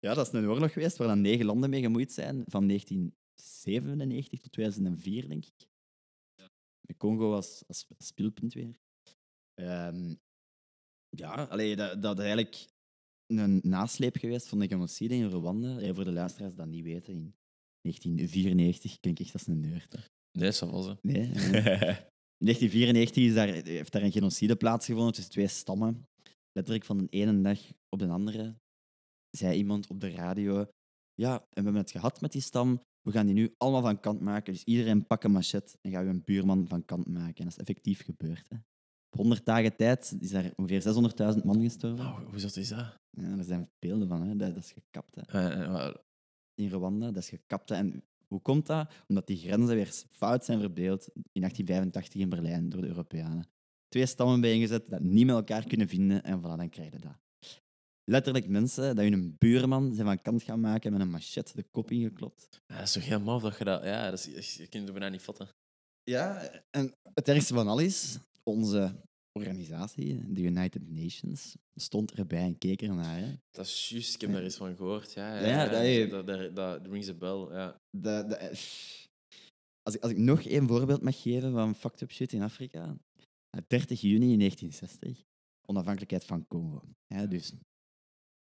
ja, 0.05 0.15
dat 0.15 0.27
is 0.27 0.33
een 0.33 0.47
oorlog 0.49 0.73
geweest 0.73 0.97
waar 0.97 1.09
dan 1.09 1.21
negen 1.21 1.47
landen 1.47 1.71
mee 1.71 1.81
gemoeid 1.83 2.13
zijn, 2.13 2.43
van 2.47 2.67
1997 3.37 4.41
tot 4.41 4.53
2004, 4.53 5.29
denk 5.29 5.45
ik. 5.45 5.69
De 6.81 6.97
Congo 6.97 7.29
was 7.29 7.63
als 7.67 7.87
speelpunt 7.99 8.55
weer. 8.55 8.77
Ehm, 9.55 10.15
ja, 11.09 11.45
allee, 11.45 11.77
dat, 11.77 12.03
dat 12.03 12.19
is 12.19 12.25
eigenlijk 12.25 12.67
een 13.27 13.61
nasleep 13.63 14.17
geweest 14.17 14.49
van 14.49 14.59
de 14.59 14.69
genocide 14.69 15.15
in 15.15 15.31
Rwanda. 15.31 15.81
Ja, 15.81 15.95
voor 15.95 16.05
de 16.05 16.13
luisteraars 16.13 16.55
die 16.55 16.63
dat 16.63 16.73
niet 16.73 16.85
weten, 16.85 17.13
in 17.13 17.35
1994 17.81 19.01
klink 19.01 19.19
ik 19.19 19.25
echt 19.25 19.35
als 19.35 19.47
een 19.47 19.61
nerd. 19.61 19.93
hè. 19.93 19.99
Nee, 20.39 20.51
dat 20.51 20.71
was 20.71 20.87
het. 20.87 21.03
Nee, 21.03 21.23
in 22.43 22.45
1994 22.45 23.25
is 23.25 23.35
daar, 23.35 23.49
heeft 23.49 23.93
daar 23.93 24.03
een 24.03 24.13
genocide 24.13 24.57
plaatsgevonden 24.57 25.13
tussen 25.13 25.33
twee 25.33 25.49
stammen. 25.49 26.07
Letterlijk 26.53 26.85
van 26.85 26.99
de 26.99 27.07
ene 27.11 27.41
dag 27.41 27.61
op 27.89 27.99
de 27.99 28.09
andere 28.09 28.57
zei 29.31 29.57
iemand 29.57 29.87
op 29.87 30.01
de 30.01 30.11
radio: 30.11 30.67
Ja, 31.15 31.35
en 31.35 31.47
we 31.49 31.63
hebben 31.63 31.83
het 31.83 31.91
gehad 31.91 32.21
met 32.21 32.33
die 32.33 32.43
stam. 32.43 32.81
We 33.07 33.13
gaan 33.13 33.27
die 33.27 33.35
nu 33.35 33.55
allemaal 33.59 33.81
van 33.83 34.01
kant 34.01 34.21
maken. 34.21 34.53
Dus 34.53 34.65
iedereen 34.65 35.07
pak 35.07 35.25
een 35.25 35.31
machet 35.33 35.79
en 35.81 35.91
gaan 35.91 36.05
we 36.05 36.11
een 36.11 36.25
buurman 36.25 36.69
van 36.69 36.85
kant 36.85 37.07
maken. 37.09 37.35
En 37.37 37.45
dat 37.45 37.53
is 37.53 37.59
effectief 37.59 38.05
gebeurd. 38.05 38.49
Hè. 38.49 38.57
Op 39.11 39.19
100 39.19 39.45
dagen 39.45 39.77
tijd 39.77 40.17
is 40.21 40.31
daar 40.31 40.53
ongeveer 40.57 40.83
600.000 41.37 41.45
man 41.45 41.61
gestorven. 41.61 42.05
Hoe 42.07 42.39
zat 42.39 42.57
is 42.57 42.69
dat? 42.69 42.99
Ja, 43.11 43.35
daar 43.37 43.45
zijn 43.45 43.71
beelden 43.79 44.09
van. 44.09 44.23
Hè. 44.23 44.37
Dat, 44.37 44.55
dat 44.55 44.65
is 44.65 44.73
gekapt. 44.73 45.15
Hè. 45.15 45.23
Eh, 45.23 45.63
eh, 45.87 45.95
In 46.55 46.69
Rwanda, 46.71 47.07
dat 47.07 47.23
is 47.23 47.29
gekapt. 47.29 47.69
hè. 47.69 47.75
En 47.75 48.05
hoe 48.27 48.41
komt 48.41 48.67
dat? 48.67 48.93
Omdat 49.09 49.27
die 49.27 49.37
grenzen 49.37 49.75
weer 49.75 49.91
fout 50.11 50.45
zijn 50.45 50.61
verdeeld 50.61 51.09
in 51.33 51.41
1885 51.41 52.21
in 52.21 52.29
Berlijn 52.29 52.69
door 52.69 52.81
de 52.81 52.87
Europeanen. 52.89 53.49
Twee 53.89 54.07
stammen 54.07 54.41
bijeengezet 54.41 54.91
dat 54.91 55.01
niet 55.01 55.27
met 55.27 55.35
elkaar 55.35 55.67
kunnen 55.67 55.89
vinden 55.89 56.23
en 56.23 56.39
voilà, 56.39 56.57
dan 56.57 56.69
krijg 56.69 56.93
je 56.93 56.99
dat. 56.99 57.19
Letterlijk 58.11 58.49
mensen 58.49 58.97
dat 58.97 59.05
hun 59.05 59.35
buurman 59.39 59.95
zijn 59.95 60.07
van 60.07 60.23
kant 60.23 60.43
gaan 60.43 60.61
maken 60.61 60.93
met 60.93 61.01
een 61.01 61.11
machette 61.11 61.53
de 61.55 61.63
kop 61.71 61.91
ingeklopt. 61.91 62.63
Ja, 62.67 62.75
dat 62.77 62.87
is 62.87 62.93
toch 62.93 63.05
heel 63.05 63.21
maf 63.21 63.43
dat 63.43 63.59
je 63.59 63.65
dat... 63.65 63.85
Ja, 63.85 64.11
dat 64.11 64.27
is, 64.27 64.55
je 64.57 64.67
kunt 64.67 64.85
het 64.85 64.93
bijna 64.93 65.09
niet 65.09 65.23
vatten. 65.23 65.49
Ja, 66.03 66.51
en 66.71 66.95
het 67.15 67.29
ergste 67.29 67.55
van 67.55 67.69
al 67.69 67.79
is, 67.79 68.19
onze 68.43 69.01
organisatie, 69.33 70.33
de 70.33 70.41
United 70.43 70.89
Nations, 70.89 71.57
stond 71.75 72.13
erbij 72.13 72.43
en 72.43 72.59
keek 72.59 72.83
ernaar. 72.83 73.19
Hè. 73.19 73.35
Dat 73.51 73.67
is 73.67 73.89
juist, 73.89 74.15
ik 74.15 74.21
heb 74.21 74.33
daar 74.33 74.43
eens 74.43 74.57
van 74.57 74.77
gehoord. 74.77 75.13
Ja, 75.13 75.47
Ja, 75.47 75.69
dat- 75.69 76.11
dat, 76.11 76.27
dat, 76.27 76.57
dat 76.57 76.87
rings 76.87 77.09
a 77.09 77.15
bell. 77.15 77.47
Ja. 77.57 77.81
De, 77.91 78.25
de, 78.29 78.49
als, 79.83 79.95
ik, 79.95 80.03
als 80.03 80.13
ik 80.13 80.19
nog 80.19 80.43
één 80.43 80.67
voorbeeld 80.69 81.03
mag 81.03 81.23
geven 81.23 81.53
van 81.53 81.75
fucked 81.75 82.01
up 82.01 82.11
shit 82.13 82.33
in 82.33 82.43
Afrika. 82.43 82.97
Eh, 83.51 83.61
30 83.67 84.01
juni 84.01 84.37
1960, 84.37 85.23
onafhankelijkheid 85.69 86.25
van 86.25 86.47
Congo. 86.47 86.83
Ja, 87.07 87.27
dus 87.27 87.53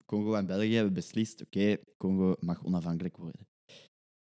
Congo 0.05 0.33
en 0.33 0.45
België 0.45 0.73
hebben 0.73 0.93
beslist, 0.93 1.41
oké, 1.41 1.77
Congo 1.97 2.35
mag 2.39 2.63
onafhankelijk 2.63 3.17
worden. 3.17 3.47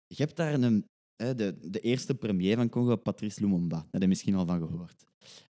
Je 0.06 0.22
hebt 0.22 0.36
daar 0.36 0.54
een, 0.54 0.86
de, 1.16 1.70
de 1.70 1.80
eerste 1.80 2.14
premier 2.14 2.56
van 2.56 2.68
Congo, 2.68 2.96
Patrice 2.96 3.40
Lumumba. 3.40 3.76
Daar 3.76 3.86
heb 3.90 4.02
je 4.02 4.08
misschien 4.08 4.34
al 4.34 4.46
van 4.46 4.66
gehoord. 4.66 5.04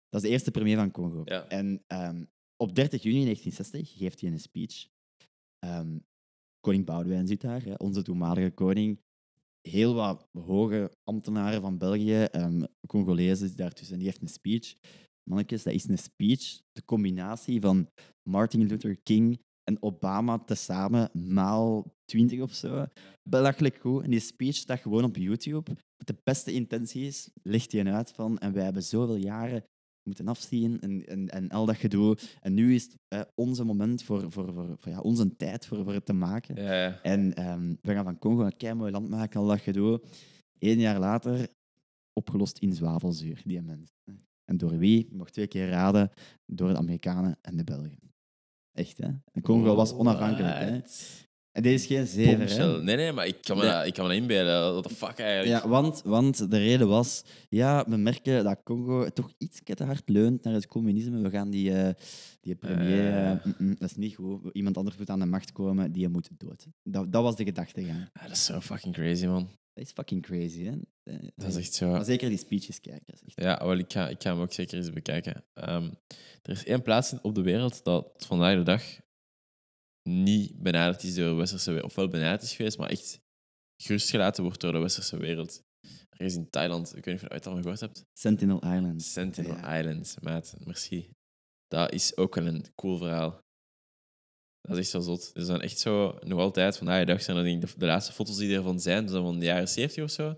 Dat 0.08 0.22
is 0.22 0.28
de 0.28 0.28
eerste 0.28 0.50
premier 0.50 0.76
van 0.76 0.90
Congo. 0.90 1.22
Ja. 1.24 1.48
En 1.48 1.82
ehm, 1.86 2.24
op 2.56 2.74
30 2.74 3.02
juni 3.02 3.24
1960 3.24 3.98
geeft 3.98 4.20
hij 4.20 4.30
een 4.30 4.40
speech. 4.40 4.88
Ehm, 5.58 5.98
koning 6.60 6.84
Boudewijn 6.84 7.26
zit 7.26 7.40
daar, 7.40 7.62
hè, 7.62 7.74
onze 7.74 8.02
toenmalige 8.02 8.50
koning. 8.50 9.00
Heel 9.68 9.94
wat 9.94 10.28
hoge 10.32 10.90
ambtenaren 11.04 11.60
van 11.60 11.78
België, 11.78 12.22
ehm 12.22 12.64
Congolezen 12.86 13.36
zitten 13.36 13.56
daartussen. 13.56 13.96
Die 13.96 14.06
heeft 14.06 14.22
een 14.22 14.28
speech. 14.28 14.74
Mannetjes, 15.30 15.62
dat 15.62 15.72
is 15.72 15.88
een 15.88 15.98
speech. 15.98 16.60
De 16.72 16.84
combinatie 16.84 17.60
van 17.60 17.88
Martin 18.28 18.66
Luther 18.66 18.96
King 18.96 19.40
en 19.64 19.82
Obama 19.82 20.38
tezamen 20.38 21.10
maal 21.12 21.94
20 22.04 22.40
of 22.40 22.52
zo. 22.52 22.86
Belachelijk 23.28 23.76
goed. 23.76 24.02
En 24.02 24.10
die 24.10 24.20
speech 24.20 24.54
staat 24.54 24.80
gewoon 24.80 25.04
op 25.04 25.16
YouTube. 25.16 25.70
Met 25.96 26.06
de 26.06 26.16
beste 26.24 26.52
intenties 26.52 27.30
legt 27.42 27.72
hij 27.72 27.92
uit 27.92 28.10
van. 28.10 28.38
En 28.38 28.52
wij 28.52 28.64
hebben 28.64 28.82
zoveel 28.82 29.16
jaren 29.16 29.64
moeten 30.08 30.28
afzien 30.28 30.80
en, 30.80 31.06
en, 31.06 31.28
en 31.28 31.48
al 31.48 31.66
dat 31.66 31.76
gedoe. 31.76 32.16
En 32.40 32.54
nu 32.54 32.74
is 32.74 32.82
het 32.82 32.94
eh, 33.08 33.20
onze 33.34 33.64
moment 33.64 34.02
voor, 34.02 34.32
voor, 34.32 34.52
voor, 34.52 34.76
voor 34.78 34.92
ja, 34.92 35.00
onze 35.00 35.36
tijd 35.36 35.66
voor, 35.66 35.84
voor 35.84 35.92
het 35.92 36.06
te 36.06 36.12
maken. 36.12 36.62
Ja, 36.62 36.82
ja. 36.82 37.00
En 37.02 37.34
ehm, 37.34 37.74
we 37.80 37.92
gaan 37.92 38.04
van 38.04 38.18
Congo 38.18 38.44
een 38.44 38.56
kei 38.56 38.74
mooi 38.74 38.92
land 38.92 39.08
maken, 39.08 39.40
al 39.40 39.46
dat 39.46 39.60
gedoe. 39.60 40.02
Eén 40.58 40.78
jaar 40.78 40.98
later 40.98 41.48
opgelost 42.12 42.58
in 42.58 42.72
zwavelzuur, 42.72 43.42
die 43.44 43.62
mens. 43.62 43.92
En 44.44 44.56
door 44.56 44.78
wie? 44.78 45.06
Je 45.10 45.16
mag 45.16 45.30
twee 45.30 45.46
keer 45.46 45.68
raden. 45.68 46.10
Door 46.46 46.68
de 46.68 46.76
Amerikanen 46.76 47.38
en 47.40 47.56
de 47.56 47.64
Belgen. 47.64 48.13
Echt, 48.74 48.98
hè? 48.98 49.06
En 49.32 49.42
Congo 49.42 49.74
was 49.74 49.92
onafhankelijk, 49.92 50.54
hè? 50.58 50.80
En 51.52 51.62
deze 51.62 51.94
is 51.94 52.12
geen 52.14 52.36
Bombshell. 52.38 52.68
hè? 52.72 52.82
Nee, 52.82 52.96
nee, 52.96 53.12
maar 53.12 53.26
ik 53.26 53.36
kan 53.42 53.56
me, 53.56 53.62
Nee. 53.62 53.72
dat, 53.72 53.86
ik 53.86 53.94
kan 53.94 54.04
me 54.06 54.10
dat 54.12 54.20
inbeelden. 54.20 54.70
What 54.72 54.82
the 54.88 54.94
fuck 54.94 55.18
eigenlijk? 55.18 55.62
Ja, 55.62 55.68
want, 55.68 56.02
want 56.04 56.50
de 56.50 56.58
reden 56.58 56.88
was, 56.88 57.24
ja, 57.48 57.84
we 57.88 57.96
merken 57.96 58.44
dat 58.44 58.60
Congo 58.64 59.08
toch 59.08 59.32
iets 59.38 59.60
te 59.64 59.84
hard 59.84 60.08
leunt 60.08 60.44
naar 60.44 60.54
het 60.54 60.66
communisme. 60.66 61.20
We 61.20 61.30
gaan 61.30 61.50
die, 61.50 61.72
eh, 61.72 61.94
die 62.40 62.54
premier, 62.54 63.06
Eh. 63.06 63.30
eh, 63.30 63.44
mm, 63.44 63.54
mm, 63.58 63.74
dat 63.78 63.90
is 63.90 63.96
niet 63.96 64.14
goed. 64.14 64.40
Iemand 64.52 64.76
anders 64.76 64.96
moet 64.96 65.10
aan 65.10 65.18
de 65.18 65.26
macht 65.26 65.52
komen, 65.52 65.92
die 65.92 66.08
moet 66.08 66.28
dood. 66.36 66.66
Dat, 66.82 67.12
dat 67.12 67.22
was 67.22 67.36
de 67.36 67.44
gedachtegang. 67.44 68.08
Ah, 68.12 68.22
dat 68.22 68.32
is 68.32 68.44
zo 68.44 68.60
fucking 68.60 68.94
crazy, 68.94 69.26
man. 69.26 69.48
Dat 69.74 69.84
is 69.84 69.92
fucking 69.92 70.22
crazy, 70.22 70.64
hè? 70.64 70.72
Eh, 71.02 71.28
Dat 71.36 71.48
is 71.48 71.56
echt 71.56 71.72
zo... 71.74 71.90
Maar 71.90 72.04
zeker 72.04 72.28
die 72.28 72.38
speeches 72.38 72.80
kijken. 72.80 73.14
Ja, 73.24 73.64
wel, 73.64 73.78
ik, 73.78 73.92
ga, 73.92 74.08
ik 74.08 74.22
ga 74.22 74.32
hem 74.32 74.40
ook 74.40 74.52
zeker 74.52 74.78
eens 74.78 74.90
bekijken. 74.92 75.44
Ehm, 75.54 75.90
er 76.42 76.50
is 76.52 76.64
één 76.64 76.82
plaats 76.82 77.14
op 77.22 77.34
de 77.34 77.42
wereld 77.42 77.84
dat 77.84 78.24
vandaag 78.26 78.56
de 78.56 78.62
dag 78.62 78.82
niet 80.08 80.62
benaderd 80.62 81.02
is 81.02 81.14
door 81.14 81.28
de 81.28 81.34
westerse 81.34 81.70
wereld. 81.70 81.86
Of 81.90 81.94
wel 81.94 82.08
benaderd 82.08 82.42
is 82.42 82.54
geweest, 82.54 82.78
maar 82.78 82.90
echt 82.90 83.20
gerustgelaten 83.82 84.42
wordt 84.44 84.60
door 84.60 84.72
de 84.72 84.78
westerse 84.78 85.16
wereld. 85.16 85.62
Er 86.10 86.26
is 86.26 86.34
in 86.34 86.50
Thailand, 86.50 86.96
ik 86.96 87.04
weet 87.04 87.14
niet 87.14 87.22
of 87.22 87.28
je 87.28 87.34
ooit 87.34 87.46
al 87.46 87.56
gehoord 87.56 87.80
hebt. 87.80 88.04
Sentinel 88.12 88.56
Island. 88.64 89.02
Sentinel 89.02 89.56
Ja. 89.56 89.78
Island, 89.78 90.16
maat. 90.20 90.54
Merci. 90.64 91.10
Dat 91.68 91.92
is 91.92 92.16
ook 92.16 92.34
wel 92.34 92.46
een 92.46 92.66
cool 92.74 92.96
verhaal. 92.98 93.43
Dat 94.68 94.76
is 94.76 94.82
echt 94.82 94.90
zo 94.90 95.00
zot. 95.00 95.30
Er 95.34 95.44
zijn 95.44 95.60
echt 95.60 95.78
zo, 95.78 96.18
nog 96.20 96.40
altijd, 96.40 96.76
vandaag 96.76 96.98
de 96.98 97.04
dag 97.12 97.22
zijn 97.22 97.36
er 97.36 97.42
denk 97.42 97.62
ik 97.62 97.68
de, 97.68 97.78
de 97.78 97.86
laatste 97.86 98.12
foto's 98.12 98.36
die 98.36 98.56
ervan 98.56 98.80
zijn, 98.80 99.08
zijn 99.08 99.22
van 99.22 99.38
de 99.38 99.44
jaren 99.44 99.68
70 99.68 100.04
of 100.04 100.10
zo. 100.10 100.36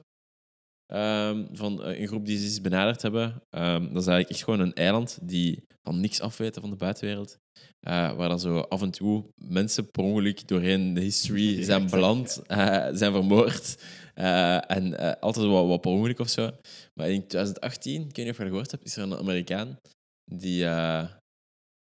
Ehm, 0.87 1.47
van 1.53 1.83
eh, 1.83 2.01
een 2.01 2.07
groep 2.07 2.27
die 2.27 2.49
ze 2.49 2.61
benaderd 2.61 3.03
hebben. 3.03 3.43
Ehm, 3.51 3.81
dat 3.81 4.03
is 4.03 4.07
eigenlijk 4.07 4.29
echt 4.29 4.45
gewoon 4.45 4.61
een 4.61 4.75
eiland 4.75 5.19
die 5.23 5.65
van 5.83 6.01
niks 6.01 6.21
afweten 6.21 6.61
van 6.61 6.71
de 6.71 6.77
buitenwereld. 6.77 7.39
Eh, 7.81 8.17
waar 8.17 8.29
dan 8.29 8.41
zo 8.41 8.59
af 8.59 8.83
en 8.83 8.91
toe 8.91 9.25
mensen 9.35 9.91
per 9.91 10.03
ongeluk 10.03 10.49
doorheen 10.49 10.95
de 10.95 11.01
history 11.01 11.63
zijn 11.63 11.91
beland, 11.91 12.43
eh, 12.47 12.89
zijn 12.93 13.13
vermoord. 13.13 13.83
En 14.15 15.21
altijd 15.21 15.47
wat, 15.47 15.67
wat 15.67 15.81
per 15.81 15.91
ongeluk 15.91 16.19
of 16.19 16.29
zo. 16.29 16.51
Maar 16.95 17.11
in 17.11 17.27
2018, 17.27 18.09
ik 18.09 18.17
weet 18.17 18.25
niet 18.25 18.29
of 18.29 18.37
je 18.37 18.43
dat 18.43 18.53
gehoord 18.53 18.71
hebt, 18.71 18.85
is 18.85 18.97
er 18.97 19.03
een 19.03 19.17
Amerikaan 19.17 19.77
die, 20.25 20.59
ja, 20.59 21.21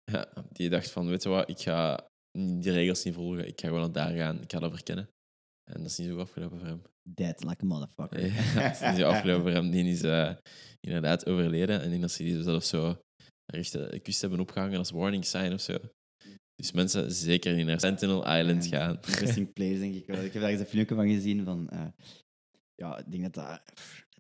die 0.53 0.69
dacht 0.69 0.91
van, 0.91 1.09
weet 1.09 1.23
je 1.23 1.29
wat, 1.29 1.49
ik 1.49 1.59
ga 1.59 2.10
die 2.33 2.73
regels 2.73 3.05
niet 3.05 3.15
volgen, 3.15 3.47
ik 3.47 3.61
ga 3.61 3.67
gewoon 3.67 3.81
naar 3.83 3.93
daar 3.93 4.17
gaan, 4.17 4.43
ik 4.43 4.51
ga 4.53 4.59
dat 4.59 4.73
verkennen. 4.73 5.09
En 5.71 5.83
dat 5.83 5.91
is 5.91 5.99
niet 5.99 6.09
zo 6.09 6.19
afgelopen 6.19 6.59
voor 6.59 6.67
hem. 6.67 6.83
Dead 7.03 7.45
like 7.45 7.63
a 7.63 7.67
motherfucker. 7.67 8.27
Ja, 8.27 8.55
dat 8.63 8.73
is 8.73 8.81
niet 8.81 8.97
zo 8.97 9.09
afgelopen 9.13 9.43
voor 9.43 9.51
hem. 9.51 9.71
Die 9.71 9.85
is 9.85 10.03
eh, 10.03 10.35
inderdaad 10.81 11.27
overleden. 11.27 11.79
En 11.79 11.85
ik 11.85 11.91
denk 11.91 12.01
dat 12.01 12.11
ze 12.11 12.23
die 12.23 12.43
zelfs 12.43 12.69
zo 12.69 13.01
echt 13.47 13.73
de 13.73 14.01
kust 14.03 14.21
hebben 14.21 14.41
opgehangen 14.41 14.79
als 14.79 14.91
warning 14.91 15.25
sign 15.25 15.53
of 15.53 15.61
zo. 15.61 15.79
Dus 16.55 16.73
mensen 16.73 17.13
zeker 17.13 17.55
niet 17.55 17.67
naar 17.67 17.81
Sentinel 17.81 18.37
Island 18.39 18.69
Ja, 18.69 18.79
gaan. 18.79 18.95
Interesting 18.95 19.53
place, 19.55 19.79
denk 19.79 19.95
ik 19.95 20.07
wel. 20.07 20.25
Ik 20.25 20.33
heb 20.33 20.43
daar 20.43 20.51
eens 20.51 20.61
een 20.61 20.67
filmpje 20.67 20.95
van 20.95 21.09
gezien 21.09 21.45
van... 21.45 21.69
eh, 21.69 21.87
ja, 22.75 22.99
ik 22.99 23.11
denk 23.11 23.23
dat 23.23 23.35
daar... 23.35 23.63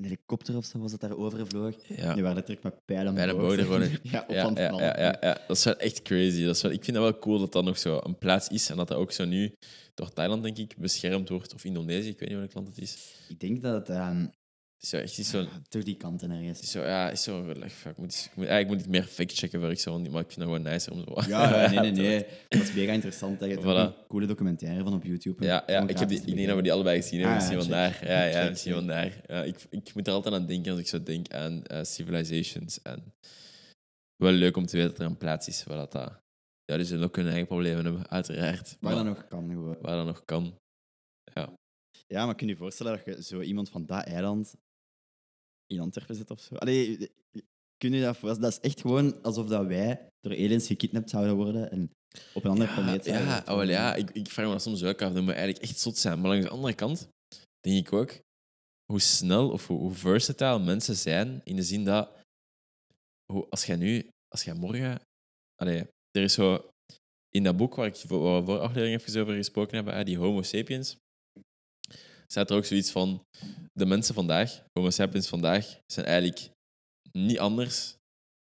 Een 0.01 0.07
helikopter 0.07 0.57
of 0.57 0.65
zo 0.65 0.79
was 0.79 0.91
dat 0.91 1.01
daar 1.01 1.17
overvloog. 1.17 1.75
Ja. 1.87 2.13
Die 2.15 2.23
waren 2.23 2.37
letterlijk 2.37 2.63
met 2.63 2.85
pijlen 2.85 3.15
Bij 3.15 3.27
de 3.27 3.35
boven. 3.35 3.65
gewoon. 3.65 3.81
ja, 4.03 4.25
op 4.29 4.31
Ja, 4.35 4.43
aan 4.43 4.49
het 4.49 4.59
ja, 4.59 4.79
ja, 4.79 5.01
ja, 5.01 5.17
ja, 5.21 5.39
dat 5.47 5.57
is 5.57 5.65
wel 5.65 5.77
echt 5.77 6.03
crazy. 6.03 6.45
Dat 6.45 6.57
is 6.57 6.63
wel, 6.63 6.73
ik 6.73 6.85
vind 6.85 6.97
dat 6.97 7.07
wel 7.11 7.19
cool 7.19 7.39
dat 7.39 7.53
dat 7.53 7.65
nog 7.65 7.79
zo 7.79 8.01
een 8.03 8.19
plaats 8.19 8.49
is 8.49 8.71
en 8.71 8.77
dat 8.77 8.89
dat 8.89 8.99
ook 8.99 9.13
zo 9.13 9.25
nu 9.25 9.53
door 9.95 10.13
Thailand, 10.13 10.43
denk 10.43 10.59
ik, 10.59 10.75
beschermd 10.79 11.29
wordt. 11.29 11.55
Of 11.55 11.65
Indonesië, 11.65 12.09
ik 12.09 12.19
weet 12.19 12.29
niet 12.29 12.39
welk 12.39 12.55
land 12.55 12.69
het 12.69 12.79
is. 12.79 13.15
Ik 13.29 13.41
denk 13.41 13.63
dat 13.63 13.75
het 13.75 13.97
ehm, 13.97 14.27
zo 14.87 14.97
echt 14.97 15.15
zo... 15.15 15.47
door 15.69 15.85
die 15.85 15.97
kanten 15.97 16.31
ergens... 16.31 16.61
Het 16.61 16.69
zo, 16.69 16.83
ja, 16.83 17.11
is 17.11 17.23
zo 17.23 17.51
ik 17.51 17.97
moet, 17.97 18.29
ik 18.31 18.37
moet, 18.37 18.47
eigenlijk 18.47 18.69
moet 18.69 18.81
ik 18.81 18.87
meer 18.87 19.03
fact-checken 19.03 19.61
voor 19.61 19.71
ik 19.71 19.79
zo, 19.81 19.99
maar 19.99 20.21
ik 20.21 20.33
vind 20.33 20.37
dat 20.37 20.43
gewoon 20.43 20.63
nicer 20.63 20.93
om 20.93 21.05
zo... 21.05 21.31
Ja, 21.31 21.71
nee, 21.71 21.81
nee, 21.81 21.91
nee. 22.09 22.27
Dat 22.49 22.61
is 22.61 22.73
mega 22.73 22.93
interessant. 22.93 23.41
Dat 23.41 23.49
je 23.51 23.57
Voilà. 23.57 23.63
een 23.63 23.95
coole 24.09 24.27
documentaire 24.27 24.83
van 24.83 24.95
op 24.95 25.05
YouTube. 25.05 25.45
Ja, 25.45 25.63
ja 25.67 25.89
ik, 25.89 25.99
heb 25.99 26.09
die, 26.09 26.19
ik 26.19 26.35
denk 26.35 26.47
dat 26.47 26.57
we 26.57 26.63
die 26.63 26.73
allebei 26.73 27.03
gezien 27.03 27.21
hebben. 27.21 27.37
Ah, 27.39 27.43
misschien 27.43 27.61
vandaar. 27.61 28.07
Ja, 28.07 28.25
ja, 28.25 28.41
Check, 28.41 28.51
misschien 28.51 28.73
check. 28.73 28.81
vandaar. 28.81 29.21
Ja, 29.27 29.43
ik, 29.43 29.57
ik 29.71 29.95
moet 29.95 30.07
er 30.07 30.13
altijd 30.13 30.35
aan 30.35 30.47
denken 30.47 30.71
als 30.71 30.81
ik 30.81 30.89
zo 30.89 31.03
denk 31.03 31.33
aan 31.33 31.65
eh, 31.65 31.85
civilizations 31.85 32.83
en 32.83 33.15
wel 34.17 34.33
leuk 34.33 34.57
om 34.57 34.67
te 34.67 34.77
weten 34.77 34.91
dat 34.91 35.01
er 35.01 35.07
een 35.07 35.19
plaats 35.19 35.49
is 35.49 35.65
waar 35.65 35.77
dat... 35.77 35.93
dat 35.93 36.21
ja, 36.65 36.85
zullen 36.85 37.05
ook 37.05 37.17
hun 37.17 37.27
eigen 37.27 37.47
problemen 37.47 37.85
hebben, 37.85 38.09
uiteraard. 38.09 38.77
Waar 38.81 38.95
dat 38.95 39.05
nog 39.05 39.27
kan 39.29 39.49
gewoon. 39.49 39.77
waar 39.81 39.97
dat 39.97 40.07
nog 40.07 40.25
kan. 40.25 40.59
Ja, 42.07 42.27
maar 42.27 42.35
kun 42.35 42.47
je 42.47 42.53
je 42.53 42.59
voorstellen 42.59 43.03
dat 43.05 43.17
je 43.17 43.23
zo 43.23 43.41
iemand 43.41 43.71
van 43.71 43.87
dat 43.87 44.05
eiland 44.05 44.55
in 45.71 45.81
Antwerpen 45.81 46.15
zit 46.15 46.31
of 46.31 46.41
zo? 46.41 46.55
Allee, 46.55 47.11
kun 47.77 47.93
je 47.93 48.01
dat 48.01 48.17
voorstellen? 48.17 48.51
Dat 48.51 48.61
is 48.63 48.71
echt 48.71 48.81
gewoon 48.81 49.23
alsof 49.23 49.47
dat 49.47 49.67
wij 49.67 50.09
door 50.21 50.33
aliens 50.33 50.67
gekidnapt 50.67 51.11
zouden 51.11 51.37
worden 51.37 51.71
en 51.71 51.91
op 52.35 52.45
een 52.45 52.51
andere 52.51 52.73
planeet 52.75 53.05
zouden 53.05 53.27
Ja, 53.27 53.43
oh, 53.47 53.57
wel, 53.57 53.69
ja 53.69 53.95
ik, 53.95 54.11
ik 54.11 54.29
vraag 54.29 54.47
me 54.47 54.53
dat 54.53 54.63
soms 54.63 54.83
ook 54.83 55.03
af. 55.03 55.13
Dat 55.13 55.23
moet 55.23 55.33
eigenlijk 55.33 55.65
echt 55.65 55.79
zot 55.79 55.97
zijn. 55.97 56.21
Maar 56.21 56.31
langs 56.31 56.45
de 56.45 56.53
andere 56.53 56.75
kant 56.75 57.09
denk 57.61 57.87
ik 57.87 57.93
ook 57.93 58.21
hoe 58.85 59.01
snel 59.01 59.51
of 59.51 59.67
hoe, 59.67 59.79
hoe 59.79 59.95
versatile 59.95 60.59
mensen 60.59 60.97
zijn. 60.97 61.41
In 61.45 61.57
de 61.57 61.63
zin 61.63 61.85
dat 61.85 62.11
hoe, 63.33 63.47
als 63.51 63.67
jij 63.67 63.77
nu, 63.77 64.09
als 64.29 64.45
jij 64.45 64.55
morgen. 64.55 65.01
Allee, 65.55 65.87
er 66.11 66.23
is 66.23 66.33
zo 66.33 66.71
in 67.29 67.43
dat 67.43 67.57
boek 67.57 67.75
waar 67.75 67.87
ik 67.87 67.97
voor, 67.97 68.45
voor 68.45 68.59
aflevering 68.59 69.01
even 69.01 69.21
over 69.21 69.35
gesproken 69.35 69.75
hebben, 69.75 69.95
hè, 69.95 70.05
die 70.05 70.19
Homo 70.19 70.43
sapiens, 70.43 70.97
staat 72.33 72.51
er 72.51 72.57
ook 72.57 72.65
zoiets 72.65 72.91
van: 72.91 73.23
de 73.73 73.87
mensen 73.87 74.15
vandaag, 74.15 74.65
Homo 74.73 74.91
sapiens 74.91 75.29
vandaag, 75.29 75.81
zijn 75.87 76.07
eigenlijk 76.07 76.51
niet 77.13 77.39
anders, 77.39 77.95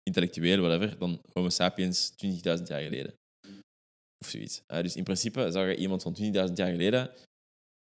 intellectueel, 0.03 0.61
whatever, 0.61 0.97
dan 0.97 1.21
Homo 1.33 1.49
sapiens 1.49 2.11
20.000 2.11 2.41
jaar 2.43 2.81
geleden. 2.81 3.13
Of 4.23 4.29
zoiets. 4.29 4.61
Eh, 4.65 4.81
dus 4.81 4.95
in 4.95 5.03
principe 5.03 5.51
zag 5.51 5.65
je 5.65 5.75
iemand 5.75 6.01
van 6.01 6.13
20.000 6.13 6.57
jaar 6.57 6.71
geleden, 6.71 7.13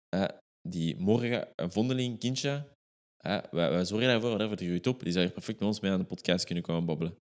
eh, 0.08 0.28
die 0.68 0.96
morgen 0.96 1.48
een 1.54 1.72
vondeling 1.72 2.18
kindje, 2.18 2.68
eh, 3.16 3.42
wij, 3.50 3.84
zorgen 3.84 4.08
daarvoor, 4.08 4.28
whatever, 4.28 4.56
die 4.56 4.66
groeit 4.68 4.86
op, 4.86 5.02
die 5.02 5.12
zou 5.12 5.24
hier 5.24 5.34
perfect 5.34 5.58
met 5.58 5.68
ons 5.68 5.80
mee 5.80 5.90
aan 5.90 5.98
de 5.98 6.04
podcast 6.04 6.44
kunnen 6.44 6.64
komen 6.64 6.84
babbelen. 6.84 7.16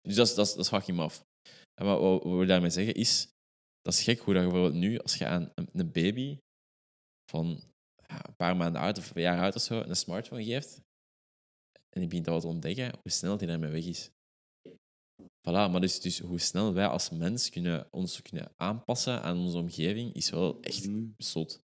Dus 0.00 0.14
dat 0.14 0.26
is, 0.26 0.34
dat 0.34 0.46
is, 0.46 0.54
dat 0.54 0.68
fucking. 0.68 0.98
En 1.74 1.86
wat, 1.86 2.00
wat, 2.00 2.22
wat 2.22 2.38
we 2.38 2.46
daarmee 2.46 2.70
zeggen 2.70 2.94
is, 2.94 3.28
dat 3.80 3.94
is 3.94 4.02
gek 4.02 4.18
hoe 4.20 4.34
dat 4.34 4.42
je 4.42 4.48
bijvoorbeeld 4.48 4.80
nu, 4.80 4.98
als 4.98 5.16
je 5.16 5.26
aan 5.26 5.52
een, 5.54 5.92
baby 5.92 6.38
van 7.30 7.62
een 8.22 8.36
paar 8.36 8.56
maanden 8.56 8.80
oud 8.80 8.98
of 8.98 9.14
een 9.14 9.22
jaar 9.22 9.40
oud 9.40 9.54
of 9.54 9.62
zo 9.62 9.80
een 9.80 9.96
smartphone 9.96 10.44
geeft, 10.44 10.80
en 11.90 12.00
die 12.00 12.06
begint 12.08 12.24
dat 12.24 12.40
te 12.40 12.46
ontdekken, 12.46 12.98
hoe 13.02 13.10
snel 13.10 13.36
die 13.36 13.48
daarmee 13.48 13.70
weg 13.70 13.84
is. 13.84 14.10
Voilà, 15.48 15.68
maar 15.70 15.80
dus, 15.80 16.00
dus 16.00 16.18
hoe 16.18 16.38
snel 16.38 16.72
wij 16.74 16.86
als 16.86 17.10
mens 17.10 17.50
kunnen, 17.50 17.88
ons 17.92 18.22
kunnen 18.22 18.52
aanpassen 18.56 19.22
aan 19.22 19.38
onze 19.38 19.56
omgeving, 19.58 20.14
is 20.14 20.30
wel 20.30 20.60
echt 20.60 20.86
Mm, 20.86 21.14
zot. 21.16 21.62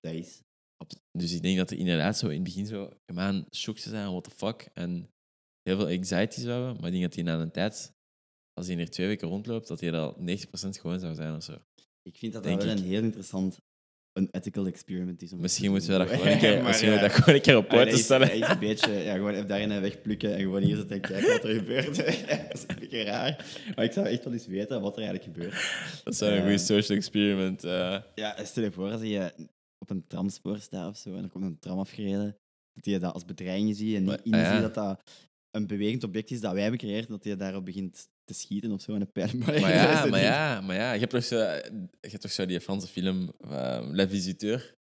dat 0.00 0.12
is. 0.12 0.42
Dus 1.18 1.32
ik 1.32 1.42
denk 1.42 1.56
dat 1.56 1.70
er 1.70 1.78
inderdaad 1.78 2.18
zo 2.18 2.26
in 2.28 2.34
het 2.34 2.44
begin 2.44 2.66
zo 2.66 2.90
gemaan 3.06 3.46
shock 3.54 3.76
te 3.78 3.88
zijn, 3.88 4.10
what 4.10 4.24
the 4.24 4.30
fuck, 4.30 4.70
en 4.74 5.10
heel 5.62 5.76
veel 5.76 5.86
anxiety 5.96 6.40
zou 6.40 6.52
hebben, 6.52 6.74
maar 6.76 6.86
ik 6.86 6.90
denk 6.90 7.02
dat 7.02 7.12
die 7.12 7.24
na 7.24 7.40
een 7.40 7.50
tijd, 7.50 7.92
als 8.52 8.66
hij 8.66 8.78
er 8.78 8.90
twee 8.90 9.06
weken 9.06 9.28
rondloopt, 9.28 9.68
dat 9.68 9.80
hij 9.80 9.92
al 9.92 10.14
90% 10.18 10.78
gewoon 10.80 11.00
zou 11.00 11.14
zijn 11.14 11.34
of 11.36 11.42
zo. 11.42 11.58
Ik 12.02 12.16
vind 12.16 12.32
dat 12.32 12.42
dat 12.42 12.54
wel 12.54 12.72
ik. 12.72 12.78
een 12.78 12.84
heel 12.84 13.02
interessant 13.02 13.58
een 14.14 14.28
ethical 14.30 14.66
experiment 14.66 15.22
is. 15.22 15.32
om 15.32 15.40
Misschien 15.46 15.70
moeten 15.70 15.90
we 15.90 15.98
dat 15.98 16.08
gewoon 16.08 16.26
een 16.26 16.38
keer, 16.38 16.62
misschien 16.62 16.88
we 16.88 16.94
ja. 16.94 17.00
dat 17.00 17.12
gewoon 17.12 17.34
een 17.34 17.40
keer 17.40 17.56
op 17.56 17.68
poten 17.68 17.98
stellen. 17.98 18.32
is 18.34 18.48
een 18.48 18.58
beetje, 18.58 18.92
ja, 18.92 19.14
gewoon 19.14 19.32
even 19.34 19.46
daarin 19.48 19.80
wegplukken 19.80 20.34
en 20.34 20.40
gewoon 20.40 20.62
hier 20.62 20.76
zitten 20.76 20.94
en 20.96 21.00
kijken 21.02 21.28
wat 21.32 21.44
er 21.44 21.54
gebeurt. 21.60 21.96
dat 21.96 22.06
is 22.54 22.64
een 22.66 22.76
beetje 22.80 23.02
raar. 23.02 23.44
Maar 23.74 23.84
ik 23.84 23.92
zou 23.92 24.06
echt 24.06 24.24
wel 24.24 24.32
eens 24.32 24.46
weten 24.46 24.80
wat 24.80 24.96
er 24.96 25.02
eigenlijk 25.02 25.34
gebeurt. 25.36 25.72
Dat 26.04 26.16
zou 26.16 26.30
een 26.30 26.36
Eh, 26.36 26.42
goede 26.42 26.58
social 26.58 26.98
experiment. 26.98 27.64
eh. 27.64 27.98
Ja, 28.14 28.44
stel 28.44 28.62
je 28.62 28.72
voor 28.72 28.90
als 28.90 29.02
je 29.02 29.32
op 29.78 29.90
een 29.90 30.06
tramspoor 30.06 30.58
staat 30.58 30.88
of 30.90 30.96
zo 30.96 31.14
en 31.14 31.22
er 31.22 31.28
komt 31.30 31.44
een 31.44 31.58
tram 31.58 31.78
afgereden, 31.78 32.36
dat 32.72 32.84
je 32.84 32.98
dat 32.98 33.12
als 33.14 33.24
bedreiging 33.24 33.76
ziet 33.76 33.94
en 33.96 34.04
niet 34.04 34.20
inziet 34.22 34.40
ja. 34.42 34.60
dat 34.60 34.74
dat 34.74 35.02
een 35.50 35.66
bewegend 35.66 36.04
object 36.04 36.30
is 36.30 36.40
dat 36.40 36.52
wij 36.52 36.62
hebben 36.62 36.80
gecreëerd, 36.80 37.08
dat 37.08 37.24
je 37.24 37.36
daarop 37.36 37.64
begint 37.64 38.08
te 38.24 38.34
schieten 38.34 38.72
of 38.72 38.80
zo 38.80 38.94
en 38.94 39.00
een 39.00 39.12
pijl. 39.12 39.30
Maar 39.38 39.74
ja, 39.74 40.06
maar 40.06 40.20
ja, 40.20 40.60
maar 40.60 40.76
ja, 40.76 40.92
je 40.92 40.98
hebt 40.98 41.10
toch 41.10 41.24
zo, 41.24 41.36
je 41.36 41.88
hebt 42.00 42.20
toch 42.20 42.30
zo 42.30 42.46
die 42.46 42.60
Franse 42.60 42.86
film 42.86 43.32
uh, 43.44 43.88
La 43.90 44.08
Visiteur. 44.08 44.74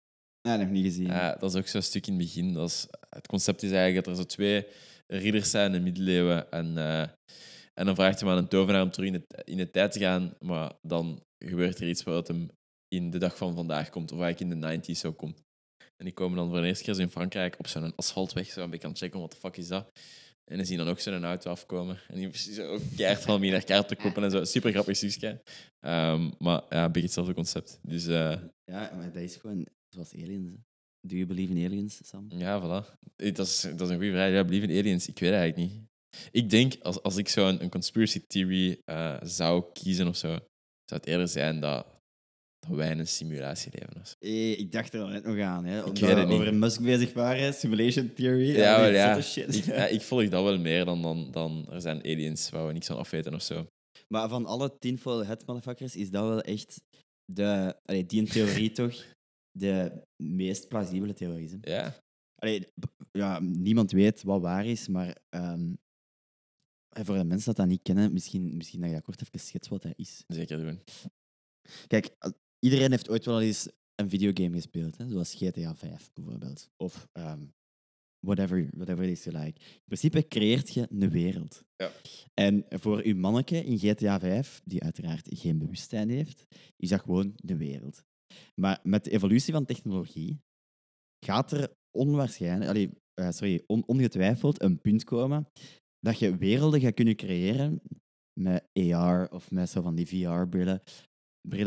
Ja, 0.48 0.56
nog 0.56 0.70
niet 0.70 0.86
gezien. 0.86 1.08
Ja, 1.08 1.36
dat 1.36 1.54
is 1.54 1.60
ook 1.60 1.68
zo'n 1.68 1.82
stuk 1.82 2.08
in 2.08 2.14
het 2.14 2.22
begin. 2.22 2.54
Dat 2.54 2.70
is, 2.70 2.88
het 3.10 3.28
concept 3.28 3.64
is 3.64 3.72
eigenlijk 3.72 4.06
dat 4.06 4.18
er 4.18 4.22
zo 4.22 4.28
twee 4.28 4.66
ridders 5.08 5.50
zijn 5.50 5.66
in 5.66 5.72
de 5.72 5.80
middeleeuwen. 5.80 6.52
En, 6.52 6.78
eh, 6.78 7.02
en 7.74 7.86
dan 7.86 7.96
vraagt 7.96 8.20
hij 8.20 8.30
maar 8.30 8.38
een 8.38 8.48
tovenaar 8.48 8.82
om 8.82 8.92
terug 8.92 9.08
in 9.08 9.14
de, 9.14 9.44
in 9.44 9.58
de 9.58 9.72
tijd 9.72 9.92
te 9.92 10.00
gaan. 10.00 10.34
Maar 10.40 10.72
dan 10.82 11.24
gebeurt 11.46 11.80
er 11.80 11.90
iets 11.90 12.04
wat 12.04 12.28
hem 12.28 12.50
in 12.88 13.12
de 13.12 13.18
dag 13.18 13.38
van 13.38 13.56
vandaag 13.56 13.90
komt. 13.90 14.12
Of 14.12 14.20
eigenlijk 14.20 14.54
in 14.54 14.60
de 14.60 14.94
90s 14.94 15.00
zo 15.00 15.14
komt. 15.14 15.42
En 15.78 16.06
die 16.06 16.14
komen 16.14 16.38
dan 16.38 16.50
voor 16.50 16.62
de 16.62 16.68
eerste 16.68 16.84
keer 16.84 17.00
in 17.00 17.10
Frankrijk 17.10 17.60
op 17.60 17.68
zo'n 17.68 17.96
asfaltweg 17.96 18.52
zo 18.52 18.64
een 18.64 18.70
beetje 18.70 18.86
aan 18.86 18.92
het 18.92 19.02
checken. 19.02 19.20
Wat 19.20 19.32
de 19.32 19.38
fuck 19.38 19.58
is 19.58 19.68
dat? 19.68 19.92
En 20.52 20.58
dan 20.58 20.66
zien 20.66 20.78
dan 20.78 20.88
ook 20.88 21.00
zo'n 21.00 21.24
auto 21.24 21.50
afkomen. 21.50 22.00
En 22.08 22.16
die 22.16 22.38
zo 22.38 22.68
ook 22.68 22.82
keihard 22.96 23.24
van 23.24 23.42
naar 23.42 23.64
kaart 23.64 23.88
te 23.88 23.96
koppen 23.96 24.24
en 24.24 24.32
zo. 24.32 24.44
Super 24.44 24.72
grappig 24.72 24.96
stukje. 24.96 25.42
Ehm, 25.80 26.32
maar 26.38 26.62
ja, 26.70 26.84
een 26.84 26.92
beetje 26.92 27.08
hetzelfde 27.08 27.34
concept. 27.34 27.80
Dus 27.82 28.08
eh, 28.08 28.36
Ja, 28.66 28.92
maar 28.96 29.12
dat 29.12 29.22
is 29.22 29.36
gewoon 29.36 29.68
zoals 29.90 30.14
aliens. 30.14 30.56
Do 31.08 31.16
you 31.16 31.26
believe 31.26 31.54
in 31.54 31.66
aliens, 31.66 32.00
Sam? 32.04 32.26
Ja, 32.30 32.62
voilà. 32.62 33.00
Dat 33.16 33.48
is, 33.48 33.62
dat 33.62 33.82
is 33.82 33.90
een 33.90 33.96
goede 33.96 34.12
vraag. 34.12 34.32
Ja, 34.32 34.44
believe 34.44 34.68
in 34.68 34.78
aliens? 34.80 35.08
Ik 35.08 35.20
weet 35.20 35.30
het 35.30 35.40
eigenlijk 35.40 35.72
niet. 35.72 35.82
Ik 36.32 36.50
denk, 36.50 36.74
als, 36.82 37.02
als 37.02 37.18
ik 37.18 37.30
zo 37.30 37.48
een, 37.48 37.62
een 37.62 37.70
conspiracy 37.70 38.24
theory 38.28 38.82
eh, 38.86 39.18
zou 39.24 39.64
kiezen 39.74 40.08
of 40.08 40.16
zo, 40.16 40.28
zou 40.28 41.02
het 41.02 41.06
eerder 41.06 41.28
zijn 41.28 41.60
dat, 41.60 41.88
dat 42.68 42.78
wij 42.78 42.92
in 42.92 43.00
een 43.00 43.08
simulatie 43.08 43.72
leven. 43.72 44.18
Eh, 44.20 44.60
ik 44.60 44.72
dacht 44.72 44.94
er 44.94 45.02
al 45.02 45.08
net 45.08 45.24
nog 45.24 45.40
aan, 45.40 45.66
hè. 45.66 45.84
Omdat 45.84 46.00
we 46.00 46.14
niet. 46.14 46.40
over 46.40 46.54
Musk 46.54 46.82
bezig 46.82 47.14
waren, 47.14 47.54
simulation 47.54 48.14
theory. 48.14 48.56
Ja, 48.56 48.86
ja. 48.86 49.22
shit. 49.22 49.56
Ik, 49.56 49.64
ja, 49.64 49.86
ik 49.88 50.02
volg 50.02 50.30
dat 50.30 50.44
wel 50.44 50.60
meer 50.60 50.86
dan, 50.86 51.02
dan, 51.02 51.32
dan 51.32 51.68
er 51.72 51.82
zijn 51.82 51.98
aliens 52.00 52.50
waar 52.50 52.68
we 52.68 52.74
niks 52.74 52.88
van 52.88 52.98
afweten 52.98 53.34
of 53.34 53.42
zo. 53.42 53.68
Maar 54.08 54.30
van 54.30 54.46
alle 54.46 54.78
tinfoil 54.80 55.26
hat 55.26 55.46
motherfuckers 55.46 55.96
is 55.96 56.10
dat 56.10 56.28
wel 56.28 56.42
echt 56.42 56.82
de, 57.26 57.76
allee, 57.86 58.06
die 58.06 58.24
theorie 58.24 58.72
toch 58.82 59.06
de 59.52 60.04
meest 60.24 60.68
plausibele 60.68 61.14
theorie. 61.14 61.50
Hè? 61.50 61.76
Ja, 61.76 61.96
Allee, 62.44 62.68
ja, 63.12 63.40
niemand 63.40 63.92
weet 63.92 64.24
wat 64.24 64.42
waar 64.42 64.66
is, 64.66 64.88
maar 64.88 65.18
ehm, 65.30 65.74
voor 66.90 67.18
de 67.18 67.24
mensen 67.24 67.46
dat 67.46 67.56
dat 67.56 67.68
niet 67.68 67.82
kennen, 67.82 68.14
misschien, 68.14 68.58
misschien 68.58 68.82
dat 68.82 68.90
je 68.90 69.02
kort 69.02 69.22
even 69.22 69.40
schets 69.40 69.68
wat 69.68 69.82
dat 69.82 69.94
is. 69.96 70.24
zeker 70.28 70.58
doen. 70.58 70.80
Kijk, 71.88 72.16
iedereen 72.64 72.92
heeft 72.92 73.10
ooit 73.10 73.26
wel 73.26 73.42
eens 73.42 73.68
een 73.96 74.10
videogame 74.10 74.56
gespeeld, 74.56 74.98
hè? 74.98 75.08
zoals 75.08 75.36
GTA 75.36 75.76
5 75.76 76.10
bijvoorbeeld. 76.14 76.70
Of 76.78 77.08
ehm, 77.12 77.46
whatever, 78.20 78.70
whatever 78.76 79.04
it 79.04 79.12
is 79.18 79.24
you 79.24 79.38
like. 79.38 79.60
In 79.60 79.82
principe 79.86 80.28
creëert 80.28 80.74
je 80.74 80.88
een 80.90 81.10
wereld. 81.10 81.64
Ja. 81.76 81.92
En 82.34 82.66
voor 82.70 83.02
uw 83.04 83.16
manneke 83.16 83.64
in 83.64 83.78
GTA 83.80 84.20
5, 84.20 84.62
die 84.66 84.84
uiteraard 84.84 85.28
geen 85.30 85.58
bewustzijn 85.58 86.10
heeft, 86.10 86.46
is 86.76 86.90
dat 86.90 87.02
gewoon 87.02 87.34
de 87.36 87.58
wereld. 87.58 88.04
Maar 88.56 88.80
met 88.84 89.04
de 89.04 89.12
evolutie 89.12 89.54
van 89.54 89.66
technologie 89.66 90.40
gaat 91.26 91.52
er 91.52 91.74
onwaarschijnlijk, 91.98 92.70
allee, 92.70 92.90
eh, 93.14 93.30
sorry, 93.32 93.64
on- 93.68 93.88
ongetwijfeld 93.88 94.62
een 94.62 94.82
punt 94.82 95.04
komen 95.04 95.48
dat 96.00 96.20
je 96.20 96.38
werelden 96.38 96.80
gaat 96.82 96.94
kunnen 96.94 97.16
creëren 97.16 97.82
met 98.40 98.64
AR 98.74 99.30
of 99.32 99.52
met 99.52 99.70
zo 99.70 99.82
van 99.82 99.96
die 99.96 100.08
VR-brillen, 100.08 100.50
brillen 100.50 100.82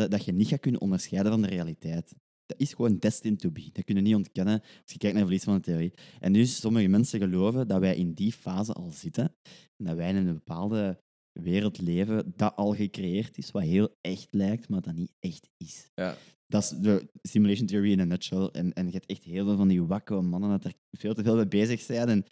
dat 0.08 0.24
je 0.24 0.32
niet 0.32 0.48
gaat 0.48 0.60
kunnen 0.60 0.80
onderscheiden 0.80 1.32
van 1.32 1.42
de 1.42 1.48
realiteit. 1.48 2.14
Dat 2.46 2.60
is 2.60 2.74
gewoon 2.74 2.98
destined 2.98 3.38
to 3.38 3.50
be. 3.50 3.70
Dat 3.72 3.84
kun 3.84 3.94
je 3.94 4.00
niet 4.00 4.14
ontkennen 4.14 4.60
als 4.60 4.92
je 4.92 4.98
kijkt 4.98 5.14
naar 5.14 5.24
evolutie 5.24 5.48
van 5.48 5.56
de 5.56 5.62
theorie. 5.62 5.92
En 6.20 6.32
nu 6.32 6.46
sommige 6.46 6.88
mensen 6.88 7.20
geloven 7.20 7.68
dat 7.68 7.80
wij 7.80 7.96
in 7.96 8.12
die 8.12 8.32
fase 8.32 8.72
al 8.72 8.90
zitten. 8.90 9.34
En 9.76 9.84
dat 9.84 9.96
wij 9.96 10.08
in 10.08 10.16
een 10.16 10.34
bepaalde 10.34 11.00
wereld 11.32 11.80
leven 11.80 12.32
dat 12.36 12.56
al 12.56 12.74
gecreëerd 12.74 13.38
is, 13.38 13.50
wat 13.50 13.62
heel 13.62 13.96
echt 14.00 14.28
lijkt, 14.30 14.68
maar 14.68 14.80
dat 14.80 14.94
niet 14.94 15.12
echt 15.20 15.48
is. 15.56 15.90
Ja. 15.94 16.16
Dat 16.46 16.62
is 16.62 16.68
de 16.68 17.10
simulation 17.22 17.66
theory 17.66 17.92
in 17.92 18.00
a 18.00 18.04
nutshell. 18.04 18.48
En, 18.52 18.72
en 18.72 18.86
je 18.86 18.92
hebt 18.92 19.06
echt 19.06 19.22
heel 19.22 19.44
veel 19.44 19.56
van 19.56 19.68
die 19.68 19.82
wakke 19.82 20.20
mannen 20.20 20.50
dat 20.50 20.64
er 20.64 20.74
veel 20.90 21.14
te 21.14 21.22
veel 21.22 21.36
mee 21.36 21.48
bezig 21.48 21.80
zijn 21.80 22.08
en 22.08 22.24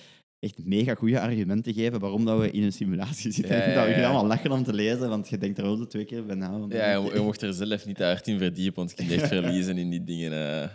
echt 0.45 0.65
mega 0.65 0.95
goede 0.95 1.21
argumenten 1.21 1.75
geven 1.75 2.01
waarom 2.01 2.25
dat 2.25 2.41
we 2.41 2.51
in 2.51 2.63
een 2.63 2.73
simulatie 2.73 3.33
zitten. 3.33 3.57
Ja, 3.57 3.69
ja, 3.69 3.75
Dat 3.75 3.87
we 3.97 4.05
allemaal 4.05 4.27
lachen 4.27 4.53
om 4.53 4.63
te 4.65 4.73
lezen, 4.73 5.09
want 5.09 5.29
je 5.29 5.39
denkt 5.39 5.59
er 5.59 5.65
wel 5.65 5.77
de 5.77 5.87
twee 5.87 6.05
keer 6.05 6.27
bij 6.27 6.35
na. 6.37 6.67
Ja, 6.69 6.93
je, 6.93 7.15
je 7.15 7.21
mocht 7.21 7.43
er 7.43 7.55
zelf 7.55 7.87
niet 7.87 7.97
te 7.97 8.05
hard 8.05 8.27
in 8.27 8.39
verdiepen, 8.39 8.75
want 8.77 8.91
je 8.91 8.97
kunt 8.97 9.11
echt 9.11 9.29
verliezen 9.37 9.79
in 9.79 9.91
die 9.91 10.05
dingen. 10.05 10.33
eh. 10.33 10.71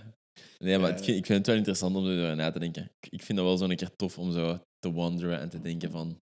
Nee, 0.60 0.78
maar 0.78 0.90
het- 0.92 1.08
ik 1.08 1.26
vind 1.26 1.28
het 1.38 1.48
wel 1.48 1.56
interessant 1.56 1.96
om 1.96 2.06
erover 2.06 2.36
na 2.36 2.52
te 2.52 2.60
denken. 2.60 2.92
Ik- 3.10 3.22
vind 3.24 3.38
dat 3.38 3.48
wel 3.48 3.58
zo'n 3.58 3.76
keer 3.76 3.96
tof 3.96 4.18
om 4.18 4.32
zo 4.32 4.60
te 4.80 4.92
wandelen 4.92 5.40
en 5.40 5.50
te 5.50 5.62
denken 5.62 5.92
van, 5.92 6.18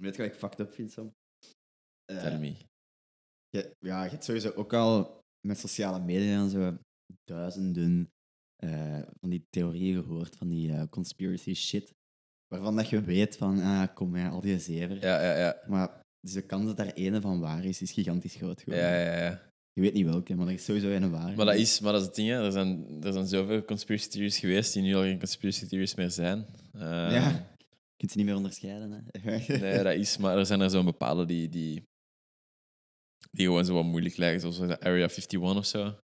Weet 0.00 0.16
je 0.16 0.22
wat 0.22 0.30
ik 0.32 0.38
fucked 0.38 0.60
up 0.60 0.72
vind, 0.72 0.92
Sam? 0.92 1.12
Eh, 2.12 2.20
tell 2.22 2.38
me. 2.38 2.54
je, 3.50 3.72
ja, 3.78 4.04
je 4.04 4.10
hebt 4.10 4.24
sowieso 4.24 4.50
ook 4.50 4.72
al 4.72 5.20
met 5.48 5.58
sociale 5.58 6.00
media 6.00 6.40
en 6.42 6.50
zo 6.50 6.76
duizenden 7.24 8.08
eh, 8.56 9.02
van 9.20 9.30
die 9.30 9.44
theorieën 9.50 10.02
gehoord, 10.02 10.36
van 10.36 10.48
die 10.48 10.88
conspiracy 10.88 11.54
shit, 11.54 11.92
waarvan 12.56 12.76
dat 12.76 12.88
je 12.88 13.00
weet 13.00 13.36
van, 13.36 13.60
ah, 13.60 13.94
kom 13.94 14.16
al 14.16 14.40
die 14.40 14.58
zever. 14.58 14.96
Ja, 15.00 15.22
ja, 15.22 15.36
ja. 15.38 15.56
Maar 15.66 16.00
dus 16.20 16.32
de 16.32 16.42
kans 16.42 16.66
dat 16.66 16.76
daar 16.76 16.92
ene 16.92 17.20
van 17.20 17.40
waar 17.40 17.64
is, 17.64 17.82
is 17.82 17.92
gigantisch 17.92 18.34
groot 18.34 18.62
geworden. 18.62 18.88
Ja, 18.90 19.00
ja, 19.00 19.22
ja. 19.22 19.42
Je 19.72 19.80
weet 19.82 19.92
niet 19.94 20.04
welke, 20.04 20.34
maar 20.34 20.46
er 20.46 20.52
is 20.52 20.64
sowieso 20.64 20.88
een 20.90 21.10
waar. 21.10 21.36
Maar 21.36 21.46
dat 21.46 21.54
is, 21.54 21.80
maar 21.80 21.92
dat 21.92 22.00
is 22.00 22.06
het 22.06 22.16
ding, 22.16 22.28
hè. 22.28 22.44
Er, 22.44 22.52
zijn, 22.52 23.02
er 23.02 23.12
zijn 23.12 23.26
zoveel 23.26 23.64
conspiracy 23.64 24.08
theories 24.08 24.38
geweest 24.38 24.72
die 24.72 24.82
nu 24.82 24.94
al 24.94 25.02
geen 25.02 25.18
conspiracy 25.18 25.66
theories 25.66 25.94
meer 25.94 26.10
zijn. 26.10 26.46
Eh, 26.72 26.80
Ja. 27.10 27.46
kunt 27.96 28.10
ze 28.10 28.16
niet 28.16 28.26
meer 28.26 28.36
onderscheiden. 28.36 28.92
Hè? 28.92 29.38
Nee, 29.58 29.82
dat 29.82 29.94
is, 29.94 30.16
maar 30.16 30.38
er 30.38 30.46
zijn 30.46 30.60
er 30.60 30.70
zo'n 30.70 30.84
bepaalde 30.84 31.24
die, 31.24 31.48
die, 31.48 31.82
die 33.30 33.46
gewoon 33.46 33.64
zo 33.64 33.74
wat 33.74 33.84
moeilijk 33.84 34.16
lijken, 34.16 34.40
zoals 34.40 34.58
de 34.58 34.80
Area 34.80 35.08
51 35.08 35.40
of 35.56 35.66
zo. 35.66 35.94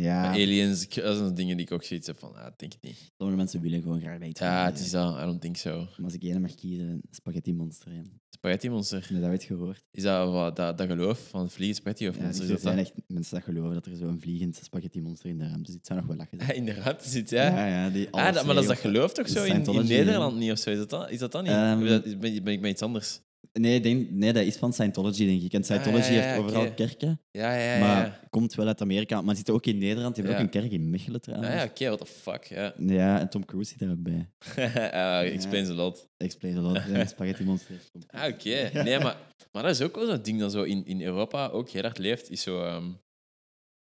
Ja, 0.00 0.30
Aliens, 0.30 0.88
dat 0.88 1.16
zijn 1.16 1.34
dingen 1.34 1.56
die 1.56 1.66
ik 1.66 1.72
ook 1.72 1.82
zoiets 1.82 2.06
heb 2.06 2.18
van, 2.18 2.34
ah, 2.36 2.46
denk 2.56 2.74
ik 2.74 2.82
niet. 2.82 3.12
sommige 3.16 3.38
mensen 3.38 3.60
willen 3.60 3.82
gewoon 3.82 4.00
graag 4.00 4.18
weten. 4.18 4.46
Ja, 4.46 4.64
het 4.64 4.78
is 4.80 4.90
dat, 4.90 5.16
I 5.16 5.20
don't 5.24 5.40
think 5.40 5.56
so. 5.56 5.76
Maar 5.78 6.04
als 6.04 6.14
ik 6.14 6.22
één 6.22 6.40
mag 6.40 6.54
kiezen, 6.54 7.00
spaghetti 7.10 7.54
monster. 7.54 7.92
Spaghetti 8.30 8.70
Monster, 8.70 9.00
Heb 9.00 9.08
je 9.08 9.20
dat 9.20 9.30
ooit 9.30 9.42
gehoord? 9.42 9.82
is 9.90 10.02
dat 10.02 10.32
wat, 10.32 10.56
dat, 10.56 10.78
dat 10.78 10.86
geloof 10.86 11.28
van 11.28 11.50
vliegen 11.50 11.76
spaghetti 11.76 12.08
of 12.08 12.16
Ja, 12.16 12.22
monster? 12.22 12.40
dus 12.40 12.50
er 12.50 12.56
is 12.56 12.62
dat 12.62 12.72
zijn 12.72 12.84
echt 12.84 12.92
mensen 13.06 13.34
dat 13.34 13.44
geloven 13.44 13.74
dat 13.74 13.86
er 13.86 13.96
zo'n 13.96 14.20
vliegend 14.20 14.56
spaghetti 14.62 15.00
monster 15.00 15.28
in 15.30 15.38
de 15.38 15.48
ruimte 15.48 15.72
zit. 15.72 15.86
zou 15.86 15.98
nog 15.98 16.08
wel 16.08 16.16
lachen. 16.16 16.38
zijn. 16.38 16.48
Ja, 16.50 16.54
in 16.56 16.64
de 16.64 16.72
ruimte 16.72 17.08
zit, 17.08 17.30
ja. 17.30 17.42
ja, 17.48 17.66
ja, 17.66 17.90
die 17.90 18.10
ah, 18.10 18.34
dat, 18.34 18.44
maar 18.44 18.54
dat 18.54 18.62
is 18.62 18.68
dat 18.68 18.78
geloof 18.78 19.12
toch 19.12 19.28
zo 19.28 19.44
in, 19.44 19.62
Nederland 19.86 20.36
niet 20.38 20.50
of 20.50 20.58
zo? 20.58 20.70
Is 20.70 20.86
dat 20.86 21.10
is 21.10 21.18
dat 21.18 21.32
dan 21.32 21.42
niet? 21.42 21.52
Ehm, 21.52 21.78
ben, 22.20 22.34
ik- 22.34 22.44
ben 22.44 22.52
ik 22.52 22.60
met 22.60 22.70
iets 22.70 22.82
anders? 22.82 23.20
Nee, 23.58 23.80
denk, 23.80 24.10
nee, 24.10 24.32
dat 24.32 24.44
is 24.44 24.56
van 24.56 24.72
Scientology, 24.72 25.26
denk 25.26 25.42
ik. 25.42 25.52
En 25.52 25.64
Scientology 25.64 26.02
Ah, 26.02 26.08
ja, 26.10 26.14
ja, 26.16 26.22
heeft 26.28 26.38
overal 26.42 26.74
kerken, 26.74 27.20
Ja, 27.30 27.54
ja, 27.54 27.74
ja. 27.74 27.80
maar 27.80 28.26
komt 28.30 28.54
wel 28.54 28.66
uit 28.66 28.80
Amerika. 28.80 29.22
Maar 29.22 29.36
zit 29.36 29.50
ook 29.50 29.66
in 29.66 29.78
Nederland. 29.78 30.14
Die 30.14 30.24
hebben 30.24 30.42
ook 30.42 30.54
een 30.54 30.60
kerk 30.60 30.72
in 30.72 30.90
Mechelen 30.90 31.14
Ah, 31.16 31.22
trouwens. 31.22 31.54
ja, 31.54 31.64
oké, 31.64 31.84
what 31.86 31.98
the 31.98 32.06
fuck. 32.06 32.44
Ja, 32.44 32.74
Ja, 32.78 33.20
en 33.20 33.28
Tom 33.28 33.44
Cruise 33.44 33.70
zit 33.72 33.80
er 33.80 33.90
ook 33.90 34.02
bij. 34.02 34.28
uh, 34.56 35.32
explains 35.34 35.68
a 35.68 35.72
lot. 35.72 36.08
Explain 36.16 36.56
a 36.56 36.60
lot. 36.60 37.08
Spaghetti 37.08 37.44
monster. 37.44 37.76
Ah, 38.06 38.26
oké. 38.32 38.70
Nee, 38.82 38.98
maar, 38.98 39.16
maar 39.52 39.62
dat 39.62 39.70
is 39.72 39.80
ook 39.82 39.94
wel 39.94 40.06
zo'n 40.06 40.22
ding 40.22 40.40
dat 40.40 40.52
zo 40.52 40.62
in, 40.62 40.84
in 40.86 41.02
Europa 41.02 41.48
ook 41.48 41.68
heel 41.68 41.82
hard 41.82 41.98
leeft. 41.98 42.30
Is 42.30 42.42
zo, 42.42 42.64
ehm, 42.64 42.86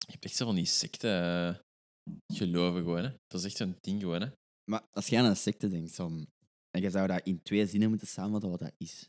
je 0.06 0.12
hebt 0.12 0.24
echt 0.24 0.36
zo 0.36 0.44
van 0.44 0.54
die 0.54 0.64
secte 0.66 1.08
eh, 1.08 1.54
geloven 2.36 2.80
gewoon. 2.82 3.02
Hè. 3.04 3.10
Dat 3.26 3.40
is 3.40 3.46
echt 3.46 3.56
zo'n 3.56 3.76
ding 3.80 4.00
gewoon. 4.00 4.20
Hè. 4.20 4.26
Maar 4.70 4.82
als 4.92 5.06
jij 5.08 5.20
aan 5.20 5.26
een 5.28 5.36
secte 5.36 5.68
denkt, 5.68 5.94
Sam, 5.94 6.26
en 6.70 6.82
je 6.82 6.90
zou 6.90 7.06
dat 7.06 7.20
in 7.24 7.42
twee 7.42 7.66
zinnen 7.66 7.88
moeten 7.88 8.06
samenvatten 8.06 8.50
wat 8.50 8.58
dat 8.58 8.72
is. 8.78 9.08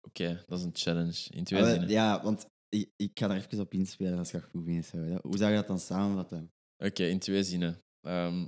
Oké, 0.00 0.44
dat 0.46 0.58
is 0.58 0.64
een 0.64 0.74
challenge. 0.76 1.30
In 1.30 1.44
twee 1.44 1.64
zinnen. 1.64 1.88
Ja, 1.88 2.22
want 2.22 2.46
ik, 2.68 2.90
ik 2.96 3.18
ga 3.18 3.26
daar 3.26 3.36
even 3.36 3.60
op 3.60 3.72
inspelen 3.74 4.18
als 4.18 4.30
je 4.30 4.40
goed 4.40 4.64
vindt. 4.64 4.90
Hoe 5.22 5.36
zou 5.36 5.50
je 5.50 5.56
dat 5.56 5.66
dan 5.66 5.78
samenvatten? 5.78 6.50
Oké, 6.84 7.04
in 7.04 7.18
twee 7.18 7.42
zinnen. 7.42 7.80
Ehm, 8.06 8.46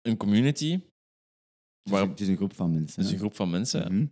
een 0.00 0.16
community, 0.16 0.80
Waar- 1.90 2.08
het 2.08 2.20
is 2.20 2.28
een 2.28 2.36
groep 2.36 2.52
van 2.54 2.72
mensen. 2.72 2.96
dus 3.00 3.06
hè? 3.06 3.12
een 3.12 3.18
groep 3.18 3.34
van 3.34 3.50
mensen 3.50 3.94
Mhm. 3.94 4.06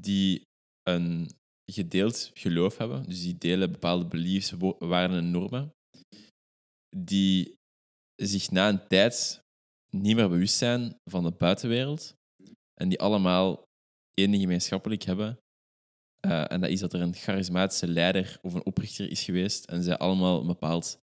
die 0.00 0.42
een 0.82 1.30
gedeeld 1.72 2.30
geloof 2.34 2.76
hebben. 2.76 3.02
Dus 3.08 3.20
die 3.22 3.38
delen 3.38 3.72
bepaalde 3.72 4.06
beliefs, 4.06 4.50
waarden 4.78 5.18
en 5.18 5.30
normen. 5.30 5.70
Die 6.96 7.54
zich 8.22 8.50
na 8.50 8.68
een 8.68 8.86
tijd 8.88 9.40
niet 9.90 10.16
meer 10.16 10.28
bewust 10.28 10.56
zijn 10.56 10.96
van 11.10 11.22
de 11.22 11.30
buitenwereld. 11.32 12.14
En 12.80 12.88
die 12.88 13.00
allemaal 13.00 13.64
één 14.16 14.38
gemeenschappelijk 14.38 15.02
hebben. 15.02 15.38
Eh, 16.20 16.52
en 16.52 16.60
dat 16.60 16.70
is 16.70 16.80
dat 16.80 16.92
er 16.92 17.00
een 17.00 17.14
charismatische 17.14 17.88
leider 17.88 18.38
of 18.42 18.54
een 18.54 18.64
oprichter 18.64 19.10
is 19.10 19.24
geweest. 19.24 19.64
En 19.64 19.82
zij 19.82 19.96
allemaal 19.98 20.40
een 20.40 20.46
bepaald 20.46 20.98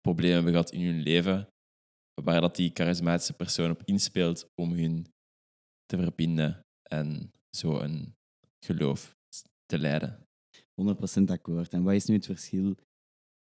probleem 0.00 0.32
hebben 0.32 0.52
gehad 0.52 0.70
in 0.70 0.84
hun 0.84 1.02
leven. 1.02 1.48
Waar 2.22 2.40
dat 2.40 2.56
die 2.56 2.70
charismatische 2.74 3.32
persoon 3.32 3.70
op 3.70 3.82
inspeelt 3.84 4.50
om 4.54 4.72
hun 4.72 5.06
te 5.86 5.96
verbinden. 5.96 6.60
En 6.82 7.32
zo 7.56 7.78
een 7.78 8.14
geloof 8.64 9.16
te 9.66 9.78
leiden. 9.78 10.26
100% 10.74 11.30
akkoord. 11.30 11.72
En 11.72 11.82
wat 11.82 11.94
is 11.94 12.06
nu 12.06 12.14
het 12.14 12.26
verschil? 12.26 12.70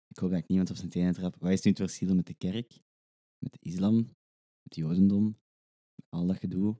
Ik 0.08 0.18
hoop 0.18 0.30
dat 0.30 0.40
ik 0.40 0.48
niemand 0.48 0.70
op 0.70 0.76
zijn 0.76 0.90
tenen 0.90 1.14
trap. 1.14 1.36
Wat 1.40 1.52
is 1.52 1.62
nu 1.62 1.72
het 1.72 1.80
verschil 1.80 2.16
met 2.16 2.28
de 2.28 2.34
kerk, 2.34 2.80
met 3.38 3.52
de 3.52 3.60
islam, 3.60 3.96
met 3.96 4.64
het 4.64 4.76
jodendom, 4.76 5.24
met 5.96 6.06
al 6.10 6.26
dat 6.26 6.38
gedoe? 6.38 6.78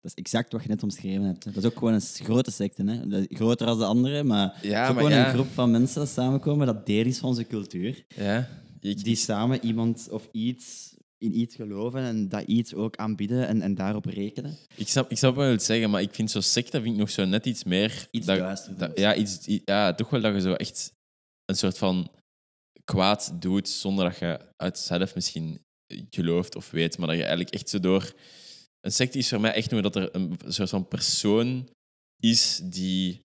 Dat 0.00 0.10
is 0.16 0.22
exact 0.24 0.52
wat 0.52 0.62
je 0.62 0.68
net 0.68 0.82
omschreven 0.82 1.22
hebt. 1.24 1.44
Dat 1.44 1.56
is 1.56 1.64
ook 1.64 1.78
gewoon 1.78 1.92
een 1.94 2.00
grote 2.00 2.50
secte. 2.50 2.82
Hè? 2.84 3.24
Groter 3.28 3.66
dan 3.66 3.78
de 3.78 3.84
andere, 3.84 4.22
maar 4.24 4.54
het 4.54 4.64
is 4.64 4.70
Ja, 4.70 4.80
maar 4.92 4.94
gewoon 4.96 5.10
ja, 5.10 5.26
een 5.26 5.32
groep 5.34 5.52
van 5.52 5.70
mensen 5.70 5.98
dat 6.00 6.08
samenkomen 6.08 6.66
dat 6.66 6.86
deel 6.86 7.04
is 7.06 7.18
van 7.18 7.28
onze 7.28 7.46
cultuur. 7.46 8.04
ja 8.16 8.48
ik, 8.80 9.04
Die 9.04 9.16
samen 9.16 9.64
iemand 9.64 10.08
of 10.10 10.28
iets 10.32 10.96
in 11.18 11.38
iets 11.38 11.54
geloven 11.54 12.00
en 12.00 12.28
dat 12.28 12.42
iets 12.46 12.74
ook 12.74 12.96
aanbieden 12.96 13.46
en, 13.48 13.62
en 13.62 13.74
daarop 13.74 14.04
rekenen. 14.04 14.56
ik, 14.74 14.88
snap, 14.88 15.10
ik 15.10 15.16
snap 15.18 15.34
wat 15.34 15.42
je 15.44 15.48
wilt 15.50 15.62
zeggen, 15.62 15.90
maar 15.90 16.02
ik 16.02 16.14
vind 16.14 16.30
zo'n 16.30 16.42
secte 16.42 16.80
vind 16.80 16.92
ik 16.94 17.00
nog 17.00 17.10
zo 17.10 17.24
net 17.24 17.46
iets 17.46 17.64
meer... 17.64 18.08
Iets 18.10 18.26
dat, 18.26 18.68
dat- 18.76 18.98
ja, 18.98 19.14
iets, 19.14 19.38
ja, 19.64 19.94
toch 19.94 20.10
wel 20.10 20.20
dat 20.20 20.34
je 20.34 20.40
zo 20.40 20.52
echt 20.52 20.92
een 21.44 21.56
soort 21.56 21.78
van 21.78 22.10
kwaad 22.84 23.32
doet 23.40 23.68
zonder 23.68 24.04
dat 24.04 24.18
je 24.18 24.38
uit 24.56 24.78
zelf 24.78 25.14
misschien 25.14 25.60
gelooft 26.10 26.56
of 26.56 26.70
weet, 26.70 26.98
maar 26.98 27.06
dat 27.08 27.16
je 27.16 27.22
eigenlijk 27.22 27.54
echt 27.54 27.68
zo 27.68 27.80
door... 27.80 28.12
Een 28.80 28.92
secte 28.92 29.18
is 29.18 29.28
voor 29.28 29.40
mij 29.40 29.52
echt 29.52 29.70
nog 29.70 29.80
dat 29.80 29.96
er 29.96 30.14
een 30.14 30.38
soort 30.46 30.70
van 30.70 30.88
persoon 30.88 31.68
is 32.22 32.60
die, 32.64 33.20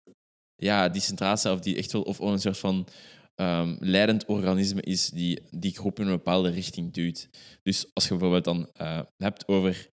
ja, 0.55 0.89
die 0.89 1.01
centraal 1.01 1.37
staat 1.37 1.55
of 1.55 1.61
die 1.61 1.77
echt 1.77 1.93
wel... 1.93 2.03
Of 2.03 2.19
een 2.19 2.39
soort 2.39 2.59
van 2.59 2.89
ehm, 3.35 3.77
leidend 3.81 4.25
organisme 4.25 4.83
is 4.83 5.09
die 5.09 5.43
die 5.51 5.75
groep 5.75 5.99
in 5.99 6.07
een 6.07 6.17
bepaalde 6.17 6.51
richting 6.51 6.93
duwt. 6.93 7.29
Dus 7.63 7.87
als 7.95 8.05
je 8.05 8.11
bijvoorbeeld 8.11 8.45
dan 8.45 8.71
eh, 8.73 9.01
hebt 9.17 9.49
over 9.49 9.89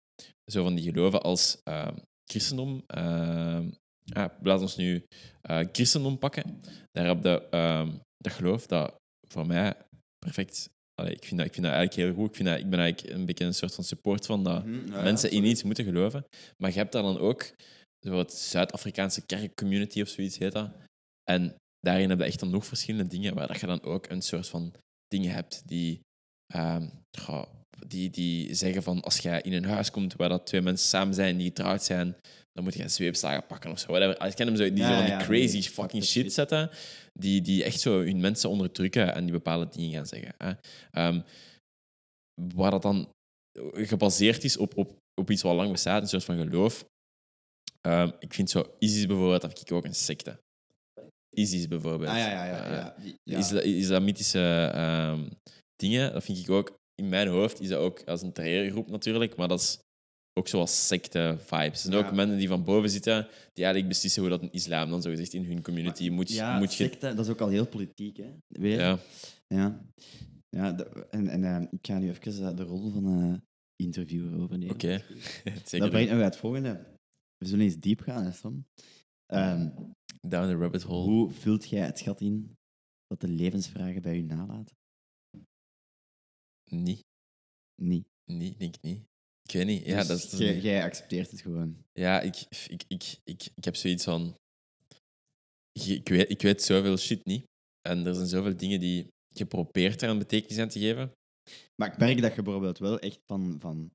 zo 0.53 0.63
van 0.63 0.75
die 0.75 0.85
geloven 0.85 1.23
als 1.23 1.61
ehm, 1.63 1.97
christendom. 2.25 2.83
ehm, 2.87 3.71
ja, 4.05 4.39
laat 4.43 4.61
ons 4.61 4.77
nu 4.77 5.05
eh, 5.41 5.67
christendom 5.73 6.19
pakken. 6.19 6.61
Daar 6.93 7.07
heb 7.07 7.23
je 7.23 8.03
dat 8.17 8.33
geloof 8.33 8.67
dat 8.67 8.95
voor 9.29 9.47
mij 9.47 9.77
perfect. 10.19 10.74
Allee, 10.95 11.13
ik, 11.13 11.25
vind 11.25 11.37
dat, 11.37 11.47
ik 11.47 11.55
vind 11.55 11.67
dat 11.67 11.75
eigenlijk 11.75 12.09
heel 12.09 12.15
goed. 12.15 12.29
Ik, 12.29 12.37
vind 12.37 12.49
dat, 12.49 12.59
ik 12.59 12.71
ben 12.71 12.79
eigenlijk 12.79 13.15
een 13.15 13.25
beetje 13.27 13.45
een 13.45 13.55
soort 13.55 13.75
van 13.75 13.85
support 13.85 14.27
van 14.27 14.45
dat 14.45 14.65
mensen 14.89 15.31
in 15.31 15.45
iets 15.45 15.63
moeten 15.63 15.85
geloven. 15.85 16.27
Maar 16.57 16.71
je 16.71 16.79
hebt 16.79 16.93
daar 16.93 17.03
dan 17.03 17.19
ook 17.19 17.55
zo 18.07 18.19
het 18.19 18.33
Zuid-Afrikaanse 18.33 19.27
kerkcommunity 19.27 20.01
of 20.01 20.09
zoiets 20.09 20.39
heet 20.39 20.53
dat. 20.53 20.71
En 21.31 21.55
daarin 21.81 22.11
heb 22.11 22.19
je 22.19 22.25
echt 22.25 22.41
dan 22.41 22.51
nog 22.51 22.67
verschillende 22.67 23.11
dingen 23.11 23.35
waar 23.35 23.47
dat 23.47 23.61
je 23.61 23.67
dan 23.67 23.83
ook 23.83 24.09
een 24.09 24.23
soort 24.23 24.49
van 24.49 24.75
dingen 25.09 25.33
hebt 25.33 25.63
die, 25.69 26.01
goh, 27.19 27.45
die, 27.87 28.11
die 28.11 28.55
zeggen 28.55 28.83
van 28.83 29.01
als 29.01 29.19
jij 29.19 29.41
in 29.41 29.53
een 29.53 29.65
huis 29.65 29.91
komt 29.91 30.15
waar 30.17 30.29
dat 30.29 30.47
twee 30.47 30.61
mensen 30.61 30.89
samen 30.89 31.15
zijn 31.15 31.37
die 31.37 31.47
getrouwd 31.47 31.83
zijn, 31.83 32.17
dan 32.53 32.65
moet 32.65 32.75
je 32.75 32.83
een 32.83 32.91
zweepslagen 32.91 33.47
pakken 33.47 33.71
of 33.71 33.79
zo. 33.79 33.87
Whatever. 33.87 34.27
Ik 34.27 34.35
ken 34.35 34.47
hem 34.47 34.57
zo, 34.57 34.63
die 34.65 34.77
Ja, 34.77 34.89
zo 34.89 34.95
van 34.95 35.05
die 35.05 35.13
ja, 35.15 35.25
crazy 35.25 35.63
fucking 35.63 36.05
shit 36.05 36.33
zetten, 36.33 36.71
die, 37.13 37.41
die 37.41 37.65
echt 37.65 37.81
zo 37.81 37.99
hun 38.03 38.21
mensen 38.21 38.51
onderdrukken 38.51 39.15
en 39.15 39.23
die 39.25 39.33
bepaalde 39.33 39.69
dingen 39.69 39.93
gaan 39.93 40.07
zeggen. 40.07 40.35
Hè. 40.39 40.53
Ehm, 40.91 41.21
waar 42.55 42.71
dat 42.71 42.83
dan 42.83 43.09
gebaseerd 43.73 44.45
is 44.45 44.57
op, 44.57 44.77
op, 44.77 44.97
op 45.21 45.31
iets 45.31 45.43
wat 45.43 45.55
lang 45.55 45.71
bestaat, 45.71 46.03
een 46.03 46.09
soort 46.09 46.25
van 46.25 46.39
geloof. 46.39 46.85
Ehm, 47.81 48.11
ik 48.19 48.35
vind 48.35 48.51
zo 48.51 48.75
ISIS 48.79 49.07
bijvoorbeeld, 49.07 49.41
dat 49.41 49.61
ik 49.61 49.73
ook 49.73 49.85
een 49.85 49.95
secte. 49.95 50.39
ISIS 51.37 51.69
bijvoorbeeld. 51.69 52.11
Ah, 52.11 52.17
ja, 52.17 52.29
ja, 52.31 52.45
ja. 52.45 52.65
Eh, 52.65 52.71
ja. 52.77 52.95
Die- 53.01 53.15
de 53.23 53.33
ja. 53.33 53.39
isla- 53.39 53.61
islamitische 53.61 54.71
ehm, 54.75 55.31
dingen, 55.77 56.13
dat 56.13 56.25
vind 56.25 56.39
ik 56.39 56.51
ook, 56.51 56.75
in 56.95 57.09
mijn 57.09 57.29
hoofd 57.29 57.61
is 57.61 57.69
dat 57.69 57.79
ook 57.81 58.03
als 58.05 58.23
een 58.23 58.33
terreurgroep 58.33 58.91
natuurlijk, 58.91 59.37
maar 59.37 59.49
dat 59.49 59.61
is 59.61 59.79
ook 60.39 60.49
zoals 60.49 60.87
secte-vibes. 60.87 61.85
Er 61.85 61.91
zijn 61.93 62.03
Ja. 62.03 62.07
ook 62.09 62.15
mensen 62.15 62.39
die 62.39 62.49
van 62.49 62.65
boven 62.65 62.91
zitten, 62.91 63.23
die 63.53 63.65
eigenlijk 63.65 63.89
beslissen 63.89 64.21
hoe 64.23 64.31
dat 64.31 64.43
een 64.43 64.53
islam 64.53 64.91
dan 64.91 65.03
zo 65.03 65.11
gezegd 65.11 65.33
in 65.33 65.45
hun 65.45 65.63
community 65.63 66.09
moet, 66.09 66.31
ja, 66.31 66.59
moet 66.59 66.73
secte, 66.73 67.15
dat 67.15 67.25
is 67.27 67.33
ook 67.33 67.41
al 67.41 67.49
heel 67.49 67.67
politiek, 67.67 68.17
hè? 68.17 68.33
Weer. 68.49 68.81
Ja, 68.81 68.99
Ja. 69.47 69.85
ja 70.49 70.73
de- 70.73 71.07
en 71.11 71.29
en 71.29 71.45
eh, 71.45 71.67
ik 71.71 71.87
ga 71.87 71.99
nu 71.99 72.09
even 72.09 72.47
eh, 72.49 72.57
de 72.57 72.63
rol 72.63 72.91
van 72.91 73.07
eh 73.33 73.39
interviewer 73.77 74.41
overnemen. 74.41 74.75
oké. 74.75 74.99
Zeker 75.45 75.79
Dat 75.79 75.91
brengt 75.91 76.11
me 76.11 76.17
bij 76.17 76.25
het 76.25 76.37
volgende. 76.37 76.87
We 77.37 77.47
zullen 77.47 77.65
eens 77.65 77.77
diep 77.77 78.01
gaan, 78.01 78.25
hè, 78.25 78.33
Sam. 78.33 78.65
Ehm, 79.27 79.69
down 80.21 80.47
the 80.49 80.57
rabbit 80.57 80.83
hole. 80.83 81.05
hoe 81.11 81.31
vult 81.31 81.69
jij 81.69 81.85
het 81.87 82.01
gat 82.01 82.21
in 82.21 82.53
dat 83.07 83.21
de 83.21 83.29
levensvragen 83.29 84.03
bij 84.03 84.17
u 84.17 84.23
nalaten? 84.23 84.77
Niet, 86.83 87.05
Niet. 87.83 88.07
niet, 88.25 88.59
denk 88.59 88.75
ik 88.77 88.83
niet. 88.83 89.03
Ik 89.43 89.53
weet 89.53 89.67
niet. 89.67 89.85
Ja, 89.85 89.97
Dus 89.97 90.07
dat 90.07 90.33
is... 90.33 90.39
jij, 90.39 90.59
jij 90.61 90.83
accepteert 90.85 91.31
het 91.31 91.41
gewoon. 91.41 91.85
Ja, 91.93 92.21
ik, 92.21 92.37
ik, 92.69 92.85
ik, 92.89 93.19
ik, 93.25 93.49
ik 93.55 93.65
heb 93.65 93.77
zoiets 93.77 94.05
van. 94.05 94.35
Ik, 95.73 96.09
weet, 96.09 96.31
ik 96.31 96.43
weet 96.43 96.63
zoveel 96.63 96.97
shit 96.97 97.25
niet. 97.25 97.45
En 97.89 98.07
er 98.07 98.15
zijn 98.15 98.27
zoveel 98.27 98.57
dingen 98.57 98.81
die 98.81 99.09
geprobeerd 99.37 100.03
er 100.03 100.09
een 100.09 100.19
betekenis 100.19 100.59
aan 100.59 100.69
te 100.69 100.79
geven. 100.79 101.13
Maar 101.77 101.93
ik 101.93 101.99
merk 101.99 102.21
dat 102.21 102.35
je 102.35 102.43
bijvoorbeeld 102.43 102.79
wel 102.79 102.99
echt 102.99 103.21
van, 103.27 103.57
van, 103.61 103.91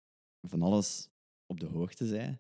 van 0.48 0.62
alles 0.62 1.08
op 1.46 1.60
de 1.60 1.66
hoogte 1.66 2.06
bent. 2.06 2.38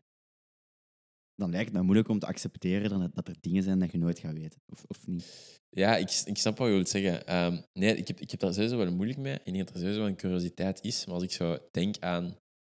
Dan 1.39 1.51
lijkt 1.51 1.69
het 1.69 1.77
me 1.77 1.83
moeilijk 1.83 2.07
om 2.07 2.19
te 2.19 2.25
accepteren 2.25 3.11
dat, 3.13 3.27
er 3.27 3.35
dingen 3.39 3.63
zijn 3.63 3.79
dat 3.79 3.91
je 3.91 3.97
nooit 3.97 4.19
gaat 4.19 4.33
weten. 4.33 4.61
Of, 4.65 4.83
of 4.87 5.07
niet. 5.07 5.59
Ja, 5.69 5.97
ik, 5.97 6.21
ik 6.25 6.37
snap 6.37 6.57
wat 6.57 6.67
je 6.67 6.73
wilt 6.73 6.89
zeggen. 6.89 7.27
Ehm, 7.27 7.61
nee, 7.73 7.95
ik 7.95 8.07
heb, 8.07 8.19
ik 8.19 8.31
heb 8.31 8.39
daar 8.39 8.53
sowieso 8.53 8.77
wel 8.77 8.91
moeilijk 8.91 9.19
mee. 9.19 9.33
Ik 9.33 9.53
denk 9.53 9.57
dat 9.57 9.69
er 9.69 9.79
sowieso 9.79 9.99
wel 9.99 10.07
een 10.07 10.15
curiositeit 10.15 10.83
is. 10.83 11.05
Maar 11.05 11.15
als 11.15 11.23
ik 11.23 11.31
zo 11.31 11.57
denk 11.71 11.99
aan... 11.99 12.25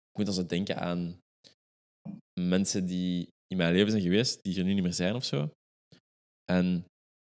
Ik 0.10 0.18
moet 0.18 0.26
dan 0.26 0.34
zo 0.34 0.46
denken 0.46 0.78
aan 0.78 1.20
mensen 2.40 2.86
die 2.86 3.28
in 3.48 3.58
mijn 3.58 3.74
leven 3.74 3.92
zijn 3.92 4.04
geweest, 4.04 4.44
die 4.44 4.58
er 4.58 4.64
nu 4.64 4.74
niet 4.74 4.84
meer 4.84 4.94
zijn 4.94 5.16
of 5.16 5.24
zo. 5.24 5.52
En 6.52 6.86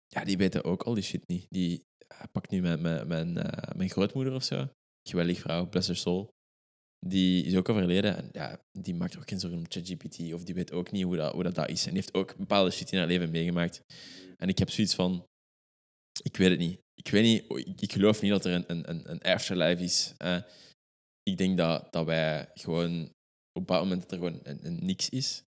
ja, 0.07 0.25
die 0.25 0.37
weten 0.37 0.65
ook 0.65 0.83
al 0.83 0.95
die 0.95 1.03
shit 1.03 1.29
niet. 1.29 1.47
Die 1.49 1.83
eh, 2.07 2.23
pakt 2.33 2.51
nu 2.51 2.61
mijn, 2.61 2.81
mijn, 2.81 3.07
mijn, 3.07 3.37
eh, 3.39 3.75
mijn 3.77 3.91
grootmoeder 3.91 4.35
of 4.35 4.45
zo. 4.45 4.69
Geweldig 5.09 5.39
vrouw, 5.39 5.69
bless 5.69 5.87
her 5.87 5.97
soul. 5.97 6.31
Die 7.07 7.45
is 7.45 7.57
ook 7.57 7.69
overleden. 7.69 8.17
En 8.17 8.29
ja, 8.33 8.61
die 8.73 8.95
maakt 8.95 9.17
ook 9.17 9.29
geen 9.29 9.41
zorgen 9.41 9.59
om 9.59 9.67
ChatGPT. 9.69 10.33
Of 10.33 10.45
die 10.45 10.55
weet 10.55 10.73
ook 10.73 10.91
niet 10.91 11.05
hoe 11.05 11.17
dat, 11.17 11.33
hoe 11.33 11.43
dat, 11.43 11.55
dat 11.55 11.69
is. 11.69 11.87
En 11.87 11.95
heeft 11.95 12.15
ook 12.15 12.37
bepaalde 12.37 12.71
shit 12.71 12.93
in 12.93 12.99
haar 12.99 13.07
leven 13.07 13.31
meegemaakt. 13.31 13.83
En 14.37 14.49
ik 14.49 14.59
heb 14.59 14.71
zoiets 14.71 14.95
van... 14.95 15.27
Ik 16.23 16.37
weet 16.37 16.51
het 16.51 16.59
niet. 16.59 16.81
Ik 16.95 17.09
weet 17.09 17.23
niet... 17.23 17.81
Ik, 17.81 17.93
geloof 17.93 18.23
niet 18.23 18.31
dat 18.31 18.45
er 18.45 18.53
een, 18.53 18.91
een, 18.91 19.11
een, 19.11 19.21
afterlife 19.21 19.83
is. 19.83 20.15
eh. 20.17 20.43
ik 21.23 21.37
denk 21.37 21.57
dat, 21.57 21.93
dat 21.93 22.07
wij 22.07 22.51
gewoon... 22.55 23.13
Op 23.53 23.67
dat 23.67 23.83
moment 23.83 24.01
dat 24.01 24.13
er 24.13 24.19
gewoon 24.19 24.41
een, 24.43 24.85
niks 24.85 25.09
is. 25.09 25.43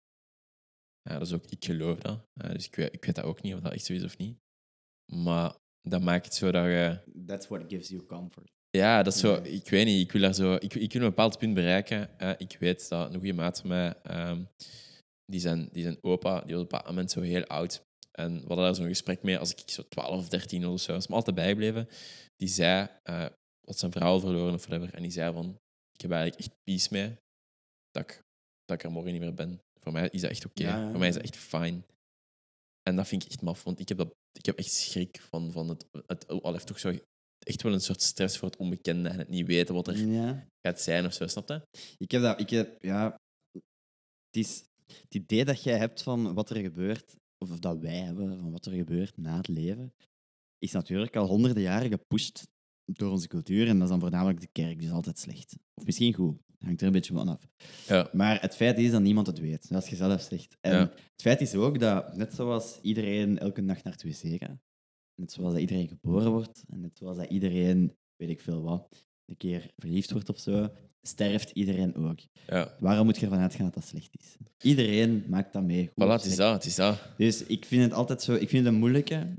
Ja, 1.02 1.18
dat 1.18 1.26
is 1.26 1.32
ook... 1.32 1.46
Ik 1.46 1.64
geloof 1.64 1.98
dat. 1.98 2.24
Dus 2.32 2.66
ik 2.66 2.74
weet, 2.74 2.94
ik 2.94 3.04
weet 3.04 3.14
dat 3.14 3.24
ook 3.24 3.42
niet 3.42 3.54
of 3.54 3.60
dat 3.60 3.72
echt 3.72 3.84
zo 3.84 3.92
is 3.92 4.04
of 4.04 4.18
niet. 4.18 4.38
Maar 5.12 5.56
dat 5.88 6.02
maakt 6.02 6.24
het 6.24 6.34
zo 6.34 6.50
dat 6.50 6.64
je... 6.64 7.00
That's 7.26 7.48
what 7.48 7.64
gives 7.68 7.88
you 7.88 8.06
comfort. 8.06 8.50
Ja, 8.76 9.02
dat 9.02 9.14
is 9.14 9.20
zo. 9.20 9.34
Ik 9.34 9.68
weet 9.68 9.86
niet. 9.86 10.00
Ik 10.00 10.12
wil, 10.12 10.20
daar 10.20 10.34
zo, 10.34 10.54
ik, 10.54 10.74
ik 10.74 10.92
wil 10.92 11.02
een 11.02 11.08
bepaald 11.08 11.38
punt 11.38 11.54
bereiken. 11.54 12.18
Eh, 12.18 12.32
ik 12.38 12.56
weet 12.60 12.88
dat 12.88 13.06
een 13.08 13.18
goede 13.18 13.32
maat 13.32 13.60
van 13.60 13.68
mij, 13.68 13.94
ehm, 14.02 14.42
die, 15.24 15.40
zijn, 15.40 15.68
die 15.72 15.82
zijn 15.82 15.98
opa, 16.00 16.40
die 16.40 16.54
was 16.54 16.64
op 16.64 16.70
dat 16.70 16.86
moment 16.86 17.10
zo 17.10 17.20
heel 17.20 17.44
oud. 17.44 17.82
En 18.10 18.32
we 18.34 18.46
hadden 18.46 18.64
daar 18.64 18.74
zo'n 18.74 18.86
gesprek 18.86 19.22
mee 19.22 19.38
als 19.38 19.54
ik 19.54 19.70
zo 19.70 19.82
12 19.88 20.18
of 20.18 20.28
13 20.28 20.66
of 20.66 20.80
zo 20.80 20.92
was, 20.92 21.06
maar 21.06 21.16
altijd 21.16 21.36
bijgebleven. 21.36 21.88
Die 22.36 22.48
zei, 22.48 22.88
eh 23.02 23.26
wat 23.66 23.78
zijn 23.78 23.92
vrouw 23.92 24.20
verloren 24.20 24.54
of 24.54 24.66
whatever. 24.66 24.94
En 24.94 25.02
die 25.02 25.10
zei 25.10 25.32
van, 25.32 25.58
ik 25.92 26.00
heb 26.00 26.10
eigenlijk 26.10 26.40
echt 26.40 26.62
peace 26.62 26.88
mee 26.90 27.16
dat 27.90 28.02
ik, 28.02 28.22
dat 28.64 28.78
ik 28.78 28.84
er 28.84 28.90
morgen 28.90 29.12
niet 29.12 29.20
meer 29.20 29.34
ben. 29.34 29.62
Voor 29.80 29.92
mij 29.92 30.08
is 30.08 30.20
dat 30.20 30.30
echt 30.30 30.46
oké. 30.46 30.62
Ja, 30.62 30.76
ja, 30.76 30.90
Voor 30.90 30.98
mij 30.98 31.08
is 31.08 31.14
dat 31.14 31.22
echt 31.22 31.36
fijn. 31.36 31.86
En 32.82 32.96
dat 32.96 33.08
vind 33.08 33.24
ik 33.24 33.30
echt 33.30 33.42
maf, 33.42 33.62
want 33.62 33.80
ik 33.80 33.88
heb, 33.88 33.98
dat, 33.98 34.14
ik 34.32 34.46
heb 34.46 34.58
echt 34.58 34.72
schrik 34.72 35.20
van, 35.20 35.52
van 35.52 35.68
het, 35.68 35.86
het, 36.06 36.28
al 36.28 36.52
heeft 36.52 36.66
toch 36.66 36.78
zo 36.78 36.94
echt 37.44 37.62
wel 37.62 37.72
een 37.72 37.80
soort 37.80 38.02
stress 38.02 38.38
voor 38.38 38.48
het 38.48 38.58
onbekende 38.58 39.08
en 39.08 39.18
het 39.18 39.28
niet 39.28 39.46
weten 39.46 39.74
wat 39.74 39.88
er 39.88 39.96
Ja. 40.06 40.46
gaat 40.66 40.80
zijn 40.80 41.06
of 41.06 41.12
zo, 41.12 41.26
snap 41.26 41.48
je? 41.48 41.62
Ik 41.98 42.10
heb 42.10 42.22
dat, 42.22 42.40
ik 42.40 42.50
heb, 42.50 42.82
ja, 42.82 43.04
het 44.30 44.36
is 44.36 44.64
het 44.86 45.14
idee 45.14 45.44
dat 45.44 45.62
jij 45.62 45.78
hebt 45.78 46.02
van 46.02 46.34
wat 46.34 46.50
er 46.50 46.56
gebeurt, 46.56 47.14
of 47.38 47.58
dat 47.58 47.78
wij 47.78 47.96
hebben 47.98 48.38
van 48.38 48.50
wat 48.50 48.66
er 48.66 48.72
gebeurt 48.72 49.16
na 49.16 49.36
het 49.36 49.48
leven, 49.48 49.92
is 50.58 50.72
natuurlijk 50.72 51.16
al 51.16 51.26
honderden 51.26 51.62
jaren 51.62 51.90
gepusht 51.90 52.42
door 52.84 53.10
onze 53.10 53.28
cultuur. 53.28 53.68
En 53.68 53.74
dat 53.74 53.82
is 53.82 53.88
dan 53.88 54.00
voornamelijk 54.00 54.40
de 54.40 54.48
kerk, 54.52 54.80
dus 54.80 54.90
altijd 54.90 55.18
slecht. 55.18 55.56
Of 55.74 55.84
misschien 55.84 56.14
goed, 56.14 56.38
hangt 56.58 56.80
er 56.80 56.86
een 56.86 56.92
beetje 56.92 57.12
van 57.14 57.28
af. 57.28 57.46
Ja. 57.86 58.08
Maar 58.12 58.40
het 58.40 58.54
feit 58.56 58.78
is 58.78 58.90
dat 58.90 59.02
niemand 59.02 59.26
het 59.26 59.38
weet, 59.38 59.64
zoals 59.64 59.88
je 59.88 59.96
zelf 59.96 60.20
zegt. 60.22 60.56
En 60.60 60.72
Ja. 60.72 60.80
het 60.90 61.22
feit 61.22 61.40
is 61.40 61.54
ook 61.54 61.78
dat, 61.78 62.16
net 62.16 62.34
zoals 62.34 62.78
iedereen 62.80 63.38
elke 63.38 63.60
nacht 63.60 63.84
naar 63.84 63.92
het 63.92 64.02
wc 64.02 64.42
gaat, 64.42 64.58
net 65.22 65.32
zoals 65.32 65.52
dat 65.52 65.60
iedereen 65.60 65.88
geboren 65.88 66.30
wordt, 66.30 66.64
en 66.68 66.80
net 66.80 66.98
zoals 66.98 67.16
dat 67.16 67.30
iedereen, 67.30 67.96
weet 68.16 68.28
ik 68.28 68.40
veel 68.40 68.62
wat, 68.62 69.06
een 69.24 69.36
keer 69.36 69.70
verliefd 69.76 70.10
wordt 70.10 70.28
of 70.28 70.38
zo, 70.38 70.70
sterft 71.02 71.50
iedereen 71.50 71.94
ook. 71.94 72.18
Ja. 72.46 72.76
Waarom 72.80 73.06
moet 73.06 73.16
je 73.16 73.24
ervan 73.24 73.40
uitgaan 73.40 73.64
dat 73.64 73.74
dat 73.74 73.84
slecht 73.84 74.10
is? 74.18 74.36
Iedereen 74.58 75.24
maakt 75.28 75.52
dat 75.52 75.62
mee. 75.62 75.86
goed 75.86 76.04
Voilà, 76.04 76.08
of 76.08 76.12
het 76.12 76.24
is 76.24 76.36
dat, 76.36 76.54
het 76.54 76.64
is 76.64 76.74
dat. 76.74 77.02
Dus 77.16 77.44
ik 77.44 77.64
vind 77.64 77.82
het 77.82 77.92
altijd 77.92 78.22
zo, 78.22 78.32
ik 78.32 78.48
vind 78.48 78.64
het 78.64 78.74
een 78.74 78.80
moeilijke. 78.80 79.36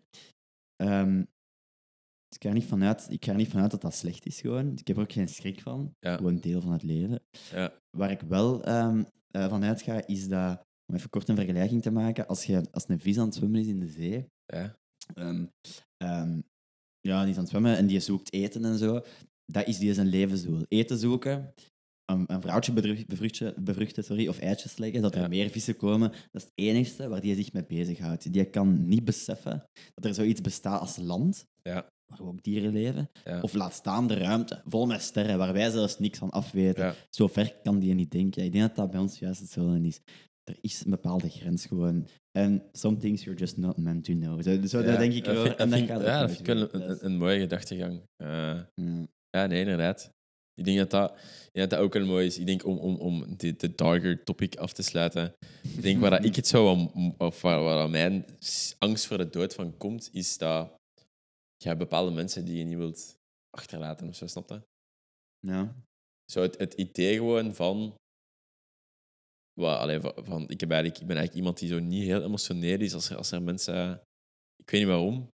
Ehm, 0.75 1.17
dus 2.27 2.37
ik 2.37 2.43
ga, 2.43 2.49
er 2.49 2.53
niet 2.53 2.65
vanuit, 2.65 3.07
ik 3.09 3.25
ga 3.25 3.31
er 3.31 3.37
niet 3.37 3.49
vanuit 3.49 3.71
dat 3.71 3.81
dat 3.81 3.95
slecht 3.95 4.25
is 4.25 4.41
gewoon. 4.41 4.71
Ik 4.77 4.87
heb 4.87 4.97
er 4.97 5.03
ook 5.03 5.11
geen 5.11 5.27
schrik 5.27 5.61
van. 5.61 5.95
Ja. 5.99 6.15
Gewoon 6.15 6.39
deel 6.39 6.61
van 6.61 6.71
het 6.71 6.83
leven. 6.83 7.21
Ja. 7.51 7.73
Waar 7.97 8.11
ik 8.11 8.21
wel 8.21 8.63
ehm 8.63 9.03
eh, 9.33 9.49
van 9.49 9.63
uitga, 9.63 10.07
is 10.07 10.27
dat, 10.27 10.65
om 10.85 10.95
even 10.95 11.09
kort 11.09 11.27
een 11.27 11.35
vergelijking 11.35 11.81
te 11.81 11.91
maken, 11.91 12.27
als, 12.27 12.45
je, 12.45 12.63
als 12.71 12.83
een 12.87 12.99
vis 12.99 13.17
aan 13.17 13.25
het 13.25 13.35
zwemmen 13.35 13.61
is 13.61 13.67
in 13.67 13.79
de 13.79 13.87
zee, 13.87 14.31
Ja. 14.45 14.77
Ehm, 15.13 15.45
ehm, 15.97 16.39
ja, 16.99 17.21
die 17.21 17.29
is 17.29 17.35
aan 17.35 17.41
het 17.41 17.49
zwemmen 17.49 17.77
en 17.77 17.87
die 17.87 17.99
zoekt 17.99 18.33
eten 18.33 18.65
en 18.65 18.77
zo. 18.77 19.01
Dat 19.45 19.67
is 19.67 19.77
die 19.77 19.93
zijn 19.93 20.07
levensdoel. 20.07 20.65
Eten 20.67 20.97
zoeken, 20.97 21.53
een, 22.05 22.23
een 22.33 22.41
vrouwtje 22.41 22.73
bevruchten, 23.07 23.63
bevruchten 23.63 24.03
sorry, 24.03 24.27
of 24.27 24.39
eitjes 24.39 24.77
leggen, 24.77 25.01
dat 25.01 25.15
er 25.15 25.21
Ja. 25.21 25.27
meer 25.27 25.49
vissen 25.49 25.75
komen. 25.75 26.09
Dat 26.09 26.41
is 26.41 26.43
het 26.43 26.51
enigste 26.55 27.07
waar 27.07 27.21
die 27.21 27.35
zich 27.35 27.53
mee 27.53 27.65
bezighoudt. 27.65 28.33
Die 28.33 28.45
kan 28.49 28.87
niet 28.87 29.05
beseffen 29.05 29.63
dat 29.93 30.05
er 30.05 30.13
zoiets 30.13 30.41
bestaat 30.41 30.79
als 30.81 30.97
land, 30.97 31.45
Ja. 31.61 31.87
waar 32.05 32.21
ook 32.27 32.43
dieren 32.43 32.71
leven. 32.73 33.09
Ja. 33.23 33.41
Of 33.41 33.53
laat 33.53 33.73
staan 33.73 34.07
de 34.07 34.13
ruimte, 34.13 34.61
vol 34.65 34.85
met 34.85 35.01
sterren, 35.01 35.37
waar 35.37 35.53
wij 35.53 35.69
zelfs 35.69 35.99
niks 35.99 36.17
van 36.17 36.29
afweten. 36.29 36.95
Zo 37.09 37.27
ver 37.27 37.55
kan 37.63 37.79
die 37.79 37.93
niet 37.93 38.11
denken. 38.11 38.43
Ik 38.43 38.51
denk 38.51 38.67
dat 38.67 38.75
dat 38.75 38.91
bij 38.91 38.99
ons 38.99 39.19
juist 39.19 39.39
hetzelfde 39.39 39.81
is. 39.87 39.99
Er 40.43 40.57
is 40.61 40.83
een 40.85 40.89
bepaalde 40.91 41.29
grens 41.29 41.65
gewoon. 41.65 42.07
En 42.31 42.69
some 42.71 42.97
things 42.97 43.23
you're 43.23 43.39
just 43.39 43.57
not 43.57 43.77
meant 43.77 44.03
to 44.03 44.13
know. 44.13 44.41
Zo, 44.43 44.65
zo 44.67 44.79
Ja, 44.79 44.85
daar 44.85 44.97
denk 44.97 45.13
ik 45.13 45.23
dat 45.23 45.35
vind- 45.41 45.55
En 45.55 45.69
dat 45.69 45.79
dan 45.79 45.87
gaat 45.87 46.01
Ja, 46.01 46.19
dat 46.19 46.29
vind 46.31 46.39
ik 46.39 46.45
wel 46.45 46.61
een, 46.73 46.87
Dat 46.87 47.01
een, 47.01 47.05
een 47.05 47.17
mooie 47.17 47.39
gedachtegang. 47.39 48.01
Eh, 48.15 48.27
ja. 48.73 49.07
ja, 49.29 49.45
nee, 49.45 49.59
inderdaad. 49.59 50.09
Ik 50.55 50.65
denk 50.65 50.77
dat 50.77 50.89
dat, 50.89 51.09
denk 51.51 51.51
dat, 51.51 51.69
dat 51.69 51.79
ook 51.79 51.93
wel 51.93 52.05
mooi 52.05 52.25
is. 52.25 52.37
Ik 52.37 52.45
denk 52.45 52.65
om, 52.65 52.77
om, 52.77 52.95
om 52.95 53.37
de, 53.37 53.55
de 53.55 53.75
darker 53.75 54.23
topic 54.23 54.55
af 54.55 54.73
te 54.73 54.81
sluiten. 54.83 55.33
Ik 55.61 55.81
denk 55.81 55.99
waar 56.01 56.09
dat 56.09 56.25
ik 56.29 56.35
het 56.35 56.47
zou, 56.47 56.67
om, 56.93 57.15
of 57.17 57.41
waar, 57.41 57.63
waar 57.63 57.77
dat 57.77 57.89
mijn 57.89 58.25
angst 58.79 59.05
voor 59.05 59.17
de 59.17 59.29
dood 59.29 59.53
van 59.53 59.77
komt, 59.77 60.09
is 60.13 60.37
dat 60.37 60.75
je 61.57 61.67
hebt 61.67 61.79
bepaalde 61.79 62.11
mensen 62.11 62.45
die 62.45 62.57
je 62.57 62.63
niet 62.63 62.77
wilt 62.77 63.15
achterlaten 63.49 64.07
of 64.07 64.15
zo, 64.15 64.27
snap 64.27 64.49
je? 64.49 64.61
Ja. 65.47 65.75
Zo 66.31 66.41
het, 66.41 66.57
het 66.57 66.73
idee 66.73 67.15
gewoon 67.15 67.55
van. 67.55 67.95
Wat, 69.53 69.77
allee, 69.79 69.99
van, 70.01 70.49
ik, 70.49 70.59
heb 70.59 70.71
eigenlijk, 70.71 71.01
ik 71.01 71.07
ben 71.07 71.17
eigenlijk 71.17 71.33
iemand 71.35 71.59
die 71.59 71.69
zo 71.69 71.79
niet 71.79 72.03
heel 72.03 72.23
emotioneel 72.23 72.79
is 72.79 72.93
als 72.93 73.09
er, 73.09 73.17
als 73.17 73.31
er 73.31 73.41
mensen. 73.41 74.01
Ik 74.55 74.69
weet 74.69 74.79
niet 74.79 74.89
waarom. 74.89 75.31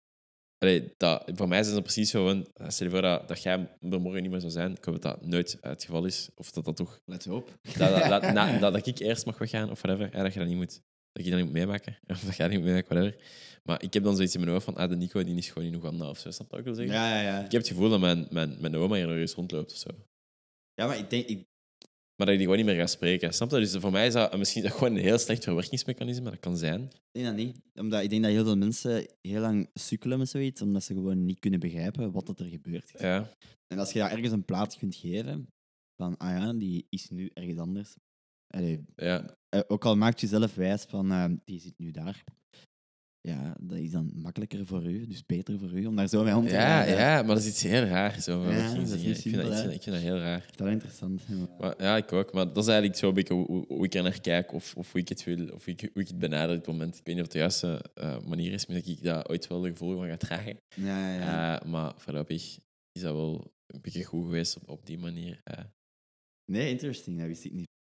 Allee, 0.59 0.93
dat, 0.97 1.31
voor 1.35 1.49
mij 1.49 1.61
is 1.61 1.66
het 1.66 1.82
precies 1.82 2.11
zo. 2.11 2.24
Van, 2.24 2.70
stel 2.70 2.86
je 2.86 2.93
voor 2.93 3.03
dat, 3.03 3.28
dat 3.28 3.43
jij 3.43 3.53
er 3.81 4.01
morgen 4.01 4.23
niet 4.23 4.31
meer 4.31 4.41
zou 4.41 4.53
zijn. 4.53 4.77
Ik 4.77 4.85
hoop 4.85 5.03
dat 5.03 5.03
dat 5.03 5.27
nooit 5.27 5.59
het 5.61 5.85
geval 5.85 6.05
is. 6.05 6.31
Of 6.35 6.51
dat 6.51 6.65
dat 6.65 6.77
toch. 6.77 7.01
Let's 7.05 7.27
hope. 7.35 7.51
Dat, 7.62 7.91
dat, 7.91 8.09
dat, 8.09 8.32
na- 8.32 8.59
dat, 8.59 8.73
dat 8.73 8.86
ik 8.86 8.99
eerst 8.99 9.27
mag 9.27 9.39
weggaan 9.39 9.70
of 9.70 9.82
whatever. 9.82 10.16
Ja, 10.16 10.23
dat 10.23 10.32
je 10.32 10.39
dat 10.39 10.49
niet 10.49 10.57
moet. 10.57 10.81
Dat 11.12 11.24
je 11.24 11.31
dat 11.31 11.39
niet 11.41 11.49
moet 11.49 11.59
meemaken. 11.59 11.99
Of 12.07 12.20
dat 12.20 12.36
jij 12.36 12.49
niet 12.49 12.57
moet 12.59 12.66
meemaken, 12.66 12.95
whatever. 12.95 13.23
Maar 13.62 13.82
ik 13.82 13.93
heb 13.93 14.03
dan 14.03 14.15
zoiets 14.15 14.35
in 14.35 14.41
mijn 14.41 14.53
hoofd 14.53 14.65
van. 14.65 14.77
Ah, 14.77 14.89
de 14.89 14.97
Nico 14.97 15.24
die 15.24 15.36
is 15.36 15.51
gewoon 15.51 15.69
in 15.69 15.74
Oeganda 15.74 16.09
of 16.09 16.19
zo. 16.19 16.31
Snap 16.31 16.47
je 16.47 16.57
wat 16.57 16.59
ik 16.59 16.65
wil 16.65 16.74
zeggen? 16.74 16.95
Ja, 16.95 17.16
ja, 17.16 17.23
ja. 17.23 17.45
Ik 17.45 17.53
heb 17.53 17.61
het 17.61 17.70
gevoel 17.70 17.89
dat 17.89 18.01
mijn, 18.01 18.27
mijn, 18.31 18.57
mijn 18.61 18.77
oma 18.77 18.97
hier 18.97 19.07
nog 19.07 19.16
eens 19.16 19.35
rondloopt 19.35 19.73
of 19.73 19.78
zo. 19.78 19.89
Ja, 20.74 20.86
maar 20.86 20.99
ik 20.99 21.11
denk... 21.11 21.27
Ik, 21.27 21.47
Maar 22.16 22.27
dat 22.27 22.28
je 22.28 22.36
die 22.36 22.47
gewoon 22.47 22.57
niet 22.57 22.66
meer 22.66 22.85
gaat 22.85 22.91
spreken. 22.91 23.35
Snap 23.35 23.51
je? 23.51 23.59
Dus 23.59 23.77
voor 23.77 23.91
mij 23.91 24.07
is 24.07 24.12
dat 24.12 24.36
misschien 24.36 24.62
is 24.62 24.69
dat 24.69 24.78
gewoon 24.78 24.95
een 24.95 25.03
heel 25.03 25.19
slecht 25.19 25.45
verwerkingsmechanisme. 25.45 26.31
Dat 26.31 26.41
kan 26.41 26.57
zijn. 26.57 26.82
ik 26.82 26.91
denk 27.12 27.27
dat 27.27 27.36
niet. 27.36 27.61
Omdat 27.74 28.03
ik 28.03 28.11
denk 28.11 28.23
dat 28.23 28.32
heel 28.32 28.45
veel 28.45 28.57
mensen 28.57 29.07
heel 29.20 29.41
lang 29.41 29.70
sukkelen 29.74 30.19
met 30.19 30.28
zoiets, 30.28 30.62
omdat 30.62 30.85
ze 30.85 30.95
gewoon 30.95 31.24
niet 31.24 31.39
kunnen 31.39 31.61
begrijpen 31.61 32.12
wat 32.12 32.27
dat 32.27 32.41
er 32.41 32.47
gebeurt. 32.47 32.93
Ja, 32.99 33.31
En 33.66 33.78
als 33.78 33.93
je 33.93 33.99
daar 33.99 34.11
ergens 34.11 34.32
een 34.32 34.45
plaats 34.45 34.77
kunt 34.77 34.95
geven, 34.95 35.49
van, 35.97 36.16
ah 36.16 36.31
ja, 36.31 36.53
die 36.53 36.86
is 36.89 37.11
nu 37.11 37.31
ergens 37.32 37.59
anders. 37.59 37.97
Allee, 38.47 38.85
ja. 38.97 39.36
eh, 39.49 39.61
ook 39.66 39.85
al 39.85 39.97
maakt 39.97 40.20
je 40.20 40.27
zelf 40.27 40.55
wijs 40.55 40.82
van, 40.82 41.11
eh, 41.11 41.24
die 41.45 41.61
zit 41.61 41.78
nu 41.78 41.91
daar. 41.91 42.24
Ja, 43.28 43.56
dat 43.60 43.78
is 43.78 43.90
dan 43.90 44.10
makkelijker 44.14 44.66
voor 44.66 44.84
u, 44.86 45.06
dus 45.06 45.26
beter 45.26 45.59
voor 45.59 45.72
u, 45.72 45.86
om 45.86 45.96
daar 45.96 46.09
zo 46.09 46.22
mee 46.24 46.36
om 46.36 46.46
te 46.46 46.52
Ja, 46.52 46.82
gaan. 46.82 46.94
ja, 46.96 47.16
maar 47.22 47.34
dat 47.34 47.44
is 47.44 47.48
iets 47.48 47.62
heel 47.62 47.82
raar. 47.84 48.20
Zo, 48.20 48.42
Ja, 48.42 48.48
ik, 48.51 48.70
vind 48.70 48.88
dat, 48.88 48.98
ik, 48.98 49.16
vind, 49.16 49.72
ik 49.74 49.82
vind 49.82 49.84
dat 49.84 50.01
heel 50.01 50.18
raar. 50.18 50.40
Dat 50.40 50.51
is 50.51 50.59
wel 50.59 50.68
interessant. 50.68 51.22
ja. 51.28 51.48
Maar, 51.59 51.74
ja, 51.82 51.96
ik 51.96 52.12
ook. 52.12 52.32
Maar 52.32 52.46
dat 52.46 52.56
is 52.62 52.66
eigenlijk 52.66 52.98
zo 52.98 53.09
een 53.09 53.14
beetje 53.14 53.34
hoe, 53.34 53.84
ik 53.84 53.94
er 53.94 54.02
naar 54.02 54.20
kijk 54.20 54.52
of, 54.52 54.74
of 54.76 54.92
hoe 54.92 55.01
ik 55.01 55.09
het 55.09 55.24
wil, 55.24 55.48
of 55.48 55.66
ik, 55.66 55.80
hoe 55.92 56.02
ik 56.02 56.09
het 56.09 56.18
benader 56.18 56.56
op 56.56 56.64
dit 56.64 56.72
moment. 56.72 56.98
Ik 56.98 57.05
weet 57.05 57.14
niet 57.16 57.24
of 57.24 57.32
het 57.32 57.32
de 57.32 57.38
juiste 57.38 57.84
eh, 57.94 58.18
manier 58.20 58.52
is, 58.52 58.66
maar 58.66 58.76
dat 58.76 58.86
ik 58.86 59.02
daar 59.02 59.28
ooit 59.28 59.46
wel 59.46 59.60
de 59.60 59.68
gevolgen 59.70 59.98
van 59.98 60.09
ga 60.09 60.16
dragen. 60.16 60.56
Ja, 60.76 61.14
ja, 61.14 61.18
ja. 61.18 61.60
Eh, 61.60 61.68
maar 61.70 61.92
voorlopig 61.96 62.59
is 62.92 63.02
dat 63.02 63.14
wel 63.14 63.52
een 63.66 63.80
beetje 63.80 64.05
goed 64.05 64.24
geweest 64.24 64.56
op, 64.56 64.68
op 64.68 64.86
die 64.86 64.98
manier. 64.98 65.40
eh. 65.44 65.64
nee, 66.52 66.70
interesting, 66.70 67.18
dat 67.18 67.26
wist 67.26 67.44
ik 67.44 67.52
niet. 67.52 67.72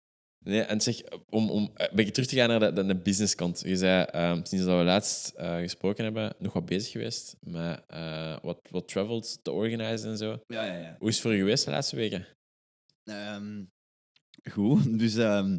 Nee, 0.45 0.61
en 0.61 0.81
zeg, 0.81 1.03
om, 1.29 1.51
om 1.51 1.71
een 1.75 1.89
beetje 1.93 2.13
terug 2.13 2.29
te 2.29 2.37
gaan 2.37 2.49
naar 2.49 2.61
de, 2.61 2.73
de, 2.73 2.87
de 2.87 2.97
businesskant. 2.97 3.61
Je 3.61 3.77
zei, 3.77 4.05
ehm, 4.05 4.45
sinds 4.45 4.65
dat 4.65 4.79
we 4.79 4.85
laatst 4.85 5.29
eh, 5.29 5.57
gesproken 5.57 6.05
hebben, 6.05 6.35
nog 6.39 6.53
wat 6.53 6.67
bezig 6.67 6.93
geweest 6.93 7.37
met 7.41 7.83
eh, 7.87 8.39
wat, 8.43 8.69
wat 8.71 8.89
travels 8.89 9.39
te 9.43 9.51
organiseren 9.51 10.11
en 10.11 10.19
zo. 10.19 10.43
Ja, 10.47 10.65
ja, 10.65 10.77
ja. 10.79 10.97
Hoe 10.99 11.09
is 11.09 11.15
het 11.15 11.23
voor 11.23 11.33
je 11.33 11.39
geweest 11.39 11.65
de 11.65 11.71
laatste 11.71 11.97
weken? 11.97 12.27
Ehm, 13.05 13.65
goed, 14.51 14.99
dus 14.99 15.17
ehm, 15.17 15.59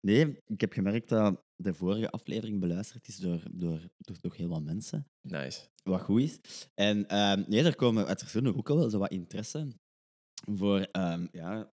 nee, 0.00 0.38
ik 0.46 0.60
heb 0.60 0.72
gemerkt 0.72 1.08
dat 1.08 1.42
de 1.56 1.74
vorige 1.74 2.10
aflevering 2.10 2.60
beluisterd 2.60 3.08
is 3.08 3.16
door, 3.16 3.42
door, 3.50 3.80
door 3.98 4.16
toch 4.16 4.36
heel 4.36 4.48
wat 4.48 4.62
mensen. 4.62 5.06
Nice. 5.28 5.60
Wat 5.82 6.00
goed 6.00 6.20
is. 6.20 6.38
En 6.74 7.06
nee, 7.48 7.64
er 7.64 7.76
komen 7.76 8.06
uit 8.06 8.18
verschillende 8.18 8.54
hoeken 8.54 8.76
wel 8.76 8.90
zo 8.90 8.98
wat 8.98 9.10
interesse 9.10 9.68
voor, 10.44 10.88
ja, 11.32 11.72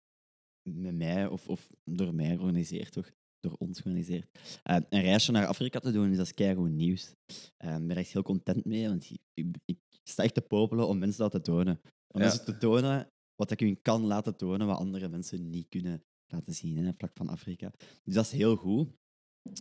met 0.69 0.95
mij 0.95 1.27
of, 1.27 1.47
of 1.49 1.69
door 1.83 2.13
mij 2.15 2.27
georganiseerd, 2.35 2.91
toch? 2.91 3.11
Door 3.39 3.55
ons 3.57 3.79
georganiseerd. 3.79 4.39
eh, 4.63 4.75
een 4.89 5.01
reisje 5.01 5.31
naar 5.31 5.45
Afrika 5.47 5.79
te 5.79 5.91
doen, 5.91 6.07
dus 6.07 6.17
dat 6.17 6.25
is 6.25 6.33
keigoed 6.33 6.69
nieuws. 6.71 7.13
Ehm, 7.57 7.73
Ik 7.81 7.87
ben 7.87 7.89
er 7.89 7.97
echt 7.97 8.11
heel 8.13 8.21
content 8.23 8.65
mee, 8.65 8.87
want 8.87 9.09
ik, 9.09 9.19
ik, 9.33 9.55
ik 9.65 9.77
sta 10.03 10.23
echt 10.23 10.33
te 10.33 10.41
popelen 10.41 10.87
om 10.87 10.97
mensen 10.97 11.19
dat 11.21 11.31
te 11.31 11.41
tonen. 11.41 11.79
Om 12.13 12.21
Ja. 12.21 12.27
mensen 12.27 12.45
te 12.45 12.57
tonen 12.57 13.07
wat 13.35 13.51
ik 13.51 13.59
hun 13.59 13.81
kan 13.81 14.01
laten 14.05 14.35
tonen, 14.35 14.67
wat 14.67 14.77
andere 14.77 15.09
mensen 15.09 15.49
niet 15.49 15.67
kunnen 15.69 16.03
laten 16.33 16.53
zien, 16.53 16.77
hè, 16.77 16.91
vlak 16.97 17.11
van 17.13 17.29
Afrika. 17.29 17.71
Dus 18.03 18.13
dat 18.13 18.25
is 18.25 18.31
heel 18.31 18.55
goed. 18.55 18.89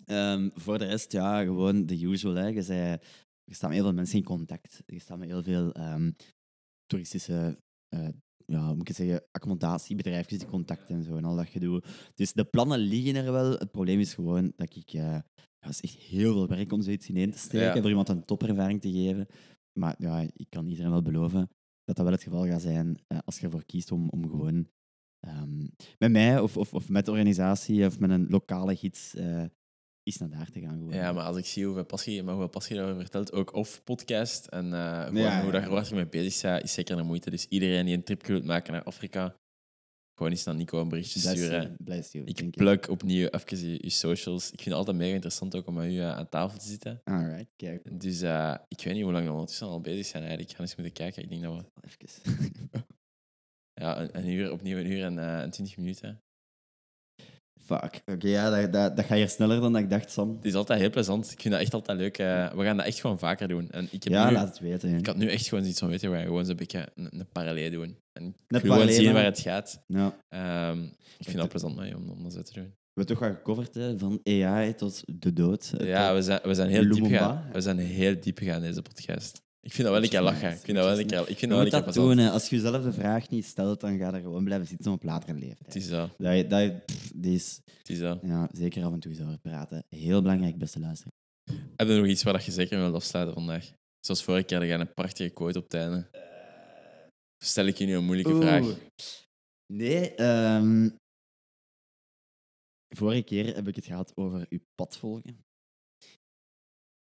Ehm, 0.05 0.51
voor 0.55 0.79
de 0.79 0.85
rest, 0.85 1.13
ja, 1.13 1.43
gewoon 1.43 1.87
de 1.87 2.01
usual. 2.01 2.35
Hè. 2.35 2.47
Je, 2.47 2.63
zei, 2.63 2.99
je 3.45 3.55
staat 3.55 3.69
met 3.69 3.79
heel 3.79 3.87
veel 3.89 3.95
mensen 3.97 4.19
in 4.19 4.25
contact. 4.25 4.83
Je 4.87 4.99
staat 4.99 5.19
met 5.19 5.29
heel 5.29 5.43
veel 5.43 5.73
ehm, 5.73 6.11
toeristische 6.87 7.59
eh, 7.89 8.09
ja, 8.47 8.73
moet 8.73 8.81
ik 8.81 8.89
het 8.89 8.97
zeggen, 8.97 9.25
accommodatiebedrijfjes 9.31 10.39
die 10.39 10.49
contacten 10.49 10.95
en 10.97 11.03
zo 11.03 11.17
en 11.17 11.25
al 11.25 11.37
dat 11.37 11.49
gedoe. 11.49 11.83
Dus 12.15 12.33
de 12.33 12.45
plannen 12.45 12.79
liggen 12.79 13.15
er 13.17 13.33
wel. 13.33 13.51
Het 13.51 13.71
probleem 13.71 14.01
is 14.01 14.15
gewoon 14.15 14.53
dat 14.57 14.77
ik... 14.77 14.89
ja, 14.89 15.27
het 15.59 15.71
is 15.71 15.81
echt 15.81 15.95
heel 16.03 16.33
veel 16.33 16.49
werk 16.49 16.73
om 16.73 16.83
zoiets 16.83 17.09
ineen 17.09 17.31
te 17.31 17.39
steken, 17.39 17.67
Ja. 17.75 17.81
voor 17.81 17.89
iemand 17.89 18.09
een 18.09 18.25
topervaring 18.25 18.81
te 18.81 18.91
geven. 18.93 19.27
Maar 19.79 19.95
ja, 19.99 20.21
ik 20.21 20.47
kan 20.49 20.67
iedereen 20.67 20.91
wel 20.91 21.03
beloven 21.03 21.51
dat 21.85 21.97
dat 21.97 22.05
wel 22.05 22.15
het 22.15 22.23
geval 22.23 22.47
gaat 22.47 22.63
zijn 22.63 22.99
eh, 23.07 23.19
als 23.25 23.39
je 23.39 23.45
ervoor 23.45 23.65
kiest 23.65 23.93
om, 23.93 24.09
om 24.09 24.29
gewoon 24.29 24.69
ehm, 25.27 25.59
met 25.99 26.11
mij 26.11 26.41
of, 26.41 26.57
of, 26.57 26.75
of 26.75 26.89
met 26.89 27.05
de 27.05 27.11
organisatie 27.11 27.87
of 27.87 27.99
met 27.99 28.11
een 28.11 28.27
lokale 28.29 28.77
gids 28.77 29.15
eh 29.15 29.45
eens 30.05 30.19
naar 30.19 30.31
daar 30.31 30.51
te 30.51 30.61
gaan. 30.61 30.79
Gewoon. 30.79 30.95
Ja, 30.95 31.13
maar 31.13 31.25
als 31.25 31.37
ik 31.37 31.47
zie 31.47 31.65
hoeveel 31.65 31.85
passie, 31.85 32.23
maar 32.23 32.35
hoeveel 32.35 32.51
passie 32.51 32.77
daarover 32.77 33.01
vertelt, 33.01 33.33
ook 33.33 33.55
of 33.55 33.85
podcast 33.85 34.47
en 34.47 34.73
eh, 34.73 35.01
gewoon 35.01 35.23
Ja, 35.23 35.43
hoe 35.43 35.53
ja. 35.53 35.61
daar, 35.61 35.89
je 35.89 35.95
mee 35.95 36.07
bezig 36.07 36.43
bent, 36.43 36.65
is 36.65 36.73
zeker 36.73 36.99
een 36.99 37.07
moeite. 37.07 37.31
Dus 37.31 37.47
iedereen 37.49 37.87
die 37.87 37.97
een 37.97 38.05
tripje 38.05 38.33
wil 38.33 38.43
maken 38.43 38.73
naar 38.73 38.83
Afrika, 38.83 39.37
gewoon 40.15 40.33
eens 40.33 40.45
naar 40.45 40.55
Nico 40.55 40.81
een 40.81 40.89
berichtje 40.89 41.19
sturen. 41.19 41.39
sturen, 41.39 41.77
blij 41.79 42.03
sturen, 42.03 42.29
Ik 42.29 42.51
plug 42.51 42.89
opnieuw 42.89 43.29
even 43.29 43.59
je, 43.59 43.79
je 43.81 43.91
socials. 43.91 44.45
Ik 44.45 44.57
vind 44.61 44.65
het 44.65 44.75
altijd 44.75 44.97
mega 44.97 45.15
interessant 45.15 45.57
ook 45.57 45.67
om 45.67 45.75
met 45.75 45.91
u 45.91 45.99
eh, 45.99 46.17
aan 46.17 46.29
tafel 46.29 46.59
te 46.59 46.67
zitten. 46.67 47.01
Alright, 47.05 47.53
kijk. 47.57 48.01
Dus 48.01 48.21
eh, 48.21 48.55
ik 48.69 48.85
weet 48.85 48.95
niet 48.95 49.03
hoe 49.03 49.13
lang 49.13 49.25
we 49.27 49.33
ondertussen 49.33 49.67
al 49.67 49.81
bezig 49.81 50.07
zijn 50.07 50.23
eigenlijk. 50.23 50.51
Ik 50.51 50.57
ga 50.57 50.63
eens 50.63 50.77
moeten 50.77 50.95
kijken. 50.95 51.23
Ik 51.23 51.29
denk 51.29 51.43
dat 51.43 51.55
we 51.55 51.81
Even. 51.81 52.23
ja, 53.83 54.01
een, 54.01 54.19
een 54.19 54.29
uur, 54.29 54.53
opnieuw 54.53 54.79
een 54.79 54.91
uur 54.91 55.05
en, 55.05 55.19
eh, 55.19 55.41
en 55.41 55.51
20 55.51 55.77
minuten. 55.77 56.24
Fuck. 57.65 58.03
Oké, 58.07 58.29
ja, 58.29 58.51
dat, 58.51 58.73
dat, 58.73 58.97
dat 58.97 59.05
gaat 59.05 59.17
hier 59.17 59.29
sneller 59.29 59.61
dan 59.61 59.73
dat 59.73 59.83
ik 59.83 59.91
dacht, 59.91 60.11
Sam. 60.11 60.35
Het 60.37 60.45
is 60.45 60.55
altijd 60.55 60.81
heel 60.81 60.91
plezant. 60.91 61.31
Ik 61.31 61.41
vind 61.41 61.55
dat 61.55 61.63
echt 61.63 61.75
altijd 61.75 61.99
leuk. 61.99 62.19
eh, 62.19 62.53
we 62.53 62.65
gaan 62.65 62.77
dat 62.77 62.87
echt 62.87 63.01
gewoon 63.01 63.19
vaker 63.19 63.49
doen. 63.49 63.71
En 63.71 63.85
ik, 63.91 64.03
heb 64.05 64.13
Ja, 64.13 64.29
nu, 64.29 64.35
laat 64.35 64.49
het 64.49 64.59
weten. 64.59 64.91
hè. 64.91 64.97
ik 64.97 65.07
had 65.07 65.17
nu 65.17 65.29
echt 65.29 65.49
gewoon 65.49 65.65
iets 65.65 65.79
van 65.79 65.89
weten 65.89 66.11
waar 66.11 66.19
we 66.21 66.25
gewoon 66.27 66.47
zo'n 66.47 66.57
beetje 66.57 66.89
een, 66.95 67.09
een 67.19 67.29
parallel 67.33 67.71
doen. 67.71 67.97
En 68.13 68.27
ik 68.49 68.61
wil 68.63 68.73
gewoon 68.73 68.89
zien 68.89 69.13
waar 69.13 69.25
het 69.25 69.39
gaat. 69.41 69.83
Ja. 69.87 70.17
Ehm, 70.29 70.83
ik 71.19 71.25
vind 71.27 71.37
dat 71.37 71.49
plezant 71.49 71.77
mee 71.77 71.97
om, 71.97 72.09
om 72.11 72.23
dat 72.23 72.33
zo 72.33 72.43
te 72.43 72.53
doen. 72.53 72.65
We 72.65 73.01
hebben 73.01 73.17
toch 73.17 73.27
wel 73.29 73.37
gecoverd, 73.37 73.75
hè, 73.75 73.99
van 73.99 74.21
AI 74.25 74.75
tot 74.75 75.03
de 75.07 75.33
dood. 75.33 75.73
Ja, 75.79 76.15
we 76.15 76.23
zijn, 76.23 76.41
we 76.43 76.55
zijn 76.55 76.69
heel 76.69 76.89
diep 76.93 77.05
gegaan. 77.05 77.45
We 77.53 77.61
zijn 77.61 77.79
heel 77.79 78.21
diep 78.21 78.39
gegaan 78.39 78.57
in 78.63 78.69
deze 78.69 78.83
podcast. 78.83 79.43
Ik 79.65 79.73
vind 79.73 79.83
dat 79.89 79.93
wel 79.97 80.03
een 80.03 80.09
keer 80.09 80.21
lachen. 80.23 80.51
Ik 80.53 80.59
vind 80.59 80.77
dat 80.77 80.87
wel 80.87 80.99
een 81.01 81.07
keer, 81.07 81.21
ik 81.21 81.27
vind 81.27 81.41
Je 81.41 81.47
dat 81.47 81.57
wel 81.57 81.59
moet 81.65 81.65
een 81.67 81.71
keer 81.73 81.85
dat 81.85 81.95
plezant. 81.95 82.17
doen. 82.17 82.25
hè. 82.27 82.31
Als 82.31 82.49
je 82.49 82.57
jezelf 82.57 82.83
de 82.83 82.93
vraag 82.93 83.29
niet 83.29 83.45
stelt, 83.45 83.81
dan 83.81 83.99
ga 83.99 84.07
je 84.09 84.13
er 84.13 84.21
gewoon 84.21 84.45
blijven 84.45 84.67
zitten 84.67 84.93
op 84.93 85.03
latere 85.03 85.33
leeftijd. 85.39 85.67
Het 85.67 85.75
is 85.75 85.87
zo. 85.89 86.09
Dat, 86.19 86.37
je- 86.37 86.47
dat, 86.47 86.63
je- 86.63 86.81
pff, 86.87 87.13
die 87.15 87.35
is 87.35 87.61
Het 87.79 87.89
is 87.89 87.99
zo. 87.99 88.19
ja, 88.23 88.49
zeker 88.53 88.85
af 88.85 88.93
en 88.93 89.01
toe 89.01 89.11
eens 89.13 89.21
over 89.21 89.39
praten. 89.39 89.85
Heel 89.89 90.23
belangrijk, 90.23 90.59
beste 90.59 90.81
luisteraar. 90.81 91.13
Heb 91.77 91.89
je 91.89 91.95
nog 91.95 92.07
iets 92.07 92.23
waar 92.23 92.33
dat 92.33 92.45
je 92.45 92.53
zeker 92.53 92.79
wilt 92.79 92.95
afsluiten 92.95 93.35
vandaag? 93.35 93.73
Zoals 94.01 94.23
vorige 94.23 94.45
keer, 94.45 94.59
dan 94.59 94.69
je 94.69 94.75
een 94.75 94.95
prachtige 94.95 95.31
quote 95.31 95.59
op 95.59 95.65
het 95.65 95.75
einde. 95.75 96.09
Of 97.43 97.47
Stel 97.47 97.67
ik 97.67 97.77
je 97.79 97.85
nu 97.87 97.95
een 97.97 98.05
moeilijke 98.05 98.37
vraag? 98.37 98.65
Nee, 99.73 100.15
ehm, 100.15 100.89
vorige 102.97 103.23
keer 103.23 103.55
heb 103.55 103.69
ik 103.69 103.77
het 103.77 103.85
gehad 103.87 104.13
over 104.17 104.47
uw 104.49 104.59
pad 104.75 104.97
volgen. 104.97 105.39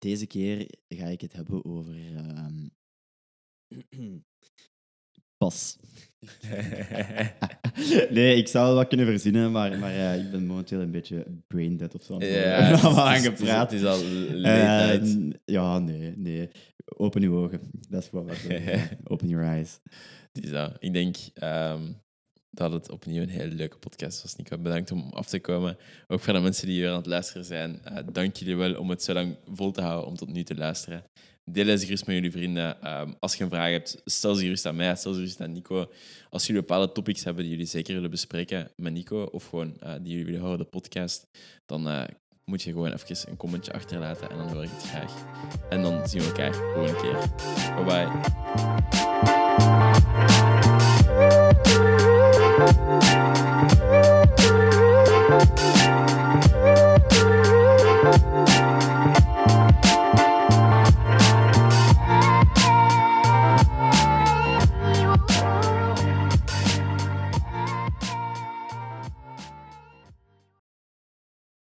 Deze 0.03 0.27
keer 0.27 0.66
ga 0.89 1.07
ik 1.07 1.20
het 1.20 1.33
hebben 1.33 1.65
over 1.65 1.95
ehm, 2.16 2.69
pas. 5.43 5.77
nee, 8.11 8.37
ik 8.37 8.49
zou 8.49 8.66
wel 8.66 8.74
wat 8.74 8.89
kunnen 8.89 9.07
verzinnen, 9.07 9.53
maar, 9.53 9.79
maar 9.79 9.95
eh, 9.95 10.24
ik 10.24 10.31
ben 10.31 10.47
momenteel 10.47 10.81
een 10.81 10.91
beetje 10.91 11.27
brain 11.47 11.77
dead 11.77 11.95
of 11.95 12.03
zo. 12.03 12.24
Ja, 12.24 12.81
aangepraat. 13.12 13.73
Is 13.73 13.85
al 13.85 14.01
Eh, 14.43 15.01
ja, 15.45 15.79
nee, 15.79 16.16
nee. 16.16 16.51
Open 16.85 17.23
uw 17.23 17.37
ogen. 17.37 17.61
Dat 17.89 18.03
is 18.03 18.09
gewoon 18.09 18.27
wat. 18.27 18.39
Open 19.12 19.29
your 19.29 19.45
eyes. 19.45 19.81
Het 20.33 20.45
is 20.45 20.51
dat. 20.51 20.77
Ik 20.79 20.93
denk 20.93 21.16
ehm, 21.35 21.83
dat 22.55 22.73
het 22.73 22.91
opnieuw 22.91 23.23
een 23.23 23.29
hele 23.29 23.55
leuke 23.55 23.77
podcast 23.77 24.23
was. 24.23 24.37
Nico, 24.37 24.59
bedankt 24.59 24.91
om 24.91 25.11
af 25.12 25.27
te 25.27 25.41
komen. 25.41 25.77
Ook 26.09 26.20
voor 26.20 26.33
de 26.33 26.41
mensen 26.41 26.66
die 26.66 26.77
hier 26.77 26.91
aan 26.91 26.97
het 26.97 27.07
luisteren 27.07 27.45
zijn. 27.45 27.81
eh, 27.85 27.97
dank 28.12 28.37
jullie 28.37 28.57
wel 28.57 28.74
om 28.74 28.91
het 28.91 29.03
zo 29.03 29.12
lang 29.12 29.37
vol 29.53 29.70
te 29.70 29.81
houden 29.81 30.07
om 30.07 30.16
tot 30.16 30.33
nu 30.33 30.43
te 30.43 30.55
luisteren. 30.55 31.05
Deel 31.45 31.65
deze 31.65 31.85
gerust 31.85 32.07
met 32.07 32.15
jullie 32.15 32.31
vrienden. 32.33 32.83
Ehm, 32.83 33.12
als 33.20 33.35
je 33.35 33.45
een 33.45 33.51
vraag 33.51 33.70
hebt, 33.70 34.01
stel 34.05 34.35
ze 34.35 34.43
gerust 34.43 34.66
aan 34.66 34.77
mij, 34.77 34.97
stel 34.97 35.12
ze 35.12 35.19
gerust 35.19 35.41
aan 35.41 35.53
Nico. 35.53 35.91
Als 36.31 36.47
jullie 36.47 36.61
bepaalde 36.61 36.93
topics 36.93 37.24
hebben 37.24 37.43
die 37.43 37.53
jullie 37.53 37.66
zeker 37.66 37.95
willen 37.95 38.11
bespreken 38.11 38.70
met 38.77 38.93
Nico, 38.93 39.23
of 39.23 39.47
gewoon 39.49 39.77
eh, 39.81 39.93
die 40.01 40.09
jullie 40.11 40.24
willen 40.24 40.41
horen, 40.41 40.59
de 40.59 40.65
podcast, 40.65 41.27
dan 41.66 41.89
eh, 41.89 42.03
moet 42.45 42.62
je 42.62 42.70
gewoon 42.70 42.93
even 42.93 43.31
een 43.31 43.37
commentje 43.37 43.73
achterlaten 43.73 44.31
en 44.31 44.37
dan 44.37 44.49
hoor 44.49 44.62
ik 44.65 44.70
het 44.73 44.83
graag. 44.83 45.24
En 45.70 45.83
dan 45.83 46.09
zien 46.09 46.20
we 46.20 46.27
elkaar 46.27 46.55
gewoon 46.55 46.89
een 46.89 46.97
keer. 46.97 47.19
Bye 47.74 47.85
bye. 47.85 49.41